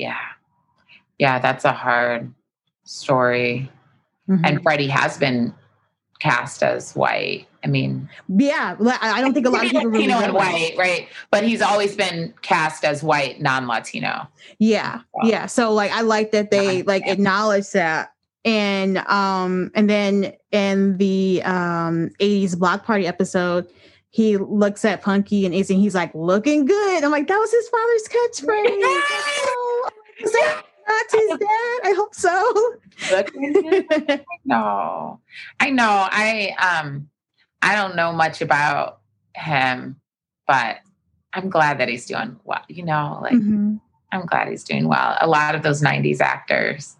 Yeah. 0.00 0.16
Yeah, 1.18 1.38
that's 1.38 1.64
a 1.64 1.72
hard 1.72 2.32
story. 2.84 3.70
Mhm. 4.28 4.40
And 4.44 4.62
Freddie 4.62 4.88
has 4.88 5.18
been 5.18 5.52
cast 6.20 6.62
as 6.62 6.94
white. 6.94 7.46
I 7.62 7.66
mean, 7.66 8.08
yeah, 8.28 8.76
I 9.02 9.20
don't 9.20 9.34
think 9.34 9.46
a 9.46 9.50
lot 9.50 9.66
of 9.66 9.70
people 9.70 9.90
really 9.90 10.06
Latino 10.06 10.24
and 10.24 10.32
white, 10.32 10.74
right? 10.78 11.08
But 11.30 11.44
he's 11.44 11.60
always 11.60 11.94
been 11.94 12.32
cast 12.40 12.84
as 12.84 13.02
white, 13.02 13.40
non-Latino. 13.42 14.26
Yeah. 14.58 15.00
Yeah. 15.24 15.44
So 15.46 15.72
like 15.72 15.90
I 15.90 16.00
like 16.00 16.30
that 16.30 16.50
they 16.50 16.82
like 16.84 17.06
acknowledge 17.06 17.70
that. 17.72 18.12
And 18.46 18.96
um 18.98 19.70
and 19.74 19.90
then 19.90 20.32
in 20.52 20.96
the 20.96 21.42
um 21.44 22.10
80s 22.18 22.58
block 22.58 22.86
party 22.86 23.06
episode, 23.06 23.66
he 24.08 24.38
looks 24.38 24.84
at 24.84 25.02
Punky 25.02 25.44
and 25.44 25.54
Izzy 25.54 25.74
and 25.74 25.82
he's 25.82 25.94
like 25.94 26.14
looking 26.14 26.64
good. 26.64 27.04
I'm 27.04 27.10
like, 27.10 27.28
that 27.28 27.38
was 27.38 27.50
his 27.50 27.68
father's 27.68 28.08
catchphrase. 28.08 28.82
Is 30.20 30.32
that 30.32 30.62
Auntie's 30.90 31.38
dead. 31.38 31.80
I 31.84 31.94
hope 31.96 32.14
so. 32.14 32.76
no, 34.44 35.20
I 35.58 35.70
know. 35.70 36.08
I 36.10 36.54
um, 36.58 37.08
I 37.62 37.74
don't 37.74 37.96
know 37.96 38.12
much 38.12 38.40
about 38.40 39.00
him, 39.34 40.00
but 40.46 40.78
I'm 41.32 41.50
glad 41.50 41.78
that 41.78 41.88
he's 41.88 42.06
doing 42.06 42.38
well. 42.44 42.64
You 42.68 42.84
know, 42.84 43.20
like 43.22 43.34
mm-hmm. 43.34 43.76
I'm 44.12 44.26
glad 44.26 44.48
he's 44.48 44.64
doing 44.64 44.88
well. 44.88 45.16
A 45.20 45.26
lot 45.26 45.54
of 45.54 45.62
those 45.62 45.82
'90s 45.82 46.20
actors 46.20 46.96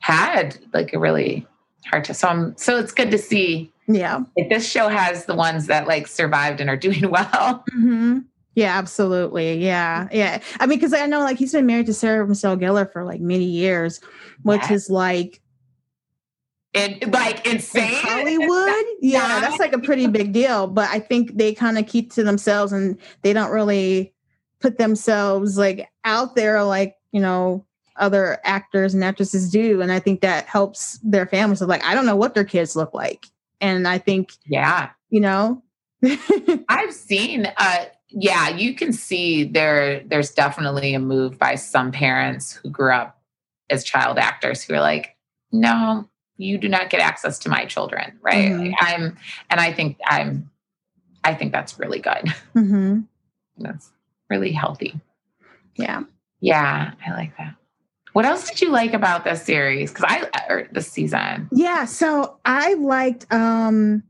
had 0.00 0.58
like 0.72 0.92
a 0.92 0.98
really 0.98 1.46
hard 1.86 2.04
time. 2.04 2.14
So 2.14 2.28
I'm 2.28 2.56
so 2.56 2.78
it's 2.78 2.92
good 2.92 3.10
to 3.10 3.18
see. 3.18 3.70
Yeah, 3.88 4.22
like 4.36 4.48
this 4.48 4.68
show 4.68 4.88
has 4.88 5.26
the 5.26 5.34
ones 5.34 5.66
that 5.66 5.86
like 5.86 6.06
survived 6.06 6.60
and 6.60 6.70
are 6.70 6.76
doing 6.76 7.10
well. 7.10 7.64
Mm-hmm. 7.74 8.20
Yeah, 8.54 8.76
absolutely. 8.76 9.64
Yeah, 9.64 10.08
yeah. 10.12 10.42
I 10.60 10.66
mean, 10.66 10.78
because 10.78 10.92
I 10.92 11.06
know 11.06 11.20
like 11.20 11.38
he's 11.38 11.52
been 11.52 11.66
married 11.66 11.86
to 11.86 11.94
Sarah 11.94 12.26
Michelle 12.26 12.56
Gellar 12.56 12.90
for 12.90 13.04
like 13.04 13.20
many 13.20 13.44
years, 13.44 14.00
which 14.42 14.70
is 14.70 14.90
like 14.90 15.40
and 16.74 17.12
like 17.12 17.46
insane 17.46 17.92
in 17.92 17.98
Hollywood. 17.98 18.84
yeah, 19.00 19.40
that's 19.40 19.58
like 19.58 19.72
a 19.72 19.78
pretty 19.78 20.06
big 20.06 20.32
deal. 20.32 20.66
But 20.66 20.90
I 20.90 21.00
think 21.00 21.36
they 21.36 21.54
kind 21.54 21.78
of 21.78 21.86
keep 21.86 22.12
to 22.12 22.22
themselves 22.22 22.72
and 22.72 22.98
they 23.22 23.32
don't 23.32 23.50
really 23.50 24.12
put 24.60 24.78
themselves 24.78 25.58
like 25.58 25.88
out 26.04 26.36
there 26.36 26.62
like 26.62 26.94
you 27.10 27.20
know 27.20 27.66
other 27.96 28.38
actors 28.44 28.94
and 28.94 29.04
actresses 29.04 29.50
do. 29.50 29.82
And 29.82 29.92
I 29.92 29.98
think 29.98 30.22
that 30.22 30.46
helps 30.46 30.98
their 31.02 31.26
families. 31.26 31.58
So 31.58 31.66
like, 31.66 31.84
I 31.84 31.94
don't 31.94 32.06
know 32.06 32.16
what 32.16 32.34
their 32.34 32.44
kids 32.44 32.74
look 32.74 32.94
like, 32.94 33.26
and 33.60 33.88
I 33.88 33.98
think 33.98 34.32
yeah, 34.46 34.90
you 35.10 35.20
know, 35.20 35.62
I've 36.68 36.92
seen 36.92 37.46
uh 37.56 37.84
yeah, 38.14 38.48
you 38.50 38.74
can 38.74 38.92
see 38.92 39.44
there 39.44 40.00
there's 40.04 40.30
definitely 40.30 40.94
a 40.94 40.98
move 40.98 41.38
by 41.38 41.54
some 41.54 41.92
parents 41.92 42.52
who 42.52 42.70
grew 42.70 42.92
up 42.92 43.20
as 43.70 43.84
child 43.84 44.18
actors 44.18 44.62
who 44.62 44.74
are 44.74 44.80
like, 44.80 45.16
no, 45.50 46.08
you 46.36 46.58
do 46.58 46.68
not 46.68 46.90
get 46.90 47.00
access 47.00 47.38
to 47.40 47.48
my 47.48 47.64
children, 47.64 48.18
right? 48.20 48.50
Mm-hmm. 48.50 48.66
Like 48.66 48.74
I'm 48.80 49.16
and 49.50 49.60
I 49.60 49.72
think 49.72 49.98
I'm 50.06 50.50
I 51.24 51.34
think 51.34 51.52
that's 51.52 51.78
really 51.78 52.00
good. 52.00 52.34
Mm-hmm. 52.54 53.00
That's 53.58 53.90
really 54.28 54.52
healthy. 54.52 55.00
Yeah. 55.76 56.02
Yeah, 56.40 56.92
I 57.06 57.10
like 57.12 57.36
that. 57.38 57.54
What 58.12 58.24
else 58.24 58.48
did 58.48 58.60
you 58.60 58.70
like 58.70 58.92
about 58.92 59.24
this 59.24 59.42
series? 59.42 59.92
Because 59.92 60.04
I 60.06 60.46
or 60.48 60.68
this 60.72 60.90
season. 60.90 61.48
Yeah, 61.50 61.86
so 61.86 62.38
I 62.44 62.74
liked 62.74 63.26
um 63.32 64.02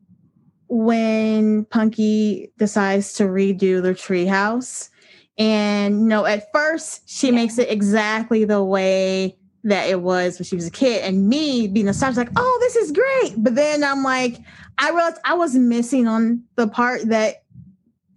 when 0.75 1.67
Punky 1.67 2.51
decides 2.57 3.13
to 3.13 3.25
redo 3.25 3.83
the 3.83 3.91
treehouse. 3.91 4.89
And 5.37 6.01
you 6.01 6.07
know, 6.07 6.25
at 6.25 6.51
first 6.51 7.03
she 7.07 7.31
makes 7.31 7.59
it 7.59 7.71
exactly 7.71 8.47
the 8.47 8.65
way 8.65 9.37
that 9.65 9.91
it 9.91 10.01
was 10.01 10.39
when 10.39 10.45
she 10.45 10.57
was 10.57 10.67
a 10.67 10.71
kid. 10.71 11.03
And 11.03 11.29
me 11.29 11.69
being 11.69 11.89
a 11.89 11.95
star, 11.95 12.11
like, 12.13 12.31
oh, 12.37 12.59
this 12.63 12.77
is 12.77 12.91
great. 12.91 13.35
But 13.37 13.55
then 13.55 13.85
I'm 13.85 14.03
like, 14.03 14.39
I 14.79 14.89
realized 14.89 15.19
I 15.27 15.35
was 15.35 15.55
missing 15.55 16.09
on 16.09 16.43
the 16.57 16.67
part 16.67 17.03
that 17.03 17.45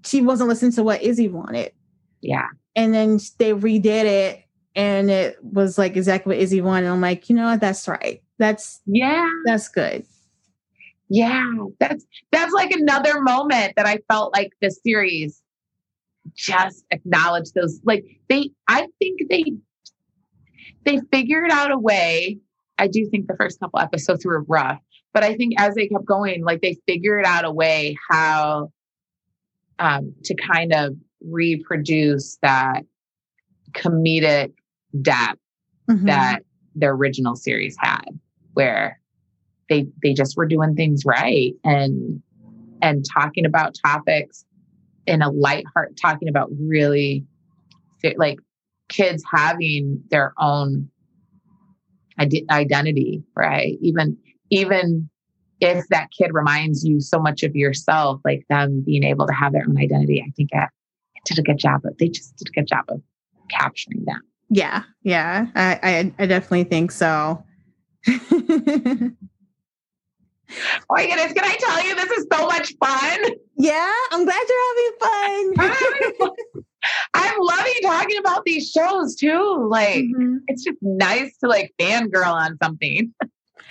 she 0.05 0.21
wasn't 0.21 0.47
listening 0.47 0.71
to 0.73 0.83
what 0.83 1.03
Izzy 1.03 1.27
wanted. 1.27 1.73
Yeah. 2.21 2.47
And 2.73 2.93
then 2.93 3.19
they 3.37 3.51
redid 3.51 4.05
it 4.05 4.45
and 4.75 5.11
it 5.11 5.37
was 5.43 5.77
like 5.77 5.97
exactly 5.97 6.35
what 6.35 6.41
Izzy 6.41 6.61
wanted. 6.61 6.87
I'm 6.87 7.01
like, 7.01 7.29
you 7.29 7.35
know 7.35 7.47
what? 7.47 7.59
That's 7.59 7.85
right. 7.85 8.23
That's 8.37 8.79
yeah, 8.85 9.29
that's 9.43 9.67
good. 9.67 10.05
Yeah, 11.09 11.51
that's 11.79 12.05
that's 12.31 12.53
like 12.53 12.71
another 12.71 13.21
moment 13.21 13.73
that 13.75 13.85
I 13.85 13.99
felt 14.09 14.33
like 14.33 14.53
the 14.61 14.71
series 14.71 15.41
just 16.33 16.83
acknowledged 16.91 17.53
those. 17.53 17.79
Like 17.83 18.05
they, 18.27 18.49
I 18.67 18.87
think 18.99 19.21
they 19.29 19.43
they 20.83 20.99
figured 21.11 21.51
out 21.51 21.71
a 21.71 21.77
way. 21.77 22.39
I 22.77 22.87
do 22.87 23.07
think 23.09 23.27
the 23.27 23.35
first 23.37 23.59
couple 23.59 23.79
episodes 23.79 24.25
were 24.25 24.43
rough, 24.43 24.79
but 25.13 25.23
I 25.23 25.35
think 25.35 25.53
as 25.59 25.75
they 25.75 25.87
kept 25.87 26.05
going, 26.05 26.43
like 26.43 26.61
they 26.61 26.77
figured 26.87 27.25
out 27.25 27.45
a 27.45 27.51
way 27.51 27.95
how 28.09 28.71
um, 29.79 30.13
to 30.23 30.35
kind 30.35 30.73
of 30.73 30.95
reproduce 31.21 32.37
that 32.41 32.83
comedic 33.73 34.53
depth 35.01 35.39
mm-hmm. 35.89 36.05
that 36.05 36.39
the 36.75 36.87
original 36.87 37.35
series 37.35 37.75
had, 37.79 38.19
where 38.53 38.99
they 39.69 39.87
they 40.01 40.13
just 40.13 40.37
were 40.37 40.45
doing 40.45 40.75
things 40.75 41.03
right 41.05 41.53
and 41.63 42.21
and 42.81 43.05
talking 43.11 43.45
about 43.45 43.75
topics 43.83 44.45
in 45.07 45.21
a 45.21 45.31
light 45.31 45.65
heart, 45.73 45.97
talking 46.01 46.29
about 46.29 46.49
really 46.59 47.25
like 48.17 48.37
kids 48.87 49.23
having 49.31 50.03
their 50.11 50.33
own 50.37 50.89
identity, 52.19 53.23
right? 53.35 53.77
Even 53.81 54.17
even 54.51 55.09
if 55.59 55.87
that 55.87 56.09
kid 56.17 56.31
reminds 56.33 56.85
you 56.85 56.99
so 56.99 57.19
much 57.19 57.41
of 57.43 57.55
yourself, 57.55 58.21
like 58.23 58.45
them 58.49 58.83
being 58.85 59.03
able 59.03 59.25
to 59.25 59.33
have 59.33 59.53
their 59.53 59.65
own 59.67 59.77
identity, 59.77 60.21
I 60.25 60.29
think 60.35 60.49
it, 60.51 60.69
did 61.25 61.39
a 61.39 61.41
good 61.41 61.57
job 61.57 61.81
of. 61.85 61.97
They 61.97 62.09
just 62.09 62.35
did 62.37 62.49
a 62.49 62.51
good 62.51 62.67
job 62.67 62.85
of 62.89 63.01
capturing 63.49 64.03
that. 64.05 64.21
Yeah, 64.49 64.83
yeah, 65.01 65.47
I 65.55 65.79
I, 65.81 66.13
I 66.19 66.25
definitely 66.27 66.65
think 66.65 66.91
so. 66.91 67.43
Oh 70.51 70.95
my 70.95 71.07
goodness, 71.07 71.33
can 71.33 71.43
I 71.43 71.55
tell 71.59 71.83
you 71.85 71.95
this 71.95 72.11
is 72.11 72.27
so 72.31 72.45
much 72.47 72.73
fun? 72.79 73.19
Yeah, 73.57 73.93
I'm 74.11 74.25
glad 74.25 74.41
you're 74.47 75.55
having 75.55 75.55
fun. 75.57 76.31
I'm 77.13 77.39
loving 77.39 77.73
talking 77.81 78.17
about 78.17 78.45
these 78.45 78.69
shows 78.69 79.15
too. 79.15 79.67
Like 79.69 80.05
mm-hmm. 80.05 80.37
it's 80.47 80.63
just 80.63 80.77
nice 80.81 81.35
to 81.37 81.47
like 81.47 81.73
fangirl 81.79 82.33
on 82.33 82.57
something. 82.61 83.13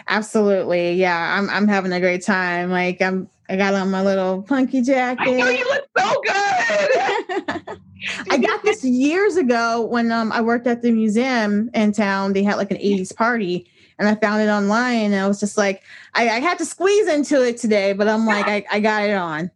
Absolutely. 0.09 0.95
Yeah. 0.95 1.39
I'm 1.39 1.49
I'm 1.51 1.69
having 1.69 1.93
a 1.93 2.01
great 2.01 2.25
time. 2.25 2.71
Like 2.71 3.01
I'm 3.01 3.29
I 3.49 3.57
got 3.57 3.75
on 3.75 3.91
my 3.91 4.03
little 4.03 4.43
punky 4.43 4.83
jacket. 4.83 5.29
I 5.29 5.33
know 5.33 5.49
you 5.49 5.65
look 5.65 5.85
so 5.97 6.23
good. 6.25 7.79
I 8.31 8.39
got 8.39 8.63
this 8.65 8.85
years 8.85 9.37
ago 9.37 9.83
when 9.83 10.11
um 10.13 10.33
I 10.33 10.41
worked 10.41 10.67
at 10.67 10.83
the 10.83 10.91
museum 10.91 11.71
in 11.75 11.93
town. 11.93 12.33
They 12.33 12.43
had 12.43 12.57
like 12.57 12.71
an 12.71 12.79
80s 12.79 13.15
party 13.15 13.71
and 13.99 14.09
I 14.09 14.15
found 14.15 14.43
it 14.43 14.49
online 14.49 15.13
and 15.13 15.15
I 15.15 15.29
was 15.29 15.41
just 15.41 15.57
like, 15.57 15.83
I, 16.15 16.29
I 16.29 16.41
had 16.41 16.59
to 16.59 16.65
squeeze 16.65 17.09
into 17.09 17.47
it 17.47 17.59
today, 17.59 17.93
but 17.93 18.09
I'm 18.09 18.27
like, 18.27 18.47
I, 18.47 18.65
I 18.71 18.81
got 18.81 19.05
it 19.05 19.15
on. 19.15 19.51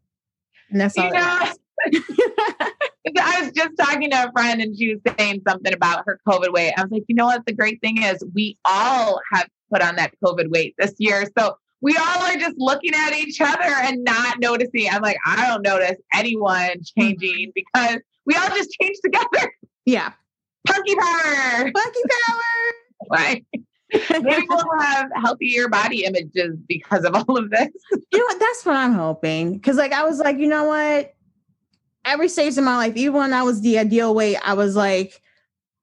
And 0.70 0.80
that's 0.80 0.96
all. 0.96 1.06
You 1.06 1.12
know, 1.12 1.52
I 3.20 3.42
was 3.42 3.52
just 3.52 3.70
talking 3.78 4.10
to 4.10 4.28
a 4.28 4.32
friend 4.32 4.60
and 4.60 4.76
she 4.76 4.94
was 4.94 5.14
saying 5.16 5.42
something 5.46 5.72
about 5.72 6.04
her 6.06 6.20
COVID 6.26 6.52
weight. 6.52 6.74
I 6.76 6.82
was 6.82 6.90
like, 6.90 7.04
you 7.08 7.14
know 7.14 7.26
what? 7.26 7.46
The 7.46 7.52
great 7.52 7.80
thing 7.80 8.02
is 8.02 8.22
we 8.34 8.58
all 8.64 9.20
have 9.32 9.48
put 9.72 9.82
on 9.82 9.96
that 9.96 10.12
COVID 10.24 10.50
weight 10.50 10.74
this 10.78 10.94
year. 10.98 11.26
So 11.38 11.56
we 11.80 11.96
all 11.96 12.22
are 12.22 12.36
just 12.36 12.56
looking 12.58 12.92
at 12.94 13.14
each 13.14 13.40
other 13.40 13.62
and 13.62 14.02
not 14.04 14.40
noticing. 14.40 14.88
I'm 14.90 15.02
like, 15.02 15.18
I 15.24 15.46
don't 15.46 15.62
notice 15.62 15.96
anyone 16.12 16.82
changing 16.98 17.48
mm-hmm. 17.48 17.50
because 17.54 18.00
we 18.26 18.34
all 18.34 18.48
just 18.48 18.70
change 18.80 18.96
together. 19.04 19.52
Yeah. 19.84 20.12
Punky 20.66 20.94
power. 20.96 21.70
Punky 21.72 22.02
power. 22.10 22.42
Right. 23.08 23.46
Maybe 24.10 24.46
we'll 24.48 24.78
have 24.80 25.10
healthier 25.14 25.68
body 25.68 26.04
images 26.04 26.56
because 26.66 27.04
of 27.04 27.14
all 27.14 27.38
of 27.38 27.50
this. 27.50 27.68
You 27.90 28.18
know 28.18 28.24
what? 28.24 28.38
That's 28.38 28.66
what 28.66 28.76
I'm 28.76 28.92
hoping. 28.92 29.54
Because, 29.54 29.76
like, 29.76 29.92
I 29.92 30.04
was 30.04 30.18
like, 30.18 30.38
you 30.38 30.46
know 30.46 30.64
what? 30.64 31.14
Every 32.04 32.28
stage 32.28 32.58
of 32.58 32.64
my 32.64 32.76
life, 32.76 32.96
even 32.96 33.14
when 33.14 33.32
I 33.32 33.42
was 33.42 33.60
the 33.62 33.78
ideal 33.78 34.14
weight, 34.14 34.38
I 34.44 34.54
was 34.54 34.76
like, 34.76 35.22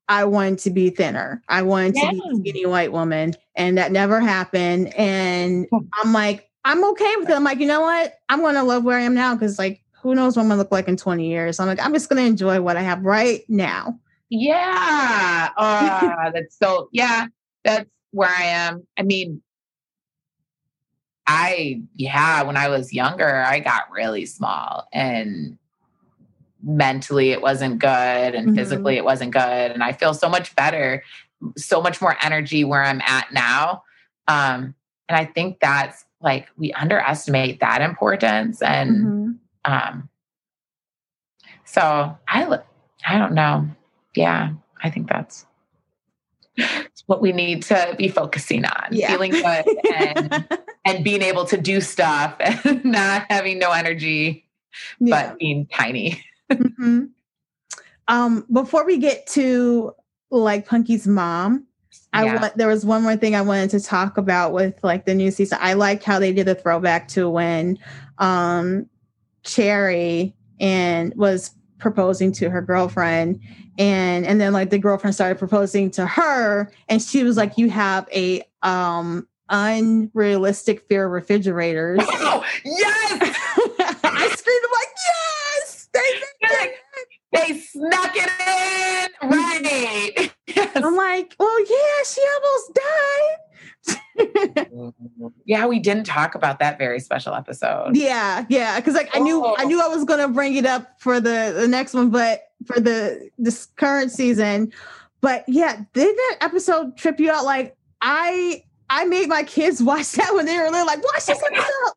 I 0.08 0.26
wanted 0.26 0.60
to 0.60 0.70
be 0.70 0.92
thinner. 0.92 1.42
I 1.50 1.64
wanted 1.64 1.96
yeah. 1.96 2.12
to 2.12 2.12
be 2.12 2.22
a 2.32 2.36
skinny 2.36 2.66
white 2.66 2.92
woman. 2.92 3.34
And 3.56 3.78
that 3.78 3.92
never 3.92 4.20
happened. 4.20 4.94
And 4.96 5.68
I'm 6.04 6.14
like, 6.14 6.50
I'm 6.64 6.84
okay 6.84 7.16
with 7.18 7.30
it. 7.30 7.36
I'm 7.36 7.44
like, 7.44 7.60
you 7.60 7.68
know 7.68 7.82
what? 7.82 8.16
I'm 8.30 8.42
going 8.42 8.56
to 8.56 8.64
love 8.64 8.84
where 8.84 8.98
I 9.00 9.02
am 9.02 9.16
now 9.16 9.34
because, 9.34 9.58
like, 9.58 9.82
who 10.02 10.14
knows 10.14 10.36
what 10.36 10.44
I'm 10.44 10.50
going 10.50 10.58
to 10.58 10.64
look 10.64 10.72
like 10.72 10.88
in 10.88 10.98
20 10.98 11.28
years? 11.28 11.60
I'm 11.60 11.68
like, 11.68 11.84
I'm 11.84 11.94
just 11.94 12.10
going 12.10 12.22
to 12.22 12.28
enjoy 12.28 12.62
what 12.62 12.78
I 12.78 12.82
have 12.82 13.04
right 13.04 13.42
now. 13.48 14.00
Yeah. 14.30 15.50
Uh, 15.58 16.32
that's 16.34 16.58
so, 16.58 16.90
yeah, 16.92 17.28
that's 17.64 17.90
where 18.16 18.30
I 18.30 18.44
am. 18.44 18.88
I 18.98 19.04
mean, 19.04 19.42
I, 21.28 21.82
yeah, 21.96 22.44
when 22.44 22.56
I 22.56 22.70
was 22.70 22.94
younger, 22.94 23.44
I 23.44 23.60
got 23.60 23.92
really 23.92 24.26
small 24.26 24.88
and 24.94 25.58
mentally 26.64 27.32
it 27.32 27.42
wasn't 27.42 27.80
good 27.80 27.90
and 27.90 28.48
mm-hmm. 28.48 28.56
physically 28.56 28.96
it 28.96 29.04
wasn't 29.04 29.34
good. 29.34 29.72
And 29.72 29.84
I 29.84 29.92
feel 29.92 30.14
so 30.14 30.30
much 30.30 30.56
better, 30.56 31.04
so 31.58 31.82
much 31.82 32.00
more 32.00 32.16
energy 32.22 32.64
where 32.64 32.84
I'm 32.84 33.02
at 33.02 33.34
now. 33.34 33.84
Um, 34.30 34.76
and 35.10 35.18
I 35.18 35.26
think 35.26 35.60
that's 35.60 36.06
like 36.22 36.48
we 36.56 36.72
underestimate 36.72 37.60
that 37.60 37.82
importance. 37.82 38.62
And 38.62 38.92
mm-hmm. 38.96 39.32
um, 39.72 40.10
so 41.66 42.18
I, 42.30 42.60
I 43.06 43.18
don't 43.18 43.34
know. 43.34 43.68
Yeah, 44.16 44.54
I 44.82 44.90
think 44.90 45.10
that's 45.10 45.46
what 47.08 47.22
we 47.22 47.32
need 47.32 47.64
to 47.64 47.96
be 47.98 48.08
focusing 48.08 48.66
on 48.66 48.88
yeah. 48.92 49.12
feeling 49.12 49.32
good 49.32 49.66
and, 49.94 50.60
and 50.86 51.04
being 51.04 51.22
able 51.22 51.46
to 51.46 51.58
do 51.58 51.82
stuff 51.82 52.36
and 52.40 52.84
not 52.84 53.26
having 53.30 53.60
no 53.60 53.72
energy 53.72 54.46
yeah. 55.00 55.30
but 55.30 55.40
being 55.40 55.68
tiny 55.68 56.24
mm-hmm. 56.52 57.06
um, 58.08 58.46
before 58.52 58.86
we 58.86 58.98
get 58.98 59.28
to 59.28 59.94
like 60.32 60.68
Punky's 60.68 61.08
mom. 61.08 61.66
I 62.14 62.26
Yeah. 62.26 62.42
want 62.42 62.58
there 62.58 62.68
was 62.68 62.86
one 62.86 63.04
more 63.04 63.16
thing 63.16 63.36
I 63.36 63.42
wanted 63.42 63.72
to 63.72 63.80
talk 63.80 64.18
about 64.18 64.54
with 64.54 64.82
like 64.84 65.06
the 65.06 65.14
new 65.14 65.32
season. 65.32 65.58
I 65.62 65.74
like 65.74 66.04
how 66.04 66.20
they 66.20 66.32
did 66.32 66.48
a 66.48 66.56
throwback 66.56 67.08
to 67.10 67.30
when 67.30 67.78
um 68.18 68.90
Cherie 69.46 70.34
and 70.60 71.14
was 71.16 71.52
proposing 71.78 72.32
to 72.32 72.50
her 72.50 72.62
girlfriend 72.62 73.40
and 73.78 74.26
and 74.26 74.40
then 74.40 74.54
like 74.54 74.70
the 74.70 74.80
girlfriend 74.80 75.14
started 75.14 75.38
proposing 75.38 75.92
to 75.92 76.06
her 76.06 76.72
and 76.88 77.02
she 77.02 77.24
was 77.24 77.36
like 77.36 77.58
you 77.58 77.70
have 77.70 78.08
a 78.14 78.42
um 78.62 79.28
unrealistic 79.50 80.82
fear 80.88 81.06
of 81.06 81.12
refrigerators. 81.12 82.00
Oh, 82.28 82.44
yes. 82.64 83.38
I 84.04 84.30
screamed 84.36 84.62
I'm 84.66 84.72
like 84.72 84.94
yes. 85.08 85.90
They 85.94 86.00
did 86.02 86.24
it." 86.42 86.52
like, 86.52 86.76
they 87.32 87.60
snuck 87.60 88.12
it 88.16 89.22
in. 89.24 89.30
Right. 89.30 90.32
Yes. 90.48 90.76
I'm 90.76 90.96
like, 90.96 91.36
well, 91.40 91.60
yeah, 91.60 92.04
she 92.06 92.22
almost 92.36 92.74
died. 92.74 93.38
Mm-hmm. 94.76 95.28
Yeah, 95.46 95.66
we 95.68 95.80
didn't 95.80 96.06
talk 96.06 96.36
about 96.36 96.60
that 96.60 96.78
very 96.78 97.00
special 97.00 97.34
episode. 97.34 97.96
Yeah, 97.96 98.46
yeah, 98.50 98.78
because 98.80 98.94
like 98.94 99.10
I 99.16 99.20
knew 99.20 99.44
I 99.44 99.64
Oh. 99.64 99.68
knew 99.68 99.82
I 99.82 99.88
was 99.88 100.04
gonna 100.04 100.28
bring 100.28 100.56
it 100.56 100.66
up 100.66 101.00
for 101.00 101.20
the 101.20 101.54
the 101.58 101.68
next 101.68 101.94
one, 101.94 102.10
but 102.10 102.50
for 102.66 102.80
the 102.80 103.30
this 103.38 103.66
current 103.78 104.12
season. 104.12 104.72
But 105.22 105.44
yeah, 105.48 105.78
did 105.94 106.16
that 106.16 106.38
episode 106.42 106.98
trip 106.98 107.20
you 107.20 107.32
out? 107.32 107.46
Like 107.46 107.76
I 108.02 108.64
I 108.90 109.06
made 109.06 109.28
my 109.30 109.44
kids 109.44 109.82
watch 109.84 110.12
that 110.14 110.34
when 110.34 110.46
they 110.46 110.58
were 110.58 110.70
little, 110.70 110.86
like 110.86 111.04
watch 111.04 111.26
this 111.26 111.42
episode. 111.42 111.54
I 111.54 111.92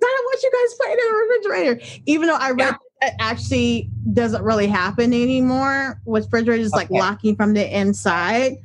don't 0.00 0.24
want 0.24 0.42
you 0.42 0.50
guys 0.52 0.74
playing 0.80 0.98
in 0.98 1.12
the 1.12 1.16
refrigerator, 1.18 2.02
even 2.06 2.28
though 2.28 2.36
I 2.36 2.50
read 2.50 2.58
Yeah. 2.58 2.76
that 3.02 3.12
actually 3.20 3.88
doesn't 4.12 4.42
really 4.42 4.66
happen 4.66 5.12
anymore 5.12 6.00
with 6.04 6.24
refrigerators 6.24 6.72
oh, 6.72 6.76
like 6.76 6.90
locking 6.90 7.36
from 7.36 7.54
the 7.54 7.78
inside. 7.78 8.56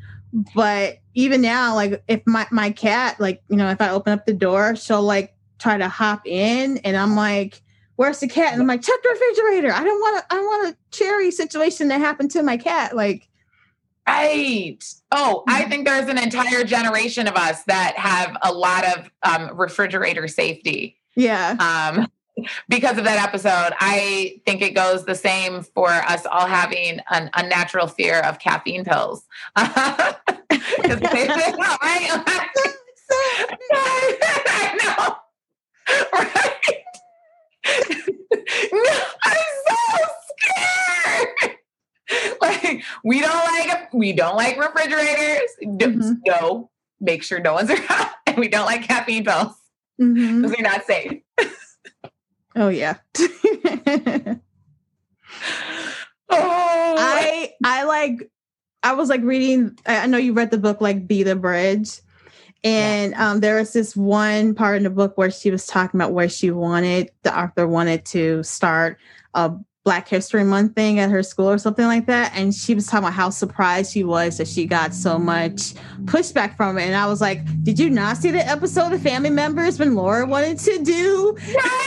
But 0.56 0.98
even 1.18 1.42
now, 1.42 1.74
like 1.74 2.04
if 2.08 2.22
my 2.28 2.46
my 2.52 2.70
cat, 2.70 3.20
like 3.20 3.42
you 3.50 3.58
know, 3.58 3.72
if 3.72 3.82
I 3.82 3.90
open 3.90 4.14
up 4.14 4.28
the 4.28 4.34
door, 4.34 4.76
she'll 4.76 5.02
like 5.02 5.36
try 5.58 5.76
to 5.76 5.90
hop 5.90 6.28
in, 6.28 6.78
and 6.78 6.96
I'm 6.96 7.16
like, 7.16 7.64
"Where's 7.96 8.20
the 8.20 8.28
cat?" 8.28 8.54
And 8.54 8.62
I'm 8.62 8.68
like, 8.68 8.84
"Check 8.84 9.02
the 9.02 9.10
refrigerator. 9.10 9.74
I 9.74 9.84
don't 9.84 10.00
want 10.00 10.20
to. 10.20 10.34
I 10.34 10.38
don't 10.38 10.46
want 10.46 10.76
a 10.76 10.96
Cherie 10.96 11.32
situation 11.32 11.88
that 11.88 12.00
happened 12.02 12.30
to 12.32 12.44
my 12.44 12.56
cat." 12.56 12.96
Like, 12.96 13.28
Right. 14.08 14.78
Oh, 15.12 15.44
I 15.48 15.66
think 15.66 15.86
there's 15.86 16.08
an 16.08 16.20
entire 16.20 16.64
generation 16.64 17.28
of 17.28 17.36
us 17.36 17.64
that 17.64 17.98
have 17.98 18.38
a 18.44 18.54
lot 18.54 18.86
of 18.86 19.12
um, 19.24 19.58
refrigerator 19.58 20.28
safety 20.28 20.98
yeah, 21.18 21.56
um, 21.60 22.08
because 22.70 22.98
of 22.98 23.04
that 23.06 23.22
episode. 23.24 23.74
I 23.80 24.42
think 24.46 24.62
it 24.62 24.74
goes 24.76 25.06
the 25.06 25.16
same 25.16 25.64
for 25.64 25.90
us 25.90 26.26
all 26.26 26.48
having 26.48 27.00
an 27.10 27.30
unnatural 27.34 27.88
fear 27.88 28.20
of 28.22 28.40
caffeine 28.40 28.84
pills. 28.86 29.26
right? 29.56 30.18
I 33.72 34.78
know. 34.84 35.16
Right? 36.14 36.84
no, 38.74 39.00
I'm 39.24 39.52
so 39.68 39.76
scared. 40.38 41.52
Like 42.42 42.84
we 43.04 43.20
don't 43.22 43.34
like 43.34 43.94
we 43.94 44.14
don't 44.14 44.36
like 44.36 44.58
refrigerators. 44.58 45.50
No- 45.62 45.88
Mhm. 45.88 46.18
No, 46.26 46.70
make 47.02 47.24
sure 47.24 47.40
no 47.40 47.54
one's 47.54 47.70
around, 47.70 48.10
and 48.28 48.38
we 48.38 48.48
don't 48.48 48.66
like 48.66 48.84
caffeine 48.84 49.26
pills 49.26 49.54
because 49.98 50.52
they're 50.52 50.62
not 50.64 50.86
safe. 50.86 51.22
Oh 52.58 52.70
yeah. 52.70 52.98
Oh, 56.30 56.96
I 56.98 57.54
I 57.64 57.84
like 57.84 58.30
I 58.84 58.94
was 58.94 59.10
like 59.10 59.22
reading 59.22 59.78
I 59.86 60.08
know 60.08 60.18
you 60.18 60.34
read 60.34 60.52
the 60.52 60.58
book 60.58 60.82
like 60.82 61.08
Be 61.08 61.24
the 61.24 61.36
Bridge. 61.36 62.02
And 62.64 63.14
um 63.14 63.40
there 63.40 63.56
was 63.56 63.74
this 63.74 63.96
one 63.96 64.54
part 64.56 64.78
in 64.78 64.84
the 64.84 64.90
book 64.90 65.18
where 65.18 65.32
she 65.32 65.52
was 65.52 65.66
talking 65.66 66.00
about 66.00 66.14
where 66.14 66.30
she 66.30 66.52
wanted 66.52 67.12
the 67.24 67.38
author 67.38 67.68
wanted 67.68 68.06
to 68.06 68.44
start 68.44 68.98
a 69.34 69.54
Black 69.88 70.10
History 70.10 70.44
Month 70.44 70.76
thing 70.76 71.00
at 71.00 71.10
her 71.10 71.24
school 71.24 71.50
or 71.50 71.58
something 71.58 71.86
like 71.86 72.08
that. 72.08 72.34
And 72.36 72.54
she 72.54 72.76
was 72.76 72.88
talking 72.88 73.06
about 73.06 73.14
how 73.14 73.30
surprised 73.30 73.94
she 73.94 74.04
was 74.04 74.38
that 74.38 74.46
she 74.50 74.66
got 74.66 74.94
so 74.94 75.18
much 75.18 75.76
pushback 76.04 76.58
from 76.58 76.78
it. 76.78 76.88
And 76.88 76.94
I 76.98 77.08
was 77.08 77.22
like, 77.22 77.40
Did 77.64 77.80
you 77.80 77.90
not 77.90 78.18
see 78.18 78.30
the 78.30 78.46
episode 78.46 78.92
of 78.92 79.02
Family 79.02 79.30
Matters 79.30 79.80
when 79.80 79.96
Laura 79.96 80.26
wanted 80.26 80.60
to 80.60 80.84
do 80.84 81.38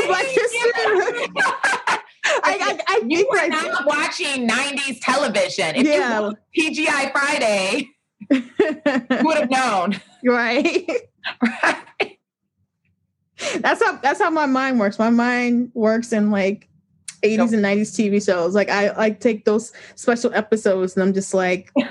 Black 0.06 0.24
History? 0.24 0.70
I, 1.36 1.98
I, 2.42 2.78
I 2.88 3.02
you 3.06 3.28
were 3.30 3.38
I 3.38 3.48
not 3.48 3.84
watching 3.84 4.48
90s 4.48 5.00
television. 5.02 5.76
If 5.76 5.86
Yeah. 5.86 6.30
you 6.54 6.70
TGI 6.86 7.12
Friday, 7.12 7.86
you 8.30 8.42
would 9.24 9.36
have 9.36 9.50
known. 9.50 10.00
right. 10.24 10.90
Right? 11.42 12.18
that's 13.60 13.82
how 13.84 13.96
that's 13.96 14.20
how 14.22 14.30
my 14.30 14.46
mind 14.46 14.80
works. 14.80 14.98
My 14.98 15.10
mind 15.10 15.70
works 15.74 16.14
in 16.14 16.30
like 16.30 16.66
80s 17.22 17.36
Nope. 17.38 17.52
and 17.52 17.64
90s 17.64 17.90
TV 17.94 18.24
shows. 18.24 18.54
Like 18.54 18.68
I 18.70 18.90
like 18.96 19.20
take 19.20 19.44
those 19.44 19.72
special 19.94 20.32
episodes 20.34 20.94
and 20.96 21.02
I'm 21.02 21.12
just 21.14 21.34
like 21.34 21.70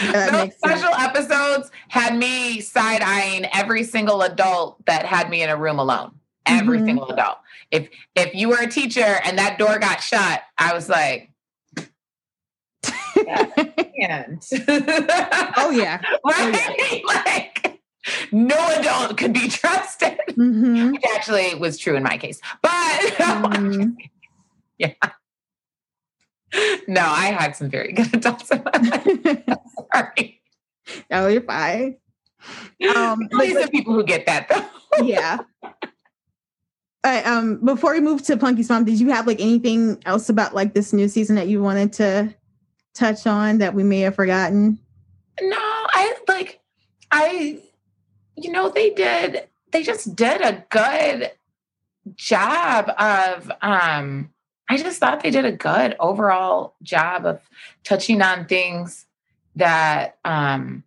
Those 0.00 0.32
makes 0.32 0.56
sense. 0.60 0.80
special 0.80 0.94
episodes 0.94 1.70
had 1.88 2.16
me 2.16 2.60
side 2.60 3.00
eyeing 3.02 3.46
every 3.54 3.82
single 3.84 4.22
adult 4.22 4.84
that 4.86 5.06
had 5.06 5.30
me 5.30 5.42
in 5.42 5.48
a 5.48 5.56
room 5.56 5.78
alone. 5.78 6.12
Every 6.44 6.78
Mhm. 6.78 6.84
single 6.86 7.08
adult. 7.10 7.38
If 7.70 7.88
if 8.14 8.34
you 8.34 8.48
were 8.48 8.58
a 8.60 8.66
teacher 8.70 9.20
and 9.24 9.38
that 9.38 9.58
door 9.58 9.78
got 9.78 10.00
shut, 10.02 10.42
I 10.58 10.74
was 10.74 10.88
like, 10.88 11.30
and 13.16 14.42
oh 15.56 15.70
yeah. 15.70 16.00
right? 16.24 17.02
like 17.06 17.75
no 18.32 18.56
adult 18.78 19.16
could 19.16 19.32
be 19.32 19.48
trusted. 19.48 20.18
Mhm. 20.30 20.92
Which 20.92 21.04
actually 21.14 21.54
was 21.54 21.78
true 21.78 21.96
in 21.96 22.02
my 22.02 22.18
case. 22.18 22.40
But 22.62 22.72
Mhm. 23.18 23.96
no, 26.88 27.00
I 27.02 27.26
had 27.38 27.56
some 27.56 27.68
very 27.70 27.92
good 27.92 28.12
adults 28.14 28.50
in 28.50 28.62
my 28.64 28.78
life. 28.80 29.58
Sorry. 29.94 30.40
oh, 31.10 31.28
you're 31.28 31.42
fine. 31.42 31.96
Um, 32.94 33.28
least 33.32 33.60
the 33.60 33.68
people 33.70 33.94
who 33.94 34.04
get 34.04 34.26
that 34.26 34.48
though. 34.48 35.04
yeah. 35.04 35.38
Uh, 37.02 37.22
um, 37.24 37.64
before 37.64 37.92
we 37.94 38.00
move 38.00 38.22
to 38.24 38.36
Punky's 38.36 38.68
mom, 38.68 38.84
did 38.84 38.98
you 39.00 39.08
have 39.10 39.26
like 39.26 39.40
anything 39.40 40.00
else 40.06 40.28
about 40.28 40.54
like 40.54 40.74
this 40.74 40.92
new 40.92 41.08
season 41.08 41.36
that 41.36 41.46
you 41.48 41.62
wanted 41.62 41.92
to 41.94 42.34
touch 42.94 43.26
on 43.26 43.58
that 43.58 43.74
we 43.74 43.82
may 43.84 44.00
have 44.00 44.14
forgotten? 44.16 44.78
No, 45.40 45.56
I 45.58 46.16
like 46.28 46.60
I 47.12 47.60
you 48.36 48.50
know 48.50 48.68
they 48.68 48.90
did 48.90 49.48
they 49.72 49.82
just 49.82 50.14
did 50.14 50.40
a 50.40 50.64
good 50.70 51.32
job 52.14 52.88
of 52.98 53.50
um 53.62 54.30
I 54.68 54.76
just 54.76 54.98
thought 54.98 55.22
they 55.22 55.30
did 55.30 55.44
a 55.44 55.52
good 55.52 55.94
overall 56.00 56.74
job 56.82 57.24
of 57.24 57.40
touching 57.84 58.20
on 58.22 58.46
things 58.46 59.06
that 59.56 60.18
um 60.24 60.84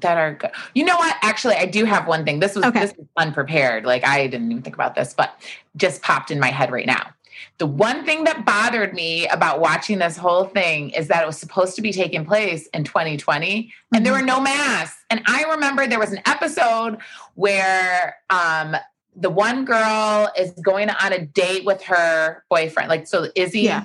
that 0.00 0.18
are 0.18 0.34
good. 0.34 0.50
You 0.74 0.84
know 0.84 0.96
what? 0.96 1.16
Actually, 1.22 1.54
I 1.54 1.66
do 1.66 1.84
have 1.84 2.08
one 2.08 2.24
thing. 2.24 2.40
This 2.40 2.56
was 2.56 2.64
Okay. 2.64 2.80
this 2.80 2.94
was 2.96 3.06
unprepared. 3.16 3.84
Like 3.84 4.04
I 4.04 4.26
didn't 4.26 4.50
even 4.50 4.62
think 4.62 4.74
about 4.74 4.94
this, 4.94 5.14
but 5.14 5.40
just 5.76 6.02
popped 6.02 6.30
in 6.30 6.40
my 6.40 6.50
head 6.50 6.72
right 6.72 6.86
now. 6.86 7.13
The 7.58 7.66
one 7.66 8.04
thing 8.04 8.24
that 8.24 8.44
bothered 8.44 8.94
me 8.94 9.26
about 9.28 9.60
watching 9.60 9.98
this 9.98 10.16
whole 10.16 10.44
thing 10.44 10.90
is 10.90 11.08
that 11.08 11.22
it 11.22 11.26
was 11.26 11.38
supposed 11.38 11.76
to 11.76 11.82
be 11.82 11.92
taking 11.92 12.24
place 12.24 12.66
in 12.68 12.84
2020 12.84 13.72
and 13.94 14.04
there 14.04 14.12
were 14.12 14.22
no 14.22 14.40
masks. 14.40 15.04
And 15.10 15.22
I 15.26 15.44
remember 15.44 15.86
there 15.86 15.98
was 15.98 16.12
an 16.12 16.20
episode 16.26 16.98
where 17.34 18.16
um 18.30 18.76
the 19.16 19.30
one 19.30 19.64
girl 19.64 20.30
is 20.36 20.50
going 20.52 20.90
on 20.90 21.12
a 21.12 21.24
date 21.24 21.64
with 21.64 21.82
her 21.84 22.44
boyfriend. 22.50 22.88
Like 22.88 23.06
so 23.06 23.28
Izzy 23.34 23.60
Yeah. 23.60 23.84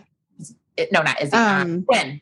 no, 0.92 1.02
not 1.02 1.22
Izzy. 1.22 1.34
Um, 1.34 1.62
Um, 1.62 1.84
Quinn. 1.84 2.22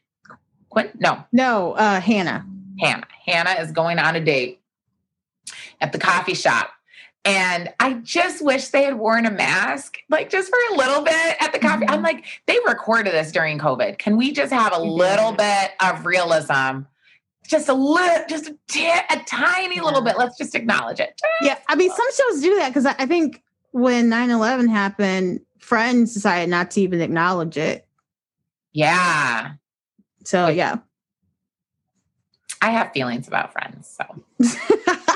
Quinn? 0.69 0.91
No, 0.99 1.23
No, 1.31 1.73
uh, 1.73 2.01
Hannah. 2.01 2.45
Hannah. 2.80 3.07
Hannah 3.26 3.61
is 3.61 3.72
going 3.72 3.99
on 3.99 4.15
a 4.15 4.19
date 4.19 4.61
at 5.81 5.91
the 5.91 5.97
coffee 5.99 6.34
shop. 6.34 6.72
And 7.27 7.73
I 7.79 7.93
just 7.95 8.43
wish 8.43 8.69
they 8.69 8.83
had 8.83 8.95
worn 8.97 9.25
a 9.25 9.31
mask, 9.31 9.97
like 10.09 10.29
just 10.29 10.49
for 10.49 10.57
a 10.73 10.77
little 10.77 11.01
bit 11.03 11.35
at 11.41 11.51
the 11.51 11.59
coffee. 11.59 11.85
I'm 11.87 11.99
Mhm. 11.99 12.03
like, 12.03 12.25
they 12.45 12.57
recorded 12.65 13.13
this 13.13 13.31
during 13.33 13.59
COVID. 13.59 13.97
Can 13.97 14.15
we 14.15 14.31
just 14.31 14.53
have 14.53 14.71
a 14.73 14.79
little 14.81 15.33
bit 15.33 15.71
of 15.81 16.05
realism? 16.05 16.83
Just 17.45 17.67
a 17.67 17.73
little, 17.73 18.23
just 18.29 18.47
a, 18.47 18.57
ti- 18.69 18.87
a 19.09 19.19
tiny 19.27 19.81
little 19.81 20.01
bit. 20.01 20.17
Let's 20.17 20.37
just 20.37 20.55
acknowledge 20.55 20.99
it. 21.01 21.19
Yeah, 21.41 21.57
I 21.67 21.75
mean, 21.75 21.89
some 21.91 22.07
shows 22.13 22.41
do 22.41 22.55
that 22.55 22.69
because 22.69 22.85
I, 22.85 22.95
I 22.97 23.05
think 23.05 23.43
when 23.71 24.07
9 24.09 24.29
11 24.29 24.69
happened, 24.69 25.41
Friends 25.59 26.13
decided 26.13 26.49
not 26.49 26.71
to 26.71 26.81
even 26.81 27.01
acknowledge 27.01 27.57
it. 27.57 27.85
Yeah. 28.71 29.51
So, 30.23 30.47
yeah. 30.47 30.77
I 32.61 32.69
have 32.71 32.91
feelings 32.93 33.27
about 33.27 33.51
friends. 33.51 33.97
So 33.97 34.23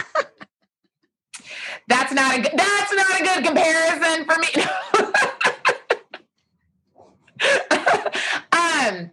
that's 1.88 2.14
not 2.14 2.38
a 2.38 2.42
good, 2.42 2.52
that's 2.56 2.94
not 2.94 3.20
a 3.20 3.24
good 3.24 3.46
comparison 3.46 4.26
for 4.26 4.38
me. 4.40 4.48
um, 8.54 9.12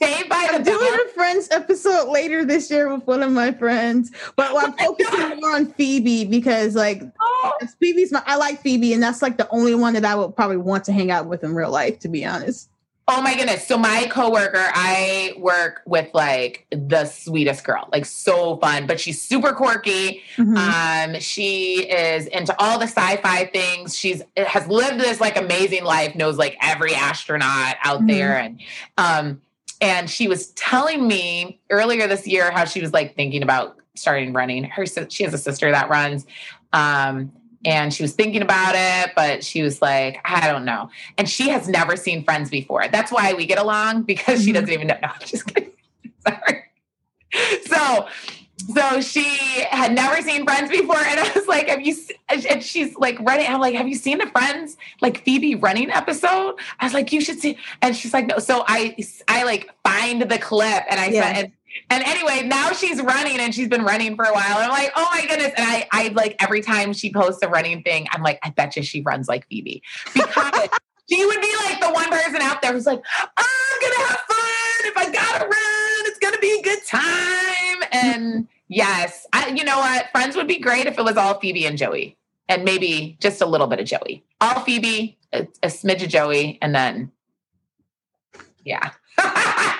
Saved 0.00 0.28
by 0.28 0.46
I'm 0.52 0.62
doing 0.62 0.78
Bell. 0.78 1.06
a 1.06 1.08
Friends 1.08 1.48
episode 1.50 2.08
later 2.10 2.44
this 2.44 2.70
year 2.70 2.92
with 2.94 3.04
one 3.06 3.20
of 3.22 3.32
my 3.32 3.50
friends, 3.52 4.12
but 4.36 4.54
I'm 4.56 4.72
focusing 4.78 5.40
more 5.40 5.56
on 5.56 5.66
Phoebe 5.72 6.24
because, 6.24 6.76
like, 6.76 7.02
Oh, 7.20 7.52
Phoebe's 7.80 8.12
my, 8.12 8.22
I 8.24 8.36
like 8.36 8.62
Phoebe, 8.62 8.92
and 8.92 9.02
that's 9.02 9.22
like 9.22 9.38
the 9.38 9.48
only 9.50 9.74
one 9.74 9.94
that 9.94 10.04
I 10.04 10.14
would 10.14 10.36
probably 10.36 10.56
want 10.56 10.84
to 10.84 10.92
hang 10.92 11.10
out 11.10 11.26
with 11.26 11.42
in 11.42 11.52
real 11.54 11.70
life, 11.70 11.98
to 12.00 12.08
be 12.08 12.24
honest. 12.24 12.70
Oh 13.10 13.22
my 13.22 13.34
goodness. 13.34 13.66
So 13.66 13.78
my 13.78 14.06
coworker, 14.10 14.62
I 14.74 15.32
work 15.38 15.80
with 15.86 16.10
like 16.12 16.66
the 16.70 17.06
sweetest 17.06 17.64
girl, 17.64 17.88
like 17.90 18.04
so 18.04 18.58
fun, 18.58 18.86
but 18.86 19.00
she's 19.00 19.20
super 19.20 19.54
quirky. 19.54 20.22
Mhm. 20.36 20.56
Um, 21.14 21.20
she 21.20 21.88
is 21.88 22.26
into 22.26 22.54
all 22.58 22.78
the 22.78 22.86
sci-fi 22.86 23.46
things. 23.46 23.96
She's 23.96 24.22
has 24.36 24.66
lived 24.66 25.00
this 25.00 25.22
like 25.22 25.38
amazing 25.38 25.84
life, 25.84 26.14
knows 26.16 26.36
like 26.36 26.58
every 26.60 26.94
astronaut 26.94 27.76
out 27.82 28.02
Mhm. 28.02 28.08
there. 28.08 28.36
And 28.38 28.60
um, 28.98 29.40
and 29.80 30.10
she 30.10 30.28
was 30.28 30.48
telling 30.48 31.08
me 31.08 31.60
earlier 31.70 32.06
this 32.08 32.26
year 32.26 32.50
how 32.50 32.66
she 32.66 32.82
was 32.82 32.92
like 32.92 33.16
thinking 33.16 33.42
about 33.42 33.76
starting 33.96 34.34
running. 34.34 34.64
Her 34.64 34.84
she 35.08 35.24
has 35.24 35.32
a 35.32 35.38
sister 35.38 35.70
that 35.70 35.88
runs. 35.88 36.26
Um, 36.74 37.32
and 37.68 37.92
she 37.92 38.02
was 38.02 38.14
thinking 38.14 38.40
about 38.40 38.74
it, 38.74 39.12
but 39.14 39.44
she 39.44 39.60
was 39.62 39.82
like, 39.82 40.20
I 40.24 40.50
don't 40.50 40.64
know. 40.64 40.88
And 41.18 41.28
she 41.28 41.50
has 41.50 41.68
never 41.68 41.96
seen 41.96 42.24
Friends 42.24 42.48
before. 42.48 42.88
That's 42.88 43.12
why 43.12 43.34
we 43.34 43.44
get 43.44 43.58
along 43.58 44.02
because 44.12 44.42
she 44.44 44.50
Mhm. 44.50 44.54
doesn't 44.54 44.70
even 44.70 44.86
know. 44.88 44.96
No, 45.02 45.08
I'm 45.08 45.26
just 45.26 45.46
kidding. 45.46 45.72
Sorry. 46.26 46.64
So, 47.66 48.08
so 48.74 49.00
she 49.02 49.24
had 49.70 49.92
never 49.94 50.20
seen 50.22 50.44
Friends 50.46 50.70
before, 50.70 50.96
and 50.96 51.20
I 51.20 51.30
was 51.34 51.46
like, 51.46 51.68
"Have 51.68 51.80
you?" 51.86 51.94
And 52.28 52.62
she's 52.62 52.96
like 52.96 53.18
running. 53.20 53.46
I'm 53.46 53.60
like, 53.60 53.74
"Have 53.74 53.86
you 53.86 53.94
seen 53.94 54.18
the 54.18 54.26
Friends 54.26 54.76
like 55.02 55.24
Phoebe 55.24 55.54
running 55.54 55.90
episode?" 55.90 56.54
I 56.80 56.84
was 56.86 56.94
like, 56.94 57.12
"You 57.12 57.20
should 57.20 57.38
see." 57.38 57.58
And 57.82 57.94
she's 57.94 58.12
like, 58.14 58.26
"No." 58.26 58.38
So 58.38 58.64
I, 58.66 58.96
I 59.28 59.44
like 59.44 59.68
find 59.84 60.22
the 60.22 60.38
clip, 60.38 60.84
and 60.90 60.98
I 60.98 61.08
Yeah. 61.08 61.34
said, 61.34 61.52
and, 61.90 62.04
anyway, 62.04 62.46
now 62.46 62.72
she's 62.72 63.00
running, 63.02 63.38
and 63.38 63.54
she's 63.54 63.68
been 63.68 63.84
running 63.84 64.16
for 64.16 64.24
a 64.24 64.32
while. 64.32 64.58
And 64.58 64.64
I'm 64.64 64.70
like, 64.70 64.92
"Oh 64.96 65.08
my 65.12 65.26
goodness!" 65.26 65.52
And 65.56 65.66
I, 65.66 65.86
I 65.92 66.08
like 66.08 66.36
every 66.40 66.60
time 66.60 66.92
she 66.92 67.12
posts 67.12 67.42
a 67.42 67.48
running 67.48 67.82
thing, 67.82 68.06
I'm 68.10 68.22
like, 68.22 68.38
"I 68.42 68.50
bet 68.50 68.76
you 68.76 68.82
she 68.82 69.00
runs 69.02 69.28
like 69.28 69.46
Phoebe," 69.48 69.82
because. 70.14 70.68
She 71.10 71.24
would 71.24 71.40
be 71.40 71.52
like 71.64 71.80
the 71.80 71.88
one 71.88 72.10
person 72.10 72.42
out 72.42 72.60
there 72.60 72.70
who's 72.70 72.84
like, 72.84 73.00
I'm 73.18 73.80
gonna 73.80 74.08
have 74.08 74.20
fun. 74.28 74.38
If 74.84 74.96
I 74.98 75.10
gotta 75.10 75.44
run, 75.44 76.06
it's 76.06 76.18
gonna 76.18 76.38
be 76.38 76.58
a 76.58 76.62
good 76.62 76.84
time. 76.86 77.88
And 77.92 78.48
yes, 78.68 79.26
I, 79.32 79.48
you 79.48 79.64
know 79.64 79.78
what? 79.78 80.10
Friends 80.12 80.36
would 80.36 80.46
be 80.46 80.58
great 80.58 80.86
if 80.86 80.98
it 80.98 81.02
was 81.02 81.16
all 81.16 81.40
Phoebe 81.40 81.64
and 81.64 81.78
Joey, 81.78 82.18
and 82.46 82.62
maybe 82.62 83.16
just 83.20 83.40
a 83.40 83.46
little 83.46 83.68
bit 83.68 83.80
of 83.80 83.86
Joey. 83.86 84.22
All 84.42 84.60
Phoebe, 84.60 85.16
a, 85.32 85.48
a 85.62 85.68
smidge 85.68 86.02
of 86.02 86.10
Joey, 86.10 86.58
and 86.60 86.74
then 86.74 87.10
yeah. 88.64 88.90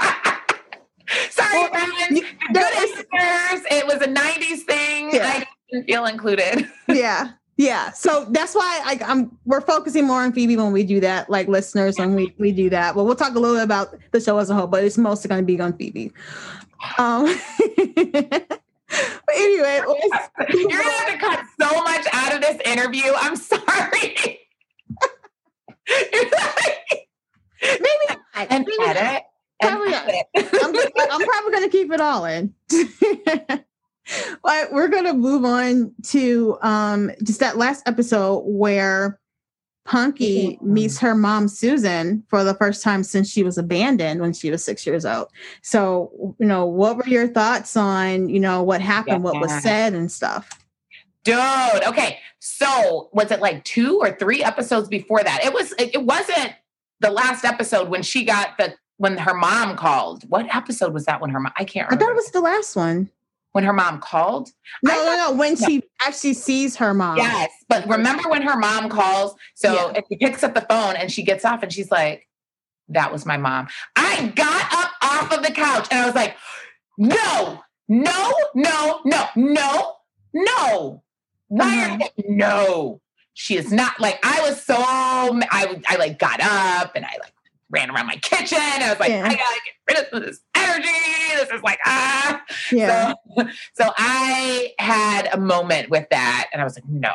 Sorry, 1.31 1.69
Well, 1.71 2.11
you- 2.11 2.23
Good 2.53 2.75
listeners. 2.77 3.63
It 3.71 3.87
was 3.87 3.97
a 4.03 4.09
'90s 4.09 4.63
thing. 4.63 5.11
Yeah. 5.15 5.27
I 5.27 5.47
didn't 5.73 5.87
feel 5.87 6.07
included. 6.07 6.69
yeah 6.89 7.33
yeah 7.61 7.91
so 7.91 8.25
that's 8.31 8.55
why 8.55 8.81
I, 8.85 9.01
i'm 9.05 9.37
we're 9.45 9.61
focusing 9.61 10.07
more 10.07 10.23
on 10.23 10.33
phoebe 10.33 10.57
when 10.57 10.71
we 10.73 10.85
do 10.85 11.01
that 11.01 11.29
like 11.29 11.49
listeners 11.49 11.99
when 11.99 12.15
we 12.15 12.33
we 12.39 12.53
do 12.53 12.71
that 12.71 12.95
but 12.95 13.03
we'll 13.03 13.17
talk 13.17 13.35
a 13.35 13.39
little 13.41 13.57
bit 13.57 13.65
about 13.65 13.99
the 14.13 14.21
show 14.21 14.39
as 14.39 14.49
a 14.49 14.55
whole 14.55 14.69
but 14.69 14.85
it's 14.85 14.97
mostly 14.97 15.29
going 15.29 15.43
to 15.43 15.45
be 15.45 15.61
on 15.61 15.77
phoebe 15.77 16.13
um 16.99 17.25
but 17.27 18.61
anyway 19.35 19.83
You're 20.51 20.71
gonna 20.71 20.83
have 20.83 21.09
to 21.09 21.19
cut 21.19 21.45
so 21.61 21.83
much 21.83 22.07
out 22.13 22.33
of 22.37 22.41
this 22.43 22.59
interview. 22.65 23.11
I'm 23.17 23.35
sorry. 23.51 24.39
Like, 25.89 27.09
maybe 27.61 28.05
not. 28.09 28.19
and 28.51 28.65
Maybe 28.67 28.73
edit. 28.91 29.03
and 29.03 29.23
Probably. 29.61 29.95
I'm, 29.95 30.75
just- 30.75 30.93
I'm 30.97 31.27
probably 31.27 31.53
going 31.53 31.65
to 31.65 31.71
keep 31.71 31.93
it 31.93 32.01
all 32.01 32.25
in. 32.25 32.55
but 34.43 34.73
we're 34.73 34.89
going 34.89 35.05
to 35.05 35.15
move 35.15 35.45
on 35.45 35.93
to 36.05 36.59
um, 36.63 37.11
just 37.23 37.41
that 37.41 37.57
last 37.57 37.87
episode 37.87 38.41
where 38.47 39.19
Punky 39.85 40.59
meets 40.63 40.99
her 40.99 41.15
mom, 41.15 41.49
Susan, 41.49 42.23
for 42.29 42.45
the 42.45 42.55
first 42.55 42.83
time 42.83 43.03
since 43.03 43.31
she 43.31 43.43
was 43.43 43.57
abandoned 43.57 44.21
when 44.21 44.35
she 44.35 44.51
was 44.51 44.63
six 44.63 44.87
years 44.87 45.07
old. 45.07 45.29
So, 45.63 46.35
you 46.39 46.47
know, 46.47 46.67
what 46.67 46.99
were 46.99 47.07
your 47.07 47.27
thoughts 47.27 47.75
on, 47.77 48.29
you 48.29 48.39
know, 48.39 48.63
what 48.63 48.83
happened, 48.83 49.25
what 49.25 49.41
was 49.41 49.51
said 49.63 49.95
and 49.95 50.13
stuff? 50.13 50.51
Dude, 51.25 51.39
okay. 51.87 52.19
So 52.39 53.09
was 53.13 53.31
it 53.31 53.41
like 53.41 53.65
two 53.65 53.99
or 53.99 54.13
three 54.13 54.43
episodes 54.43 54.89
before 54.89 55.23
that? 55.23 55.45
It 55.45 55.53
was 55.53 55.73
it 55.79 56.03
wasn't 56.03 56.53
the 57.01 57.11
last 57.11 57.45
episode 57.45 57.89
when 57.89 58.03
she 58.03 58.25
got 58.25 58.57
the 58.59 58.75
when 58.99 59.17
her 59.19 59.35
mom 59.35 59.77
called. 59.77 60.23
What 60.29 60.55
episode 60.55 60.93
was 60.93 61.07
that 61.07 61.21
when 61.21 61.31
her 61.31 61.41
mom 61.41 61.53
I 61.57 61.65
can't 61.65 61.89
remember. 61.89 62.05
I 62.05 62.07
thought 62.07 62.13
it 62.13 62.17
was 62.17 62.31
the 62.31 62.41
last 62.41 62.77
one. 62.77 63.11
when 63.53 63.65
her 63.65 63.73
mom 63.73 63.99
called. 64.01 64.51
No, 64.85 64.93
I 64.93 64.97
no, 64.97 65.17
no. 65.17 65.33
When 65.33 65.55
no. 65.55 65.67
she 65.67 65.83
actually 66.07 66.35
sees 66.35 66.77
her 66.77 66.93
mom. 66.95 67.17
Yes, 67.17 67.51
but 67.69 67.89
remember 67.89 68.29
when 68.29 68.43
her 68.43 68.57
mom 68.57 68.89
calls? 68.91 69.35
So 69.55 69.73
Yeah. 69.73 69.93
if 69.99 70.05
she 70.09 70.17
picks 70.19 70.45
up 70.45 70.55
the 70.55 70.61
phone 70.63 70.95
and 70.97 71.11
she 71.11 71.23
gets 71.23 71.45
off 71.45 71.63
and 71.63 71.73
she's 71.73 71.91
like, 71.91 72.29
"That 72.89 73.11
was 73.13 73.25
my 73.27 73.37
mom." 73.39 73.69
I 73.97 74.29
got 74.37 74.73
up 74.73 74.91
off 75.03 75.33
of 75.33 75.43
the 75.45 75.51
couch 75.53 75.89
and 75.91 76.01
I 76.01 76.07
was 76.07 76.15
like, 76.15 76.37
"No, 76.99 77.63
no, 77.89 78.35
no, 78.55 79.01
no, 79.05 79.27
no, 79.35 79.95
no! 80.35 81.03
Why 81.49 81.85
are 81.89 81.93
Uh-huh. 81.95 82.09
no?" 82.29 83.01
She 83.35 83.57
is 83.57 83.73
not 83.73 83.99
like 84.01 84.19
I 84.25 84.41
was 84.43 84.63
so 84.65 84.75
I 84.79 85.81
I 85.89 85.97
like 85.97 86.19
got 86.19 86.41
up 86.41 86.93
and 86.97 87.05
I 87.05 87.17
like 87.23 87.33
ran 87.71 87.91
around 87.91 88.07
my 88.07 88.17
kitchen. 88.17 88.59
I 88.59 88.91
was 88.91 88.99
like, 89.01 89.11
Yeah. 89.11 89.25
I 89.27 89.35
gotta 89.35 89.61
get 89.65 89.97
rid 90.13 90.13
of 90.23 90.23
this 90.27 90.41
energy. 90.55 90.89
This 91.37 91.51
is 91.51 91.63
like 91.63 91.79
ah. 91.85 92.43
Yeah. 92.73 93.15
So, 93.37 93.45
so 93.75 93.93
I 93.97 94.73
had 94.79 95.29
a 95.33 95.39
moment 95.39 95.91
with 95.91 96.09
that, 96.11 96.49
and 96.53 96.61
I 96.61 96.65
was 96.65 96.77
like, 96.77 96.89
no, 96.89 97.13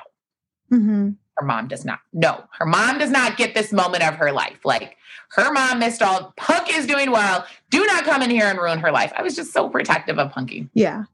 hmm 0.69 1.11
her 1.37 1.45
mom 1.47 1.67
does 1.67 1.83
not. 1.83 1.97
No, 2.13 2.43
her 2.59 2.65
mom 2.67 2.99
does 2.99 3.09
not 3.09 3.37
get 3.37 3.55
this 3.55 3.73
moment 3.73 4.07
of 4.07 4.13
her 4.17 4.31
life. 4.31 4.59
Like 4.63 4.97
her 5.31 5.51
mom 5.51 5.79
missed 5.79 6.03
all. 6.03 6.31
Punk 6.37 6.69
is 6.71 6.85
doing 6.85 7.09
well. 7.09 7.43
Do 7.71 7.83
not 7.87 8.03
come 8.03 8.21
in 8.21 8.29
here 8.29 8.45
and 8.45 8.59
ruin 8.59 8.77
her 8.77 8.91
life. 8.91 9.11
I 9.17 9.23
was 9.23 9.35
just 9.35 9.51
so 9.51 9.67
protective 9.67 10.19
of 10.19 10.31
Punky, 10.31 10.69
Yeah. 10.75 11.05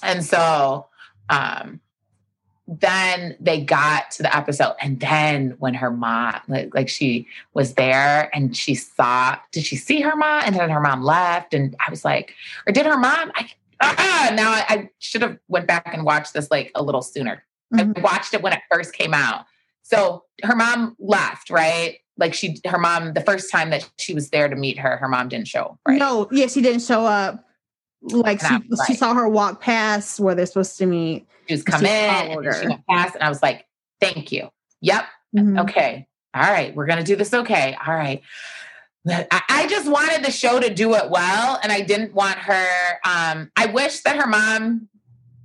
and 0.00 0.24
so 0.24 0.86
um, 1.28 1.80
then 2.80 3.36
they 3.40 3.60
got 3.60 4.10
to 4.12 4.22
the 4.22 4.34
episode, 4.34 4.74
and 4.80 5.00
then 5.00 5.54
when 5.58 5.74
her 5.74 5.90
mom, 5.90 6.40
like, 6.48 6.74
like 6.74 6.88
she 6.88 7.26
was 7.54 7.74
there, 7.74 8.30
and 8.34 8.56
she 8.56 8.74
saw. 8.74 9.36
Did 9.50 9.64
she 9.64 9.76
see 9.76 10.00
her 10.00 10.16
mom? 10.16 10.42
And 10.44 10.54
then 10.54 10.70
her 10.70 10.80
mom 10.80 11.02
left, 11.02 11.54
and 11.54 11.76
I 11.86 11.90
was 11.90 12.04
like, 12.04 12.34
or 12.66 12.72
did 12.72 12.86
her 12.86 12.96
mom? 12.96 13.32
I 13.34 13.50
ah, 13.82 14.32
now 14.34 14.50
I, 14.50 14.64
I 14.68 14.90
should 14.98 15.22
have 15.22 15.38
went 15.48 15.66
back 15.66 15.90
and 15.92 16.04
watched 16.04 16.34
this 16.34 16.50
like 16.50 16.70
a 16.74 16.82
little 16.82 17.02
sooner. 17.02 17.42
Mhm. 17.74 17.98
I 17.98 18.00
watched 18.00 18.34
it 18.34 18.42
when 18.42 18.52
it 18.52 18.60
first 18.70 18.92
came 18.92 19.14
out. 19.14 19.46
So 19.82 20.24
her 20.42 20.54
mom 20.54 20.96
left, 20.98 21.50
right? 21.50 21.98
Like 22.16 22.34
she, 22.34 22.58
her 22.66 22.78
mom, 22.78 23.14
the 23.14 23.20
first 23.20 23.50
time 23.50 23.70
that 23.70 23.88
she 23.98 24.14
was 24.14 24.30
there 24.30 24.48
to 24.48 24.54
meet 24.54 24.78
her, 24.78 24.96
her 24.98 25.08
mom 25.08 25.28
didn't 25.28 25.48
show, 25.48 25.78
right? 25.86 25.98
No, 25.98 26.28
yeah, 26.30 26.46
she 26.46 26.60
didn't 26.60 26.82
show 26.82 27.04
up. 27.04 27.44
Like 28.02 28.40
she, 28.40 28.56
was 28.68 28.82
she 28.86 28.94
saw 28.94 29.14
her 29.14 29.28
walk 29.28 29.60
past 29.60 30.18
where 30.18 30.34
they're 30.34 30.46
supposed 30.46 30.76
to 30.78 30.86
meet. 30.86 31.26
She 31.48 31.54
was 31.54 31.62
come 31.62 31.80
She 31.80 31.86
in, 31.86 31.92
and 32.44 32.54
she 32.60 32.68
went 32.68 32.86
past, 32.88 33.14
and 33.14 33.22
I 33.22 33.28
was 33.28 33.42
like, 33.42 33.66
"Thank 34.00 34.32
you. 34.32 34.48
Yep, 34.80 35.04
Mhm. 35.36 35.60
okay, 35.62 36.06
all 36.34 36.42
right, 36.42 36.74
we're 36.74 36.86
gonna 36.86 37.04
do 37.04 37.16
this. 37.16 37.32
Okay, 37.32 37.76
all 37.86 37.94
right." 37.94 38.20
I, 39.08 39.42
I 39.48 39.66
just 39.68 39.90
wanted 39.90 40.24
the 40.24 40.30
show 40.30 40.60
to 40.60 40.72
do 40.72 40.94
it 40.94 41.10
well, 41.10 41.58
and 41.62 41.72
I 41.72 41.80
didn't 41.80 42.14
want 42.14 42.38
her. 42.38 42.66
Um, 43.04 43.50
I 43.56 43.66
wish 43.66 44.00
that 44.02 44.16
her 44.16 44.26
mom 44.28 44.88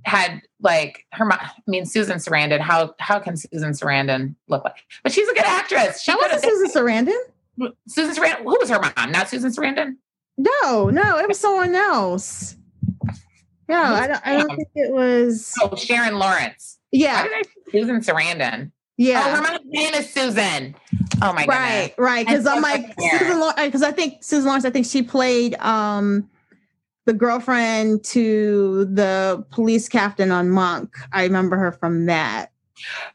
had 0.04 0.42
like 0.60 1.04
her 1.12 1.24
mom. 1.24 1.38
I 1.40 1.50
mean, 1.66 1.84
Susan 1.84 2.18
Sarandon. 2.18 2.60
How 2.60 2.94
how 2.98 3.18
can 3.18 3.36
Susan 3.36 3.70
Sarandon 3.72 4.34
look 4.48 4.64
like? 4.64 4.76
But 5.02 5.12
she's 5.12 5.28
a 5.28 5.34
good 5.34 5.44
actress. 5.44 6.02
She 6.02 6.14
wasn't 6.14 6.42
Susan 6.42 6.70
Sarandon. 6.82 7.70
Susan 7.88 8.14
Sarandon. 8.14 8.42
Who 8.44 8.56
was 8.60 8.70
her 8.70 8.80
mom? 8.80 9.10
Not 9.12 9.28
Susan 9.28 9.50
Sarandon. 9.50 9.96
No, 10.38 10.88
no, 10.88 11.18
it 11.18 11.28
was 11.28 11.38
someone 11.38 11.74
else. 11.74 12.56
No, 13.68 13.82
I 13.82 14.06
don't. 14.06 14.26
I 14.26 14.36
don't 14.36 14.56
think 14.56 14.68
it 14.74 14.92
was. 14.92 15.52
Oh, 15.60 15.74
Sharon 15.76 16.18
Lawrence. 16.18 16.78
Yeah, 16.92 17.26
Susan 17.70 18.00
Sarandon? 18.00 18.70
Oh, 18.70 18.70
yeah. 18.96 19.36
her 19.36 19.58
name 19.66 19.94
is 19.94 20.12
Susan. 20.12 20.74
Oh 21.22 21.32
my 21.32 21.44
god. 21.44 21.48
right, 21.48 21.94
right. 21.98 22.26
Because 22.26 22.46
I'm 22.46 22.62
like 22.62 22.96
there. 22.96 23.18
Susan 23.18 23.52
Because 23.56 23.82
I 23.82 23.92
think 23.92 24.24
Susan 24.24 24.46
Lawrence. 24.46 24.64
I 24.64 24.70
think 24.70 24.86
she 24.86 25.02
played 25.02 25.54
um 25.56 26.28
the 27.04 27.12
girlfriend 27.12 28.04
to 28.04 28.84
the 28.86 29.44
police 29.50 29.88
captain 29.88 30.30
on 30.30 30.50
Monk. 30.50 30.94
I 31.12 31.24
remember 31.24 31.56
her 31.56 31.72
from 31.72 32.06
that. 32.06 32.52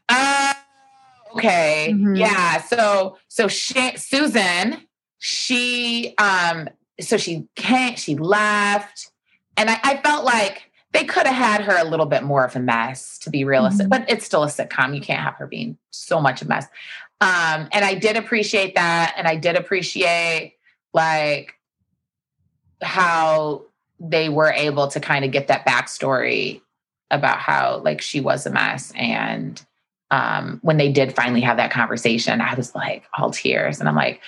Uh, 0.08 0.54
okay. 1.34 1.88
Mhm. 1.94 2.18
Yeah. 2.18 2.60
So 2.62 3.18
so 3.28 3.48
she, 3.48 3.96
Susan, 3.96 4.86
she 5.18 6.14
um 6.18 6.68
so 7.00 7.16
she 7.16 7.46
can't 7.56 7.98
she 7.98 8.16
left, 8.16 9.10
and 9.56 9.70
I, 9.70 9.78
I 9.82 9.96
felt 9.98 10.24
like 10.24 10.70
they 10.92 11.04
could 11.04 11.26
have 11.26 11.34
had 11.34 11.60
her 11.62 11.76
a 11.76 11.84
little 11.84 12.06
bit 12.06 12.22
more 12.22 12.44
of 12.44 12.54
a 12.54 12.60
mess 12.60 13.18
to 13.18 13.30
be 13.30 13.44
realistic, 13.44 13.86
Mhm. 13.86 13.90
but 13.90 14.04
it's 14.10 14.24
still 14.24 14.44
a 14.44 14.48
sitcom. 14.48 14.94
You 14.94 15.00
can't 15.00 15.22
have 15.22 15.34
her 15.34 15.46
being 15.46 15.76
so 15.90 16.20
much 16.20 16.40
a 16.42 16.46
mess. 16.46 16.66
Um, 17.20 17.68
and 17.72 17.84
I 17.84 17.94
did 17.94 18.16
appreciate 18.16 18.74
that, 18.76 19.14
and 19.16 19.26
I 19.26 19.36
did 19.36 19.56
appreciate 19.56 20.54
like 20.92 21.54
how 22.82 23.62
they 24.00 24.28
were 24.28 24.50
able 24.52 24.88
to 24.88 25.00
kind 25.00 25.24
of 25.24 25.30
get 25.30 25.48
that 25.48 25.66
backstory 25.66 26.60
about 27.10 27.38
how 27.38 27.80
like 27.84 28.00
she 28.00 28.20
was 28.20 28.46
a 28.46 28.50
mess 28.50 28.92
and 28.96 29.64
um, 30.10 30.58
when 30.62 30.76
they 30.76 30.90
did 30.92 31.14
finally 31.14 31.40
have 31.40 31.56
that 31.56 31.70
conversation 31.70 32.40
i 32.40 32.54
was 32.54 32.74
like 32.74 33.04
all 33.16 33.30
tears 33.30 33.78
and 33.80 33.88
i'm 33.88 33.94
like 33.94 34.20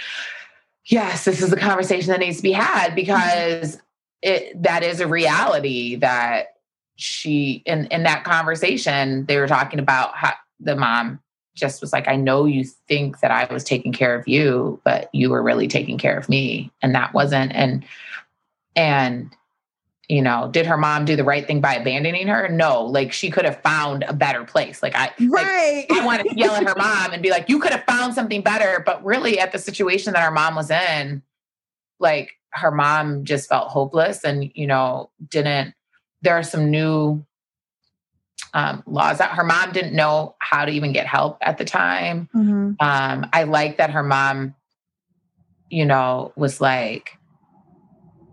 yes 0.87 1.25
this 1.25 1.43
is 1.43 1.51
the 1.51 1.57
conversation 1.57 2.11
that 2.11 2.21
needs 2.21 2.39
to 2.39 2.43
be 2.43 2.53
had 2.53 2.95
because 2.95 3.79
it 4.23 4.61
that 4.63 4.83
is 4.83 5.01
a 5.01 5.07
reality 5.07 5.97
that 5.97 6.55
she 6.97 7.63
in 7.67 7.87
in 7.87 8.03
that 8.05 8.25
conversation 8.25 9.25
they 9.27 9.39
were 9.39 9.47
talking 9.47 9.79
about 9.79 10.17
how 10.17 10.33
the 10.61 10.77
mom 10.77 11.21
just 11.55 11.81
was 11.81 11.93
like 11.93 12.09
i 12.09 12.17
know 12.17 12.45
you 12.45 12.65
think 12.89 13.21
that 13.21 13.31
i 13.31 13.53
was 13.53 13.65
taking 13.65 13.93
care 13.93 14.15
of 14.15 14.27
you 14.27 14.81
but 14.85 15.11
you 15.13 15.31
were 15.31 15.43
really 15.43 15.69
taking 15.69 15.99
care 15.99 16.17
of 16.17 16.29
me 16.29 16.71
and 16.83 16.95
that 16.95 17.13
wasn't 17.13 17.53
and 17.53 17.85
and 18.75 19.35
you 20.09 20.23
know 20.23 20.49
did 20.53 20.67
her 20.67 20.77
mom 20.77 21.05
do 21.05 21.17
the 21.17 21.25
right 21.25 21.47
thing 21.47 21.61
by 21.61 21.75
abandoning 21.75 22.29
her? 22.29 22.49
No 22.49 22.85
like 22.85 23.13
she 23.13 23.31
could 23.31 23.45
have 23.45 23.61
found 23.63 24.05
a 24.05 24.13
better 24.13 24.45
place. 24.45 24.83
Like 24.83 24.95
i 24.95 25.13
right. 25.21 25.87
Like, 25.89 26.01
i 26.01 26.05
want 26.05 26.29
to 26.29 26.37
yell 26.37 26.55
at 26.55 26.67
her 26.67 26.75
mom 26.77 27.13
and 27.13 27.23
be 27.23 27.31
like 27.31 27.49
you 27.49 27.59
could 27.59 27.73
have 27.73 27.85
found 27.85 28.15
something 28.15 28.43
better. 28.43 28.83
But 28.85 29.05
really 29.05 29.39
at 29.39 29.53
the 29.53 29.59
situation 29.59 30.13
that 30.13 30.23
our 30.23 30.31
mom 30.31 30.55
was 30.55 30.71
in 30.71 31.23
like 31.99 32.33
her 32.51 32.71
mom 32.71 33.25
just 33.25 33.49
felt 33.49 33.69
hopeless 33.69 34.25
and 34.25 34.51
you 34.55 34.67
know 34.67 35.11
didn't 35.29 35.75
there 36.23 36.35
are 36.35 36.43
some 36.43 36.71
new 36.71 37.25
um, 38.55 38.83
laws 38.87 39.19
that 39.19 39.33
her 39.33 39.45
mom 39.45 39.73
didn't 39.73 39.95
know 39.95 40.35
how 40.39 40.65
to 40.65 40.73
even 40.73 40.93
get 40.93 41.07
help 41.07 41.37
at 41.43 41.59
the 41.59 41.65
time. 41.65 42.29
Mm-hmm. 42.35 42.73
um, 42.81 43.29
i 43.33 43.43
like 43.43 43.79
that 43.79 43.91
her 43.91 44.03
mom 44.03 44.55
you 45.69 45.85
know 45.85 46.33
was 46.37 46.61
like 46.61 47.19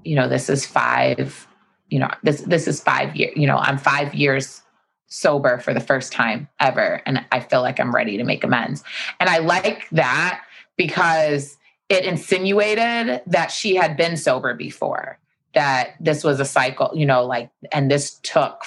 you 0.04 0.16
know 0.16 0.28
this 0.28 0.50
is 0.50 0.66
five 0.66 1.48
you 1.94 2.00
know 2.00 2.10
this 2.24 2.42
this 2.42 2.68
is 2.68 2.82
five 2.82 3.16
years 3.16 3.32
you 3.36 3.46
know 3.46 3.58
i'm 3.58 3.78
five 3.78 4.16
years 4.16 4.64
sober 5.06 5.60
for 5.60 5.76
the 5.76 5.80
first 5.80 6.12
time 6.12 6.50
ever 6.60 7.04
and 7.06 7.24
i 7.32 7.40
feel 7.40 7.62
like 7.62 7.80
i'm 7.80 7.94
ready 7.94 8.18
to 8.18 8.24
make 8.24 8.44
amends 8.44 8.84
and 9.20 9.30
i 9.30 9.38
like 9.38 9.88
that 9.92 10.42
because 10.76 11.56
it 11.90 12.04
insinuated 12.04 13.22
that 13.28 13.52
she 13.52 13.76
had 13.76 13.96
been 13.96 14.18
sober 14.18 14.56
before 14.56 15.20
that 15.54 15.94
this 16.00 16.24
was 16.24 16.40
a 16.40 16.46
cycle 16.46 16.90
you 16.96 17.06
know 17.06 17.24
like 17.24 17.52
and 17.72 17.92
this 17.92 18.20
took 18.24 18.64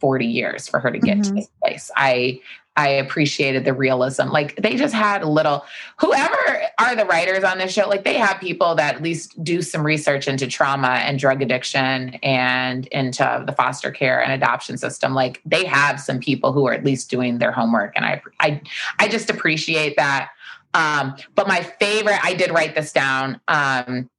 40 0.00 0.26
years 0.26 0.66
for 0.66 0.80
her 0.80 0.90
to 0.90 0.98
get 0.98 1.18
mm-hmm. 1.18 1.28
to 1.28 1.34
this 1.34 1.50
place 1.62 1.92
i 1.96 2.40
I 2.76 2.88
appreciated 2.88 3.64
the 3.64 3.72
realism. 3.72 4.30
Like 4.30 4.56
they 4.56 4.76
just 4.76 4.94
had 4.94 5.22
a 5.22 5.28
little, 5.28 5.64
whoever 6.00 6.62
are 6.78 6.96
the 6.96 7.04
writers 7.04 7.44
on 7.44 7.58
this 7.58 7.72
show, 7.72 7.88
like 7.88 8.04
they 8.04 8.14
have 8.18 8.40
people 8.40 8.74
that 8.74 8.96
at 8.96 9.02
least 9.02 9.42
do 9.44 9.62
some 9.62 9.86
research 9.86 10.26
into 10.26 10.46
trauma 10.48 10.88
and 10.88 11.18
drug 11.18 11.40
addiction 11.40 12.14
and 12.22 12.86
into 12.88 13.44
the 13.46 13.52
foster 13.52 13.92
care 13.92 14.20
and 14.22 14.32
adoption 14.32 14.76
system. 14.76 15.14
Like 15.14 15.40
they 15.44 15.64
have 15.64 16.00
some 16.00 16.18
people 16.18 16.52
who 16.52 16.66
are 16.66 16.72
at 16.72 16.84
least 16.84 17.10
doing 17.10 17.38
their 17.38 17.52
homework. 17.52 17.92
And 17.94 18.04
I, 18.04 18.20
I, 18.40 18.60
I 18.98 19.08
just 19.08 19.30
appreciate 19.30 19.96
that. 19.96 20.30
Um, 20.74 21.14
but 21.36 21.46
my 21.46 21.62
favorite, 21.62 22.18
I 22.24 22.34
did 22.34 22.50
write 22.50 22.74
this 22.74 22.92
down. 22.92 23.40
Um, 23.46 24.10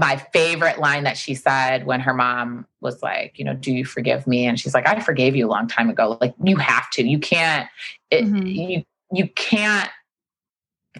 my 0.00 0.16
favorite 0.32 0.78
line 0.78 1.04
that 1.04 1.16
she 1.16 1.34
said 1.34 1.86
when 1.86 2.00
her 2.00 2.14
mom 2.14 2.66
was 2.80 3.02
like, 3.02 3.38
you 3.38 3.44
know, 3.44 3.54
do 3.54 3.72
you 3.72 3.84
forgive 3.84 4.26
me? 4.26 4.46
And 4.46 4.58
she's 4.58 4.74
like, 4.74 4.88
I 4.88 5.00
forgave 5.00 5.36
you 5.36 5.46
a 5.46 5.50
long 5.50 5.68
time 5.68 5.88
ago. 5.88 6.18
Like 6.20 6.34
you 6.42 6.56
have 6.56 6.90
to. 6.90 7.06
You 7.06 7.18
can't. 7.18 7.68
It, 8.10 8.24
mm-hmm. 8.24 8.46
You 8.46 8.82
you 9.12 9.28
can't. 9.28 9.90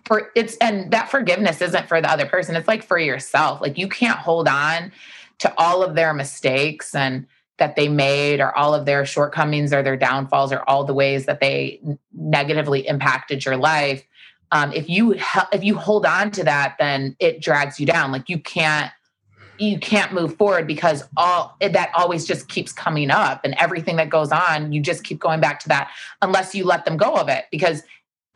For 0.07 0.31
it's 0.35 0.57
and 0.59 0.91
that 0.93 1.11
forgiveness 1.11 1.61
isn't 1.61 1.89
for 1.89 2.01
the 2.01 2.11
other 2.11 2.27
person. 2.27 2.57
It's 2.57 2.69
like 2.69 2.85
for 2.85 2.99
yourself. 2.99 3.61
Like 3.61 3.79
you 3.79 3.89
can't 3.89 4.19
hold 4.19 4.49
on 4.49 4.93
to 5.39 5.53
all 5.59 5.83
of 5.83 5.95
their 5.95 6.15
mistakes 6.15 6.95
and 6.95 7.27
that 7.59 7.77
they 7.77 7.89
made 7.89 8.41
or 8.41 8.57
all 8.57 8.75
of 8.75 8.85
their 8.85 9.05
shortcomings 9.05 9.73
or 9.73 9.83
their 9.83 9.97
downfalls 9.97 10.53
or 10.53 10.69
all 10.69 10.85
the 10.85 10.95
ways 10.95 11.27
that 11.27 11.41
they 11.41 11.81
negatively 12.12 12.87
impacted 12.87 13.45
your 13.45 13.57
life 13.57 14.05
um, 14.55 14.72
if 14.72 14.89
you 14.89 15.16
if 15.52 15.62
you 15.62 15.76
hold 15.76 16.06
on 16.06 16.31
to 16.31 16.44
that 16.44 16.76
then 16.78 17.14
it 17.18 17.43
drags 17.43 17.78
you 17.78 17.85
down 17.85 18.10
like 18.10 18.31
you 18.31 18.39
can't 18.39 18.90
you 19.59 19.78
can't 19.78 20.12
move 20.12 20.36
forward 20.36 20.66
because 20.66 21.05
all 21.16 21.56
that 21.60 21.90
always 21.94 22.24
just 22.24 22.48
keeps 22.48 22.72
coming 22.72 23.10
up 23.10 23.40
and 23.44 23.55
everything 23.59 23.97
that 23.97 24.09
goes 24.09 24.32
on 24.32 24.72
you 24.72 24.81
just 24.81 25.05
keep 25.05 25.18
going 25.18 25.40
back 25.40 25.60
to 25.60 25.68
that 25.68 25.90
unless 26.22 26.55
you 26.55 26.64
let 26.64 26.85
them 26.86 26.97
go 26.97 27.14
of 27.14 27.28
it 27.28 27.44
because 27.51 27.82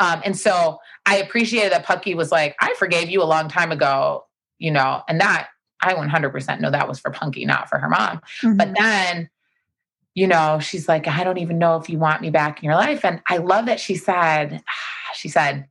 um, 0.00 0.20
and 0.24 0.36
so 0.36 0.78
i 1.06 1.16
appreciated 1.16 1.72
that 1.72 1.86
punky 1.86 2.14
was 2.14 2.30
like 2.30 2.54
i 2.60 2.74
forgave 2.74 3.08
you 3.08 3.22
a 3.22 3.24
long 3.24 3.48
time 3.48 3.72
ago 3.72 4.24
you 4.58 4.70
know 4.70 5.02
and 5.08 5.20
that 5.20 5.48
i 5.80 5.94
100% 5.94 6.60
know 6.60 6.70
that 6.70 6.88
was 6.88 6.98
for 6.98 7.10
punky 7.10 7.44
not 7.44 7.68
for 7.68 7.78
her 7.78 7.88
mom 7.88 8.20
mm-hmm. 8.42 8.56
but 8.56 8.74
then 8.76 9.30
you 10.14 10.26
know 10.26 10.58
she's 10.60 10.88
like 10.88 11.06
i 11.06 11.22
don't 11.22 11.38
even 11.38 11.58
know 11.58 11.76
if 11.76 11.88
you 11.88 11.98
want 11.98 12.20
me 12.20 12.30
back 12.30 12.58
in 12.58 12.64
your 12.64 12.74
life 12.74 13.04
and 13.04 13.20
i 13.28 13.36
love 13.36 13.66
that 13.66 13.78
she 13.78 13.94
said 13.94 14.62
she 15.14 15.28
said 15.28 15.66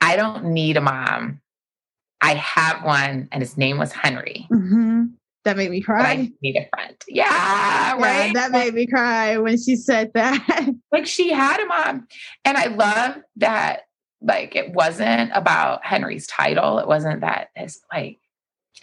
I 0.00 0.16
don't 0.16 0.46
need 0.46 0.76
a 0.76 0.80
mom. 0.80 1.40
I 2.20 2.34
have 2.34 2.82
one, 2.84 3.28
and 3.30 3.42
his 3.42 3.56
name 3.56 3.78
was 3.78 3.92
Henry. 3.92 4.46
Mm-hmm. 4.50 5.06
That 5.44 5.56
made 5.56 5.70
me 5.70 5.80
cry. 5.80 5.98
But 5.98 6.06
I 6.06 6.32
need 6.42 6.56
a 6.56 6.68
friend. 6.74 6.96
Yeah, 7.06 7.92
right. 7.98 8.26
Yeah, 8.26 8.32
that 8.32 8.50
made 8.50 8.74
me 8.74 8.86
cry 8.86 9.36
when 9.38 9.56
she 9.58 9.76
said 9.76 10.12
that. 10.14 10.68
like 10.92 11.06
she 11.06 11.30
had 11.30 11.60
a 11.60 11.66
mom, 11.66 12.08
and 12.44 12.56
I 12.56 12.66
love 12.66 13.18
that. 13.36 13.82
Like 14.20 14.56
it 14.56 14.72
wasn't 14.72 15.30
about 15.34 15.84
Henry's 15.84 16.26
title. 16.26 16.78
It 16.78 16.88
wasn't 16.88 17.20
that. 17.20 17.50
It's 17.54 17.80
like 17.92 18.18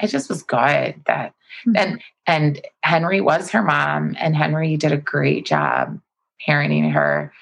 it 0.02 0.08
just 0.08 0.30
was 0.30 0.44
good 0.44 1.02
that 1.06 1.34
mm-hmm. 1.68 1.76
and 1.76 2.02
and 2.28 2.62
Henry 2.84 3.20
was 3.20 3.50
her 3.52 3.64
mom, 3.64 4.16
and 4.20 4.36
Henry 4.36 4.78
did 4.78 4.92
a 4.92 4.98
great 4.98 5.46
job 5.46 6.00
parenting 6.48 6.92
her 6.92 7.34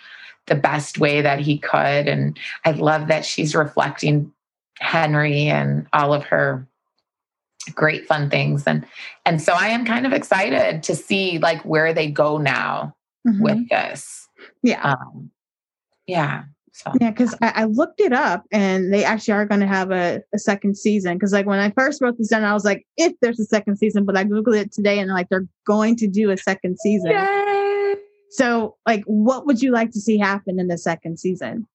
the 0.47 0.55
best 0.55 0.97
way 0.97 1.22
that 1.22 1.39
he 1.39 1.57
could. 1.57 2.07
And 2.07 2.38
I 2.65 2.72
love 2.72 3.07
that 3.07 3.26
she's 3.26 3.55
reflecting 3.55 4.31
Henry 4.80 5.47
and 5.47 5.88
all 5.93 6.13
of 6.13 6.23
her 6.26 6.68
great 7.76 8.05
fun 8.07 8.30
things. 8.30 8.65
And 8.65 8.85
and 9.26 9.41
so 9.41 9.53
I 9.53 9.68
am 9.68 9.85
kind 9.85 10.05
of 10.05 10.13
excited 10.13 10.84
to 10.84 10.95
see 10.95 11.38
like 11.39 11.63
where 11.63 11.93
they 11.93 12.09
go 12.09 12.38
now 12.38 12.95
mm-hmm. 13.27 13.41
with 13.41 13.69
this. 13.69 14.27
Yeah. 14.63 14.81
Um, 14.84 15.31
yeah. 16.07 16.43
So. 16.73 16.91
Yeah, 16.99 17.11
because 17.11 17.35
I, 17.41 17.51
I, 17.55 17.63
looked 17.65 17.99
it 17.99 18.13
up 18.13 18.45
and 18.51 18.93
they 18.93 19.03
actually 19.03 19.34
are 19.34 19.45
going 19.45 19.59
to 19.59 19.68
have 19.68 19.91
a, 19.91 20.22
a 20.34 20.39
second 20.39 20.77
season. 20.77 21.15
Because 21.15 21.34
like 21.34 21.45
when 21.45 21.59
I 21.59 21.69
first 21.72 22.01
wrote 22.01 22.18
this 22.18 22.30
down, 22.30 22.45
I 22.45 22.53
was 22.53 22.63
like, 22.63 22.88
if 22.97 23.13
there's 23.22 23.39
a 23.41 23.45
second 23.45 23.76
season, 23.76 24.05
but 24.05 24.18
I 24.18 24.23
googled 24.23 24.57
it 24.57 24.72
today 24.72 24.99
and 24.99 25.11
like 25.11 25.27
they're 25.30 25.47
going 25.68 25.97
to 25.97 26.07
do 26.07 26.31
a 26.31 26.38
second 26.38 26.77
season. 26.80 27.11
Yay! 27.11 27.40
So, 28.31 28.77
like, 28.87 29.03
what 29.05 29.45
would 29.45 29.61
you 29.61 29.71
like 29.71 29.91
to 29.91 29.99
see 29.99 30.17
happen 30.17 30.59
in 30.59 30.67
the 30.67 30.77
second 30.77 31.19
season? 31.19 31.67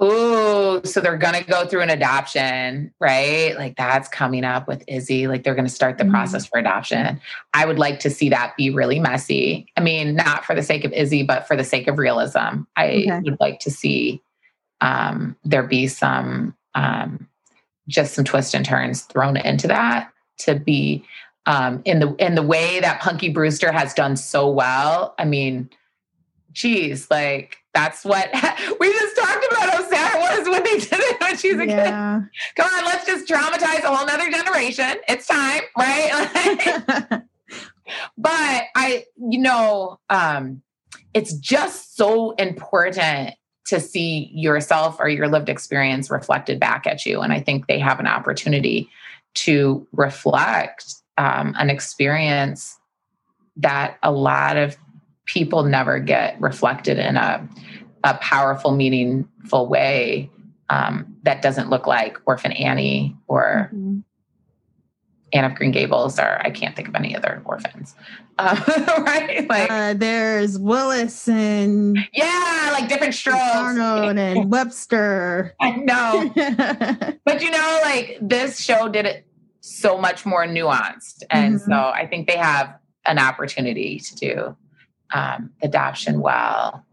Oh, 0.00 0.80
so 0.84 1.00
they're 1.00 1.16
going 1.16 1.34
to 1.34 1.42
go 1.42 1.66
through 1.66 1.80
an 1.80 1.90
adoption, 1.90 2.92
right? 3.00 3.56
Like 3.56 3.76
that's 3.76 4.08
coming 4.08 4.44
up 4.44 4.68
with 4.68 4.84
Izzy. 4.86 5.26
Like 5.26 5.42
they're 5.42 5.56
going 5.56 5.66
to 5.66 5.74
start 5.74 5.98
the 5.98 6.04
mm-hmm. 6.04 6.12
process 6.12 6.46
for 6.46 6.60
adoption. 6.60 7.20
I 7.52 7.66
would 7.66 7.80
like 7.80 7.98
to 8.00 8.10
see 8.10 8.28
that 8.28 8.56
be 8.56 8.70
really 8.70 9.00
messy. 9.00 9.66
I 9.76 9.80
mean, 9.80 10.14
not 10.14 10.44
for 10.44 10.54
the 10.54 10.62
sake 10.62 10.84
of 10.84 10.92
Izzy, 10.92 11.24
but 11.24 11.48
for 11.48 11.56
the 11.56 11.64
sake 11.64 11.88
of 11.88 11.98
realism. 11.98 12.62
I 12.76 13.06
okay. 13.08 13.20
would 13.24 13.40
like 13.40 13.58
to 13.60 13.72
see 13.72 14.22
um, 14.80 15.36
there 15.42 15.64
be 15.64 15.88
some, 15.88 16.54
um, 16.76 17.26
just 17.88 18.14
some 18.14 18.24
twists 18.24 18.54
and 18.54 18.64
turns 18.64 19.02
thrown 19.02 19.36
into 19.36 19.66
that 19.66 20.12
to 20.40 20.54
be 20.54 21.04
um, 21.46 21.82
in 21.84 22.00
the 22.00 22.14
in 22.16 22.34
the 22.34 22.42
way 22.42 22.80
that 22.80 23.00
Punky 23.00 23.28
Brewster 23.28 23.72
has 23.72 23.94
done 23.94 24.16
so 24.16 24.48
well. 24.48 25.14
I 25.18 25.24
mean, 25.24 25.70
geez, 26.52 27.10
like 27.10 27.58
that's 27.74 28.04
what 28.04 28.28
we 28.80 28.92
just 28.92 29.16
talked 29.16 29.46
about 29.50 29.70
how 29.70 29.88
sad 29.88 30.16
it 30.16 30.38
was 30.38 30.48
when 30.48 30.62
they 30.64 30.78
did 30.78 30.92
it 30.92 31.20
when 31.20 31.36
she's 31.36 31.58
a 31.58 31.66
yeah. 31.66 32.20
kid. 32.20 32.30
Come 32.56 32.74
on, 32.74 32.84
let's 32.84 33.06
just 33.06 33.28
traumatize 33.28 33.84
a 33.84 33.94
whole 33.94 34.06
nother 34.06 34.30
generation. 34.30 35.00
It's 35.08 35.26
time, 35.26 35.62
right? 35.76 37.06
but 38.18 38.62
I, 38.74 39.04
you 39.16 39.38
know, 39.38 39.98
um, 40.10 40.62
it's 41.14 41.32
just 41.34 41.96
so 41.96 42.32
important 42.32 43.34
to 43.66 43.80
see 43.80 44.30
yourself 44.32 44.96
or 44.98 45.08
your 45.08 45.28
lived 45.28 45.48
experience 45.48 46.10
reflected 46.10 46.58
back 46.58 46.86
at 46.86 47.04
you. 47.04 47.20
And 47.20 47.32
I 47.32 47.40
think 47.40 47.66
they 47.66 47.78
have 47.78 48.00
an 48.00 48.06
opportunity 48.06 48.88
to 49.34 49.86
reflect 49.92 50.94
um, 51.18 51.54
an 51.58 51.68
experience 51.68 52.78
that 53.56 53.98
a 54.02 54.10
lot 54.10 54.56
of 54.56 54.76
people 55.26 55.64
never 55.64 55.98
get 55.98 56.40
reflected 56.40 56.98
in 56.98 57.16
a, 57.16 57.46
a 58.04 58.14
powerful, 58.14 58.70
meaningful 58.74 59.68
way 59.68 60.30
um, 60.70 61.16
that 61.24 61.42
doesn't 61.42 61.68
look 61.68 61.86
like 61.86 62.18
Orphan 62.24 62.52
Annie 62.52 63.16
or 63.26 63.70
mm-hmm. 63.74 63.98
Anne 65.32 65.44
of 65.44 65.54
Green 65.54 65.72
Gables, 65.72 66.18
or 66.18 66.40
I 66.40 66.50
can't 66.50 66.74
think 66.74 66.88
of 66.88 66.94
any 66.94 67.14
other 67.14 67.42
orphans. 67.44 67.94
Uh, 68.38 68.56
right? 69.06 69.46
Like 69.48 69.70
uh, 69.70 69.94
there's 69.94 70.58
Willis 70.58 71.28
and 71.28 71.98
yeah, 72.14 72.70
like 72.72 72.88
Diff'rent 72.88 73.14
Strokes. 73.14 73.38
Arnold 73.38 74.16
and 74.16 74.50
Webster. 74.50 75.54
I 75.60 75.72
know, 75.72 76.32
but 77.24 77.42
you 77.42 77.50
know, 77.50 77.80
like 77.82 78.18
this 78.22 78.58
show 78.58 78.88
did 78.88 79.04
it 79.04 79.26
so 79.68 79.98
much 79.98 80.24
more 80.26 80.44
nuanced. 80.46 81.22
And 81.30 81.56
Mhm. 81.56 81.66
so 81.66 81.72
I 81.94 82.06
think 82.06 82.26
they 82.26 82.36
have 82.36 82.74
an 83.06 83.18
opportunity 83.18 83.98
to 84.00 84.14
do 84.16 84.56
um, 85.14 85.50
adoption 85.62 86.20
well. 86.20 86.84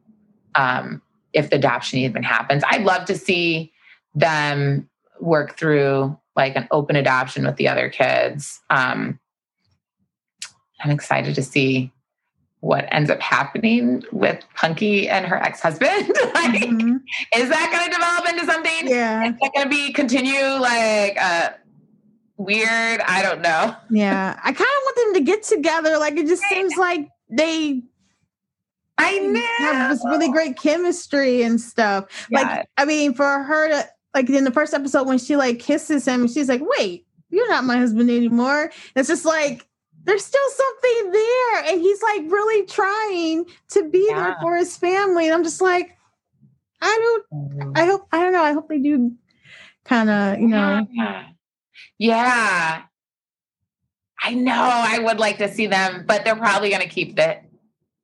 Um, 0.55 1.01
if 1.33 1.49
the 1.49 1.57
adoption 1.57 1.99
even 1.99 2.23
happens, 2.23 2.63
I'd 2.65 2.83
love 2.83 3.05
to 3.05 3.17
see 3.17 3.73
them 4.13 4.89
work 5.19 5.57
through 5.57 6.17
like 6.35 6.55
an 6.55 6.67
open 6.71 6.95
adoption 6.95 7.45
with 7.45 7.57
the 7.57 7.67
other 7.67 7.89
kids. 7.89 8.61
Um, 8.69 9.19
I'm 10.81 10.91
excited 10.91 11.35
to 11.35 11.43
see 11.43 11.91
what 12.61 12.87
ends 12.91 13.09
up 13.09 13.19
happening 13.21 14.03
with 14.11 14.43
Punky 14.55 15.07
and 15.09 15.25
her 15.25 15.35
ex-husband. 15.37 16.07
like, 16.33 16.61
Mhm. 16.61 16.99
is 17.35 17.49
that 17.49 17.69
going 17.71 17.85
to 17.85 17.91
develop 17.91 18.29
into 18.29 18.45
something? 18.45 18.87
Yeah. 18.87 19.25
Is 19.25 19.35
that 19.41 19.51
going 19.53 19.65
to 19.65 19.69
be 19.69 19.91
continue 19.93 20.41
like 20.41 21.17
uh, 21.21 21.49
weird? 22.37 23.01
I 23.01 23.21
don't 23.21 23.41
know. 23.41 23.75
Yeah. 23.89 24.39
I 24.43 24.51
kind 24.51 24.59
of 24.59 24.65
want 24.85 24.95
them 24.97 25.13
to 25.15 25.21
get 25.21 25.43
together. 25.43 25.97
Like 25.97 26.15
it 26.17 26.27
just 26.27 26.43
seems 26.43 26.75
like 26.77 27.09
they 27.29 27.81
I 28.97 29.19
know. 29.19 29.41
have 29.57 29.91
this 29.91 30.05
really 30.05 30.29
great 30.31 30.57
chemistry 30.57 31.41
and 31.43 31.59
stuff. 31.59 32.27
Yeah. 32.29 32.41
Like, 32.41 32.69
I 32.77 32.85
mean, 32.85 33.13
for 33.13 33.43
her 33.43 33.69
to 33.69 33.89
like 34.13 34.29
in 34.29 34.43
the 34.45 34.51
first 34.51 34.73
episode 34.73 35.07
when 35.07 35.17
she 35.17 35.35
like 35.35 35.59
kisses 35.59 36.07
him, 36.07 36.27
she's 36.27 36.47
like, 36.47 36.61
"Wait, 36.77 37.05
you're 37.29 37.49
not 37.49 37.65
my 37.65 37.77
husband 37.77 38.09
anymore." 38.09 38.71
It's 38.95 39.09
just 39.09 39.25
like 39.25 39.67
there's 40.05 40.23
still 40.23 40.49
something 40.49 41.11
there, 41.11 41.63
and 41.65 41.81
he's 41.81 42.01
like 42.01 42.21
really 42.31 42.65
trying 42.67 43.45
to 43.69 43.89
be 43.89 44.07
there 44.07 44.37
for 44.41 44.55
his 44.55 44.77
family. 44.77 45.25
And 45.25 45.33
I'm 45.33 45.43
just 45.43 45.61
like, 45.61 45.97
I 46.81 47.21
don't, 47.31 47.77
I 47.77 47.85
hope, 47.85 48.07
I 48.11 48.21
don't 48.21 48.31
know. 48.31 48.43
I 48.43 48.53
hope 48.53 48.69
they 48.69 48.79
do 48.79 49.11
kind 49.83 50.09
of, 50.09 50.39
you 50.39 50.47
know, 50.47 50.87
Yeah. 50.91 51.25
Yeah. 51.97 52.83
I 54.23 54.33
know 54.33 54.53
I 54.53 54.99
would 54.99 55.19
like 55.19 55.37
to 55.39 55.51
see 55.51 55.67
them, 55.67 56.05
but 56.07 56.23
they're 56.25 56.35
probably 56.35 56.69
going 56.69 56.81
to 56.81 56.87
keep 56.89 57.15
the 57.15 57.37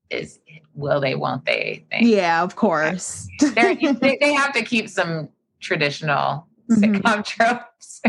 is 0.10 0.39
will 0.76 0.99
they 0.99 1.15
won't 1.15 1.45
they 1.45 1.85
thing. 1.89 2.07
yeah, 2.07 2.43
of 2.43 2.56
course. 2.56 3.27
They 3.56 4.18
they 4.19 4.34
have 4.34 4.53
to 4.53 4.64
keep 4.64 4.89
some 4.89 5.30
traditional 5.61 6.48
Mhm. 6.69 7.02
sitcom 7.02 7.26
tropes. 7.35 8.02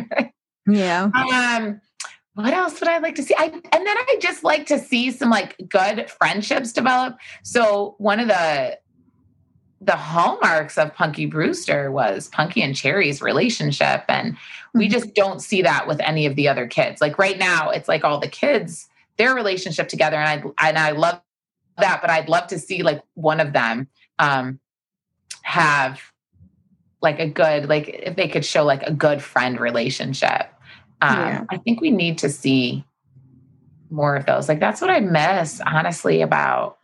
yeah, 0.68 1.10
um 1.14 1.80
what 2.34 2.52
else 2.55 2.80
would 2.80 2.89
I 2.89 2.98
like 2.98 3.14
to 3.16 3.22
see? 3.22 3.34
I 3.36 3.44
and 3.44 3.62
then 3.86 3.97
I 3.97 4.16
just 4.20 4.43
like 4.44 4.66
to 4.66 4.78
see 4.78 5.10
some 5.10 5.30
like 5.30 5.56
good 5.68 6.10
friendships 6.10 6.72
develop. 6.72 7.16
So 7.43 7.94
one 7.98 8.20
of 8.20 8.28
the 8.28 8.78
the 9.80 9.97
hallmarks 9.97 10.78
of 10.78 10.94
Punky 10.94 11.26
Brewster 11.26 11.90
was 11.90 12.28
Punky 12.28 12.62
and 12.62 12.74
Cherie's 12.74 13.20
relationship. 13.20 14.05
And 14.09 14.36
we 14.74 14.89
Mhm. 14.89 14.93
just 14.93 15.15
don't 15.15 15.40
see 15.40 15.62
that 15.62 15.86
with 15.86 16.01
any 16.01 16.27
of 16.27 16.36
the 16.36 16.49
other 16.49 16.66
kids. 16.66 17.01
Like 17.01 17.19
right 17.19 17.39
now, 17.39 17.70
it's 17.70 17.89
like 17.89 18.05
all 18.05 18.19
the 18.19 18.28
kids, 18.28 18.89
their 19.19 19.35
relationship 19.35 19.89
together. 19.89 20.16
And 20.16 20.28
I 20.59 20.69
and 20.69 20.78
I 20.78 20.93
love 20.93 21.20
that, 21.78 22.01
but 22.01 22.11
I'd 22.11 22.28
love 22.28 22.47
to 22.49 22.59
see 22.59 22.82
like 22.82 23.03
one 23.15 23.40
of 23.40 23.53
them 23.53 23.89
um 24.19 24.61
have 25.43 26.01
like 27.03 27.19
a 27.19 27.27
good, 27.28 27.69
like 27.69 27.89
if 27.89 28.16
they 28.16 28.28
could 28.28 28.44
show 28.44 28.65
like 28.65 28.82
a 28.85 28.93
good 28.93 29.20
friend 29.23 29.59
relationship. 29.59 30.53
Um, 31.01 31.19
Yeah. 31.19 31.44
I 31.51 31.57
think 31.59 31.81
we 31.81 31.90
need 31.90 32.19
to 32.19 32.28
see 32.28 32.85
more 33.90 34.15
of 34.15 34.24
those. 34.24 34.49
Like 34.49 34.61
that's 34.61 34.81
what 34.81 34.89
I 34.90 35.01
miss, 35.01 35.61
honestly, 35.66 36.23
about 36.23 36.78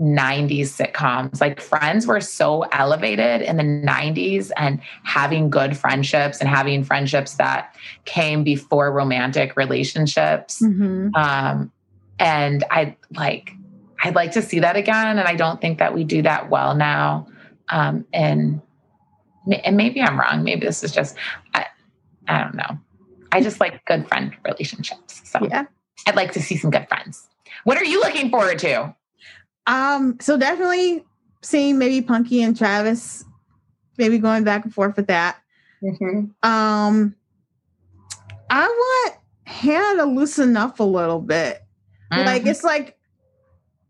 90s 0.00 0.68
sitcoms. 0.76 1.40
Like 1.40 1.60
Friends 1.60 2.06
were 2.06 2.20
so 2.20 2.62
elevated 2.72 3.42
in 3.42 3.56
the 3.56 3.62
90s 3.62 4.50
and 4.56 4.80
having 5.04 5.48
good 5.48 5.76
friendships 5.76 6.40
and 6.40 6.48
having 6.48 6.84
friendships 6.84 7.34
that 7.34 7.74
came 8.04 8.44
before 8.44 8.92
romantic 8.92 9.56
relationships. 9.56 10.60
Mhm. 10.62 11.14
Um, 11.16 11.72
and 12.18 12.64
I 12.70 12.96
like, 13.14 13.52
I'd 14.02 14.14
like 14.14 14.32
to 14.32 14.42
see 14.42 14.60
that 14.60 14.76
again. 14.76 15.18
And 15.18 15.28
I 15.28 15.34
don't 15.34 15.60
think 15.60 15.78
that 15.78 15.94
we 15.94 16.04
do 16.04 16.22
that 16.22 16.50
well 16.50 16.74
now. 16.74 17.26
Um, 17.70 18.06
and, 18.12 18.60
and 19.64 19.76
maybe 19.76 20.02
I'm 20.02 20.18
wrong. 20.18 20.44
Maybe 20.44 20.66
this 20.66 20.82
is 20.82 20.92
just, 20.92 21.16
I, 21.54 21.66
I 22.28 22.44
don't 22.44 22.54
know. 22.54 22.78
I 23.32 23.40
just 23.40 23.60
like 23.60 23.84
good 23.86 24.06
friend 24.08 24.34
relationships. 24.44 25.22
So 25.24 25.46
yeah. 25.50 25.64
I'd 26.06 26.16
like 26.16 26.32
to 26.32 26.42
see 26.42 26.56
some 26.56 26.70
good 26.70 26.88
friends. 26.88 27.28
What 27.64 27.78
are 27.78 27.84
you 27.84 28.00
looking 28.00 28.30
forward 28.30 28.58
to? 28.60 28.94
Um, 29.66 30.16
so 30.20 30.36
definitely 30.36 31.04
seeing 31.42 31.78
maybe 31.78 32.00
Punky 32.02 32.42
and 32.42 32.56
Travis, 32.56 33.24
maybe 33.98 34.18
going 34.18 34.44
back 34.44 34.64
and 34.64 34.72
forth 34.74 34.96
with 34.96 35.06
that. 35.08 35.36
Um, 36.42 37.14
I 38.50 38.66
want 38.66 39.14
Hannah 39.44 39.96
to 39.98 40.04
loosen 40.04 40.56
up 40.56 40.80
a 40.80 40.84
little 40.84 41.20
bit. 41.20 41.62
Like 42.10 42.42
Mhm. 42.42 42.46
it's 42.46 42.64
like 42.64 42.96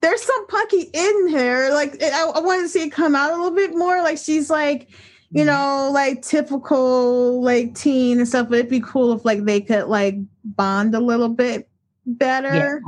there's 0.01 0.23
some 0.23 0.47
Punky 0.47 0.89
in 0.93 1.29
her. 1.33 1.73
Like 1.73 2.03
I, 2.03 2.31
I 2.35 2.41
want 2.41 2.63
to 2.63 2.69
see 2.69 2.83
it 2.85 2.91
come 2.93 3.15
out 3.15 3.31
a 3.33 3.37
little 3.37 3.55
bit 3.55 3.75
more. 3.77 4.03
Like 4.03 4.19
she's 4.19 4.49
like, 4.51 4.89
you 5.31 5.45
Mm-hmm. 5.45 5.47
know, 5.47 5.91
like 5.93 6.23
typical 6.23 7.43
like 7.43 7.75
teen 7.75 8.19
and 8.19 8.29
stuff. 8.29 8.49
But 8.49 8.59
it'd 8.61 8.71
be 8.71 8.81
cool 8.81 9.13
if 9.13 9.25
like 9.25 9.45
they 9.45 9.61
could 9.61 9.87
like 9.89 10.17
bond 10.45 10.95
a 10.95 11.01
little 11.01 11.29
bit 11.29 11.69
better. 12.07 12.81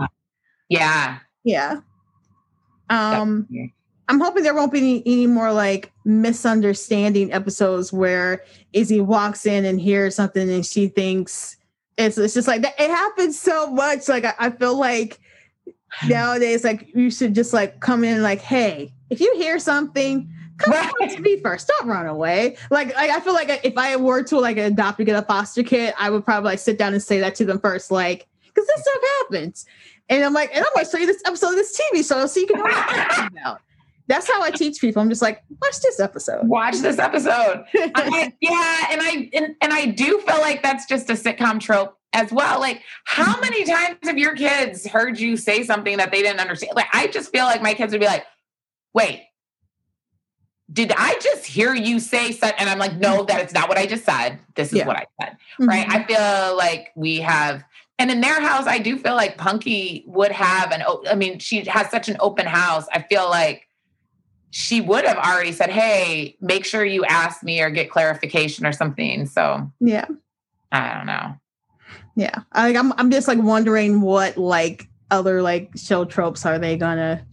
yeah. 0.68 1.18
Yeah. 1.44 1.80
Um. 2.90 3.42
Definitely. 3.42 3.74
I'm 4.10 4.20
hoping 4.20 4.42
there 4.42 4.54
won't 4.54 4.72
be 4.72 4.78
any, 4.78 5.02
any 5.04 5.26
more 5.26 5.52
like 5.52 5.92
misunderstanding 6.06 7.30
episodes 7.32 7.92
where 7.92 8.42
Izzy 8.72 9.02
walks 9.02 9.44
in 9.44 9.66
and 9.66 9.78
hears 9.78 10.14
something 10.14 10.48
and 10.50 10.64
she 10.64 10.88
thinks 10.88 11.56
it's 11.98 12.16
it's 12.16 12.32
just 12.32 12.48
like 12.48 12.62
that. 12.62 12.74
It 12.78 12.88
happens 12.90 13.38
so 13.38 13.70
much. 13.70 14.08
Like 14.08 14.24
I, 14.24 14.34
I 14.38 14.50
feel 14.50 14.78
like 14.78 15.18
nowadays, 16.08 16.64
like 16.64 16.88
you 16.94 17.10
should 17.10 17.34
just 17.34 17.52
like 17.52 17.80
come 17.80 18.02
in 18.02 18.22
like, 18.22 18.40
hey, 18.40 18.94
if 19.10 19.20
you 19.20 19.30
hear 19.36 19.58
something, 19.58 20.32
come 20.58 20.72
Right. 20.72 21.10
to 21.10 21.20
me 21.20 21.38
first. 21.40 21.68
Don't 21.68 21.88
run 21.88 22.06
away. 22.06 22.56
Like 22.70 22.96
I, 22.96 23.16
I 23.16 23.20
feel 23.20 23.34
like 23.34 23.60
if 23.62 23.76
I 23.76 23.96
were 23.96 24.22
to 24.22 24.38
like 24.40 24.56
adopt 24.56 25.00
or 25.00 25.04
get 25.04 25.22
a 25.22 25.26
foster 25.26 25.62
kid, 25.62 25.92
I 25.98 26.08
would 26.08 26.24
probably 26.24 26.50
like 26.52 26.60
sit 26.60 26.78
down 26.78 26.94
and 26.94 27.02
say 27.02 27.20
that 27.20 27.34
to 27.36 27.44
them 27.44 27.60
first, 27.60 27.90
like 27.90 28.26
because 28.46 28.66
this 28.66 28.80
stuff 28.80 29.02
happens. 29.20 29.66
And 30.08 30.24
I'm 30.24 30.32
like, 30.32 30.50
and 30.54 30.64
I'm 30.64 30.70
going 30.74 30.84
to 30.84 30.90
show 30.90 30.98
you 30.98 31.06
this 31.06 31.22
episode 31.26 31.50
of 31.50 31.56
this 31.56 31.78
TV 31.78 32.06
show 32.06 32.26
so 32.26 32.40
you 32.40 32.46
can 32.46 32.56
know 32.58 32.64
what 32.64 33.18
I'm 33.18 33.26
about. 33.36 33.60
That's 34.06 34.26
how 34.26 34.40
I 34.42 34.50
teach 34.50 34.80
people. 34.80 35.02
I'm 35.02 35.10
just 35.10 35.20
like, 35.20 35.42
watch 35.62 35.80
this 35.80 36.00
episode. 36.00 36.48
Watch 36.48 36.78
this 36.78 36.98
episode. 36.98 37.64
I, 37.74 38.32
yeah, 38.40 38.86
and 38.90 39.02
I 39.02 39.30
and, 39.34 39.54
and 39.60 39.72
I 39.72 39.84
do 39.86 40.20
feel 40.26 40.38
like 40.40 40.62
that's 40.62 40.86
just 40.86 41.10
a 41.10 41.12
sitcom 41.12 41.60
trope 41.60 41.94
as 42.14 42.32
well. 42.32 42.58
Like, 42.58 42.82
how 43.04 43.38
many 43.40 43.64
times 43.64 43.98
have 44.04 44.16
your 44.16 44.34
kids 44.34 44.86
heard 44.86 45.20
you 45.20 45.36
say 45.36 45.62
something 45.62 45.98
that 45.98 46.10
they 46.10 46.22
didn't 46.22 46.40
understand? 46.40 46.72
Like, 46.74 46.88
I 46.94 47.08
just 47.08 47.30
feel 47.30 47.44
like 47.44 47.60
my 47.60 47.74
kids 47.74 47.92
would 47.92 48.00
be 48.00 48.06
like, 48.06 48.24
"Wait, 48.94 49.24
did 50.72 50.90
I 50.96 51.18
just 51.20 51.44
hear 51.44 51.74
you 51.74 52.00
say 52.00 52.32
such?" 52.32 52.54
And 52.58 52.70
I'm 52.70 52.78
like, 52.78 52.96
"No, 52.96 53.24
that 53.24 53.44
is 53.46 53.52
not 53.52 53.68
what 53.68 53.76
I 53.76 53.84
just 53.84 54.06
said. 54.06 54.38
This 54.54 54.68
is 54.68 54.78
Yeah. 54.78 54.86
what 54.86 54.96
I 54.96 55.04
said." 55.20 55.36
Right? 55.60 55.86
Mhm. 55.86 55.94
I 55.94 56.04
feel 56.04 56.56
like 56.56 56.92
we 56.96 57.16
have. 57.18 57.62
And 57.98 58.10
in 58.10 58.20
their 58.20 58.40
house, 58.40 58.66
I 58.66 58.78
do 58.78 58.96
feel 58.96 59.14
like 59.14 59.36
Punky 59.38 60.04
would 60.06 60.30
have 60.30 60.70
an. 60.70 60.82
I 61.10 61.14
mean, 61.14 61.38
she 61.38 61.64
has 61.64 61.90
such 61.90 62.08
an 62.08 62.16
open 62.20 62.46
house. 62.46 62.86
I 62.92 63.02
feel 63.02 63.28
like 63.28 63.66
she 64.50 64.80
would 64.80 65.04
have 65.04 65.18
already 65.18 65.52
said, 65.52 65.70
"Hey, 65.70 66.36
make 66.40 66.64
sure 66.64 66.84
you 66.84 67.04
ask 67.04 67.42
me 67.42 67.60
or 67.60 67.70
get 67.70 67.90
clarification 67.90 68.64
or 68.66 68.72
something." 68.72 69.26
So 69.26 69.70
Yeah. 69.80 70.06
I 70.70 70.94
don't 70.94 71.06
know. 71.06 71.34
Yeah. 72.14 72.40
I, 72.52 72.76
I'm, 72.76 72.92
I'm 72.94 73.10
just 73.10 73.26
like 73.26 73.38
wondering 73.38 74.00
what 74.00 74.36
like 74.36 74.88
other 75.10 75.42
like 75.42 75.70
show 75.76 76.04
tropes 76.04 76.44
are 76.44 76.58
they 76.58 76.76
going 76.76 76.98
to 76.98 77.24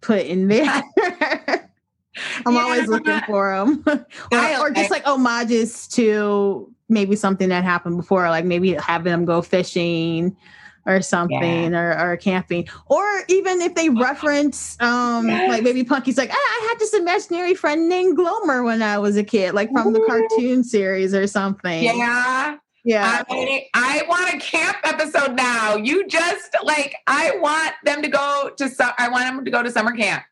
put 0.00 0.26
in 0.26 0.48
there? 0.48 0.82
I'm 2.46 2.56
always 2.56 2.88
looking 2.88 3.20
for 3.26 3.54
them. 3.56 3.84
or, 4.32 4.58
or 4.60 4.70
just 4.70 4.90
like 4.90 5.04
homages 5.04 5.88
to 5.88 6.72
maybe 6.88 7.16
something 7.16 7.48
that 7.48 7.64
happened 7.64 7.96
before, 7.96 8.28
like 8.28 8.44
maybe 8.44 8.74
having 8.74 9.10
them 9.12 9.24
go 9.24 9.40
fishing 9.42 10.36
or 10.84 11.00
something 11.00 11.74
or, 11.76 11.96
or 11.96 12.16
camping 12.16 12.68
or 12.86 13.04
even 13.28 13.60
if 13.60 13.76
they 13.76 13.88
reference 13.88 14.76
um 14.80 15.28
Yes. 15.28 15.48
like 15.48 15.62
maybe 15.62 15.84
punky's 15.84 16.18
like 16.18 16.30
ah, 16.32 16.34
i 16.36 16.66
had 16.68 16.80
this 16.80 16.92
imaginary 16.92 17.54
friend 17.54 17.88
named 17.88 18.18
glomer 18.18 18.64
when 18.64 18.82
i 18.82 18.98
was 18.98 19.16
a 19.16 19.22
kid 19.22 19.54
like 19.54 19.70
from 19.70 19.92
the 19.92 20.00
cartoon 20.08 20.64
series 20.64 21.14
or 21.14 21.28
something 21.28 21.84
Yeah, 21.84 22.56
yeah 22.84 23.22
I, 23.30 23.66
I 23.74 24.02
want 24.08 24.34
a 24.34 24.38
camp 24.38 24.78
episode 24.82 25.36
now. 25.36 25.76
You 25.76 26.04
just 26.08 26.56
like 26.64 26.96
I 27.06 27.36
want 27.38 27.74
them 27.84 28.02
to 28.02 28.08
go 28.08 28.50
to. 28.56 28.68
su- 28.68 28.82
I 28.98 29.08
want 29.08 29.24
them 29.26 29.44
to 29.44 29.50
go 29.52 29.62
to 29.62 29.70
summer 29.70 29.92
camp 29.96 30.24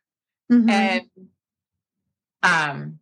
Mhm. 0.51 0.69
and 0.69 1.03
um. 2.43 2.99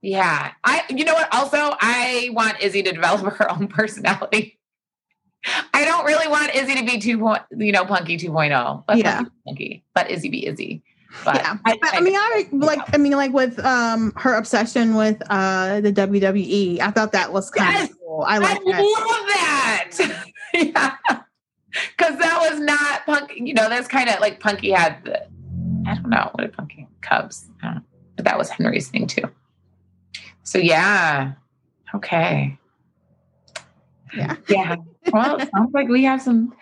Yeah, 0.00 0.52
I. 0.62 0.82
You 0.90 1.04
know 1.04 1.14
what? 1.14 1.32
Also, 1.34 1.56
I 1.80 2.30
want 2.32 2.60
Izzy 2.62 2.82
to 2.84 2.92
develop 2.92 3.34
her 3.36 3.50
own 3.50 3.66
personality. 3.68 4.58
I 5.74 5.84
don't 5.84 6.04
really 6.04 6.28
want 6.28 6.54
Izzy 6.54 6.74
to 6.76 6.84
be 6.84 6.98
two 6.98 7.18
point, 7.18 7.42
you 7.56 7.72
know, 7.72 7.84
punky 7.84 8.16
2.0. 8.18 8.84
Let 8.88 8.98
Yeah. 8.98 9.22
Punky. 9.46 9.84
Let 9.96 10.10
Izzy 10.10 10.28
be 10.28 10.46
Izzy. 10.46 10.82
But 11.24 11.36
yeah, 11.36 11.56
I, 11.64 11.78
I 11.84 12.00
mean, 12.00 12.14
I 12.16 12.46
like. 12.52 12.80
I 12.92 12.98
mean, 12.98 13.12
like 13.12 13.32
with 13.32 13.58
um 13.64 14.12
her 14.16 14.34
obsession 14.34 14.94
with 14.94 15.20
uh 15.30 15.80
the 15.80 15.92
WWE. 15.92 16.80
I 16.80 16.90
thought 16.90 17.12
that 17.12 17.32
was 17.32 17.50
kind 17.50 17.72
Yes! 17.72 17.90
of 17.90 17.98
cool. 17.98 18.24
I 18.26 18.34
I 18.36 18.38
like 18.38 18.58
that. 18.64 19.90
love 19.94 19.98
that. 20.06 20.24
yeah. 20.54 20.96
Cause 21.96 22.18
that 22.18 22.38
was 22.50 22.60
not 22.60 23.04
Punky, 23.06 23.42
you 23.44 23.54
know, 23.54 23.68
that's 23.68 23.86
kind 23.88 24.08
of 24.08 24.20
like 24.20 24.40
Punky 24.40 24.70
had 24.70 25.04
the, 25.04 25.22
I 25.86 25.94
don't 25.94 26.08
know, 26.08 26.30
what 26.32 26.42
did 26.42 26.52
Punky 26.52 26.86
Cubs? 27.02 27.48
But 28.18 28.24
that 28.24 28.36
was 28.36 28.50
Henry's 28.50 28.88
thing 28.88 29.06
too. 29.06 29.22
So 30.42 30.58
yeah. 30.58 31.34
Okay. 31.94 32.58
Yeah. 34.12 34.34
Yeah. 34.48 34.76
Well, 35.12 35.36
it 35.40 35.48
sounds 35.54 35.72
like 35.72 35.86
we 35.86 36.02
have 36.02 36.20
some 36.20 36.52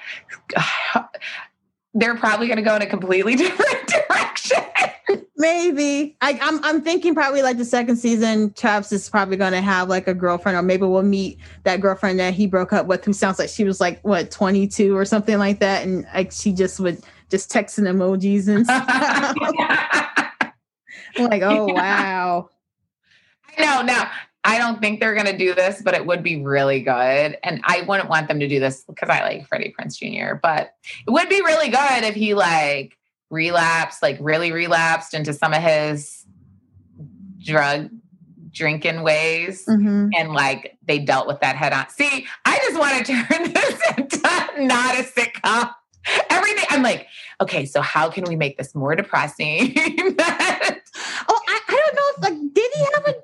they're 1.95 2.17
probably 2.17 2.47
gonna 2.47 2.61
go 2.61 2.77
in 2.77 2.83
a 2.83 2.87
completely 2.87 3.35
different 3.37 3.89
direction. 3.89 4.59
Maybe 5.39 6.15
I, 6.21 6.39
I'm 6.43 6.63
I'm 6.63 6.83
thinking 6.83 7.15
probably 7.15 7.41
like 7.41 7.57
the 7.57 7.65
second 7.65 7.97
season, 7.97 8.53
Travis 8.53 8.93
is 8.93 9.09
probably 9.09 9.39
going 9.39 9.53
to 9.53 9.63
have 9.63 9.89
like 9.89 10.09
a 10.09 10.15
girlfriend, 10.15 10.59
or 10.59 10.63
maybe 10.63 10.85
we'll 10.85 11.03
meet 11.03 11.39
that 11.65 11.81
girlfriend 11.81 12.19
that 12.19 12.35
he 12.35 12.47
broke 12.47 12.75
up 12.75 12.87
with, 12.87 13.03
who 13.03 13.15
sounds 13.15 13.39
like 13.39 13.49
she 13.49 13.65
was 13.65 13.81
like 13.81 14.03
what 14.03 14.31
22 14.31 14.95
or 14.95 15.07
something 15.07 15.39
like 15.39 15.61
that, 15.61 15.87
and 15.87 16.07
like 16.15 16.33
she 16.33 16.53
just 16.53 16.81
would 16.81 17.03
just 17.31 17.51
texting 17.51 17.85
emojis 17.85 18.49
and 18.49 18.67
stuff. 19.97 20.13
Like, 21.19 21.43
oh 21.45 21.67
wow. 21.67 22.51
I 23.59 23.65
know. 23.65 23.83
Now 23.83 24.11
I 24.45 24.59
don't 24.59 24.81
think 24.81 25.01
they're 25.01 25.15
going 25.15 25.27
to 25.27 25.37
do 25.37 25.55
this, 25.55 25.83
but 25.83 25.95
it 25.95 26.07
would 26.07 26.23
be 26.23 26.41
really 26.43 26.81
good. 26.81 27.37
And 27.43 27.61
I 27.65 27.83
wouldn't 27.83 28.09
want 28.09 28.29
them 28.29 28.39
to 28.39 28.47
do 28.49 28.61
this 28.61 28.85
because 28.85 29.09
I 29.09 29.21
like 29.23 29.49
Freddie 29.49 29.75
Prinze 29.77 29.99
Jr. 29.99 30.37
But 30.41 30.73
it 31.07 31.11
would 31.11 31.29
be 31.29 31.41
really 31.41 31.69
good 31.69 32.05
if 32.05 32.15
he 32.15 32.35
like 32.35 32.97
relapsed, 33.31 34.03
like 34.03 34.19
really 34.21 34.53
relapsed 34.53 35.15
into 35.15 35.33
some 35.33 35.53
of 35.53 35.61
his 35.63 36.25
drug 37.45 37.91
drinking 38.53 39.03
ways 39.03 39.67
Mhm. 39.67 40.11
and 40.17 40.33
like 40.33 40.79
they 40.87 40.99
dealt 40.99 41.27
with 41.27 41.41
that 41.41 41.57
head 41.57 41.73
on. 41.73 41.89
See, 41.91 42.27
I 42.45 42.59
just 42.59 42.79
want 42.79 43.05
to 43.05 43.13
turn 43.25 43.53
this 43.53 43.81
into 43.99 44.65
not 44.65 44.95
a 44.99 45.03
sitcom. 45.03 45.75
Everything 46.31 46.65
I'm 46.71 46.83
like, 46.83 47.07
okay, 47.41 47.65
so 47.67 47.81
how 47.81 48.09
can 48.11 48.25
we 48.25 48.37
make 48.37 48.57
this 48.59 48.75
more 48.75 48.95
depressing? 48.95 49.75
Oh, 51.29 51.41
I, 51.49 51.61
I 51.69 51.83
don't 51.85 51.95
know 51.95 52.03
if 52.17 52.23
like 52.43 52.55
did 52.55 52.71
he 52.75 52.81
have 52.81 53.03
a 53.07 53.13
drug 53.13 53.13
habit? 53.13 53.23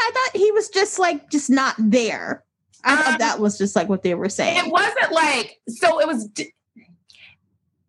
I 0.00 0.10
thought 0.12 0.40
he 0.40 0.50
was 0.52 0.68
just 0.68 0.98
like 0.98 1.30
just 1.30 1.48
not 1.48 1.74
there. 1.78 2.42
I 2.84 2.92
Um, 2.94 2.98
thought 2.98 3.18
that 3.20 3.38
was 3.38 3.56
just 3.58 3.76
like 3.76 3.88
what 3.88 4.02
they 4.02 4.14
were 4.16 4.28
saying. 4.28 4.56
it 4.66 4.72
wasn't 4.72 5.12
like 5.12 5.60
so 5.68 6.00
it 6.00 6.06
was 6.08 6.28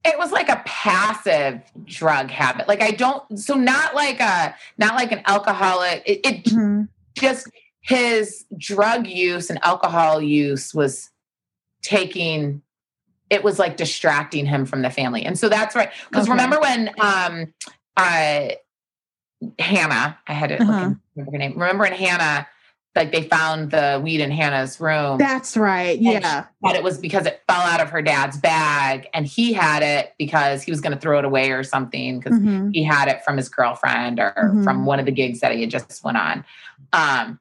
it 0.05 0.17
was 0.17 0.31
like 0.31 0.49
a 0.49 0.61
passive 0.65 1.61
drug 1.85 2.29
habit 2.29 2.67
like 2.67 2.81
i 2.81 2.91
don't 2.91 3.37
so 3.39 3.55
not 3.55 3.93
like 3.95 4.19
a 4.19 4.55
not 4.77 4.93
like 4.95 5.11
an 5.11 5.21
alcoholic 5.25 6.03
it, 6.05 6.19
it 6.25 6.43
Mhm. 6.45 6.87
just 7.17 7.47
his 7.81 8.45
drug 8.57 9.07
use 9.07 9.49
and 9.49 9.59
alcohol 9.63 10.21
use 10.21 10.73
was 10.73 11.09
taking 11.81 12.61
it 13.29 13.43
was 13.43 13.59
like 13.59 13.77
distracting 13.77 14.45
him 14.45 14.65
from 14.65 14.81
the 14.81 14.89
family 14.89 15.23
and 15.25 15.37
so 15.37 15.49
that's 15.49 15.75
right 15.75 15.89
because 16.09 16.23
Okay. 16.27 16.31
remember 16.31 16.59
when 16.59 16.89
um 16.99 17.53
uh 17.97 18.47
hannah 19.59 20.17
i 20.27 20.33
had 20.33 20.49
to 20.49 20.61
Uh-huh. 20.61 20.93
remember 21.15 21.31
her 21.31 21.37
name 21.37 21.53
remember 21.53 21.83
when 21.83 21.93
hannah 21.93 22.47
like 22.95 23.11
they 23.11 23.21
found 23.21 23.69
the 23.69 24.01
weed 24.03 24.21
in 24.21 24.31
hannah's 24.31 24.79
room 24.79 25.19
That's 25.19 25.55
right. 25.55 25.99
Yeah. 25.99 26.45
but 26.61 26.75
it 26.75 26.81
was 26.83 26.97
because 26.97 27.27
it 27.27 27.43
fell 27.47 27.61
out 27.61 27.79
of 27.79 27.91
her 27.91 28.01
dad's 28.01 28.37
bag 28.37 29.07
and 29.13 29.27
he 29.27 29.53
had 29.53 29.83
it 29.83 30.13
because 30.17 30.63
he 30.63 30.71
was 30.71 30.81
going 30.81 30.93
to 30.93 30.99
throw 30.99 31.19
it 31.19 31.25
away 31.25 31.51
or 31.51 31.63
something 31.63 32.17
because 32.19 32.39
Mhm. 32.39 32.71
he 32.73 32.83
had 32.83 33.07
it 33.07 33.23
from 33.23 33.37
his 33.37 33.49
girlfriend 33.49 34.19
or 34.19 34.33
Mhm. 34.35 34.63
from 34.63 34.85
one 34.87 34.99
of 34.99 35.05
the 35.05 35.11
gigs 35.11 35.41
that 35.41 35.51
he 35.51 35.61
had 35.61 35.69
just 35.69 36.03
went 36.03 36.17
on 36.17 36.43
um 36.93 37.39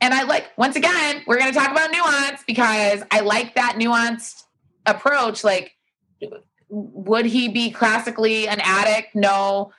and 0.00 0.14
i 0.14 0.22
like 0.22 0.46
once 0.56 0.74
again 0.76 1.22
we're 1.26 1.38
going 1.38 1.52
to 1.52 1.58
talk 1.58 1.70
about 1.70 1.90
nuance 1.90 2.42
because 2.46 3.02
i 3.10 3.20
like 3.20 3.54
that 3.56 3.74
nuanced 3.78 4.44
approach 4.86 5.44
like 5.44 5.72
would 6.68 7.26
he 7.26 7.48
be 7.48 7.70
classically 7.70 8.48
an 8.48 8.60
addict? 8.62 9.14
No. 9.14 9.72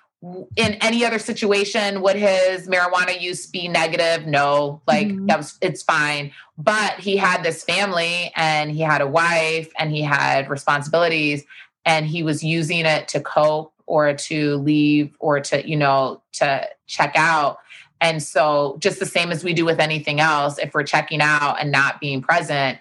In 0.55 0.73
any 0.75 1.05
other 1.05 1.19
situation 1.19 2.01
would 2.01 2.15
his 2.15 2.67
marijuana 2.67 3.19
use 3.19 3.45
be 3.45 3.67
negative? 3.67 4.25
No. 4.25 4.81
Like 4.87 5.07
Mhm. 5.07 5.27
that 5.27 5.37
was 5.37 5.57
it's 5.61 5.83
fine. 5.83 6.31
But 6.57 6.99
he 6.99 7.17
had 7.17 7.43
this 7.43 7.63
family 7.63 8.31
and 8.35 8.71
he 8.71 8.81
had 8.81 9.01
a 9.01 9.07
wife 9.07 9.71
and 9.77 9.91
he 9.91 10.01
had 10.01 10.49
responsibilities 10.49 11.43
and 11.85 12.05
he 12.05 12.23
was 12.23 12.43
using 12.43 12.85
it 12.85 13.07
to 13.09 13.19
cope 13.19 13.73
or 13.85 14.13
to 14.13 14.57
leave 14.57 15.15
or 15.19 15.39
to 15.39 15.67
you 15.67 15.75
know 15.75 16.21
to 16.33 16.67
check 16.87 17.13
out. 17.15 17.59
And 17.99 18.21
so 18.23 18.77
just 18.79 18.99
the 18.99 19.05
same 19.05 19.31
as 19.31 19.43
we 19.43 19.53
do 19.53 19.65
with 19.65 19.79
anything 19.79 20.19
else 20.19 20.57
if 20.57 20.73
we're 20.73 20.83
checking 20.83 21.21
out 21.21 21.57
and 21.59 21.71
not 21.71 21.99
being 21.99 22.21
present 22.21 22.79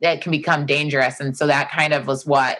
it 0.00 0.20
can 0.20 0.30
become 0.30 0.66
dangerous. 0.66 1.20
And 1.20 1.36
so 1.36 1.46
that 1.46 1.70
kind 1.70 1.92
of 1.92 2.06
was 2.06 2.26
what 2.26 2.58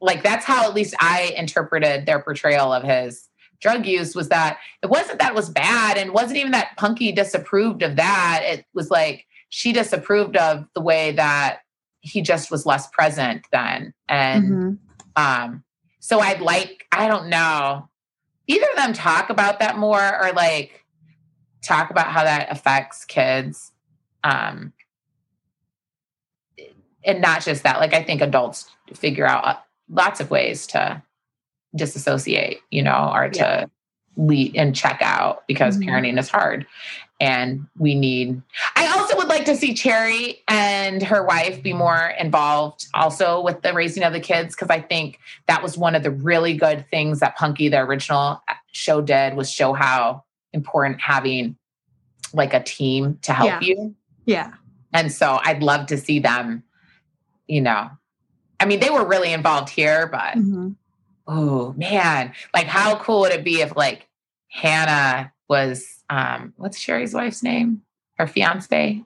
like 0.00 0.22
that's 0.22 0.46
how 0.46 0.66
at 0.66 0.72
least 0.72 0.94
i 0.98 1.34
interpreted 1.36 2.06
their 2.06 2.20
portrayal 2.20 2.72
of 2.72 2.82
his 2.82 3.28
drug 3.60 3.84
use 3.86 4.14
was 4.14 4.28
that 4.28 4.58
it 4.82 4.88
wasn't 4.88 5.18
that 5.18 5.32
it 5.32 5.34
was 5.34 5.50
bad 5.50 5.98
and 5.98 6.12
wasn't 6.12 6.38
even 6.38 6.52
that 6.52 6.76
punky 6.76 7.10
disapproved 7.12 7.82
of 7.82 7.96
that. 7.96 8.42
It 8.44 8.64
was 8.72 8.90
like 8.90 9.26
she 9.48 9.72
disapproved 9.72 10.36
of 10.36 10.64
the 10.74 10.80
way 10.80 11.12
that 11.12 11.60
he 12.00 12.22
just 12.22 12.50
was 12.50 12.66
less 12.66 12.86
present 12.88 13.46
then. 13.50 13.92
And 14.08 14.44
Mhm. 14.44 14.78
um 15.16 15.64
so 16.00 16.20
i'd 16.20 16.40
like 16.40 16.86
i 16.92 17.08
don't 17.08 17.28
know 17.28 17.88
either 18.46 18.66
of 18.70 18.76
them 18.76 18.92
talk 18.92 19.30
about 19.30 19.58
that 19.58 19.76
more 19.76 20.24
or 20.24 20.32
like 20.32 20.84
talk 21.62 21.90
about 21.90 22.06
how 22.06 22.22
that 22.24 22.50
affects 22.50 23.04
kids. 23.04 23.72
Um 24.24 24.72
and 27.08 27.20
not 27.20 27.42
just 27.42 27.62
that 27.64 27.80
like 27.80 27.94
i 27.94 28.02
think 28.02 28.20
adults 28.20 28.68
figure 28.94 29.26
out 29.26 29.44
uh, 29.44 29.56
lots 29.90 30.20
of 30.20 30.30
ways 30.30 30.66
to 30.66 31.02
disassociate 31.74 32.60
you 32.70 32.82
know 32.82 33.10
or 33.12 33.28
to 33.30 33.38
Yeah. 33.40 33.66
lead 34.16 34.56
and 34.56 34.74
check 34.74 34.98
out 35.00 35.46
because 35.46 35.76
Mhm. 35.78 35.86
parenting 35.88 36.18
is 36.18 36.28
hard 36.28 36.66
and 37.20 37.66
we 37.78 37.94
need 37.94 38.40
i 38.76 38.86
also 38.88 39.16
would 39.16 39.28
like 39.28 39.44
to 39.44 39.56
see 39.56 39.74
cherie 39.74 40.42
and 40.48 41.02
her 41.02 41.24
wife 41.24 41.62
be 41.62 41.72
more 41.72 42.14
involved 42.18 42.86
also 42.94 43.40
with 43.40 43.62
the 43.62 43.72
raising 43.72 44.02
of 44.02 44.12
the 44.12 44.20
kids 44.20 44.54
because 44.54 44.70
i 44.70 44.80
think 44.80 45.18
that 45.46 45.62
was 45.62 45.76
one 45.78 45.94
of 45.94 46.02
the 46.02 46.10
really 46.10 46.54
good 46.54 46.84
things 46.90 47.20
that 47.20 47.36
punky 47.36 47.68
the 47.68 47.78
original 47.80 48.42
show 48.72 49.00
did 49.00 49.34
was 49.34 49.50
show 49.50 49.72
how 49.72 50.22
important 50.52 51.00
having 51.00 51.56
like 52.34 52.52
a 52.54 52.62
team 52.62 53.18
to 53.22 53.32
help 53.32 53.48
Yeah. 53.48 53.60
you 53.62 53.94
Yeah. 54.26 54.52
and 54.92 55.12
so 55.12 55.38
I'd 55.44 55.62
love 55.62 55.86
to 55.86 55.96
see 55.98 56.18
them, 56.18 56.62
you 57.48 57.60
know. 57.60 57.90
I 58.60 58.64
mean, 58.66 58.80
they 58.80 58.90
were 58.90 59.04
really 59.06 59.32
involved 59.32 59.68
here, 59.70 60.06
but 60.06 60.34
Mhm. 60.34 60.76
oh 61.26 61.72
man, 61.76 62.32
like 62.54 62.66
how 62.66 62.96
cool 62.98 63.20
would 63.20 63.32
it 63.32 63.44
be 63.44 63.60
if 63.60 63.76
like 63.76 64.06
Hannah 64.50 65.32
was 65.48 66.02
um 66.10 66.52
what's 66.56 66.78
Cherie's 66.78 67.14
wife's 67.14 67.42
name? 67.42 67.82
Her 68.18 68.26
fiance? 68.26 69.02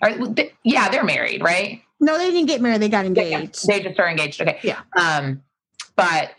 Or, 0.00 0.10
th- 0.10 0.54
yeah, 0.62 0.88
they're 0.90 1.02
married, 1.04 1.42
right? 1.42 1.82
No, 1.98 2.16
they 2.18 2.30
didn't 2.30 2.46
get 2.46 2.60
married. 2.60 2.80
They 2.80 2.88
got 2.88 3.04
engaged. 3.04 3.66
They 3.66 3.80
just 3.82 3.98
are 3.98 4.08
engaged. 4.08 4.40
Okay. 4.40 4.60
Yeah. 4.62 4.78
Um, 4.96 5.42
but 5.96 6.30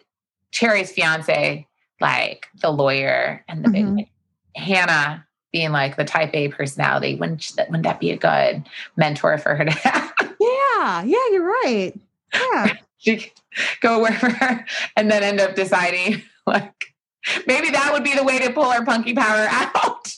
Cherie's 0.54 0.92
fiance, 0.94 1.68
like 2.00 2.48
the 2.62 2.72
lawyer 2.72 3.44
and 3.50 3.66
the 3.66 3.70
Mhm. 3.70 3.96
big 3.98 4.08
Hannah 4.56 5.26
being 5.52 5.72
like 5.74 5.98
the 5.98 6.06
type 6.06 6.30
A 6.34 6.48
personality, 6.48 7.16
wouldn't, 7.16 7.44
sh- 7.44 7.52
wouldn't 7.58 7.84
that 7.84 8.00
be 8.00 8.12
a 8.12 8.18
good 8.18 8.64
mentor 8.96 9.38
for 9.38 9.56
her 9.56 9.66
to 9.66 9.72
have? 9.72 10.14
Yeah. 10.80 11.04
Yeah. 11.04 11.32
You're 11.32 11.48
right. 11.64 11.94
Yeah. 12.34 12.74
she 12.98 13.32
go 13.82 14.02
wherever 14.02 14.66
and 14.96 15.10
then 15.12 15.24
end 15.24 15.40
up 15.40 15.56
deciding 15.56 16.22
like 16.48 16.94
maybe 17.48 17.70
that 17.70 17.92
would 17.94 18.04
be 18.04 18.14
the 18.16 18.24
way 18.24 18.40
to 18.40 18.52
pull 18.52 18.66
our 18.66 18.84
punky 18.86 19.14
power 19.14 19.48
out. 19.50 20.14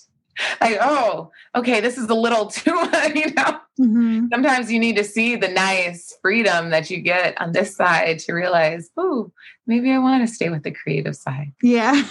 like, 0.59 0.77
oh, 0.81 1.31
okay, 1.55 1.81
this 1.81 1.97
is 1.97 2.09
a 2.09 2.13
little 2.15 2.47
too, 2.47 2.71
you 3.15 3.31
know. 3.33 3.59
Mhm. 3.79 4.29
Sometimes 4.31 4.71
you 4.71 4.79
need 4.79 4.95
to 4.97 5.03
see 5.03 5.35
the 5.35 5.47
nice 5.47 6.15
freedom 6.21 6.69
that 6.71 6.89
you 6.89 6.99
get 7.01 7.39
on 7.41 7.51
this 7.51 7.75
side 7.75 8.19
to 8.19 8.33
realize, 8.33 8.89
oh, 8.97 9.31
maybe 9.67 9.91
I 9.91 9.99
want 9.99 10.27
to 10.27 10.33
stay 10.33 10.49
with 10.49 10.63
the 10.63 10.71
creative 10.71 11.15
side. 11.15 11.53
Yeah. 11.61 12.01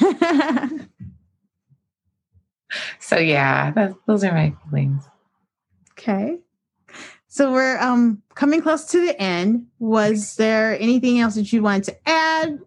So 3.01 3.17
yeah, 3.19 3.73
that, 3.73 3.95
those 4.07 4.23
are 4.23 4.33
my 4.33 4.55
feelings. 4.71 5.03
okay. 5.93 6.39
So 7.33 7.53
we're 7.53 7.79
um 7.79 8.23
coming 8.35 8.61
close 8.61 8.87
to 8.87 9.07
the 9.07 9.19
end. 9.23 9.69
Was 9.79 10.35
there 10.35 10.77
anything 10.81 11.21
else 11.21 11.37
that 11.37 11.53
you 11.53 11.63
wanted 11.63 11.85
to 11.85 12.09
add 12.09 12.59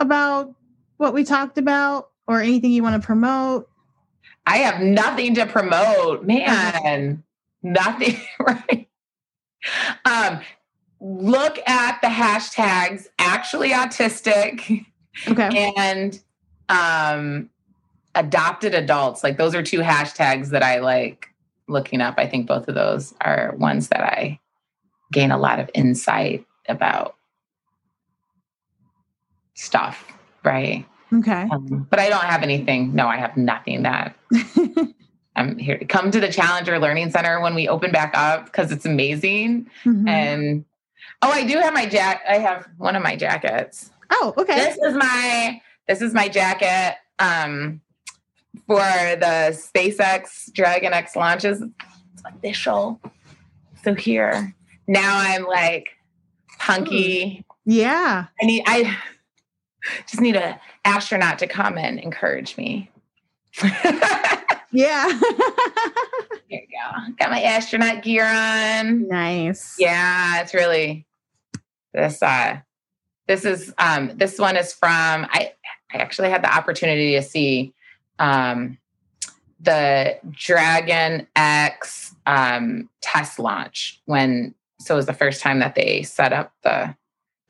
about 0.00 0.54
what 0.96 1.12
we 1.12 1.22
talked 1.22 1.58
about 1.58 2.08
or 2.26 2.40
anything 2.40 2.72
you 2.72 2.82
want 2.82 3.00
to 3.00 3.04
promote? 3.06 3.68
I 4.46 4.56
have 4.58 4.80
nothing 4.80 5.34
to 5.34 5.44
promote, 5.44 6.24
man. 6.24 7.22
Nothing, 7.62 8.16
right? 8.40 8.88
Um, 10.06 10.40
look 11.00 11.58
at 11.68 12.00
the 12.00 12.08
hashtags 12.08 13.06
actually 13.18 13.70
autistic 13.70 14.86
Okay. 15.28 15.72
and 15.76 16.18
um 16.70 17.50
adopted 18.14 18.74
adults. 18.74 19.22
Like 19.22 19.36
those 19.36 19.54
are 19.54 19.62
two 19.62 19.80
hashtags 19.80 20.48
that 20.48 20.62
I 20.62 20.78
like 20.78 21.33
looking 21.68 22.00
up. 22.00 22.14
I 22.18 22.26
think 22.26 22.46
both 22.46 22.68
of 22.68 22.74
those 22.74 23.14
are 23.20 23.54
ones 23.58 23.88
that 23.88 24.02
I 24.02 24.40
gain 25.12 25.30
a 25.30 25.38
lot 25.38 25.60
of 25.60 25.70
insight 25.74 26.44
about 26.68 27.16
stuff, 29.54 30.12
right? 30.44 30.86
Okay. 31.12 31.48
Um, 31.50 31.86
but 31.90 31.98
I 32.00 32.08
don't 32.08 32.24
have 32.24 32.42
anything. 32.42 32.94
No, 32.94 33.06
I 33.06 33.16
have 33.16 33.36
nothing 33.36 33.82
that 33.84 34.16
I'm 35.36 35.58
here 35.58 35.78
to 35.78 35.84
come 35.84 36.10
to 36.10 36.20
the 36.20 36.30
Challenger 36.32 36.78
Learning 36.78 37.10
Center 37.10 37.40
when 37.40 37.54
we 37.54 37.68
open 37.68 37.92
back 37.92 38.12
up 38.16 38.46
because 38.46 38.72
it's 38.72 38.84
amazing. 38.86 39.68
Mhm. 39.84 40.08
And 40.08 40.64
oh, 41.22 41.30
I 41.30 41.44
do 41.44 41.58
have 41.58 41.74
my 41.74 41.86
jack. 41.86 42.22
I 42.28 42.38
have 42.38 42.66
one 42.78 42.96
of 42.96 43.02
my 43.02 43.16
jackets. 43.16 43.90
oh, 44.10 44.34
okay. 44.36 44.54
This 44.56 44.78
is 44.78 44.94
my 44.94 45.60
this 45.86 46.02
is 46.02 46.14
my 46.14 46.28
jacket 46.28 46.96
um, 47.18 47.80
for 48.66 48.76
the 48.78 49.56
SpaceX 49.74 50.52
Dragon 50.52 50.92
X 50.92 51.16
launches. 51.16 51.62
It's 51.62 52.22
official. 52.24 53.00
So 53.82 53.94
here 53.94 54.54
now 54.86 55.18
I'm 55.18 55.44
like 55.44 55.88
punky. 56.58 57.44
Yeah. 57.64 58.26
I 58.40 58.44
need 58.44 58.62
I 58.66 58.96
just 60.06 60.20
need 60.20 60.36
a 60.36 60.60
astronaut 60.84 61.38
to 61.40 61.46
come 61.46 61.78
and 61.78 61.98
encourage 61.98 62.56
me. 62.56 62.90
Yeah. 64.74 65.08
Here 66.48 66.60
you 66.60 66.66
go. 66.66 67.12
Got 67.20 67.30
my 67.30 67.40
astronaut 67.42 68.02
gear 68.02 68.26
on. 68.26 69.06
nice. 69.06 69.76
Yeah, 69.78 70.42
it's 70.42 70.52
really 70.52 71.06
this 71.92 72.20
uh 72.20 72.58
this 73.28 73.44
is 73.44 73.72
um 73.78 74.10
this 74.16 74.36
one 74.36 74.56
is 74.56 74.72
from 74.72 75.28
I 75.30 75.52
I 75.92 75.98
actually 75.98 76.28
had 76.28 76.42
the 76.42 76.52
opportunity 76.52 77.12
to 77.12 77.22
see 77.22 77.72
um 78.18 78.78
the 79.60 80.18
Dragon 80.30 81.26
X 81.36 82.14
um 82.26 82.88
test 83.00 83.38
launch 83.38 84.00
when 84.06 84.54
so 84.78 84.94
it 84.94 84.96
was 84.96 85.06
the 85.06 85.12
first 85.12 85.40
time 85.40 85.60
that 85.60 85.74
they 85.74 86.02
set 86.02 86.32
up 86.32 86.52
the 86.62 86.94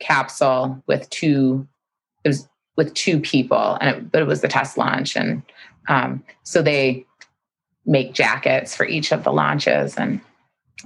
capsule 0.01 0.83
with 0.87 1.09
two 1.11 1.67
it 2.25 2.29
was 2.29 2.49
with 2.77 2.93
two 2.95 3.21
people 3.21 3.79
and 3.81 3.97
it, 3.97 4.13
but 4.13 4.21
it 4.21 4.27
was 4.27 4.41
the 4.41 4.49
test 4.49 4.77
launch 4.77 5.17
and 5.17 5.43
um 5.89 6.23
so 6.43 6.63
they 6.63 7.05
make 7.87 8.15
jackets 8.15 8.75
for 8.75 8.87
each 8.87 9.13
of 9.13 9.25
the 9.25 9.33
launches 9.33 9.97
and 9.97 10.21